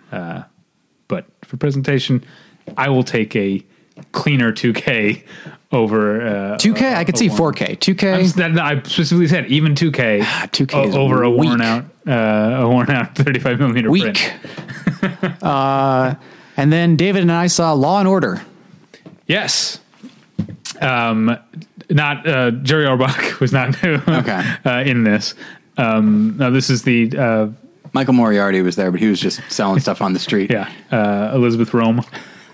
But 1.08 1.26
for 1.44 1.56
presentation, 1.56 2.24
I 2.76 2.88
will 2.88 3.04
take 3.04 3.36
a 3.36 3.64
cleaner 4.12 4.52
2K 4.52 5.22
over 5.72 6.20
uh, 6.26 6.56
2K, 6.58 6.94
I 6.94 7.04
could 7.04 7.16
see 7.16 7.28
4K. 7.28 7.70
I'm 7.70 7.76
2K, 7.76 8.04
s- 8.24 8.32
that- 8.34 8.58
I 8.58 8.82
specifically 8.82 9.28
said 9.28 9.46
even 9.46 9.74
2K, 9.74 10.20
2K 10.22 10.88
is 10.88 10.94
o- 10.96 11.00
over 11.02 11.22
a 11.22 11.30
weak. 11.30 11.48
worn 11.48 11.60
out, 11.60 11.84
uh, 12.06 12.62
a 12.64 12.68
worn 12.68 12.90
out 12.90 13.14
35 13.16 13.58
millimeter 13.60 13.90
weak. 13.90 14.02
print. 15.00 15.42
uh, 15.42 16.14
and 16.56 16.72
then 16.72 16.96
David 16.96 17.22
and 17.22 17.32
I 17.32 17.46
saw 17.46 17.72
Law 17.72 17.98
and 18.00 18.08
Order. 18.08 18.42
Yes. 19.26 19.80
Um, 20.80 21.36
not 21.90 22.26
uh, 22.26 22.50
Jerry 22.50 22.84
Orbach 22.84 23.40
was 23.40 23.52
not 23.52 23.82
new. 23.82 24.00
Okay. 24.08 24.56
uh, 24.64 24.82
in 24.86 25.04
this. 25.04 25.34
Um, 25.76 26.36
no, 26.38 26.50
this 26.50 26.70
is 26.70 26.82
the 26.82 27.16
uh, 27.16 27.48
Michael 27.92 28.14
Moriarty 28.14 28.62
was 28.62 28.76
there, 28.76 28.90
but 28.90 29.00
he 29.00 29.08
was 29.08 29.20
just 29.20 29.40
selling 29.50 29.80
stuff 29.80 30.02
on 30.02 30.12
the 30.12 30.18
street. 30.18 30.50
yeah 30.50 30.70
uh, 30.90 31.32
Elisabeth 31.34 31.70
Röhm, 31.70 32.06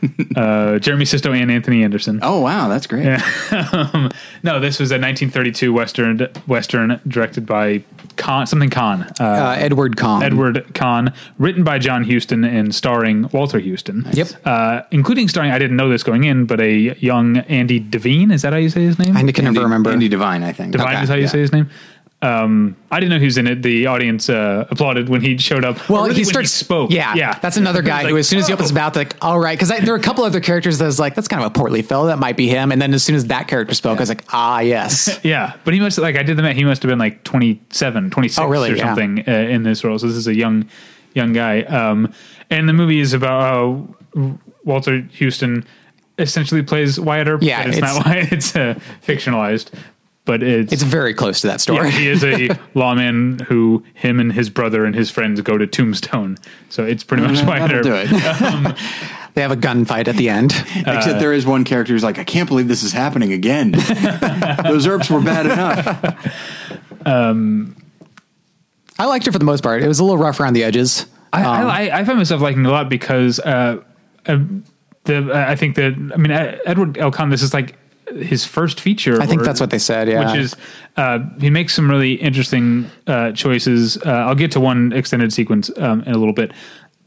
uh, 0.36 0.78
Jeremy 0.78 1.04
Sisto, 1.04 1.32
and 1.32 1.50
Anthony 1.50 1.82
Anderson. 1.84 2.20
Oh 2.22 2.40
wow, 2.40 2.68
that's 2.68 2.86
great. 2.86 3.06
um, 3.72 4.10
no, 4.42 4.58
this 4.60 4.78
was 4.78 4.90
a 4.90 4.94
1932 4.94 5.72
western 5.72 6.18
western 6.46 7.00
directed 7.06 7.46
by 7.46 7.82
Cahn, 8.16 8.46
something 8.46 8.70
Cahn, 8.70 9.02
uh, 9.20 9.24
Uh, 9.24 9.56
Edward 9.58 9.96
Cahn. 9.96 10.22
Edward 10.22 10.74
Cahn, 10.74 11.12
written 11.38 11.64
by 11.64 11.78
John 11.78 12.04
Huston 12.04 12.44
and 12.44 12.74
starring 12.74 13.28
Walter 13.32 13.60
Huston. 13.60 14.06
Yep. 14.12 14.28
Uh, 14.44 14.82
including 14.90 15.28
starring, 15.28 15.50
I 15.50 15.58
didn't 15.58 15.76
know 15.76 15.88
this 15.88 16.02
going 16.02 16.24
in, 16.24 16.46
but 16.46 16.60
a 16.60 16.96
young 16.98 17.38
Andy 17.38 17.78
Devine. 17.78 18.30
Is 18.30 18.42
that 18.42 18.52
how 18.52 18.58
you 18.58 18.70
say 18.70 18.82
his 18.84 18.98
name? 18.98 19.16
I 19.16 19.20
can 19.20 19.28
Andy, 19.28 19.42
never 19.42 19.60
remember. 19.64 19.90
Andy 19.90 20.08
Devine, 20.08 20.42
I 20.42 20.52
think. 20.52 20.72
Divine 20.72 20.94
Okay, 20.94 21.02
is 21.02 21.08
how 21.08 21.14
you 21.14 21.22
yeah. 21.22 21.28
say 21.28 21.40
his 21.40 21.52
name. 21.52 21.70
Um, 22.22 22.76
I 22.90 23.00
didn't 23.00 23.10
know 23.10 23.18
who's 23.18 23.36
in 23.36 23.48
it. 23.48 23.62
The 23.62 23.86
audience 23.86 24.30
uh, 24.30 24.64
applauded 24.70 25.08
when 25.08 25.20
he 25.22 25.36
showed 25.38 25.64
up. 25.64 25.88
Well, 25.88 26.04
really 26.04 26.14
he 26.14 26.24
starts 26.24 26.52
spoke. 26.52 26.92
Yeah, 26.92 27.14
yeah. 27.16 27.36
That's 27.40 27.56
another 27.56 27.82
guy 27.82 28.02
Like, 28.02 28.10
who, 28.10 28.16
as 28.16 28.28
soon 28.28 28.38
as 28.38 28.46
he 28.46 28.52
opens 28.52 28.68
his 28.68 28.74
mouth, 28.74 28.94
like, 28.94 29.16
all 29.20 29.40
right, 29.40 29.58
because 29.58 29.70
there 29.84 29.92
are 29.92 29.96
a 29.98 30.02
couple 30.02 30.22
other 30.24 30.40
characters 30.40 30.78
that's 30.78 31.00
like, 31.00 31.16
that's 31.16 31.26
kind 31.26 31.42
of 31.42 31.50
a 31.50 31.54
portly 31.58 31.82
fellow. 31.82 32.06
That 32.06 32.20
might 32.20 32.36
be 32.36 32.46
him. 32.48 32.70
And 32.70 32.80
then 32.80 32.94
as 32.94 33.02
soon 33.02 33.16
as 33.16 33.26
that 33.26 33.48
character 33.48 33.74
spoke, 33.74 33.98
I 33.98 34.02
was 34.02 34.08
like, 34.08 34.24
ah, 34.32 34.60
yes. 34.60 35.18
Yeah, 35.24 35.54
but 35.64 35.74
he 35.74 35.80
must 35.80 35.98
like 35.98 36.14
I 36.16 36.22
did 36.22 36.36
the 36.36 36.42
math. 36.42 36.54
He 36.54 36.62
must 36.64 36.82
have 36.84 36.88
been 36.88 36.98
like 37.00 37.24
27, 37.24 38.10
26 38.10 38.38
Oh, 38.38 38.46
really? 38.48 38.70
or 38.70 38.76
Yeah. 38.76 38.86
something 38.86 39.24
uh, 39.26 39.32
in 39.32 39.64
this 39.64 39.82
role. 39.82 39.98
So 39.98 40.06
this 40.06 40.16
is 40.16 40.28
a 40.28 40.34
young, 40.34 40.68
young 41.14 41.32
guy. 41.32 41.62
Um, 41.62 42.12
and 42.50 42.68
the 42.68 42.72
movie 42.72 43.00
is 43.00 43.14
about 43.14 43.40
how 44.14 44.36
Walter 44.64 45.06
Huston 45.18 45.64
essentially 46.18 46.62
plays 46.62 47.00
Wyatt 47.00 47.26
Earp. 47.26 47.42
Yeah, 47.42 47.62
but 47.62 47.68
it's, 47.68 47.78
it's- 47.78 47.96
not 47.96 48.06
Wyatt. 48.06 48.32
It's 48.32 48.54
uh, 48.54 48.78
fictionalized, 49.04 49.70
but 50.24 50.42
it's 50.42 50.72
It's 50.72 50.82
very 50.82 51.14
close 51.14 51.40
to 51.42 51.48
that 51.48 51.60
story. 51.60 51.88
Yeah, 51.88 51.98
he 51.98 52.08
is 52.08 52.24
a 52.24 52.48
lawman 52.74 53.40
who 53.40 53.82
him 53.94 54.20
and 54.20 54.32
his 54.32 54.50
brother 54.50 54.84
and 54.84 54.94
his 54.94 55.10
friends 55.10 55.40
go 55.40 55.58
to 55.58 55.66
Tombstone. 55.66 56.38
So 56.68 56.84
it's 56.84 57.02
pretty 57.04 57.22
much 57.24 57.42
Wyatt 57.44 57.70
That'll 57.70 57.92
Earp. 57.92 58.08
do 58.08 58.16
it. 58.16 58.76
They 59.34 59.40
have 59.40 59.50
a 59.50 59.56
gunfight 59.56 60.08
at 60.08 60.16
the 60.16 60.28
end. 60.28 60.52
Except 60.76 61.18
there 61.18 61.32
is 61.32 61.46
one 61.46 61.64
character 61.64 61.94
who's 61.94 62.02
like, 62.04 62.18
I 62.18 62.24
can't 62.24 62.46
believe 62.46 62.68
this 62.68 62.82
is 62.82 62.92
happening 62.92 63.32
again. 63.32 63.70
Those 64.62 64.86
Earps 64.86 65.08
were 65.08 65.22
bad 65.22 65.46
enough. 65.46 66.36
Um, 67.06 67.74
I 68.98 69.06
liked 69.06 69.26
it 69.26 69.32
for 69.32 69.38
the 69.38 69.46
most 69.46 69.62
part. 69.62 69.82
It 69.82 69.88
was 69.88 70.00
a 70.00 70.04
little 70.04 70.18
rough 70.18 70.38
around 70.38 70.52
the 70.52 70.64
edges. 70.64 71.06
I, 71.32 71.44
Um, 71.44 71.66
I, 71.66 71.90
I 72.00 72.04
find 72.04 72.18
myself 72.18 72.42
liking 72.42 72.62
it 72.64 72.68
a 72.68 72.72
lot 72.72 72.90
because 72.90 73.40
uh, 73.40 73.82
uh, 74.26 74.38
the 75.04 75.30
uh, 75.32 75.46
I 75.50 75.56
think 75.56 75.76
that 75.76 75.94
I 76.14 76.16
mean 76.18 76.30
uh, 76.30 76.58
Edward 76.66 76.98
L. 76.98 77.10
Cahn, 77.10 77.30
this 77.30 77.40
is 77.42 77.54
like 77.54 77.74
his 78.08 78.44
first 78.44 78.80
feature. 78.80 79.20
I 79.20 79.26
think 79.26 79.42
or- 79.42 79.44
that's 79.44 79.60
what 79.60 79.70
they 79.70 79.78
said, 79.78 80.08
yeah. 80.08 80.26
which 80.26 80.40
is 80.40 80.56
uh, 80.96 81.20
he 81.40 81.50
makes 81.50 81.74
some 81.74 81.90
really 81.90 82.14
interesting 82.14 82.90
uh, 83.06 83.32
choices. 83.32 83.96
Uh, 83.98 84.10
I'll 84.10 84.34
get 84.34 84.52
to 84.52 84.60
one 84.60 84.92
extended 84.92 85.32
sequence 85.32 85.70
um, 85.78 86.02
in 86.02 86.14
a 86.14 86.18
little 86.18 86.34
bit, 86.34 86.52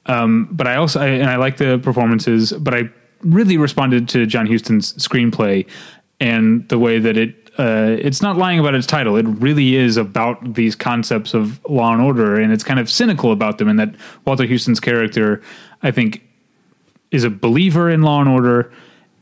um, 0.08 0.48
but 0.52 0.68
I 0.68 0.76
also 0.76 1.02
I, 1.02 1.08
and 1.08 1.30
I 1.30 1.36
like 1.38 1.58
the 1.58 1.80
performances, 1.80 2.52
but 2.54 2.74
I 2.74 2.90
really 3.22 3.58
responded 3.58 4.10
to 4.10 4.26
John 4.26 4.46
Huston's 4.46 4.94
screenplay 4.94 5.68
and 6.20 6.68
the 6.70 6.80
way 6.80 7.00
that 7.00 7.18
it 7.18 7.46
uh, 7.58 7.96
it's 8.00 8.22
not 8.22 8.38
lying 8.38 8.60
about 8.60 8.76
its 8.76 8.86
title. 8.86 9.16
It 9.16 9.26
really 9.26 9.76
is 9.76 9.96
about 9.96 10.56
these 10.56 10.76
concepts 10.76 11.34
of 11.34 11.64
law 11.70 11.94
and 11.94 12.02
order, 12.02 12.36
and 12.36 12.52
it's 12.52 12.64
kind 12.64 12.80
of 12.80 12.90
cynical 12.90 13.32
about 13.32 13.58
them. 13.60 13.70
And 13.70 13.80
that 13.80 13.96
Walter 14.26 14.46
Huston's 14.46 14.82
character, 14.82 15.42
I 15.82 15.92
think, 15.92 16.22
is 17.12 17.24
a 17.24 17.30
believer 17.30 17.90
in 17.90 18.02
law 18.02 18.20
and 18.20 18.30
order 18.30 18.74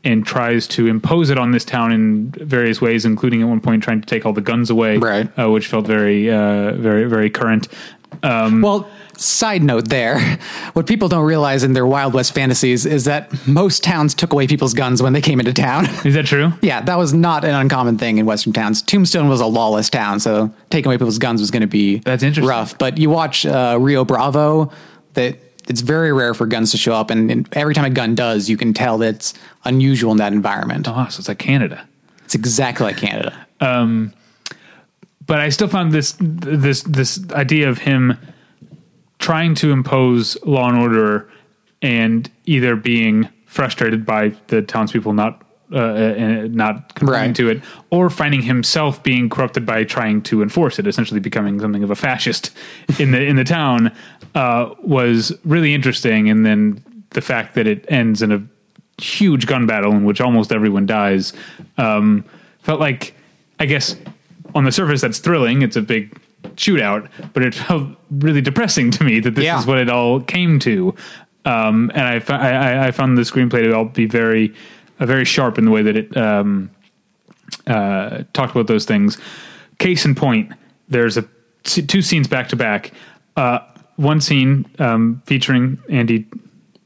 and 0.04 0.24
tries 0.26 0.66
to 0.68 0.86
impose 0.86 1.30
it 1.30 1.38
on 1.38 1.50
this 1.52 1.64
town 1.64 1.90
in 1.92 2.30
various 2.30 2.80
ways, 2.80 3.04
including 3.04 3.40
at 3.42 3.48
one 3.48 3.60
point 3.60 3.82
trying 3.82 4.00
to 4.00 4.06
take 4.06 4.26
all 4.26 4.32
the 4.32 4.40
guns 4.40 4.70
away, 4.70 4.98
Right. 4.98 5.28
Uh, 5.38 5.50
which 5.50 5.66
felt 5.66 5.86
very, 5.86 6.30
uh, 6.30 6.72
very, 6.74 7.04
very 7.08 7.30
current. 7.30 7.68
Um, 8.22 8.60
Well, 8.62 8.88
side 9.16 9.62
note 9.62 9.88
there, 9.88 10.20
what 10.74 10.86
people 10.86 11.08
don't 11.08 11.24
realize 11.24 11.64
in 11.64 11.72
their 11.72 11.86
Wild 11.86 12.14
West 12.14 12.32
fantasies 12.34 12.84
is 12.86 13.04
that 13.06 13.32
most 13.46 13.82
towns 13.82 14.14
took 14.14 14.32
away 14.32 14.46
people's 14.46 14.74
guns 14.74 15.02
when 15.02 15.12
they 15.14 15.20
came 15.20 15.40
into 15.40 15.52
town. 15.52 15.86
is 16.04 16.14
that 16.14 16.26
true? 16.26 16.52
yeah, 16.60 16.80
that 16.82 16.96
was 16.98 17.12
not 17.12 17.44
an 17.44 17.54
uncommon 17.54 17.98
thing 17.98 18.18
in 18.18 18.26
Western 18.26 18.52
towns. 18.52 18.82
Tombstone 18.82 19.28
was 19.28 19.40
a 19.40 19.46
lawless 19.46 19.88
town, 19.90 20.20
so 20.20 20.52
taking 20.70 20.88
away 20.88 20.96
people's 20.98 21.18
guns 21.18 21.40
was 21.40 21.50
going 21.50 21.62
to 21.62 21.66
be 21.66 21.98
That's 21.98 22.22
interesting. 22.22 22.48
rough. 22.48 22.76
But 22.78 22.98
you 22.98 23.10
watch 23.10 23.46
uh, 23.46 23.78
Rio 23.80 24.04
Bravo, 24.04 24.70
that 25.14 25.36
it's 25.68 25.80
very 25.80 26.12
rare 26.12 26.34
for 26.34 26.46
guns 26.46 26.70
to 26.72 26.76
show 26.76 26.94
up, 26.94 27.10
and, 27.10 27.30
and 27.30 27.48
every 27.52 27.74
time 27.74 27.84
a 27.84 27.90
gun 27.90 28.14
does, 28.14 28.48
you 28.48 28.56
can 28.56 28.74
tell 28.74 28.98
that 28.98 29.14
it's 29.14 29.34
unusual 29.64 30.12
in 30.12 30.18
that 30.18 30.32
environment. 30.32 30.86
Oh, 30.88 31.06
so 31.08 31.20
it's 31.20 31.28
like 31.28 31.38
Canada. 31.38 31.86
It's 32.24 32.34
exactly 32.34 32.86
like 32.86 32.96
Canada. 32.96 33.46
Um, 33.60 34.12
but 35.26 35.40
I 35.40 35.48
still 35.48 35.68
found 35.68 35.92
this 35.92 36.16
this 36.20 36.82
this 36.82 37.20
idea 37.32 37.68
of 37.68 37.78
him 37.78 38.18
trying 39.18 39.54
to 39.54 39.72
impose 39.72 40.36
law 40.44 40.68
and 40.68 40.78
order 40.78 41.30
and 41.80 42.30
either 42.44 42.76
being 42.76 43.28
frustrated 43.46 44.04
by 44.04 44.30
the 44.48 44.60
townspeople 44.62 45.12
not 45.12 45.43
uh, 45.72 45.76
uh, 45.76 46.48
not 46.50 46.94
conforming 46.94 47.28
Right. 47.28 47.36
to 47.36 47.48
it, 47.48 47.62
or 47.90 48.10
finding 48.10 48.42
himself 48.42 49.02
being 49.02 49.28
corrupted 49.28 49.64
by 49.64 49.84
trying 49.84 50.22
to 50.22 50.42
enforce 50.42 50.78
it, 50.78 50.86
essentially 50.86 51.20
becoming 51.20 51.58
something 51.60 51.82
of 51.82 51.90
a 51.90 51.94
fascist 51.96 52.50
in 52.98 53.10
the 53.12 53.22
in 53.24 53.36
the 53.36 53.44
town, 53.44 53.90
uh, 54.34 54.70
was 54.82 55.32
really 55.44 55.74
interesting. 55.74 56.28
And 56.28 56.44
then 56.44 56.82
the 57.10 57.20
fact 57.22 57.54
that 57.54 57.66
it 57.66 57.84
ends 57.88 58.20
in 58.22 58.32
a 58.32 58.42
huge 59.02 59.46
gun 59.46 59.66
battle 59.66 59.92
in 59.92 60.04
which 60.04 60.20
almost 60.20 60.52
everyone 60.52 60.86
dies 60.86 61.32
um, 61.78 62.24
felt 62.60 62.78
like, 62.80 63.14
I 63.58 63.66
guess, 63.66 63.96
on 64.54 64.64
the 64.64 64.72
surface 64.72 65.00
that's 65.00 65.18
thrilling. 65.18 65.62
It's 65.62 65.76
a 65.76 65.82
big 65.82 66.16
shootout, 66.56 67.08
but 67.32 67.42
it 67.42 67.54
felt 67.66 67.88
really 68.10 68.40
depressing 68.40 68.90
to 68.92 69.04
me 69.04 69.18
that 69.20 69.34
this 69.34 69.44
Yeah. 69.44 69.58
is 69.58 69.66
what 69.66 69.78
it 69.78 69.88
all 69.88 70.20
came 70.20 70.58
to. 70.60 70.94
Um, 71.46 71.90
and 71.94 72.02
I, 72.02 72.22
I, 72.34 72.50
I- 72.52 72.86
I 72.86 72.90
found 72.90 73.18
the 73.18 73.22
screenplay 73.22 73.64
to 73.64 73.74
all 73.74 73.84
be 73.86 74.06
very, 74.06 74.54
uh, 75.00 75.06
very 75.06 75.24
sharp 75.24 75.58
in 75.58 75.64
the 75.64 75.70
way 75.70 75.82
that 75.82 75.96
it 75.96 76.16
um, 76.16 76.70
uh, 77.66 78.22
talked 78.32 78.52
about 78.54 78.66
those 78.66 78.84
things. 78.84 79.18
Case 79.78 80.04
in 80.04 80.14
point, 80.14 80.52
there's 80.88 81.16
a 81.16 81.24
t- 81.64 81.82
two 81.82 82.02
scenes 82.02 82.28
back 82.28 82.48
to 82.50 82.56
back. 82.56 82.92
Uh, 83.36 83.58
One 83.96 84.20
scene 84.20 84.66
um, 84.78 85.22
featuring 85.26 85.78
Andy. 85.88 86.26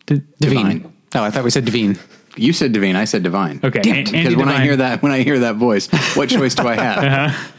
D- 0.07 0.23
Devine. 0.41 0.79
Divine. 0.79 0.93
Oh, 1.15 1.23
I 1.25 1.31
thought 1.31 1.45
we 1.45 1.51
said 1.51 1.65
Devine. 1.65 1.99
You 2.37 2.53
said 2.53 2.73
Devine. 2.73 2.97
I 2.97 3.05
said 3.05 3.23
Divine. 3.23 3.61
Okay, 3.65 3.81
Damn 3.81 3.97
it, 3.97 4.09
Andy 4.15 4.21
Because 4.31 4.37
when 4.37 4.49
I 4.49 4.63
hear 4.63 4.77
that, 4.77 5.03
when 5.03 5.11
I 5.13 5.23
hear 5.23 5.39
that 5.41 5.57
voice, 5.57 5.89
what 6.17 6.29
choice 6.29 6.55
do 6.55 6.67
I 6.69 6.75
have? 6.77 7.53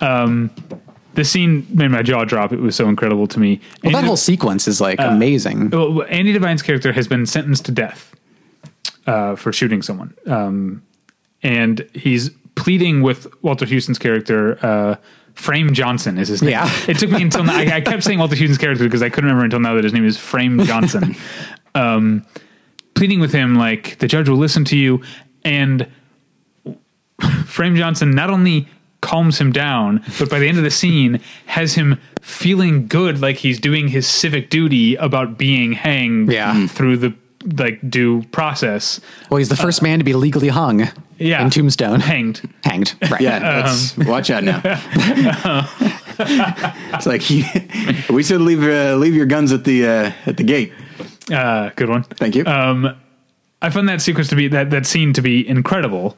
the 1.14 1.24
scene 1.24 1.66
made 1.70 1.88
my 1.90 2.02
jaw 2.02 2.24
drop. 2.24 2.52
It 2.52 2.60
was 2.60 2.74
so 2.76 2.88
incredible 2.88 3.26
to 3.28 3.38
me. 3.38 3.60
Well, 3.82 3.92
that 3.92 3.98
Andy- 3.98 4.06
whole 4.08 4.16
sequence 4.16 4.66
is 4.68 4.80
Uh, 4.80 4.84
like 4.84 5.00
amazing. 5.00 5.70
Well, 5.70 6.02
Andy 6.08 6.32
Devine's 6.32 6.62
character 6.62 6.92
has 6.92 7.06
been 7.08 7.26
sentenced 7.26 7.64
to 7.66 7.72
death 7.72 8.14
uh, 9.06 9.36
for 9.36 9.52
shooting 9.52 9.82
someone, 9.82 10.14
um, 10.26 10.82
and 11.42 11.86
he's 11.94 12.30
pleading 12.54 13.02
with 13.02 13.26
Walter 13.42 13.66
Huston's 13.66 13.98
character. 13.98 14.58
Uh, 14.64 14.96
Frame 15.34 15.72
Johnson 15.74 16.16
is 16.16 16.28
his 16.28 16.42
name. 16.42 16.52
Yeah. 16.52 16.70
it 16.86 16.96
took 16.98 17.10
me 17.10 17.20
until 17.20 17.42
now, 17.42 17.56
I, 17.56 17.62
I 17.76 17.80
kept 17.80 18.04
saying 18.04 18.20
Walter 18.20 18.36
Huston's 18.36 18.56
character 18.58 18.84
because 18.84 19.02
I 19.02 19.08
couldn't 19.08 19.24
remember 19.28 19.44
until 19.44 19.58
now 19.58 19.74
that 19.74 19.82
his 19.82 19.92
name 19.92 20.06
is 20.06 20.16
Frame 20.16 20.60
Johnson. 20.64 21.16
um, 21.74 22.24
pleading 22.94 23.18
with 23.18 23.32
him 23.32 23.56
like 23.56 23.98
the 23.98 24.06
judge 24.06 24.28
will 24.28 24.36
listen 24.36 24.64
to 24.66 24.76
you, 24.76 25.02
and 25.44 25.88
Frame 27.46 27.76
Johnson 27.76 28.12
not 28.12 28.30
only 28.30 28.68
calms 29.00 29.38
him 29.38 29.52
down, 29.52 30.02
but 30.18 30.30
by 30.30 30.38
the 30.38 30.48
end 30.48 30.56
of 30.58 30.64
the 30.64 30.70
scene 30.70 31.20
has 31.46 31.74
him 31.74 32.00
feeling 32.22 32.86
good, 32.86 33.20
like 33.20 33.36
he's 33.36 33.60
doing 33.60 33.88
his 33.88 34.06
civic 34.06 34.50
duty 34.50 34.94
about 34.96 35.36
being 35.36 35.72
hanged 35.72 36.32
Yeah. 36.32 36.66
through 36.68 36.96
the 36.98 37.14
like 37.58 37.88
due 37.90 38.22
process. 38.32 39.00
Well, 39.30 39.38
he's 39.38 39.48
the 39.48 39.56
first 39.56 39.82
man 39.82 39.98
to 39.98 40.04
be 40.04 40.14
legally 40.14 40.48
hung 40.48 40.88
Yeah, 41.18 41.42
in 41.44 41.50
Tombstone. 41.50 42.00
hanged. 42.00 42.40
Hanged. 42.64 42.94
Right. 43.10 43.20
Yeah, 43.20 43.38
that's, 43.38 43.96
watch 43.98 44.30
out 44.30 44.44
now. 44.44 44.60
it's 46.18 47.06
like 47.06 47.28
you, 47.30 47.44
we 48.14 48.22
said 48.22 48.40
leave 48.40 48.62
uh, 48.62 48.96
leave 48.96 49.14
your 49.14 49.26
guns 49.26 49.52
at 49.52 49.64
the 49.64 49.86
uh, 49.86 50.12
at 50.26 50.36
the 50.36 50.44
gate. 50.44 50.72
Uh, 51.32 51.70
good 51.76 51.88
one. 51.88 52.02
Thank 52.04 52.34
you. 52.34 52.44
Um, 52.46 52.96
I 53.62 53.70
found 53.70 53.88
that 53.88 54.00
sequence 54.00 54.28
to 54.28 54.36
be 54.36 54.48
that 54.48 54.70
that 54.70 54.86
scene 54.86 55.12
to 55.14 55.22
be 55.22 55.46
incredible, 55.46 56.16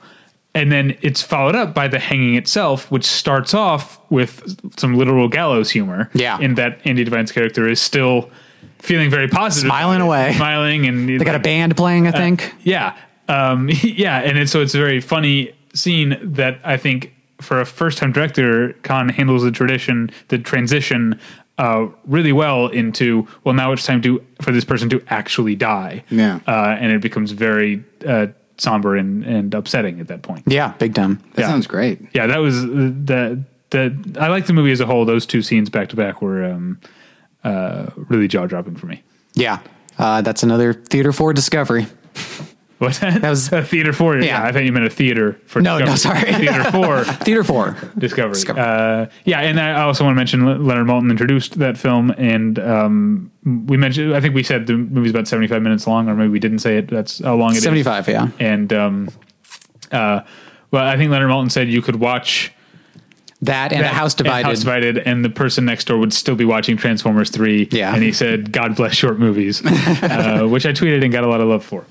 and 0.54 0.70
then 0.72 0.96
it's 1.00 1.22
followed 1.22 1.54
up 1.54 1.74
by 1.74 1.88
the 1.88 1.98
hanging 1.98 2.34
itself, 2.34 2.90
which 2.90 3.04
starts 3.04 3.54
off 3.54 4.00
with 4.10 4.42
some 4.78 4.94
literal 4.94 5.28
gallows 5.28 5.70
humor. 5.70 6.10
Yeah. 6.14 6.38
in 6.40 6.54
that 6.56 6.80
Andy 6.84 7.04
Devine's 7.04 7.32
character 7.32 7.68
is 7.68 7.80
still 7.80 8.30
feeling 8.78 9.10
very 9.10 9.28
positive, 9.28 9.68
Smiling 9.68 10.00
away. 10.00 10.34
smiling, 10.34 10.86
and 10.86 11.08
They 11.08 11.24
got 11.24 11.34
a 11.34 11.40
band 11.40 11.76
playing, 11.76 12.06
I 12.06 12.12
think. 12.12 12.54
Yeah, 12.62 12.96
um, 13.28 13.68
yeah, 13.82 14.20
and 14.20 14.38
it's, 14.38 14.52
so 14.52 14.60
it's 14.60 14.74
a 14.74 14.78
very 14.78 15.00
funny 15.00 15.52
scene 15.74 16.18
that 16.22 16.60
I 16.64 16.76
think 16.76 17.12
for 17.40 17.60
a 17.60 17.66
first-time 17.66 18.12
director, 18.12 18.72
Cahn 18.82 19.08
handles 19.10 19.42
the 19.42 19.50
tradition, 19.50 20.10
the 20.28 20.38
transition 20.38 21.20
uh, 21.58 21.86
really 22.06 22.32
well 22.32 22.68
into 22.68 23.26
well, 23.44 23.54
now 23.54 23.72
it's 23.72 23.84
time 23.86 24.02
to 24.02 24.22
for 24.42 24.52
this 24.52 24.64
person 24.64 24.88
to 24.90 25.02
actually 25.08 25.54
die. 25.54 26.04
Yeah. 26.10 26.40
uh, 26.46 26.76
and 26.78 26.92
it 26.92 27.00
becomes 27.00 27.32
very 27.32 27.82
uh, 28.06 28.26
somber 28.58 28.96
and, 28.96 29.24
and 29.24 29.54
upsetting 29.54 30.00
at 30.00 30.08
that 30.08 30.22
point. 30.22 30.44
yeah, 30.46 30.72
big 30.78 30.94
time. 30.94 31.22
that 31.34 31.42
yeah. 31.42 31.48
sounds 31.48 31.66
great. 31.66 32.00
Yeah, 32.12 32.26
that 32.26 32.38
was 32.38 32.62
the 32.62 33.42
the 33.70 34.16
I 34.20 34.28
like 34.28 34.46
the 34.46 34.52
movie 34.52 34.72
as 34.72 34.80
a 34.80 34.86
whole. 34.86 35.04
Those 35.04 35.26
two 35.26 35.42
scenes 35.42 35.70
back 35.70 35.88
to 35.90 35.96
back 35.96 36.20
were 36.20 36.44
um, 36.44 36.78
uh, 37.46 37.90
really 38.08 38.28
jaw 38.28 38.46
dropping 38.46 38.76
for 38.76 38.86
me. 38.86 39.02
Yeah. 39.34 39.60
Uh, 39.98 40.20
that's 40.22 40.42
another 40.42 40.72
Theater 40.74 41.12
4 41.12 41.32
discovery. 41.32 41.86
What 42.78 42.92
that 42.96 43.22
was- 43.22 43.50
a 43.52 43.62
theater 43.64 43.94
four. 43.94 44.18
Yeah. 44.18 44.24
Yeah. 44.24 44.44
I 44.44 44.52
thought 44.52 44.64
you 44.64 44.70
meant 44.72 44.84
a 44.84 44.90
theater 44.90 45.40
for 45.46 45.62
No, 45.62 45.78
no, 45.78 45.94
sorry. 45.94 46.20
theater 46.34 46.70
four. 46.70 47.04
Theater 47.04 47.42
4. 47.42 47.76
Discovery. 47.96 48.34
Discovery. 48.34 48.62
Uh, 48.62 49.06
yeah, 49.24 49.40
and 49.40 49.58
I 49.58 49.80
also 49.80 50.04
want 50.04 50.14
to 50.14 50.18
mention 50.18 50.44
Leonard 50.66 50.86
Maltin 50.86 51.10
introduced 51.10 51.58
that 51.58 51.78
film, 51.78 52.10
and 52.18 52.58
um, 52.58 53.32
we 53.44 53.78
mentioned. 53.78 54.14
I 54.14 54.20
think 54.20 54.34
we 54.34 54.42
said 54.42 54.66
the 54.66 54.74
movie's 54.76 55.10
about 55.12 55.26
seventy 55.26 55.48
five 55.48 55.62
minutes 55.62 55.86
long, 55.86 56.06
or 56.10 56.14
maybe 56.14 56.28
we 56.28 56.38
didn't 56.38 56.58
say 56.58 56.76
it. 56.76 56.88
That's 56.88 57.20
how 57.24 57.36
long 57.36 57.52
it 57.52 57.56
is. 57.58 57.62
75, 57.62 58.08
yeah. 58.08 58.28
And 58.38 58.70
um, 58.74 59.08
uh, 59.90 60.20
well, 60.70 60.86
I 60.86 60.98
think 60.98 61.10
Leonard 61.10 61.30
Maltin 61.30 61.50
said 61.50 61.68
you 61.68 61.80
could 61.80 61.96
watch 61.96 62.52
That 63.42 63.72
and 63.72 63.84
that 63.84 63.92
a 63.92 63.94
house 63.94 64.14
and 64.14 64.24
divided. 64.24 64.46
House 64.46 64.60
Divided, 64.60 64.98
and 64.98 65.24
the 65.24 65.28
person 65.28 65.66
next 65.66 65.86
door 65.86 65.98
would 65.98 66.12
still 66.12 66.36
be 66.36 66.46
watching 66.46 66.76
Transformers 66.76 67.28
Three. 67.28 67.68
Yeah. 67.70 67.92
and 67.92 68.02
he 68.02 68.12
said, 68.12 68.50
"God 68.50 68.76
bless 68.76 68.94
short 68.94 69.18
movies," 69.18 69.62
uh, 69.66 70.46
which 70.50 70.64
I 70.64 70.70
tweeted 70.70 71.02
and 71.04 71.12
got 71.12 71.22
a 71.22 71.28
lot 71.28 71.40
of 71.40 71.48
love 71.48 71.64
for. 71.64 71.84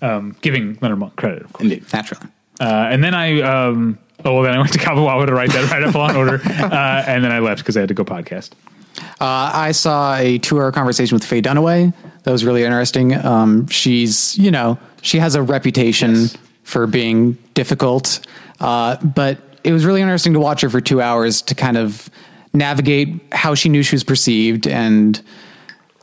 Um, 0.00 0.34
giving 0.40 0.76
Leonard 0.80 0.98
Maltin 0.98 1.16
credit, 1.16 1.42
of 1.42 1.52
course. 1.52 1.62
Indeed. 1.62 1.84
Naturally. 1.92 2.26
Uh, 2.58 2.88
and 2.90 3.04
then 3.04 3.14
I, 3.14 3.40
um, 3.42 3.98
oh, 4.24 4.34
well, 4.34 4.42
then 4.42 4.54
I 4.54 4.58
went 4.58 4.72
to 4.72 4.78
Kawawa 4.80 5.26
to 5.26 5.32
write 5.32 5.50
that 5.52 5.70
right 5.70 5.84
up 5.84 5.94
on 5.94 6.16
order, 6.16 6.40
uh, 6.44 7.04
and 7.06 7.22
then 7.22 7.30
I 7.30 7.38
left 7.38 7.60
because 7.60 7.76
I 7.76 7.80
had 7.80 7.88
to 7.88 7.94
go 7.94 8.04
podcast. 8.04 8.50
Uh, 8.98 9.50
I 9.54 9.70
saw 9.72 10.16
a 10.16 10.38
two 10.38 10.58
hour 10.58 10.72
conversation 10.72 11.14
with 11.14 11.24
Faye 11.24 11.40
Dunaway. 11.40 11.94
That 12.24 12.30
was 12.32 12.44
really 12.44 12.64
interesting. 12.64 13.14
Um, 13.14 13.68
she's, 13.68 14.36
you 14.36 14.50
know, 14.50 14.78
she 15.02 15.18
has 15.18 15.34
a 15.36 15.42
reputation 15.42 16.26
for 16.64 16.86
being 16.86 17.38
difficult, 17.54 18.26
uh, 18.60 18.96
but 18.96 19.38
it 19.64 19.72
was 19.72 19.84
really 19.84 20.00
interesting 20.00 20.32
to 20.34 20.40
watch 20.40 20.60
her 20.62 20.70
for 20.70 20.80
two 20.80 21.00
hours 21.00 21.42
to 21.42 21.54
kind 21.54 21.76
of 21.76 22.10
navigate 22.52 23.20
how 23.32 23.54
she 23.54 23.68
knew 23.68 23.82
she 23.82 23.94
was 23.94 24.04
perceived 24.04 24.66
and 24.66 25.22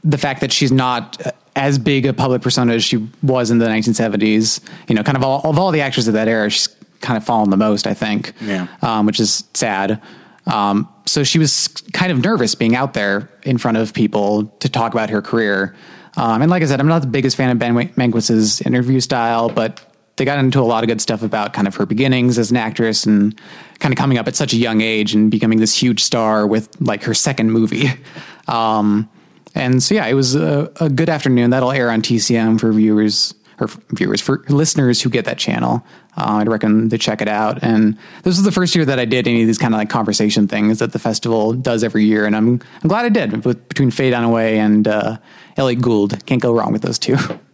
the 0.03 0.17
fact 0.17 0.41
that 0.41 0.51
she's 0.51 0.71
not 0.71 1.21
as 1.55 1.77
big 1.77 2.05
a 2.05 2.13
public 2.13 2.41
persona 2.41 2.73
as 2.73 2.83
she 2.83 3.07
was 3.21 3.51
in 3.51 3.57
the 3.57 3.65
1970s. 3.65 4.61
You 4.87 4.95
know, 4.95 5.03
kind 5.03 5.17
of 5.17 5.23
all 5.23 5.41
of 5.43 5.59
all 5.59 5.71
the 5.71 5.81
actors 5.81 6.07
of 6.07 6.13
that 6.13 6.27
era, 6.27 6.49
she's 6.49 6.69
kind 7.01 7.17
of 7.17 7.23
fallen 7.23 7.49
the 7.49 7.57
most, 7.57 7.87
I 7.87 7.93
think. 7.93 8.33
Yeah. 8.41 8.67
Um, 8.81 9.05
which 9.05 9.19
is 9.19 9.43
sad. 9.53 10.01
Um, 10.45 10.87
so 11.05 11.23
she 11.23 11.39
was 11.39 11.67
kind 11.93 12.11
of 12.11 12.23
nervous 12.23 12.55
being 12.55 12.75
out 12.75 12.93
there 12.93 13.29
in 13.43 13.57
front 13.57 13.77
of 13.77 13.93
people 13.93 14.45
to 14.59 14.69
talk 14.69 14.93
about 14.93 15.09
her 15.09 15.21
career. 15.21 15.75
Um, 16.17 16.41
and 16.41 16.49
like 16.49 16.63
I 16.63 16.65
said, 16.65 16.79
I'm 16.79 16.87
not 16.87 17.01
the 17.01 17.07
biggest 17.07 17.37
fan 17.37 17.49
of 17.49 17.59
Ben 17.59 17.73
Mankiewicz' 17.73 18.65
interview 18.65 18.99
style, 18.99 19.49
but 19.49 19.81
they 20.19 20.25
got 20.25 20.37
into 20.37 20.59
a 20.59 20.61
lot 20.61 20.83
of 20.83 20.87
good 20.87 21.01
stuff 21.01 21.23
about 21.23 21.53
kind 21.53 21.67
of 21.67 21.75
her 21.75 21.85
beginnings 21.85 22.37
as 22.37 22.51
an 22.51 22.57
actress 22.57 23.05
and 23.05 23.39
kind 23.79 23.91
of 23.91 23.97
coming 23.97 24.19
up 24.19 24.27
at 24.27 24.35
such 24.35 24.53
a 24.53 24.57
young 24.57 24.81
age 24.81 25.15
and 25.15 25.31
becoming 25.31 25.59
this 25.59 25.75
huge 25.75 26.03
star 26.03 26.45
with 26.45 26.69
like 26.79 27.03
her 27.03 27.15
second 27.15 27.51
movie. 27.51 27.89
Um, 28.47 29.07
and 29.53 29.83
so 29.83 29.93
yeah, 29.93 30.07
it 30.07 30.15
was 30.15 30.33
a, 30.33 30.71
a 30.79 30.89
good 30.89 31.07
afternoon. 31.07 31.51
That'll 31.51 31.71
air 31.71 31.91
on 31.91 32.01
TCM 32.01 32.59
for 32.59 32.71
viewers 32.73 33.35
or 33.59 33.67
viewers 33.91 34.21
for 34.21 34.43
listeners 34.49 35.03
who 35.03 35.11
get 35.11 35.25
that 35.25 35.37
channel. 35.37 35.85
Uh, 36.17 36.37
I'd 36.39 36.47
recommend 36.47 36.89
to 36.89 36.97
check 36.97 37.21
it 37.21 37.27
out. 37.27 37.61
And 37.61 37.95
this 38.23 38.37
was 38.37 38.43
the 38.43 38.51
first 38.51 38.73
year 38.73 38.85
that 38.85 38.97
I 38.97 39.05
did 39.05 39.27
any 39.27 39.41
of 39.41 39.47
these 39.47 39.59
kind 39.59 39.75
of 39.75 39.77
like 39.77 39.89
conversation 39.89 40.47
things 40.47 40.79
that 40.79 40.93
the 40.93 40.99
festival 40.99 41.53
does 41.53 41.83
every 41.83 42.05
year, 42.05 42.25
and 42.25 42.35
I'm 42.35 42.59
I'm 42.81 42.87
glad 42.87 43.05
I 43.05 43.09
did. 43.09 43.45
With, 43.45 43.67
between 43.69 43.91
Faye 43.91 44.11
Away 44.11 44.57
and 44.57 44.87
uh, 44.87 45.17
Elliott 45.57 45.81
Gould, 45.81 46.25
can't 46.25 46.41
go 46.41 46.51
wrong 46.51 46.71
with 46.71 46.81
those 46.81 46.97
two. 46.97 47.17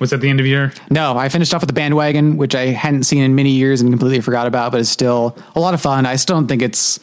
Was 0.00 0.10
that 0.10 0.20
the 0.20 0.28
end 0.28 0.40
of 0.40 0.46
your? 0.46 0.72
No, 0.90 1.16
I 1.16 1.28
finished 1.28 1.54
off 1.54 1.62
with 1.62 1.68
the 1.68 1.74
bandwagon, 1.74 2.36
which 2.36 2.54
I 2.54 2.66
hadn't 2.66 3.04
seen 3.04 3.22
in 3.22 3.34
many 3.34 3.50
years 3.50 3.80
and 3.80 3.90
completely 3.90 4.20
forgot 4.20 4.46
about, 4.46 4.72
but 4.72 4.80
it's 4.80 4.90
still 4.90 5.36
a 5.54 5.60
lot 5.60 5.74
of 5.74 5.80
fun. 5.80 6.04
I 6.04 6.16
still 6.16 6.36
don't 6.36 6.48
think 6.48 6.62
it's, 6.62 6.98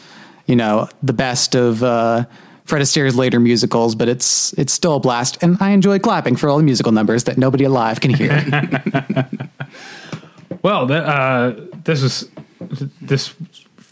you 0.46 0.56
know, 0.56 0.90
the 1.02 1.14
best 1.14 1.56
of 1.56 1.84
uh, 1.84 2.26
Fred 2.66 2.82
Astaire's 2.82 3.16
later 3.16 3.40
musicals, 3.40 3.96
but 3.96 4.10
it's 4.10 4.54
it's 4.54 4.74
still 4.74 4.96
a 4.98 5.00
blast, 5.00 5.42
and 5.42 5.58
I 5.62 5.72
enjoy 5.72 6.00
clapping 6.00 6.36
for 6.36 6.50
all 6.50 6.58
the 6.58 6.64
musical 6.64 6.92
numbers 6.92 7.24
that 7.24 7.38
nobody 7.38 7.64
alive 7.64 8.02
can 8.02 8.14
hear. 8.14 8.46
Well, 10.64 10.92
uh, 10.92 11.54
this 11.84 12.04
was 12.04 12.30
this. 13.02 13.34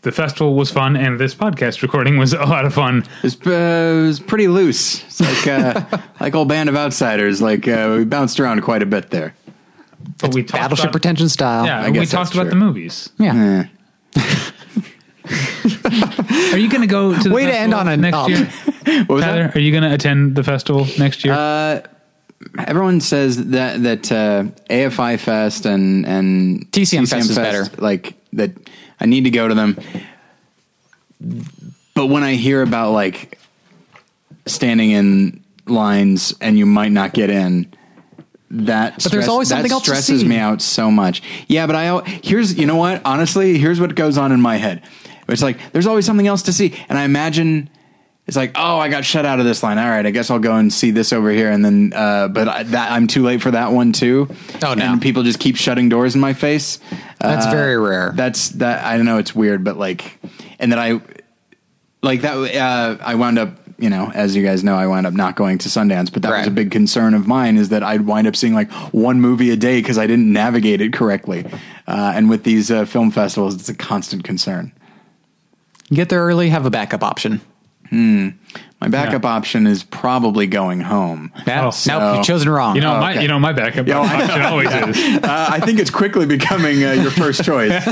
The 0.01 0.11
festival 0.13 0.55
was 0.55 0.71
fun, 0.71 0.95
and 0.95 1.19
this 1.19 1.35
podcast 1.35 1.81
recording 1.81 2.17
was 2.17 2.33
a 2.45 2.45
lot 2.45 2.65
of 2.65 2.73
fun. 2.73 3.03
It's, 3.23 3.35
uh, 3.45 4.01
it 4.03 4.07
was 4.07 4.19
pretty 4.19 4.47
loose. 4.47 5.03
It's 5.03 5.19
like 5.19 5.47
uh, 5.47 5.99
like 6.19 6.35
old 6.35 6.47
band 6.47 6.69
of 6.69 6.75
outsiders. 6.75 7.41
Like 7.41 7.67
uh, 7.67 7.95
we 7.97 8.05
bounced 8.05 8.39
around 8.39 8.61
quite 8.61 8.81
a 8.81 8.85
bit 8.85 9.09
there. 9.09 9.35
But 10.19 10.33
we 10.33 10.43
talked 10.43 10.61
Battleship 10.61 10.85
about, 10.85 10.93
Pretension 10.93 11.27
style. 11.29 11.65
Yeah, 11.65 11.81
I 11.81 11.89
we 11.89 12.05
talked 12.05 12.11
that's 12.11 12.33
about 12.33 12.43
true. 12.43 12.49
the 12.51 12.55
movies. 12.55 13.09
yeah. 13.17 13.65
Eh. 14.15 14.51
Are 16.53 16.57
you 16.57 16.69
going 16.69 16.81
to 16.81 16.87
go 16.87 17.15
to 17.15 17.29
the 17.29 17.35
Way 17.35 17.45
to 17.45 17.55
end 17.55 17.73
on 17.73 17.87
a 17.87 17.95
next 17.95 18.17
up. 18.17 18.29
year? 18.29 18.45
What 19.05 19.09
was 19.09 19.23
Tyler, 19.23 19.43
that? 19.43 19.55
are 19.55 19.59
you 19.59 19.71
going 19.71 19.83
to 19.83 19.93
attend 19.93 20.35
the 20.35 20.43
festival 20.43 20.87
next 20.97 21.23
year? 21.23 21.33
Uh, 21.33 21.81
everyone 22.57 23.01
says 23.01 23.49
that 23.49 23.83
that 23.83 24.11
uh, 24.11 24.43
AFI 24.69 25.19
Fest 25.19 25.65
and 25.65 26.05
and 26.05 26.71
TCM 26.71 27.07
Fest 27.07 27.29
is 27.29 27.35
better. 27.35 27.67
Like 27.77 28.15
that, 28.33 28.51
I 28.99 29.05
need 29.05 29.23
to 29.25 29.29
go 29.29 29.47
to 29.47 29.55
them. 29.55 29.77
But 31.93 32.07
when 32.07 32.23
I 32.23 32.35
hear 32.35 32.61
about 32.61 32.91
like 32.91 33.39
standing 34.45 34.91
in 34.91 35.43
lines 35.65 36.33
and 36.41 36.57
you 36.57 36.65
might 36.65 36.91
not 36.91 37.13
get 37.13 37.29
in, 37.29 37.73
that 38.51 39.03
But 39.03 39.11
there's 39.11 39.27
always 39.27 39.49
that 39.49 39.55
something 39.55 39.71
else 39.71 39.83
stresses 39.83 40.25
me 40.25 40.37
out 40.37 40.61
so 40.61 40.89
much. 40.89 41.21
Yeah, 41.47 41.67
but 41.67 41.75
I 41.75 42.01
here's 42.23 42.57
you 42.57 42.65
know 42.65 42.77
what? 42.77 43.01
Honestly, 43.05 43.57
here's 43.57 43.79
what 43.79 43.93
goes 43.95 44.17
on 44.17 44.31
in 44.31 44.41
my 44.41 44.57
head. 44.57 44.81
It's 45.27 45.43
like 45.43 45.71
there's 45.71 45.85
always 45.85 46.05
something 46.05 46.25
else 46.25 46.41
to 46.43 46.53
see, 46.53 46.75
and 46.89 46.97
I 46.97 47.03
imagine 47.03 47.69
it's 48.29 48.37
like, 48.37 48.51
oh, 48.53 48.77
I 48.77 48.89
got 48.89 49.03
shut 49.05 49.25
out 49.25 49.39
of 49.39 49.45
this 49.45 49.63
line. 49.63 49.79
All 49.79 49.89
right, 49.89 50.05
I 50.05 50.11
guess 50.11 50.29
I'll 50.29 50.37
go 50.37 50.55
and 50.55 50.71
see 50.71 50.91
this 50.91 51.11
over 51.11 51.31
here, 51.31 51.49
and 51.49 51.65
then, 51.65 51.93
uh, 51.95 52.27
but 52.27 52.47
I, 52.47 52.61
that 52.61 52.91
I'm 52.91 53.07
too 53.07 53.23
late 53.23 53.41
for 53.41 53.49
that 53.49 53.71
one 53.71 53.91
too. 53.91 54.29
Oh, 54.63 54.75
no. 54.75 54.85
And 54.93 55.01
people 55.01 55.23
just 55.23 55.39
keep 55.39 55.55
shutting 55.55 55.89
doors 55.89 56.13
in 56.13 56.21
my 56.21 56.33
face. 56.33 56.77
That's 57.19 57.47
Uh, 57.47 57.51
very 57.51 57.75
rare. 57.77 58.13
That's 58.15 58.49
that. 58.49 58.85
I 58.85 58.97
don't 58.97 59.07
know. 59.07 59.17
It's 59.17 59.33
weird, 59.33 59.63
but 59.63 59.77
like, 59.77 60.19
and 60.59 60.71
then 60.71 60.77
I 60.77 61.01
like 62.03 62.21
that. 62.21 62.35
Uh, 62.55 62.97
I 63.03 63.15
wound 63.15 63.39
up, 63.39 63.57
you 63.79 63.89
know, 63.89 64.11
as 64.13 64.35
you 64.35 64.43
guys 64.45 64.63
know, 64.63 64.75
I 64.75 64.85
wound 64.85 65.07
up 65.07 65.13
not 65.15 65.35
going 65.35 65.57
to 65.57 65.67
Sundance, 65.69 66.13
but 66.13 66.21
that 66.21 66.29
was 66.37 66.45
a 66.47 66.51
big 66.51 66.69
concern 66.69 67.15
of 67.15 67.25
mine 67.25 67.57
is 67.57 67.69
that 67.69 67.81
I'd 67.81 68.01
wind 68.05 68.27
up 68.27 68.35
seeing 68.35 68.53
like 68.53 68.71
one 68.93 69.19
movie 69.19 69.49
a 69.49 69.57
day 69.57 69.81
because 69.81 69.97
I 69.97 70.05
didn't 70.05 70.31
navigate 70.31 70.81
it 70.81 70.93
correctly. 70.93 71.45
Uh, 71.87 72.13
and 72.15 72.29
with 72.29 72.43
these 72.43 72.69
uh, 72.69 72.85
film 72.85 73.09
festivals, 73.09 73.55
it's 73.55 73.69
a 73.69 73.73
constant 73.75 74.23
concern. 74.23 74.71
Get 75.91 76.09
there 76.09 76.21
early, 76.23 76.49
have 76.49 76.67
a 76.67 76.69
backup 76.69 77.01
option. 77.03 77.41
My 77.91 78.87
backup 78.87 79.23
Yeah. 79.23 79.29
option 79.29 79.67
is 79.67 79.83
probably 79.83 80.47
going 80.47 80.79
home. 80.81 81.31
Yeah. 81.45 81.69
Oh, 81.69 81.71
nope, 81.87 82.15
you've 82.17 82.25
chosen 82.25 82.49
wrong. 82.49 82.75
you 82.75 82.81
know, 82.81 82.95
oh, 82.95 82.99
my 82.99 83.11
okay. 83.13 83.21
you 83.23 83.27
know 83.27 83.39
my 83.39 83.51
backup 83.51 83.87
Yeah, 83.87 83.99
option 83.99 84.41
always 84.41 84.69
is. 84.71 85.17
Uh, 85.23 85.47
I 85.51 85.59
think 85.59 85.79
it's 85.79 85.89
quickly 85.89 86.25
becoming 86.25 86.83
uh, 86.83 86.91
your 86.93 87.11
first 87.11 87.43
choice. 87.43 87.71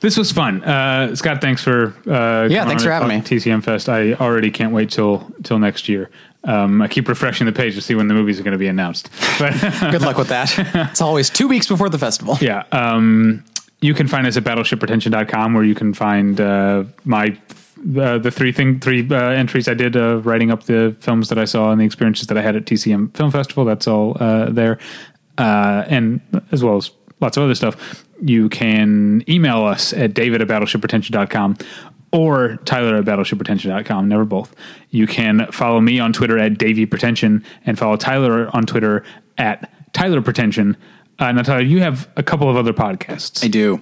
This 0.00 0.16
was 0.16 0.32
fun, 0.32 0.64
uh, 0.64 1.14
Scott. 1.14 1.42
Thanks 1.42 1.62
for 1.62 1.88
uh, 2.10 2.48
Yeah, 2.50 2.64
thanks 2.64 2.82
for 2.82 2.90
having 2.90 3.08
me. 3.08 3.16
TCM 3.16 3.62
Fest. 3.62 3.86
I 3.86 4.14
already 4.14 4.50
can't 4.50 4.72
wait 4.72 4.88
till 4.90 5.30
till 5.42 5.58
next 5.58 5.90
year. 5.90 6.08
Um, 6.44 6.80
I 6.80 6.88
keep 6.88 7.06
refreshing 7.06 7.44
the 7.44 7.52
page 7.52 7.74
to 7.74 7.82
see 7.82 7.94
when 7.94 8.08
the 8.08 8.14
movies 8.14 8.40
are 8.40 8.42
going 8.42 8.52
to 8.52 8.58
be 8.58 8.66
announced. 8.68 9.10
But 9.38 9.52
Good 9.90 10.00
luck 10.00 10.16
with 10.16 10.28
that. 10.28 10.54
it's 10.90 11.02
always 11.02 11.28
two 11.28 11.46
weeks 11.46 11.68
before 11.68 11.90
the 11.90 11.98
festival. 11.98 12.38
yeah, 12.40 12.64
um, 12.72 13.44
you 13.82 13.92
can 13.92 14.08
find 14.08 14.26
us 14.26 14.38
at 14.38 14.44
battleshippretension.com 14.44 15.52
where 15.52 15.64
you 15.64 15.74
can 15.74 15.92
find 15.92 16.40
uh, 16.40 16.84
my 17.04 17.36
uh, 17.98 18.18
the 18.18 18.30
three 18.30 18.52
thing 18.52 18.80
three 18.80 19.06
uh, 19.10 19.16
entries 19.16 19.68
I 19.68 19.74
did 19.74 19.96
uh, 19.96 20.18
writing 20.18 20.50
up 20.50 20.64
the 20.64 20.96
films 21.00 21.28
that 21.28 21.38
I 21.38 21.44
saw 21.44 21.72
and 21.72 21.80
the 21.80 21.84
experiences 21.84 22.26
that 22.28 22.36
I 22.36 22.42
had 22.42 22.56
at 22.56 22.64
TCM 22.64 23.16
Film 23.16 23.30
Festival. 23.30 23.64
That's 23.64 23.86
all 23.86 24.16
uh, 24.20 24.50
there, 24.50 24.78
uh, 25.38 25.84
and 25.88 26.20
as 26.52 26.62
well 26.62 26.76
as 26.76 26.90
lots 27.20 27.36
of 27.36 27.42
other 27.42 27.54
stuff. 27.54 28.04
You 28.22 28.50
can 28.50 29.24
email 29.28 29.64
us 29.64 29.94
at 29.94 30.12
david 30.12 30.42
at 30.42 30.48
battleshippretension.com 30.48 31.56
or 32.12 32.56
Tyler 32.64 32.96
at 32.96 33.04
battleshippretension.com, 33.04 34.08
never 34.08 34.24
both. 34.24 34.54
You 34.90 35.06
can 35.06 35.50
follow 35.52 35.80
me 35.80 36.00
on 36.00 36.12
Twitter 36.12 36.38
at 36.38 36.58
Davey 36.58 36.86
Pretension 36.86 37.44
and 37.64 37.78
follow 37.78 37.96
Tyler 37.96 38.54
on 38.54 38.66
Twitter 38.66 39.04
at 39.38 39.72
Tyler 39.92 40.20
Pretension. 40.20 40.76
Uh, 41.20 41.42
Tyler, 41.42 41.60
you 41.60 41.80
have 41.80 42.08
a 42.16 42.22
couple 42.22 42.48
of 42.48 42.56
other 42.56 42.72
podcasts. 42.72 43.44
I 43.44 43.48
do. 43.48 43.78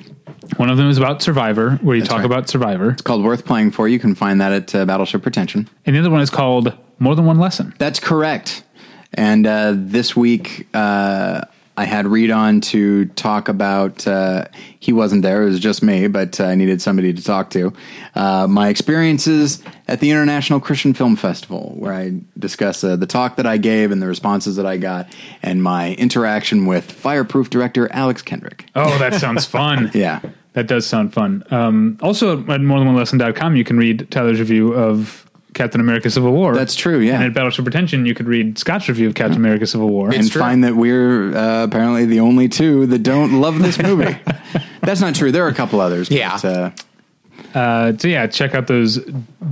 One 0.57 0.71
of 0.71 0.77
them 0.77 0.91
is 0.91 0.99
about 0.99 1.23
Survivor, 1.23 1.77
where 1.83 1.95
you 1.97 2.03
talk 2.03 2.19
right. 2.19 2.27
about 2.27 2.49
Survivor, 2.49 2.91
It's 2.91 3.03
called 3.03 3.23
Worth 3.23 3.45
Playing 3.45 3.71
For. 3.71 3.87
You 3.87 4.01
can 4.01 4.17
find 4.17 4.41
that 4.41 4.53
at 4.53 4.75
uh, 4.75 4.85
Battleship 4.85 5.23
Pretension. 5.23 5.69
and 5.87 5.95
the 5.95 6.01
other 6.01 6.11
one 6.11 6.21
is 6.21 6.31
called 6.31 6.77
More 6.99 7.15
Than 7.15 7.27
One 7.27 7.39
Lesson. 7.39 7.75
That's 7.79 8.01
correct. 8.01 8.65
And 9.15 9.47
uh, 9.47 9.75
this 9.77 10.17
week, 10.17 10.67
uh, 10.75 11.43
I 11.79 11.85
had 11.85 12.09
Reed 12.09 12.33
on 12.33 12.61
to 12.63 13.05
talk 13.05 13.49
about. 13.49 14.05
Uh, 14.05 14.47
he 14.81 14.93
wasn't 14.93 15.23
there; 15.23 15.45
it 15.45 15.47
was 15.47 15.61
just 15.61 15.81
me, 15.81 16.09
but 16.09 16.41
uh, 16.41 16.47
I 16.47 16.57
needed 16.57 16.83
somebody 16.83 17.13
to 17.13 17.23
talk 17.23 17.51
to. 17.51 17.73
Uh, 18.17 18.49
my 18.49 18.69
experiences 18.69 19.63
at 19.87 20.01
the 20.01 20.11
International 20.11 20.59
Christian 20.59 20.93
Film 20.93 21.15
Festival, 21.15 21.75
where 21.77 21.93
I 21.93 22.15
discuss 22.37 22.83
uh, 22.83 22.97
the 22.97 23.07
talk 23.07 23.37
that 23.37 23.47
I 23.47 23.59
gave 23.59 23.93
and 23.93 24.03
the 24.03 24.09
responses 24.09 24.57
that 24.57 24.67
I 24.67 24.77
got, 24.77 25.15
and 25.41 25.63
my 25.63 25.95
interaction 25.95 26.67
with 26.67 26.91
Fireproof 26.91 27.49
director 27.49 27.89
Alex 27.93 28.23
Kendrick. 28.23 28.67
Oh, 28.75 28.99
that 28.99 29.15
sounds 29.15 29.47
fun. 29.59 29.93
Yeah. 29.95 30.21
That 30.55 30.67
does 30.67 30.85
sound 30.85 31.15
fun. 31.15 31.45
Um, 31.53 31.97
also, 32.03 32.41
at 32.41 32.45
morethanonelesson.com, 32.45 33.55
you 33.55 33.63
can 33.63 33.77
read 33.77 34.11
Tyler's 34.11 34.41
review 34.41 34.75
of 34.75 35.28
Captain 35.59 35.81
America 35.81 36.09
Civil 36.09 36.33
War. 36.33 36.55
That's 36.55 36.75
true, 36.75 37.01
yeah. 37.01 37.17
And 37.17 37.25
at 37.25 37.35
Battleship 37.35 37.65
Pretension, 37.65 38.07
you 38.07 38.15
could 38.15 38.27
read 38.27 38.57
Scott's 38.59 38.89
review 38.89 39.09
of 39.09 39.15
Captain 39.15 39.37
America 39.37 39.67
Civil 39.67 39.89
War. 39.91 40.11
and 40.11 40.31
true. 40.31 40.41
find 40.41 40.65
that 40.65 40.75
we're 40.77 41.37
uh, 41.37 41.65
apparently 41.65 42.07
the 42.07 42.21
only 42.21 42.49
two 42.49 42.87
that 42.87 43.03
don't 43.03 43.41
love 43.41 43.59
this 43.59 43.79
movie. 43.79 44.17
That's 44.81 45.01
not 45.03 45.15
true. 45.15 45.31
There 45.33 45.45
are 45.45 45.49
a 45.49 45.55
couple 45.55 45.81
others. 45.81 46.11
Yeah. 46.11 46.39
But, 46.41 46.45
uh, 46.45 46.71
Uh, 47.55 47.93
so 47.97 48.09
yeah, 48.09 48.27
check 48.27 48.55
out 48.55 48.67
those 48.67 48.99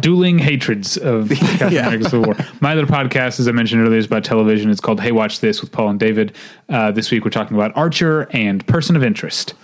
dueling 0.01 0.39
hatreds 0.39 0.97
of 0.99 1.31
Captain 1.35 1.73
Yeah. 1.73 1.87
America 1.87 2.05
Civil 2.11 2.27
War. 2.27 2.37
My 2.61 2.73
other 2.73 2.87
podcast, 2.87 3.41
as 3.41 3.49
I 3.49 3.53
mentioned 3.53 3.81
earlier, 3.83 3.99
is 3.99 4.07
about 4.07 4.23
television. 4.23 4.71
It's 4.71 4.81
called 4.81 5.01
Hey 5.01 5.13
Watch 5.13 5.41
This 5.41 5.61
with 5.61 5.73
Paul 5.73 5.89
and 5.91 5.99
David. 6.01 6.37
Uh, 6.69 6.91
this 6.93 7.11
week 7.11 7.25
we're 7.25 7.31
talking 7.31 7.57
about 7.57 7.77
Archer 7.77 8.29
and 8.33 8.65
Person 8.67 8.97
of 8.97 9.03
Interest. 9.03 9.55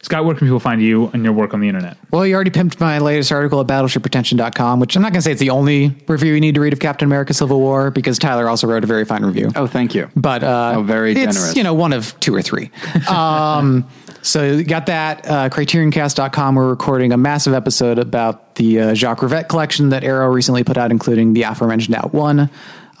Scott, 0.00 0.24
where 0.24 0.34
can 0.36 0.46
people 0.46 0.60
find 0.60 0.80
you 0.80 1.10
and 1.12 1.24
your 1.24 1.32
work 1.32 1.52
on 1.54 1.60
the 1.60 1.66
internet? 1.68 1.96
Well, 2.12 2.24
you 2.24 2.32
already 2.34 2.50
pimped 2.52 2.78
my 2.78 2.98
latest 2.98 3.32
article 3.32 3.60
at 3.60 3.66
battleshippretension.com, 3.66 4.78
which 4.78 4.94
I'm 4.94 5.02
not 5.02 5.08
going 5.12 5.18
to 5.18 5.22
say 5.22 5.32
it's 5.32 5.40
the 5.40 5.50
only 5.50 5.96
review 6.06 6.34
you 6.34 6.40
need 6.40 6.54
to 6.54 6.60
read 6.60 6.72
of 6.72 6.78
Captain 6.78 7.06
America 7.06 7.34
Civil 7.34 7.58
War 7.58 7.90
because 7.90 8.16
Tyler 8.18 8.48
also 8.48 8.68
wrote 8.68 8.84
a 8.84 8.86
very 8.86 9.04
fine 9.04 9.24
review. 9.24 9.50
oh, 9.56 9.66
thank 9.66 9.96
you. 9.96 10.08
but 10.14 10.44
uh, 10.44 10.74
Oh, 10.76 10.82
very 10.82 11.12
it's, 11.12 11.20
generous. 11.34 11.56
you 11.56 11.64
know, 11.64 11.74
one 11.74 11.92
of 11.92 12.18
two 12.20 12.34
or 12.34 12.42
three. 12.42 12.70
Um, 13.08 13.88
so 14.22 14.44
you 14.44 14.64
got 14.64 14.86
that. 14.86 15.26
Uh, 15.28 15.48
CriterionCast.com, 15.48 16.54
we're 16.54 16.68
recording 16.68 17.12
a 17.12 17.16
massive 17.16 17.54
episode 17.54 17.98
about 17.98 18.56
the 18.56 18.80
uh, 18.80 18.94
Jacques 18.94 19.20
Rivette 19.20 19.48
collection 19.48 19.88
that 19.90 20.04
Arrow 20.04 20.28
recently 20.28 20.62
put 20.64 20.76
out, 20.76 20.90
including 20.90 21.32
the 21.32 21.42
aforementioned 21.42 21.94
Out 21.96 22.12
One. 22.12 22.50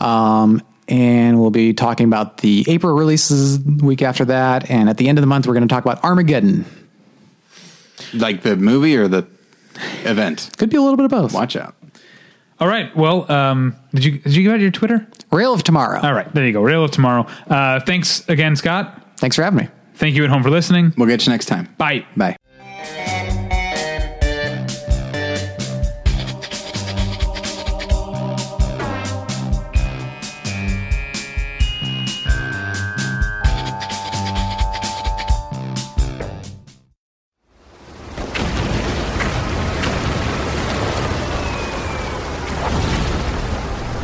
Um, 0.00 0.62
and 0.88 1.38
we'll 1.38 1.50
be 1.50 1.74
talking 1.74 2.06
about 2.06 2.38
the 2.38 2.64
April 2.68 2.94
releases 2.94 3.58
week 3.60 4.00
after 4.00 4.24
that. 4.26 4.70
And 4.70 4.88
at 4.88 4.96
the 4.96 5.08
end 5.08 5.18
of 5.18 5.22
the 5.22 5.26
month, 5.26 5.46
we're 5.46 5.54
going 5.54 5.66
to 5.68 5.72
talk 5.72 5.84
about 5.84 6.02
Armageddon. 6.02 6.64
Like 8.14 8.42
the 8.42 8.56
movie 8.56 8.96
or 8.96 9.08
the 9.08 9.26
event? 10.04 10.50
Could 10.58 10.70
be 10.70 10.76
a 10.76 10.80
little 10.82 10.96
bit 10.96 11.04
of 11.04 11.10
both. 11.10 11.32
Watch 11.32 11.56
out. 11.56 11.74
All 12.60 12.68
right. 12.68 12.94
Well, 12.96 13.30
um, 13.30 13.76
did 13.94 14.04
you 14.04 14.18
did 14.18 14.34
you 14.34 14.42
give 14.42 14.52
out 14.52 14.60
your 14.60 14.70
Twitter? 14.70 15.06
Rail 15.30 15.54
of 15.54 15.62
Tomorrow. 15.62 16.00
All 16.00 16.12
right, 16.14 16.32
there 16.34 16.46
you 16.46 16.52
go. 16.52 16.62
Rail 16.62 16.84
of 16.84 16.90
tomorrow. 16.90 17.26
Uh, 17.48 17.80
thanks 17.80 18.28
again, 18.28 18.56
Scott. 18.56 19.02
Thanks 19.18 19.36
for 19.36 19.42
having 19.42 19.58
me. 19.58 19.68
Thank 19.94 20.16
you 20.16 20.24
at 20.24 20.30
home 20.30 20.42
for 20.42 20.50
listening. 20.50 20.92
We'll 20.96 21.08
get 21.08 21.26
you 21.26 21.32
next 21.32 21.46
time. 21.46 21.68
Bye. 21.76 22.06
Bye. 22.16 22.36